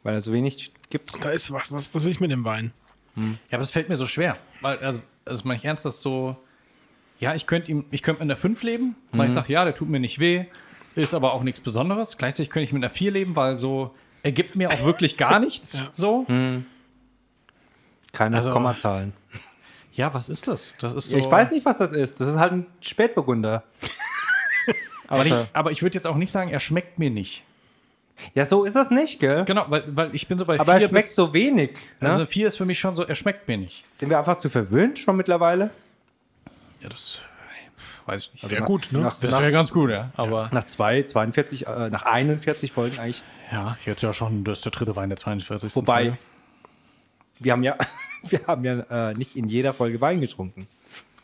Weil 0.03 0.15
er 0.15 0.21
so 0.21 0.33
wenig 0.33 0.73
gibt. 0.91 1.23
Da 1.25 1.31
ist 1.31 1.51
was, 1.53 1.71
was, 1.73 1.89
was 1.95 2.05
will 2.05 2.11
ich 2.11 2.21
mit 2.21 2.31
dem 2.31 2.45
Wein? 2.45 2.73
Ja, 3.17 3.23
aber 3.53 3.59
das 3.61 3.71
fällt 3.71 3.89
mir 3.89 3.97
so 3.97 4.07
schwer. 4.07 4.37
Weil, 4.61 4.77
also, 4.79 5.01
das 5.25 5.43
meine 5.43 5.57
ich 5.57 5.65
ernst, 5.65 5.85
das 5.87 5.97
ist 5.97 6.03
so. 6.03 6.37
Ja, 7.19 7.35
ich 7.35 7.47
könnte 7.47 7.71
ihm, 7.71 7.87
ich 7.91 8.03
könnte 8.03 8.21
mit 8.23 8.31
einer 8.31 8.37
5 8.37 8.63
leben, 8.63 8.95
weil 9.13 9.29
ich 9.29 9.33
sage, 9.33 9.51
ja, 9.51 9.65
der 9.65 9.75
tut 9.75 9.89
mir 9.89 9.99
nicht 10.01 10.19
weh, 10.19 10.45
ist 10.97 11.15
aber 11.15 11.33
auch 11.33 11.43
nichts 11.43 11.61
Besonderes. 11.63 12.19
Gleichzeitig 12.19 12.51
könnte 12.51 12.65
ich 12.65 12.75
mit 12.75 12.85
einer 12.85 12.91
4 12.91 13.11
leben, 13.11 13.35
weil 13.37 13.57
so, 13.57 13.95
er 14.23 14.33
gibt 14.33 14.55
mir 14.55 14.71
auch 14.71 14.85
wirklich 14.85 15.17
gar 15.17 15.41
nichts. 15.41 15.79
Ja. 15.79 15.89
So. 15.95 16.27
Keine 18.13 18.37
Also- 18.37 18.53
Kommazahlen. 18.53 19.15
Ja, 19.97 20.13
was 20.15 20.29
ist 20.29 20.47
das? 20.47 20.75
Das 20.79 20.95
ist 20.95 21.09
so. 21.09 21.17
Ja, 21.17 21.25
ich 21.25 21.31
weiß 21.31 21.51
nicht, 21.51 21.65
was 21.65 21.79
das 21.79 21.93
ist. 21.93 22.21
Das 22.21 22.29
ist 22.29 22.37
halt 22.39 22.53
ein 22.53 22.67
Spätburgunder. 22.81 23.63
Aber 25.09 25.25
ich, 25.25 25.33
aber 25.53 25.71
ich 25.71 25.83
würde 25.83 25.95
jetzt 25.95 26.07
auch 26.07 26.17
nicht 26.17 26.33
sagen, 26.33 26.51
er 26.51 26.59
schmeckt 26.59 26.99
mir 26.99 27.11
nicht. 27.11 27.45
ja, 28.35 28.45
so 28.45 28.65
ist 28.65 28.75
das 28.75 28.91
nicht, 28.91 29.21
gell? 29.21 29.45
Genau, 29.45 29.65
weil, 29.69 29.85
weil 29.87 30.13
ich 30.17 30.27
bin 30.27 30.37
so 30.37 30.45
bei 30.45 30.59
Aber 30.59 30.73
er 30.73 30.81
vier 30.81 30.89
schmeckt 30.89 31.07
bis, 31.07 31.15
so 31.15 31.33
wenig. 31.33 31.79
Ne? 32.01 32.11
Also 32.11 32.27
4 32.27 32.49
ist 32.49 32.57
für 32.57 32.65
mich 32.65 32.81
schon 32.81 32.97
so, 32.97 33.05
er 33.05 33.15
schmeckt 33.15 33.47
mir 33.47 33.57
nicht. 33.57 33.85
Sind 33.97 34.11
wir 34.11 34.19
einfach 34.19 34.39
zu 34.39 34.49
verwöhnt 34.49 34.99
schon 34.99 35.17
mittlerweile? 35.17 35.71
Ja, 36.81 36.89
das 36.89 37.21
weiß 38.07 38.31
ich 38.35 38.43
nicht. 38.43 38.51
Wäre 38.51 38.65
gut, 38.65 38.89
ne? 38.91 38.99
Nach, 38.99 39.17
Das 39.21 39.31
wäre 39.31 39.53
ganz 39.53 39.71
gut, 39.71 39.91
ja. 39.91 40.11
Aber 40.17 40.49
nach 40.53 40.65
zwei, 40.65 41.05
42, 41.05 41.69
äh, 41.69 41.89
nach 41.91 42.03
41 42.03 42.73
Folgen 42.73 42.99
eigentlich. 42.99 43.23
ja, 43.53 43.77
jetzt 43.85 44.03
ja 44.03 44.13
schon, 44.13 44.43
das 44.43 44.59
ist 44.59 44.65
der 44.65 44.73
dritte 44.73 44.97
Wein 44.97 45.09
der 45.09 45.19
42. 45.19 45.77
Wobei, 45.77 46.03
Folge. 46.03 46.19
Wir 47.39 47.53
haben 47.53 47.63
ja, 47.63 47.77
wir 48.23 48.47
haben 48.47 48.65
ja 48.65 49.11
äh, 49.11 49.15
nicht 49.15 49.37
in 49.37 49.49
jeder 49.49 49.73
Folge 49.73 50.01
Wein 50.01 50.21
getrunken. 50.21 50.67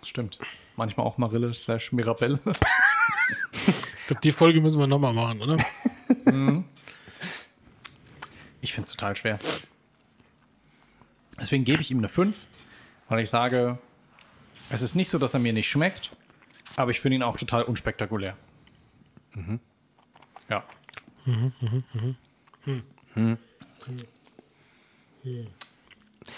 Stimmt. 0.02 0.38
Manchmal 0.76 1.06
auch 1.06 1.18
Marille 1.18 1.52
slash 1.54 1.92
Mirabelle. 1.92 2.40
Ich 4.02 4.06
glaube, 4.06 4.20
die 4.22 4.32
Folge 4.32 4.60
müssen 4.60 4.80
wir 4.80 4.86
nochmal 4.86 5.12
machen, 5.12 5.40
oder? 5.42 5.56
Ich 8.60 8.72
finde 8.72 8.86
es 8.86 8.92
total 8.92 9.14
schwer. 9.16 9.38
Deswegen 11.40 11.64
gebe 11.64 11.82
ich 11.82 11.90
ihm 11.90 11.98
eine 11.98 12.08
5, 12.08 12.46
weil 13.08 13.20
ich 13.20 13.30
sage, 13.30 13.78
es 14.70 14.82
ist 14.82 14.94
nicht 14.94 15.08
so, 15.10 15.18
dass 15.18 15.34
er 15.34 15.40
mir 15.40 15.52
nicht 15.52 15.68
schmeckt, 15.68 16.10
aber 16.76 16.90
ich 16.90 17.00
finde 17.00 17.16
ihn 17.16 17.22
auch 17.22 17.36
total 17.36 17.62
unspektakulär. 17.62 18.36
Ja. 20.48 20.64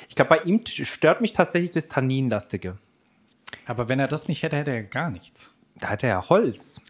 Ich 0.09 0.15
glaube, 0.15 0.29
bei 0.31 0.39
ihm 0.43 0.61
stört 0.67 1.21
mich 1.21 1.33
tatsächlich 1.33 1.71
das 1.71 1.89
Tanninlastige. 1.89 2.79
Aber 3.67 3.89
wenn 3.89 4.01
er 4.01 4.09
das 4.09 4.29
nicht 4.29 4.43
hätte, 4.43 4.57
hätte 4.57 4.71
er 4.73 4.83
gar 4.83 5.11
nichts. 5.11 5.51
Da 5.77 5.89
hat 5.91 6.03
er 6.03 6.09
ja 6.09 6.29
Holz. 6.29 6.81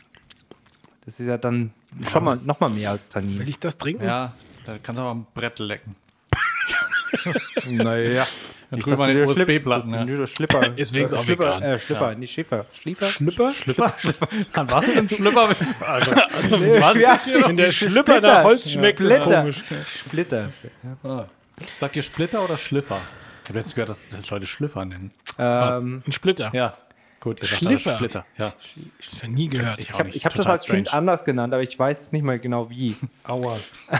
Das 1.04 1.20
ist 1.20 1.26
ja 1.26 1.36
dann 1.38 1.72
schon 2.10 2.24
mal 2.24 2.36
noch 2.44 2.60
mal 2.60 2.70
mehr 2.70 2.90
als 2.90 3.14
Will 3.14 3.22
Tannin. 3.22 3.48
ich 3.48 3.58
das 3.58 3.76
trinken? 3.78 4.04
Ja, 4.04 4.32
da 4.64 4.78
kannst 4.82 4.98
du 4.98 5.02
aber 5.02 5.10
am 5.12 5.26
Brett 5.34 5.58
lecken. 5.58 5.96
Naja. 7.70 8.26
Dann 8.70 8.80
drüber 8.80 9.04
an 9.04 9.14
den 9.14 9.28
USB-Platten. 9.28 9.92
Ja. 9.94 10.04
Ja. 10.04 10.26
Schlipper. 10.26 10.72
Ist 10.76 10.92
wenigstens 10.92 11.20
auch 11.20 11.24
Schlipper, 11.24 11.56
vegan. 11.56 11.62
äh, 11.62 11.78
Schlipper, 11.78 12.14
nicht 12.16 12.32
Schiffer. 12.32 12.66
Schliefer? 12.72 13.06
Schlipper? 13.08 13.52
Schlipper? 13.52 13.94
An 14.54 14.70
was 14.70 14.86
denn 14.92 15.08
Schlipper? 15.08 15.48
Also, 15.86 16.10
Was? 16.12 16.96
Ja, 16.96 17.18
Wenn 17.46 17.56
der 17.56 17.70
Schlipper 17.72 18.20
nach 18.20 18.42
Holz 18.44 18.68
schmeckt, 18.68 18.98
Splitter. 18.98 19.40
komisch. 19.42 19.62
Splitter. 19.86 20.48
Sagt 21.76 21.96
ihr 21.96 22.02
Splitter 22.02 22.44
oder 22.44 22.58
Schliffer? 22.58 23.00
Ich 23.44 23.50
habe 23.50 23.58
jetzt 23.58 23.74
gehört, 23.74 23.90
dass 23.90 24.08
das 24.08 24.30
Leute 24.30 24.46
Schliffer 24.46 24.84
nennen. 24.84 25.10
Was? 25.36 25.82
Ähm, 25.84 26.02
Ein 26.06 26.12
Splitter. 26.12 26.50
Ja. 26.54 26.76
Gut, 27.20 27.40
ihr 27.42 27.48
sagt 27.48 27.62
alle 27.66 27.78
Schliffer. 27.78 27.96
Splitter. 27.96 28.26
Ja. 28.36 28.52
Ich 28.98 29.08
habe 29.08 29.18
ja 29.22 29.28
nie 29.28 29.48
gehört. 29.48 29.78
Ich 29.80 29.88
ich 29.90 29.98
habe 29.98 30.04
nicht. 30.08 30.24
hab 30.24 30.32
das 30.32 30.38
Total 30.38 30.52
als 30.52 30.64
Kind 30.64 30.88
strange. 30.88 30.98
anders 30.98 31.24
genannt, 31.24 31.54
aber 31.54 31.62
ich 31.62 31.78
weiß 31.78 32.02
es 32.02 32.12
nicht 32.12 32.22
mehr 32.22 32.38
genau 32.38 32.68
wie. 32.70 32.96
Aua. 33.24 33.56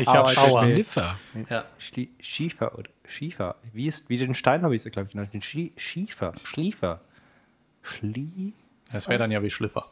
Ich 0.00 0.06
hab 0.08 0.36
Aua. 0.38 0.64
Schliffer. 0.64 1.16
Ja. 1.48 1.64
Schlie 1.78 2.08
Schiefer 2.20 2.76
oder 2.78 2.90
Schiefer. 3.06 3.56
Wie, 3.72 3.86
ist, 3.86 4.08
wie 4.08 4.16
den 4.16 4.34
Stein 4.34 4.62
habe 4.62 4.74
ich 4.74 4.84
es, 4.84 4.90
glaube 4.90 5.06
ich, 5.06 5.12
genannt. 5.12 5.32
Den 5.32 5.42
Schlie 5.42 5.70
Schiefer. 5.76 6.32
Schliefer. 6.42 7.00
Schlie 7.82 8.52
Das 8.92 9.08
wäre 9.08 9.18
dann 9.18 9.30
ja 9.30 9.42
wie 9.42 9.50
Schliffer. 9.50 9.86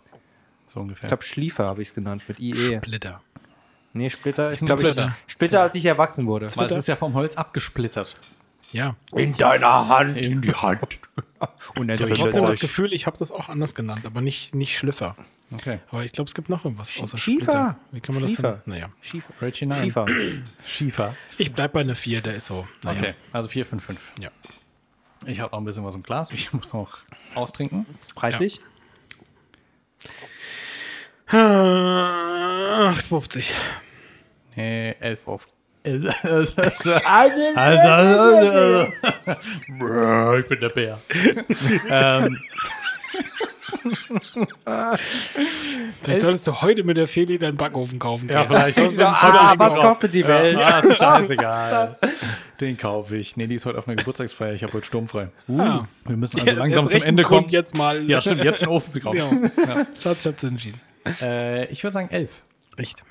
So 0.67 0.81
ungefähr. 0.81 1.05
ich 1.07 1.09
glaube, 1.09 1.23
Schliefer 1.25 1.65
habe 1.67 1.83
ich 1.83 1.89
es 1.89 1.95
genannt 1.95 2.23
mit 2.27 2.41
IE. 2.41 2.79
Splitter. 2.79 3.21
Nee, 3.95 4.11
Splitter. 4.11 4.51
ist 4.51 4.65
glaube, 4.65 4.83
Splitter. 4.83 5.17
ich, 5.27 5.33
Splitter, 5.33 5.61
als 5.61 5.75
ich 5.75 5.85
erwachsen 5.85 6.27
wurde. 6.27 6.55
Weil 6.57 6.67
es 6.67 6.77
ist 6.77 6.89
ja 6.89 6.97
vom 6.97 7.15
Holz 7.15 7.37
abgesplittert. 7.37 8.17
Ja. 8.73 8.97
In 9.15 9.35
deiner 9.35 9.89
Hand. 9.89 10.17
In 10.17 10.41
die 10.41 10.55
Hand. 10.55 10.99
Und 11.77 11.91
Ich 11.91 12.01
habe 12.01 12.15
trotzdem 12.15 12.47
das 12.47 12.61
Gefühl, 12.61 12.93
ich 12.93 13.07
habe 13.07 13.19
das 13.19 13.31
auch 13.31 13.49
anders 13.49 13.75
genannt, 13.75 14.07
aber 14.07 14.21
nicht, 14.21 14.55
nicht 14.55 14.77
Schliffer. 14.79 15.17
Okay. 15.53 15.81
Aber 15.91 16.05
ich 16.05 16.13
glaube, 16.13 16.29
es 16.29 16.35
gibt 16.35 16.49
noch 16.49 16.65
irgendwas 16.65 16.89
außer 16.99 17.19
Schiefer. 17.19 17.43
Splitter. 17.43 17.77
Wie 17.91 18.01
kann 18.01 18.15
man 18.15 18.23
das 18.23 18.31
Schiefer. 18.31 18.63
denn? 18.65 18.73
Naja. 18.73 18.89
Schiefer. 19.03 19.33
Schiefer. 19.53 20.07
Schiefer. 20.67 21.17
Ich 21.37 21.53
bleib 21.53 21.75
bei 21.75 21.81
einer 21.81 21.95
4, 21.95 22.23
der 22.23 22.35
ist 22.35 22.47
so. 22.47 22.67
Naja. 22.85 22.99
Okay, 22.99 23.15
also 23.33 23.49
4, 23.49 23.67
5, 23.67 23.85
5. 23.85 24.13
Ja. 24.21 24.31
Ich 25.27 25.41
habe 25.41 25.53
noch 25.53 25.59
ein 25.59 25.65
bisschen 25.65 25.85
was 25.85 25.95
im 25.95 26.03
Glas. 26.03 26.33
Ich 26.33 26.53
muss 26.55 26.73
noch 26.73 26.99
austrinken. 27.35 27.85
Preislich? 28.15 28.61
8,50. 31.33 33.45
Nee, 34.55 34.95
11 35.01 35.29
auf. 35.29 35.49
also, 35.85 36.09
ich 40.39 40.47
bin 40.47 40.61
der 40.61 40.69
Bär. 40.69 40.99
ähm, 41.89 42.37
Vielleicht 46.03 46.21
solltest 46.21 46.47
du 46.47 46.61
heute 46.63 46.85
mit 46.85 46.97
der 46.99 47.09
Feli 47.09 47.37
deinen 47.39 47.57
Backofen 47.57 47.99
kaufen. 47.99 48.29
ja, 48.29 48.45
vielleicht. 48.45 48.79
Ah, 49.01 49.55
was 49.57 49.75
kostet 49.81 50.15
die 50.15 50.25
Welt? 50.27 50.59
Ja, 50.61 50.79
ist 50.81 50.99
scheißegal. 50.99 51.99
Den 52.61 52.77
kaufe 52.77 53.17
ich. 53.17 53.37
Nee, 53.37 53.49
die 53.49 53.57
ist 53.57 53.65
heute 53.67 53.79
auf 53.79 53.89
einer 53.89 53.97
Geburtstagsfeier. 53.97 54.53
Ich 54.53 54.63
habe 54.63 54.73
heute 54.75 54.87
sturmfrei. 54.87 55.31
Ah. 55.59 55.81
Wir 56.05 56.17
müssen 56.17 56.37
also 56.39 56.47
Ja, 56.47 56.53
langsam 56.59 56.89
zum 56.89 57.03
Ende 57.03 57.25
Grund, 57.25 57.47
kommen. 57.47 57.53
jetzt 57.53 57.77
mal. 57.77 58.09
Ja, 58.09 58.21
stimmt, 58.21 58.45
jetzt 58.45 58.63
einen 58.63 58.71
Ofen 58.71 58.93
zu 58.93 59.01
kaufen. 59.01 59.51
Ja. 59.67 59.85
Schatz, 60.01 60.21
ich 60.21 60.27
hab's 60.27 60.45
entschieden. 60.45 60.81
Äh, 61.21 61.67
ich 61.71 61.83
würde 61.83 61.93
sagen 61.93 62.09
11. 62.11 62.43
Echt? 62.77 63.03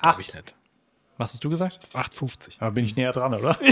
Acht. 0.00 0.20
Ich 0.20 0.34
nicht. 0.34 0.54
Was 1.16 1.32
hast 1.32 1.44
du 1.44 1.50
gesagt? 1.50 1.78
8,50. 1.94 2.56
Aber 2.60 2.72
bin 2.72 2.84
ich 2.84 2.96
näher 2.96 3.12
dran, 3.12 3.34
oder? 3.34 3.56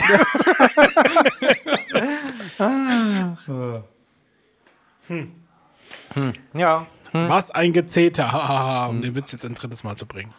Ja. 6.54 6.86
Was 7.12 7.50
ein 7.50 7.72
Gezeter. 7.72 8.88
Um 8.90 9.02
den 9.02 9.14
Witz 9.14 9.32
jetzt 9.32 9.44
ein 9.44 9.54
drittes 9.54 9.84
Mal 9.84 9.96
zu 9.96 10.06
bringen. 10.06 10.32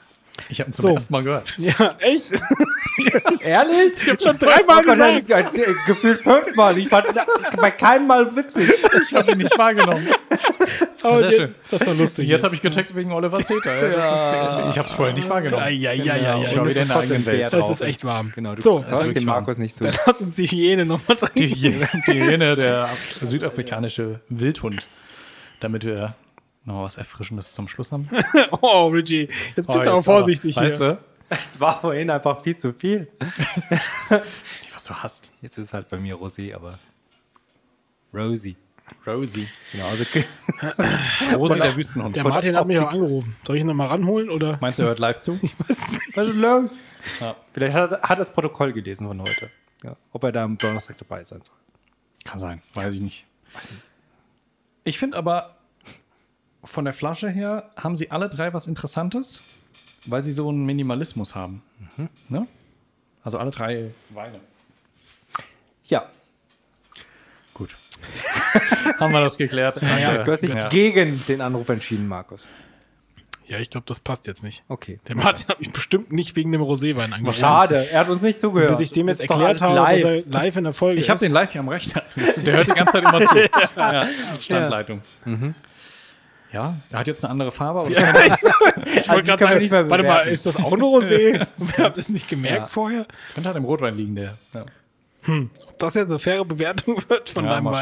Ich 0.50 0.60
habe 0.60 0.72
ihn 0.72 0.74
zum 0.74 0.84
So. 0.84 0.89
ersten 0.96 1.14
Mal 1.14 1.24
gehört. 1.24 1.56
Ja, 1.60 1.96
echt? 2.00 2.32
Ehrlich? 3.41 3.94
Ich 4.02 4.10
habe 4.10 4.20
schon 4.22 4.39
dreimal 4.39 4.84
gesagt. 4.84 5.54
Gefühlt 5.86 6.22
fünfmal. 6.22 6.76
Ich 6.80 6.89
fand 6.89 7.06
bei 7.58 7.70
keinem 7.70 8.08
Mal 8.08 8.36
witzig. 8.36 8.72
Ich 9.04 9.14
habe 9.14 9.32
ihn 9.34 9.38
nicht 9.38 9.56
wahrgenommen. 9.58 10.08
Aber 11.04 11.20
Sehr 11.20 11.30
jetzt, 11.30 11.38
schön. 11.39 11.56
Das 11.72 11.82
ist 11.82 11.88
doch 11.88 11.97
lustig. 11.97 12.28
Jetzt 12.30 12.43
habe 12.43 12.56
ich 12.56 12.62
gecheckt 12.62 12.95
wegen 12.95 13.12
Oliver 13.12 13.43
Zeter. 13.43 13.76
Ja, 13.76 14.60
ist, 14.60 14.70
ich 14.70 14.78
habe 14.78 14.88
es 14.89 14.93
vorher 14.93 15.14
nicht 15.14 15.30
wahrgenommen. 15.30 15.64
Ja, 15.66 15.70
ja, 15.70 15.91
ja, 15.93 16.16
ja, 16.16 16.41
Ich 16.41 16.51
ja. 16.51 16.60
war 16.60 16.70
wieder 16.70 16.82
in 16.82 16.88
der 16.88 16.97
eigenen 16.97 17.26
Welt. 17.26 17.51
Das 17.54 17.70
ist 17.70 17.82
echt 17.82 18.04
warm. 18.06 18.32
Genau, 18.36 18.56
du 18.56 18.62
So, 18.62 18.84
hörst 18.86 19.16
warm. 19.16 19.26
Markus 19.26 19.58
nicht 19.58 19.76
zu. 19.76 19.84
dann 19.84 19.95
lass 20.06 20.22
uns 20.22 20.36
die 20.36 20.47
Hyäne 20.47 20.86
nochmal 20.86 21.18
Die 21.36 21.49
trinken. 21.49 21.56
Hyäne, 21.56 21.89
die 22.08 22.14
Hyäne 22.24 22.56
der 22.56 22.89
südafrikanische 23.22 24.22
Wildhund. 24.30 24.88
Damit 25.60 25.86
wir 25.86 26.16
noch 26.66 26.84
was 26.84 26.97
Erfrischendes 26.97 27.54
zum 27.54 27.68
Schluss 27.68 27.91
haben. 27.91 28.10
Oh, 28.62 28.88
Richie, 28.88 29.30
jetzt 29.56 29.68
bist 29.68 29.70
Oh, 29.70 29.74
du 29.74 29.80
aber 29.82 29.95
jetzt 29.95 30.06
vorsichtig 30.06 30.56
Weißt 30.56 30.78
hier. 30.78 30.93
du? 30.93 30.97
Es 31.30 31.60
war 31.60 31.80
vorhin 31.82 32.10
einfach 32.10 32.41
viel 32.41 32.56
zu 32.56 32.74
viel. 32.74 33.08
Weiß 34.10 34.22
nicht, 34.62 34.74
was 34.76 34.84
du 34.86 34.93
hast. 34.93 35.32
Jetzt 35.41 35.58
ist 35.58 35.66
es 35.66 35.74
halt 35.74 35.89
bei 35.89 35.97
mir 35.97 36.16
Rosé, 36.16 36.54
aber 36.54 36.78
Rosie. 38.14 38.56
Rosie. 39.06 39.48
Genau, 39.72 39.88
also 39.88 40.04
Rosie, 41.38 41.60
der 41.60 41.76
Wüstenhund. 41.76 42.16
Der 42.16 42.24
Martin 42.24 42.56
hat 42.56 42.68
mich 42.68 42.80
auch 42.80 42.91
angerufen. 42.91 43.36
Soll 43.46 43.56
ich 43.58 43.62
ihn 43.62 43.68
nochmal 43.68 43.88
ranholen? 43.88 44.30
Oder? 44.30 44.58
Meinst 44.62 44.80
du, 44.80 44.84
er 44.84 44.89
hört 44.89 45.00
live 45.00 45.20
zu? 45.20 45.39
was 46.16 46.28
ist 46.28 46.36
los? 46.36 46.78
Ja. 47.20 47.36
Vielleicht 47.54 47.76
hat 47.76 47.91
er 47.91 48.16
das 48.16 48.32
Protokoll 48.32 48.74
gelesen 48.74 49.08
von 49.08 49.20
heute. 49.22 49.50
Ja, 49.84 49.96
ob 50.12 50.24
er 50.24 50.32
da 50.32 50.44
am 50.44 50.58
Donnerstag 50.58 50.98
dabei 50.98 51.24
sein 51.24 51.41
soll. 51.44 51.56
Kann 52.24 52.39
sein, 52.39 52.62
weiß 52.74 52.96
ich 52.96 53.02
nicht. 53.02 53.26
Ich 54.86 54.98
finde 54.98 55.18
aber, 55.18 55.58
von 56.64 56.86
der 56.86 56.94
Flasche 56.94 57.30
her 57.30 57.72
haben 57.76 57.96
sie 57.98 58.12
alle 58.12 58.30
drei 58.30 58.54
was 58.54 58.68
Interessantes, 58.68 59.41
weil 60.06 60.24
sie 60.24 60.32
so 60.32 60.48
einen 60.48 60.66
Minimalismus 60.66 61.36
haben. 61.36 61.62
Ne? 62.30 62.48
Also 63.24 63.38
alle 63.38 63.52
drei 63.52 63.91
Weine. 64.10 64.39
Ja. 65.86 66.10
haben 68.99 69.14
wir 69.14 69.22
das 69.22 69.38
geklärt? 69.38 69.82
ja 69.82 70.24
du 70.24 70.32
hast 70.32 70.41
dich 70.43 70.49
Ja. 70.51 70.68
gegen 70.70 71.22
den 71.28 71.41
Anruf 71.41 71.70
entschieden, 71.70 72.08
Markus. 72.08 72.47
Ja, 73.45 73.58
ich 73.60 73.70
glaube, 73.70 73.84
das 73.88 73.99
passt 73.99 74.26
jetzt 74.28 74.41
nicht. 74.41 74.64
Okay. 74.70 74.99
Der 75.08 75.18
Martin 75.18 75.49
hat 75.49 75.60
mich 75.60 75.72
bestimmt 75.74 76.14
nicht 76.14 76.36
wegen 76.38 76.51
dem 76.54 76.62
Roséwein 76.62 77.12
angerufen. 77.12 77.39
Schade, 77.39 77.89
er 77.91 77.99
hat 77.99 78.10
uns 78.10 78.22
nicht 78.22 78.39
zugehört. 78.39 78.72
Bis 78.72 78.80
ich 78.80 78.91
dem 78.91 79.10
jetzt 79.10 79.20
erklärt 79.20 79.60
habe, 79.62 79.76
live. 79.76 80.01
dass 80.01 80.26
er 80.26 80.32
live 80.32 80.56
in 80.56 80.64
der 80.64 80.74
Folge 80.74 80.99
Ich 81.01 81.10
habe 81.10 81.20
den 81.20 81.34
live 81.34 81.51
hier 81.51 81.60
am 81.60 81.68
Rechner. 81.68 82.04
Der 82.45 82.54
hört 82.56 82.68
die 82.68 82.72
ganze 82.72 82.93
Zeit 82.93 83.04
immer 83.04 83.28
zu. 83.28 83.38
ja, 83.78 83.99
das 83.99 84.10
ist 84.36 84.45
Standleitung. 84.45 85.01
Ja, 86.54 86.78
er 86.89 86.99
hat 86.99 87.08
jetzt 87.08 87.26
eine 87.26 87.32
andere 87.32 87.51
Farbe. 87.51 87.80
Aber 87.82 87.89
Ich 87.89 87.97
wollte 87.97 89.10
Also, 89.10 89.24
gerade 89.24 89.43
sagen, 89.43 89.58
nicht 89.60 89.72
mehr 89.72 89.89
warte 89.89 90.04
mal, 90.06 90.28
ist 90.28 90.45
das 90.45 90.56
auch 90.56 90.72
ein 90.72 90.80
Rosé? 90.82 91.45
Ich 91.58 91.78
habe 91.80 91.95
das 91.95 92.08
nicht 92.10 92.30
gemerkt 92.30 92.58
Ja. 92.60 92.66
vorher. 92.66 93.06
könnte 93.34 93.49
halt 93.49 93.58
im 93.58 93.66
Rotwein 93.66 93.97
liegen, 93.97 94.16
der. 94.16 94.38
Ja, 94.54 94.66
Ob 95.28 95.80
das 95.80 95.94
jetzt 95.94 96.10
eine 96.10 96.20
faire 96.20 96.46
Bewertung 96.46 96.98
wird 97.10 97.30
von 97.30 97.46
ja 97.46 97.52
deinem 97.52 97.64
mal 97.66 97.74
Wein? 97.74 97.82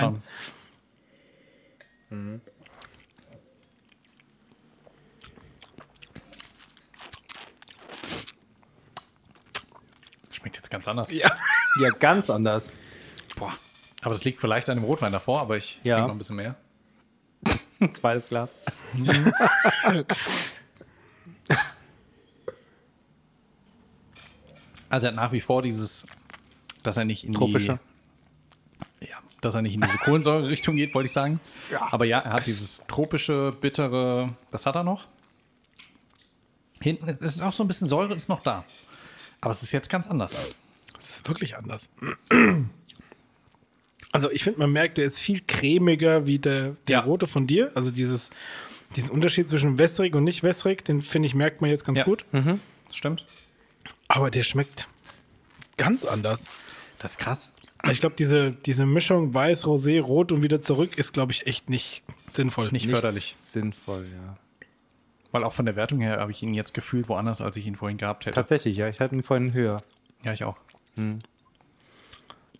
schauen. 2.09 2.41
Schmeckt 10.31 10.55
jetzt 10.55 10.69
ganz 10.71 10.87
anders. 10.87 11.11
Ja. 11.11 11.29
ja, 11.81 11.89
ganz 11.89 12.29
anders. 12.29 12.71
Boah. 13.35 13.53
Aber 14.01 14.13
das 14.13 14.23
liegt 14.23 14.39
vielleicht 14.39 14.69
an 14.69 14.77
dem 14.77 14.83
Rotwein 14.83 15.11
davor, 15.11 15.41
aber 15.41 15.57
ich 15.57 15.79
Ja. 15.83 15.95
trinke 15.95 16.07
noch 16.07 16.15
ein 16.15 16.17
bisschen 16.17 16.35
mehr. 16.37 16.55
Ein 17.79 17.91
zweites 17.91 18.29
Glas. 18.29 18.55
Also 24.89 25.07
er 25.07 25.11
hat 25.11 25.15
nach 25.15 25.31
wie 25.31 25.39
vor 25.41 25.61
dieses, 25.61 26.05
dass 26.83 26.97
er 26.97 27.05
nicht 27.05 27.23
in 27.23 27.33
Tropische. 27.33 27.79
die 29.01 29.07
ja, 29.09 29.17
dass 29.41 29.55
er 29.55 29.61
nicht 29.61 29.75
in 29.75 29.81
diese 29.81 29.97
Kohlensäure-Richtung 29.99 30.75
geht, 30.75 30.93
wollte 30.93 31.07
ich 31.07 31.13
sagen. 31.13 31.39
Aber 31.91 32.05
ja, 32.05 32.19
er 32.19 32.33
hat 32.33 32.47
dieses 32.47 32.83
tropische, 32.87 33.51
bittere, 33.51 34.35
das 34.51 34.65
hat 34.65 34.75
er 34.75 34.83
noch. 34.83 35.07
Hinten 36.81 37.07
ist 37.07 37.21
es 37.21 37.35
ist 37.35 37.41
auch 37.41 37.53
so 37.53 37.63
ein 37.63 37.67
bisschen 37.67 37.87
Säure, 37.87 38.13
ist 38.13 38.29
noch 38.29 38.41
da. 38.43 38.65
Aber 39.39 39.51
es 39.51 39.61
ist 39.63 39.71
jetzt 39.71 39.89
ganz 39.89 40.07
anders. 40.07 40.37
Das 40.95 41.09
ist 41.09 41.27
wirklich 41.27 41.55
anders. 41.57 41.89
Also 44.11 44.29
ich 44.31 44.43
finde, 44.43 44.59
man 44.59 44.71
merkt, 44.71 44.97
der 44.97 45.05
ist 45.05 45.17
viel 45.19 45.41
cremiger 45.47 46.25
wie 46.27 46.37
der, 46.39 46.75
der 46.87 46.97
Ja. 46.99 46.99
rote 47.01 47.27
von 47.27 47.47
dir. 47.47 47.71
Also 47.75 47.91
dieses, 47.91 48.29
diesen 48.95 49.09
Unterschied 49.09 49.47
zwischen 49.47 49.77
wässrig 49.77 50.15
und 50.15 50.23
nicht 50.23 50.43
wässrig, 50.43 50.83
den 50.83 51.01
finde 51.01 51.27
ich, 51.27 51.33
merkt 51.35 51.61
man 51.61 51.69
jetzt 51.69 51.85
ganz 51.85 51.99
Ja. 51.99 52.05
gut. 52.05 52.25
Das 52.31 52.95
stimmt. 52.97 53.25
Aber 54.07 54.29
der 54.29 54.43
schmeckt 54.43 54.87
ganz 55.77 56.03
anders. 56.05 56.45
Das 57.01 57.11
ist 57.11 57.17
krass. 57.17 57.51
Also 57.79 57.93
ich 57.93 57.99
glaube, 57.99 58.15
diese, 58.15 58.51
diese 58.51 58.85
Mischung 58.85 59.33
weiß, 59.33 59.65
rosé, 59.65 59.99
rot 59.99 60.31
und 60.31 60.43
wieder 60.43 60.61
zurück 60.61 60.99
ist, 60.99 61.13
glaube 61.13 61.31
ich, 61.31 61.47
echt 61.47 61.67
nicht 61.67 62.03
sinnvoll. 62.29 62.69
Nicht 62.71 62.87
förderlich. 62.87 63.35
Sinnvoll, 63.35 64.05
ja. 64.13 64.37
Weil 65.31 65.43
auch 65.43 65.53
von 65.53 65.65
der 65.65 65.75
Wertung 65.75 65.99
her 65.99 66.19
habe 66.19 66.31
ich 66.31 66.43
ihn 66.43 66.53
jetzt 66.53 66.75
gefühlt 66.75 67.09
woanders, 67.09 67.41
als 67.41 67.55
ich 67.55 67.65
ihn 67.65 67.75
vorhin 67.75 67.97
gehabt 67.97 68.27
hätte. 68.27 68.35
Tatsächlich, 68.35 68.77
ja. 68.77 68.87
Ich 68.87 68.99
hatte 68.99 69.15
ihn 69.15 69.23
vorhin 69.23 69.53
höher. 69.53 69.81
Ja, 70.23 70.33
ich 70.33 70.43
auch. 70.43 70.57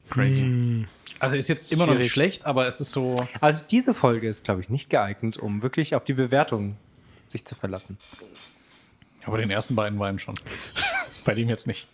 Crazy. 0.09 0.87
Also 1.19 1.37
ist 1.37 1.49
jetzt 1.49 1.71
immer 1.71 1.85
noch 1.85 1.93
nicht 1.93 2.11
Schwierig. 2.11 2.13
schlecht, 2.13 2.45
aber 2.47 2.65
es 2.65 2.81
ist 2.81 2.91
so. 2.91 3.15
Also 3.41 3.63
diese 3.69 3.93
Folge 3.93 4.27
ist, 4.27 4.43
glaube 4.43 4.61
ich, 4.61 4.69
nicht 4.69 4.89
geeignet, 4.89 5.37
um 5.37 5.61
wirklich 5.61 5.93
auf 5.93 6.03
die 6.03 6.13
Bewertung 6.13 6.77
sich 7.27 7.45
zu 7.45 7.53
verlassen. 7.53 7.99
Aber 9.25 9.37
den 9.37 9.51
ersten 9.51 9.75
beiden 9.75 9.99
Weinen 9.99 10.17
schon. 10.17 10.33
Bei 11.25 11.35
dem 11.35 11.47
jetzt 11.47 11.67
nicht. 11.67 11.87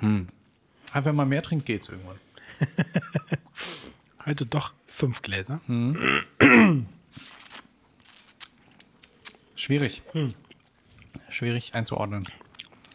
Hm. 0.00 0.28
Aber 0.92 1.06
wenn 1.06 1.16
man 1.16 1.28
mehr 1.28 1.42
trinkt, 1.42 1.66
geht's 1.66 1.88
irgendwann. 1.88 2.18
Heute 4.26 4.46
doch 4.46 4.72
fünf 4.86 5.22
Gläser. 5.22 5.60
Schwierig. 9.54 10.02
Schwierig 11.28 11.74
einzuordnen. 11.74 12.26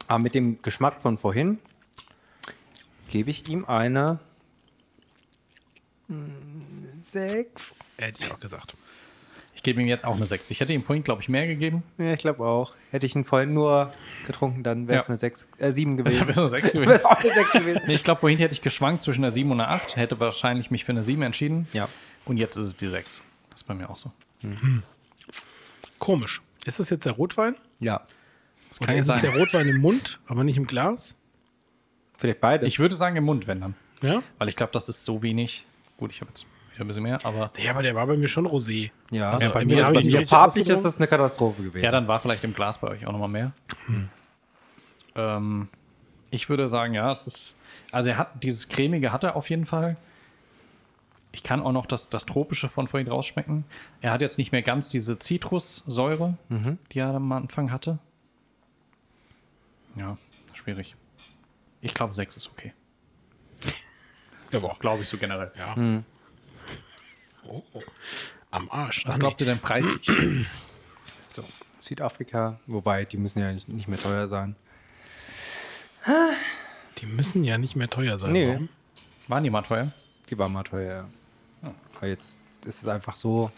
Aber 0.07 0.19
mit 0.19 0.35
dem 0.35 0.61
Geschmack 0.61 1.01
von 1.01 1.17
vorhin 1.17 1.59
gebe 3.09 3.29
ich 3.29 3.47
ihm 3.47 3.65
eine 3.65 4.19
mm, 6.07 7.01
sechs. 7.01 7.97
Hätte 7.99 8.23
ich 8.23 8.31
auch 8.31 8.39
gesagt. 8.39 8.82
Ich 9.63 9.65
gebe 9.65 9.81
ihm 9.81 9.87
jetzt 9.87 10.03
auch 10.03 10.17
eine 10.17 10.25
6. 10.25 10.49
Ich 10.51 10.59
hätte 10.59 10.73
ihm 10.73 10.83
vorhin, 10.83 11.05
glaube 11.05 11.21
ich, 11.21 11.29
mehr 11.29 11.47
gegeben. 11.47 11.83
Ja, 11.97 12.11
ich 12.11 12.19
glaube 12.19 12.45
auch. 12.45 12.73
Hätte 12.91 13.05
ich 13.05 13.15
ihn 13.15 13.23
vorhin 13.23 13.53
nur 13.53 13.93
getrunken, 14.27 14.61
dann 14.61 14.89
wäre 14.89 14.99
es 14.99 15.05
Ja. 15.05 15.07
eine 15.11 15.15
sechs, 15.17 15.47
äh, 15.57 15.71
sieben 15.71 15.95
Das 16.03 16.13
gewesen. 16.13 16.27
wäre 16.27 16.33
so 16.35 16.47
6 16.49 16.73
Wäre 16.73 16.83
gewesen. 16.83 16.95
es 16.97 17.05
auch 17.05 17.17
eine 17.17 17.33
sechs 17.33 17.51
gewesen. 17.53 17.81
Nee, 17.87 17.93
ich 17.95 18.03
glaube, 18.03 18.19
vorhin 18.19 18.39
hätte 18.39 18.53
ich 18.53 18.61
geschwankt 18.61 19.03
zwischen 19.03 19.23
einer 19.23 19.31
7 19.31 19.49
und 19.49 19.61
einer 19.61 19.69
8. 19.71 19.95
Hätte 19.95 20.19
wahrscheinlich 20.19 20.69
mich 20.69 20.83
für 20.83 20.91
eine 20.91 21.01
7 21.01 21.21
entschieden. 21.21 21.67
Ja. 21.71 21.87
Und 22.25 22.35
jetzt 22.35 22.57
ist 22.57 22.67
es 22.67 22.75
die 22.75 22.89
6. 22.89 23.21
Das 23.51 23.61
ist 23.61 23.63
bei 23.67 23.73
mir 23.73 23.89
auch 23.89 23.95
so. 23.95 24.11
Komisch. 25.97 26.41
Ist 26.65 26.79
das 26.81 26.89
jetzt 26.89 27.05
der 27.05 27.13
Rotwein? 27.13 27.55
Ja. 27.79 28.01
Das 28.67 28.79
Oder 28.81 28.87
kann 28.87 28.95
ja 28.95 29.01
ist 29.01 29.07
es 29.09 29.21
der 29.21 29.31
sein. 29.31 29.39
Rotwein 29.39 29.67
im 29.69 29.77
Mund, 29.79 30.19
aber 30.27 30.43
nicht 30.43 30.57
im 30.57 30.65
Glas? 30.65 31.15
Vielleicht 32.17 32.41
beide. 32.41 32.65
Ich 32.65 32.79
würde 32.79 32.95
sagen 32.97 33.15
im 33.15 33.23
Mund, 33.23 33.47
wenn 33.47 33.61
dann. 33.61 33.75
Ja? 34.01 34.21
Weil 34.39 34.49
ich 34.49 34.57
glaube, 34.57 34.73
das 34.73 34.89
ist 34.89 35.05
so 35.05 35.21
wenig. 35.21 35.65
Gut, 35.97 36.11
ich 36.11 36.21
habe 36.21 36.29
jetzt 36.31 36.45
wieder 36.73 36.85
ein 36.85 36.87
bisschen 36.87 37.03
mehr, 37.03 37.19
aber 37.25 37.51
Ja, 37.57 37.71
aber 37.71 37.83
der 37.83 37.95
war 37.95 38.05
bei 38.07 38.17
mir 38.17 38.27
schon 38.27 38.47
rosé. 38.47 38.91
ja, 39.11 39.31
Also 39.31 39.47
bei 39.47 39.53
bei 39.61 39.65
mir 39.65 39.85
habe 39.85 39.99
ich 39.99 40.11
nicht 40.13 40.29
farblich 40.29 40.67
ist 40.69 40.83
das 40.83 40.97
eine 40.97 41.07
Katastrophe 41.07 41.63
gewesen. 41.63 41.83
ja, 41.83 41.91
dann 41.91 42.07
war 42.07 42.19
vielleicht 42.19 42.43
im 42.43 42.53
Glas 42.53 42.77
bei 42.79 42.87
euch 42.89 43.05
auch 43.05 43.11
nochmal 43.11 43.29
mehr. 43.29 43.51
Ähm, 45.15 45.69
ich 46.31 46.49
würde 46.49 46.67
sagen, 46.69 46.93
ja, 46.93 47.11
es 47.11 47.27
ist. 47.27 47.55
Also 47.91 48.09
er 48.09 48.17
hat 48.17 48.43
dieses 48.43 48.69
cremige 48.69 49.11
hat 49.11 49.23
er 49.23 49.35
auf 49.35 49.49
jeden 49.49 49.65
Fall. 49.65 49.97
Ich 51.31 51.41
kann 51.43 51.61
auch 51.61 51.71
noch 51.71 51.85
das, 51.87 52.09
das 52.09 52.25
Tropische 52.25 52.69
von 52.69 52.87
vorhin 52.87 53.07
rausschmecken. 53.07 53.65
Er 54.01 54.11
hat 54.11 54.21
jetzt 54.21 54.37
nicht 54.37 54.51
mehr 54.51 54.61
ganz 54.61 54.89
diese 54.89 55.17
Zitrussäure, 55.17 56.37
die 56.91 56.99
er 56.99 57.07
am 57.07 57.31
Anfang 57.31 57.71
hatte. 57.71 57.97
Ja, 59.95 60.17
schwierig. 60.53 60.95
Ich 61.81 61.93
glaube, 61.95 62.13
6 62.13 62.37
ist 62.37 62.49
okay. 62.51 62.73
Aber 64.53 64.71
auch, 64.71 64.79
Glaube 64.79 65.01
ich 65.03 65.09
so 65.09 65.17
generell. 65.17 65.51
ja. 65.57 65.75
Oh, 67.47 67.63
oh. 67.73 67.81
Am 68.51 68.69
Arsch. 68.71 69.05
Was 69.07 69.15
Ah, 69.15 69.19
glaubt 69.19 69.41
ihr 69.41 69.47
denn 69.47 69.59
preislich? 69.59 70.09
so. 71.21 71.43
Südafrika, 71.79 72.59
wobei 72.65 73.03
die 73.05 73.17
müssen 73.17 73.39
ja 73.39 73.51
nicht, 73.51 73.67
nicht 73.67 73.87
mehr 73.89 73.99
teuer 73.99 74.27
sein. 74.27 74.55
die 76.99 77.05
müssen 77.05 77.43
ja 77.43 77.57
nicht 77.57 77.75
mehr 77.75 77.89
teuer 77.89 78.17
sein. 78.17 78.31
Nee. 78.31 78.47
Warum? 78.47 78.69
Waren 79.27 79.43
die 79.43 79.49
mal 79.49 79.61
teuer? 79.63 79.91
Die 80.29 80.37
war 80.37 80.49
mal 80.49 80.63
teuer. 80.63 81.09
ja. 81.61 81.73
Aber 81.97 82.07
jetzt 82.07 82.39
ist 82.65 82.81
es 82.81 82.87
einfach 82.87 83.15
so, 83.15 83.51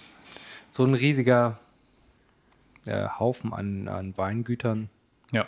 so 0.71 0.83
ein 0.86 0.93
riesiger 0.93 1.59
äh, 2.86 3.07
Haufen 3.19 3.53
an, 3.53 3.88
an 3.88 4.17
Weingütern, 4.17 4.89
Ja. 5.31 5.47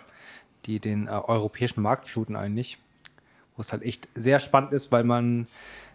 die 0.65 0.79
den 0.79 1.07
äh, 1.07 1.11
europäischen 1.11 1.81
Markt 1.81 2.07
fluten 2.07 2.35
eigentlich. 2.35 2.77
Wo 3.57 3.61
es 3.61 3.71
halt 3.73 3.83
echt 3.83 4.07
sehr 4.15 4.39
spannend 4.39 4.71
ist, 4.71 4.91
weil 4.91 5.03
man 5.03 5.47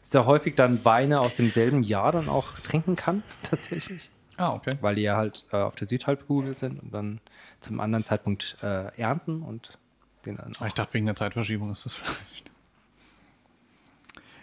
sehr 0.03 0.27
häufig 0.27 0.55
dann 0.57 0.85
Weine 0.85 1.21
aus 1.21 1.37
demselben 1.37 1.83
Jahr 1.83 2.13
dann 2.13 2.29
auch 2.29 2.59
trinken 2.61 2.97
kann, 2.97 3.23
tatsächlich. 3.45 4.11
Ah, 4.37 4.53
okay. 4.53 4.77
Weil 4.81 4.97
die 4.97 5.03
ja 5.03 5.17
halt 5.17 5.45
äh, 5.53 5.57
auf 5.57 5.75
der 5.77 5.87
Südhalbkugel 5.89 6.55
sind 6.55 6.83
und 6.83 6.93
dann 6.93 7.21
zum 7.61 7.81
anderen 7.81 8.05
Zeitpunkt 8.05 8.57
äh, 8.63 8.89
ernten 9.01 9.43
und 9.43 9.79
den 10.27 10.37
dann 10.37 10.53
Ah, 10.59 10.63
auch 10.63 10.67
Ich 10.67 10.75
dachte, 10.75 10.95
wegen 10.95 11.07
der 11.07 11.15
Zeitverschiebung 11.17 11.71
ist 11.71 11.85
das 11.87 11.95
vielleicht. 11.95 12.51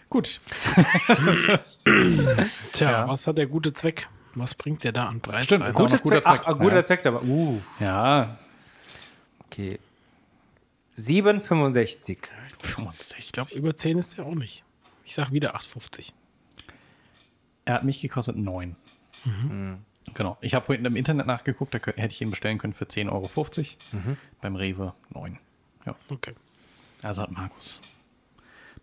Gut. 0.08 0.40
Tja, 2.72 2.90
Ja. 2.90 3.08
was 3.08 3.26
hat 3.26 3.38
der 3.38 3.46
gute 3.46 3.72
Zweck? 3.72 4.08
Was 4.34 4.54
bringt 4.54 4.84
der 4.84 4.92
da 4.92 5.04
an 5.08 5.20
Preis? 5.20 5.44
Stimmt, 5.46 5.66
ist 5.66 5.76
auch 5.76 5.88
noch 5.88 6.00
guter 6.00 6.22
Zweck. 6.22 6.40
Ach, 6.46 6.58
guter 6.58 6.76
Ja. 6.76 6.84
Zweck, 6.84 7.06
aber 7.06 7.22
uh, 7.22 7.60
Ja, 7.80 8.38
okay. 9.46 9.78
7,65. 11.00 12.18
65. 12.58 13.18
Ich 13.18 13.32
glaube, 13.32 13.54
über 13.54 13.76
10 13.76 13.98
ist 13.98 14.18
der 14.18 14.26
auch 14.26 14.34
nicht. 14.34 14.64
Ich 15.04 15.14
sag 15.14 15.32
wieder 15.32 15.56
8,50. 15.56 16.12
Er 17.64 17.74
hat 17.74 17.84
mich 17.84 18.00
gekostet 18.00 18.36
9. 18.36 18.76
Genau. 20.14 20.38
Ich 20.40 20.54
habe 20.54 20.64
vorhin 20.64 20.84
im 20.84 20.96
Internet 20.96 21.26
nachgeguckt, 21.26 21.74
da 21.74 21.78
hätte 21.78 22.12
ich 22.12 22.20
ihn 22.20 22.30
bestellen 22.30 22.58
können 22.58 22.72
für 22.72 22.84
10,50 22.84 23.10
Euro. 23.12 24.16
Beim 24.40 24.56
Rewe 24.56 24.94
9. 25.10 25.38
Ja. 25.86 25.94
Okay. 26.08 26.34
Also 27.02 27.22
hat 27.22 27.30
Markus. 27.30 27.80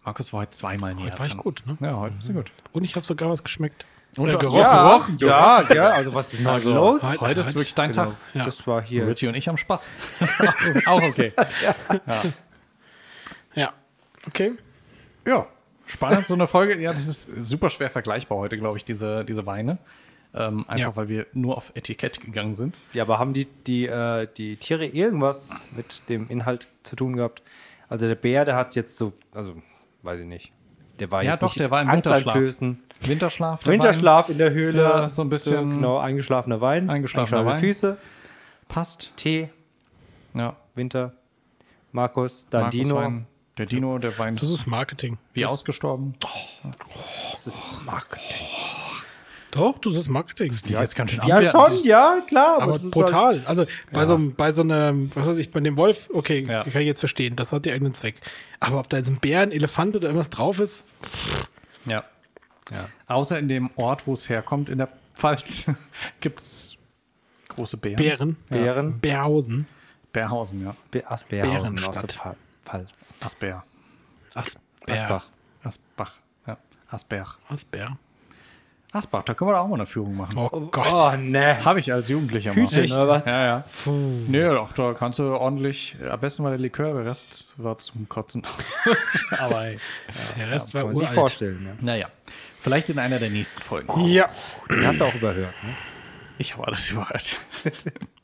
Markus 0.03 0.31
war 0.31 0.41
heute 0.41 0.51
zweimal 0.51 0.95
näher. 0.95 1.07
Heute 1.07 1.19
war 1.19 1.25
ich 1.25 1.33
dran. 1.33 1.41
gut, 1.41 1.63
ne? 1.65 1.77
Ja, 1.81 1.97
heute 1.97 2.17
ist 2.17 2.29
er 2.29 2.35
gut. 2.35 2.51
Und 2.71 2.83
ich 2.83 2.95
habe 2.95 3.05
sogar 3.05 3.29
was 3.29 3.43
geschmeckt. 3.43 3.85
Und 4.15 4.29
Äh, 4.29 4.31
du 4.31 4.37
hast 4.37 4.41
gerochen. 4.41 5.17
ja, 5.19 5.57
gerochen, 5.61 5.67
ja, 5.69 5.75
ja, 5.75 5.89
also 5.91 6.13
was 6.13 6.31
ist 6.33 6.39
denn 6.39 6.47
Also, 6.47 6.73
los? 6.73 7.03
heute- 7.03 7.21
Heute 7.21 7.39
ist 7.41 7.53
wirklich 7.53 7.75
dein 7.75 7.91
Genau, 7.91 8.05
Tag. 8.05 8.15
Ja. 8.33 8.45
Das 8.45 8.65
war 8.65 8.81
hier. 8.81 9.05
Richie 9.07 9.27
und 9.27 9.35
ich 9.35 9.47
haben 9.47 9.57
Spaß. 9.57 9.89
Auch 10.87 11.01
okay. 11.03 11.33
Ja. 13.55 13.73
Okay. 14.27 14.51
Ja, 15.25 15.47
spannend, 15.85 16.25
so 16.27 16.33
eine 16.33 16.47
Folge. 16.47 16.79
Ja, 16.79 16.91
das 16.91 17.07
ist 17.07 17.29
super 17.39 17.69
schwer 17.69 17.89
vergleichbar 17.89 18.37
heute, 18.37 18.57
glaube 18.57 18.77
ich, 18.77 18.85
diese, 18.85 19.23
diese 19.25 19.45
Weine. 19.45 19.77
Ähm, 20.33 20.65
einfach 20.67 20.89
Ja. 20.89 20.95
weil 20.95 21.07
wir 21.09 21.25
nur 21.33 21.55
auf 21.57 21.71
Etikett 21.75 22.19
gegangen 22.21 22.55
sind. 22.55 22.77
Ja, 22.93 23.03
aber 23.03 23.17
haben 23.19 23.33
die, 23.33 23.45
die, 23.45 23.85
äh, 23.87 24.27
die 24.37 24.57
Tiere 24.57 24.85
irgendwas 24.85 25.51
mit 25.75 26.07
dem 26.09 26.27
Inhalt 26.29 26.67
zu 26.83 26.95
tun 26.95 27.15
gehabt? 27.15 27.41
Also 27.89 28.07
der 28.07 28.15
Bär, 28.15 28.43
der 28.45 28.55
hat 28.55 28.75
jetzt 28.75 28.97
so, 28.97 29.13
also 29.33 29.55
weiß 30.03 30.19
ich 30.19 30.25
nicht. 30.27 30.51
Der 30.99 31.11
war 31.11 31.23
Ja, 31.23 31.31
jetzt 31.31 31.43
doch, 31.43 31.47
nicht 31.49 31.59
der 31.59 31.69
war 31.71 31.81
im 31.81 31.91
Winterschlaf. 31.91 32.35
Winterschlaf. 33.01 33.63
der 33.63 33.73
Winterschlaf 33.73 34.29
in 34.29 34.37
der 34.37 34.51
Höhle. 34.51 34.81
Ja, 34.81 35.09
so 35.09 35.21
ein 35.21 35.29
bisschen- 35.29 35.69
genau, 35.69 35.97
eingeschlafener 35.99 36.59
Wein. 36.61 36.89
Eingeschlafener 36.89 37.45
Wein. 37.45 37.59
Füße. 37.59 37.97
Passt. 38.67 39.11
Tee, 39.15 39.49
Ja, 40.33 40.55
Winter. 40.75 41.13
Markus, 41.91 42.47
dann 42.49 42.63
Markus 42.63 42.79
Dino. 42.79 42.95
Wein. 42.95 43.27
Der 43.57 43.65
Dino, 43.65 43.97
der 43.97 44.17
Wein 44.19 44.35
Das 44.35 44.43
ist 44.43 44.51
ist 44.59 44.67
Marketing. 44.67 45.17
wie 45.33 45.45
ausgestorben. 45.45 46.13
Das 46.19 47.47
ist 47.47 47.85
Marketing. 47.85 48.47
Doch, 49.57 49.77
du 49.79 49.91
sagst 49.91 50.09
Marketing. 50.09 50.49
Die 50.49 50.73
ist 50.73 50.79
jetzt 50.79 50.95
ganz 50.95 51.11
schön 51.11 51.27
Ja, 51.27 51.41
schon, 51.51 51.83
ja, 51.83 52.21
klar. 52.27 52.61
Aber 52.61 52.73
das 52.73 52.83
ist 52.83 52.91
brutal. 52.91 53.41
Also 53.45 53.65
bei 53.91 54.05
so 54.05 54.13
einem, 54.15 54.35
bei 54.35 54.51
so 54.53 54.61
einem, 54.61 55.11
was 55.15 55.25
weiß 55.27 55.37
ich, 55.37 55.51
bei 55.51 55.59
dem 55.59 55.77
Wolf, 55.77 56.09
okay, 56.13 56.45
Ja. 56.47 56.63
kann 56.63 56.81
ich 56.81 56.87
jetzt 56.87 56.99
verstehen, 56.99 57.35
das 57.35 57.51
hat 57.51 57.65
ja 57.65 57.73
irgendeinen 57.73 57.95
Zweck. 57.95 58.21
Aber 58.59 58.79
ob 58.79 58.89
da 58.89 58.97
jetzt 58.97 59.09
ein 59.09 59.17
Bär, 59.19 59.41
ein 59.41 59.51
Elefant 59.51 59.95
oder 59.95 60.07
irgendwas 60.07 60.29
drauf 60.29 60.59
ist, 60.59 60.85
Ja. 61.85 62.03
Ja. 62.71 62.89
Außer 63.07 63.39
in 63.39 63.47
dem 63.47 63.69
Ort, 63.77 64.05
wo 64.07 64.13
es 64.13 64.29
herkommt, 64.29 64.69
in 64.69 64.77
der 64.77 64.89
Pfalz, 65.15 65.65
gibt 66.19 66.39
es 66.39 66.75
große 67.47 67.77
Bären. 67.77 67.95
Bären, 67.97 68.35
Bären. 68.49 68.99
Bärhausen, 68.99 69.67
Bärhausen, 70.13 70.63
ja. 70.65 70.75
Aus 71.09 71.23
Bärhausen 71.23 71.83
aus 71.83 72.01
der 72.01 72.35
Pfalz. 72.63 73.15
Asbär. 73.21 73.63
Asbär. 74.33 74.61
Asbach. 74.87 75.25
Asbach. 75.63 76.13
Ja. 76.45 76.57
Asberg. 76.89 77.39
Asbär. 77.49 77.97
Asbach, 78.93 79.23
da 79.23 79.33
können 79.33 79.49
wir 79.49 79.55
da 79.55 79.59
auch 79.61 79.67
mal 79.67 79.75
eine 79.75 79.85
Führung 79.85 80.15
machen. 80.15 80.37
Oh 80.37 80.49
Gott. 80.71 80.87
Oh, 80.89 81.11
ne. 81.17 81.63
Habe 81.65 81.79
ich 81.81 81.91
als 81.91 82.07
Jugendlicher 82.07 82.53
mal. 82.53 82.63
Hütchen, 82.63 82.85
oder 82.91 83.07
was? 83.09 83.25
Ja, 83.25 83.45
ja. 83.45 83.63
Nee, 83.85 84.43
doch, 84.43 84.71
da 84.71 84.93
kannst 84.93 85.19
du 85.19 85.23
ordentlich, 85.35 85.97
am 86.09 86.19
besten 86.19 86.43
mal 86.43 86.49
der 86.51 86.59
Likör, 86.59 86.93
der 86.93 87.05
Rest 87.05 87.53
war 87.57 87.77
zum 87.77 88.07
Kotzen. 88.07 88.43
Aber 89.39 89.63
hey, 89.63 89.77
Der 90.37 90.51
Rest 90.51 90.71
Kann 90.71 90.81
war 90.81 90.85
man 90.87 90.95
sich 90.95 91.03
uralt. 91.03 91.15
vorstellen, 91.19 91.65
ja. 91.65 91.71
naja. 91.85 92.07
Vielleicht 92.59 92.89
in 92.89 92.97
einer 92.99 93.19
der 93.19 93.29
nächsten 93.29 93.61
Folgen. 93.61 94.05
Ja. 94.05 94.29
Den 94.69 94.85
hast 94.87 94.99
du 95.01 95.05
auch 95.05 95.15
überhört, 95.15 95.53
ne? 95.63 95.69
Ich 96.37 96.53
habe 96.53 96.67
alles 96.67 96.89
überhört. 96.89 97.39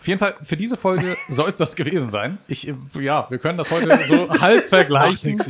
Auf 0.00 0.06
jeden 0.06 0.18
Fall, 0.18 0.36
für 0.42 0.56
diese 0.56 0.76
Folge 0.76 1.16
soll 1.28 1.50
es 1.50 1.56
das 1.56 1.76
gewesen 1.76 2.10
sein. 2.10 2.38
Ich, 2.48 2.72
ja, 2.98 3.30
wir 3.30 3.38
können 3.38 3.58
das 3.58 3.70
heute 3.70 3.98
so 4.06 4.28
halb 4.40 4.66
vergleichen. 4.66 5.42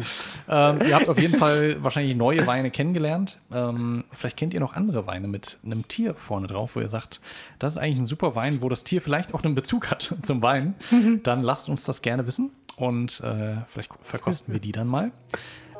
Ähm, 0.48 0.78
ihr 0.86 0.94
habt 0.94 1.08
auf 1.08 1.18
jeden 1.18 1.36
Fall 1.36 1.76
wahrscheinlich 1.82 2.16
neue 2.16 2.46
Weine 2.46 2.70
kennengelernt. 2.70 3.38
Ähm, 3.52 4.04
vielleicht 4.12 4.36
kennt 4.36 4.54
ihr 4.54 4.60
noch 4.60 4.74
andere 4.74 5.06
Weine 5.06 5.28
mit 5.28 5.58
einem 5.64 5.86
Tier 5.88 6.14
vorne 6.14 6.46
drauf, 6.46 6.76
wo 6.76 6.80
ihr 6.80 6.88
sagt, 6.88 7.20
das 7.58 7.72
ist 7.72 7.78
eigentlich 7.78 7.98
ein 7.98 8.06
super 8.06 8.34
Wein, 8.34 8.62
wo 8.62 8.68
das 8.68 8.84
Tier 8.84 9.02
vielleicht 9.02 9.34
auch 9.34 9.42
einen 9.42 9.54
Bezug 9.54 9.90
hat 9.90 10.14
zum 10.22 10.42
Wein. 10.42 10.74
Dann 11.22 11.42
lasst 11.42 11.68
uns 11.68 11.84
das 11.84 12.02
gerne 12.02 12.26
wissen 12.26 12.50
und 12.76 13.20
äh, 13.20 13.56
vielleicht 13.66 13.92
verkosten 14.02 14.52
wir 14.52 14.60
die 14.60 14.72
dann 14.72 14.88
mal. 14.88 15.12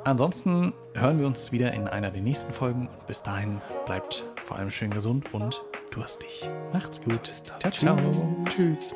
Ansonsten 0.05 0.73
hören 0.95 1.21
wir 1.21 1.27
uns 1.27 1.53
wieder 1.53 1.73
in 1.73 1.87
einer 1.87 2.11
der 2.11 2.23
nächsten 2.23 2.53
Folgen 2.53 2.89
und 2.89 3.07
bis 3.07 3.23
dahin 3.23 3.61
bleibt 3.87 4.25
vor 4.45 4.59
allem 4.59 4.71
schön 4.71 4.91
gesund 4.91 5.33
und 5.33 5.63
durstig. 5.95 6.51
Macht's 6.73 7.01
gut. 7.03 7.31
Ciao, 7.61 7.71
ciao. 7.71 8.45
Tschüss. 8.49 8.95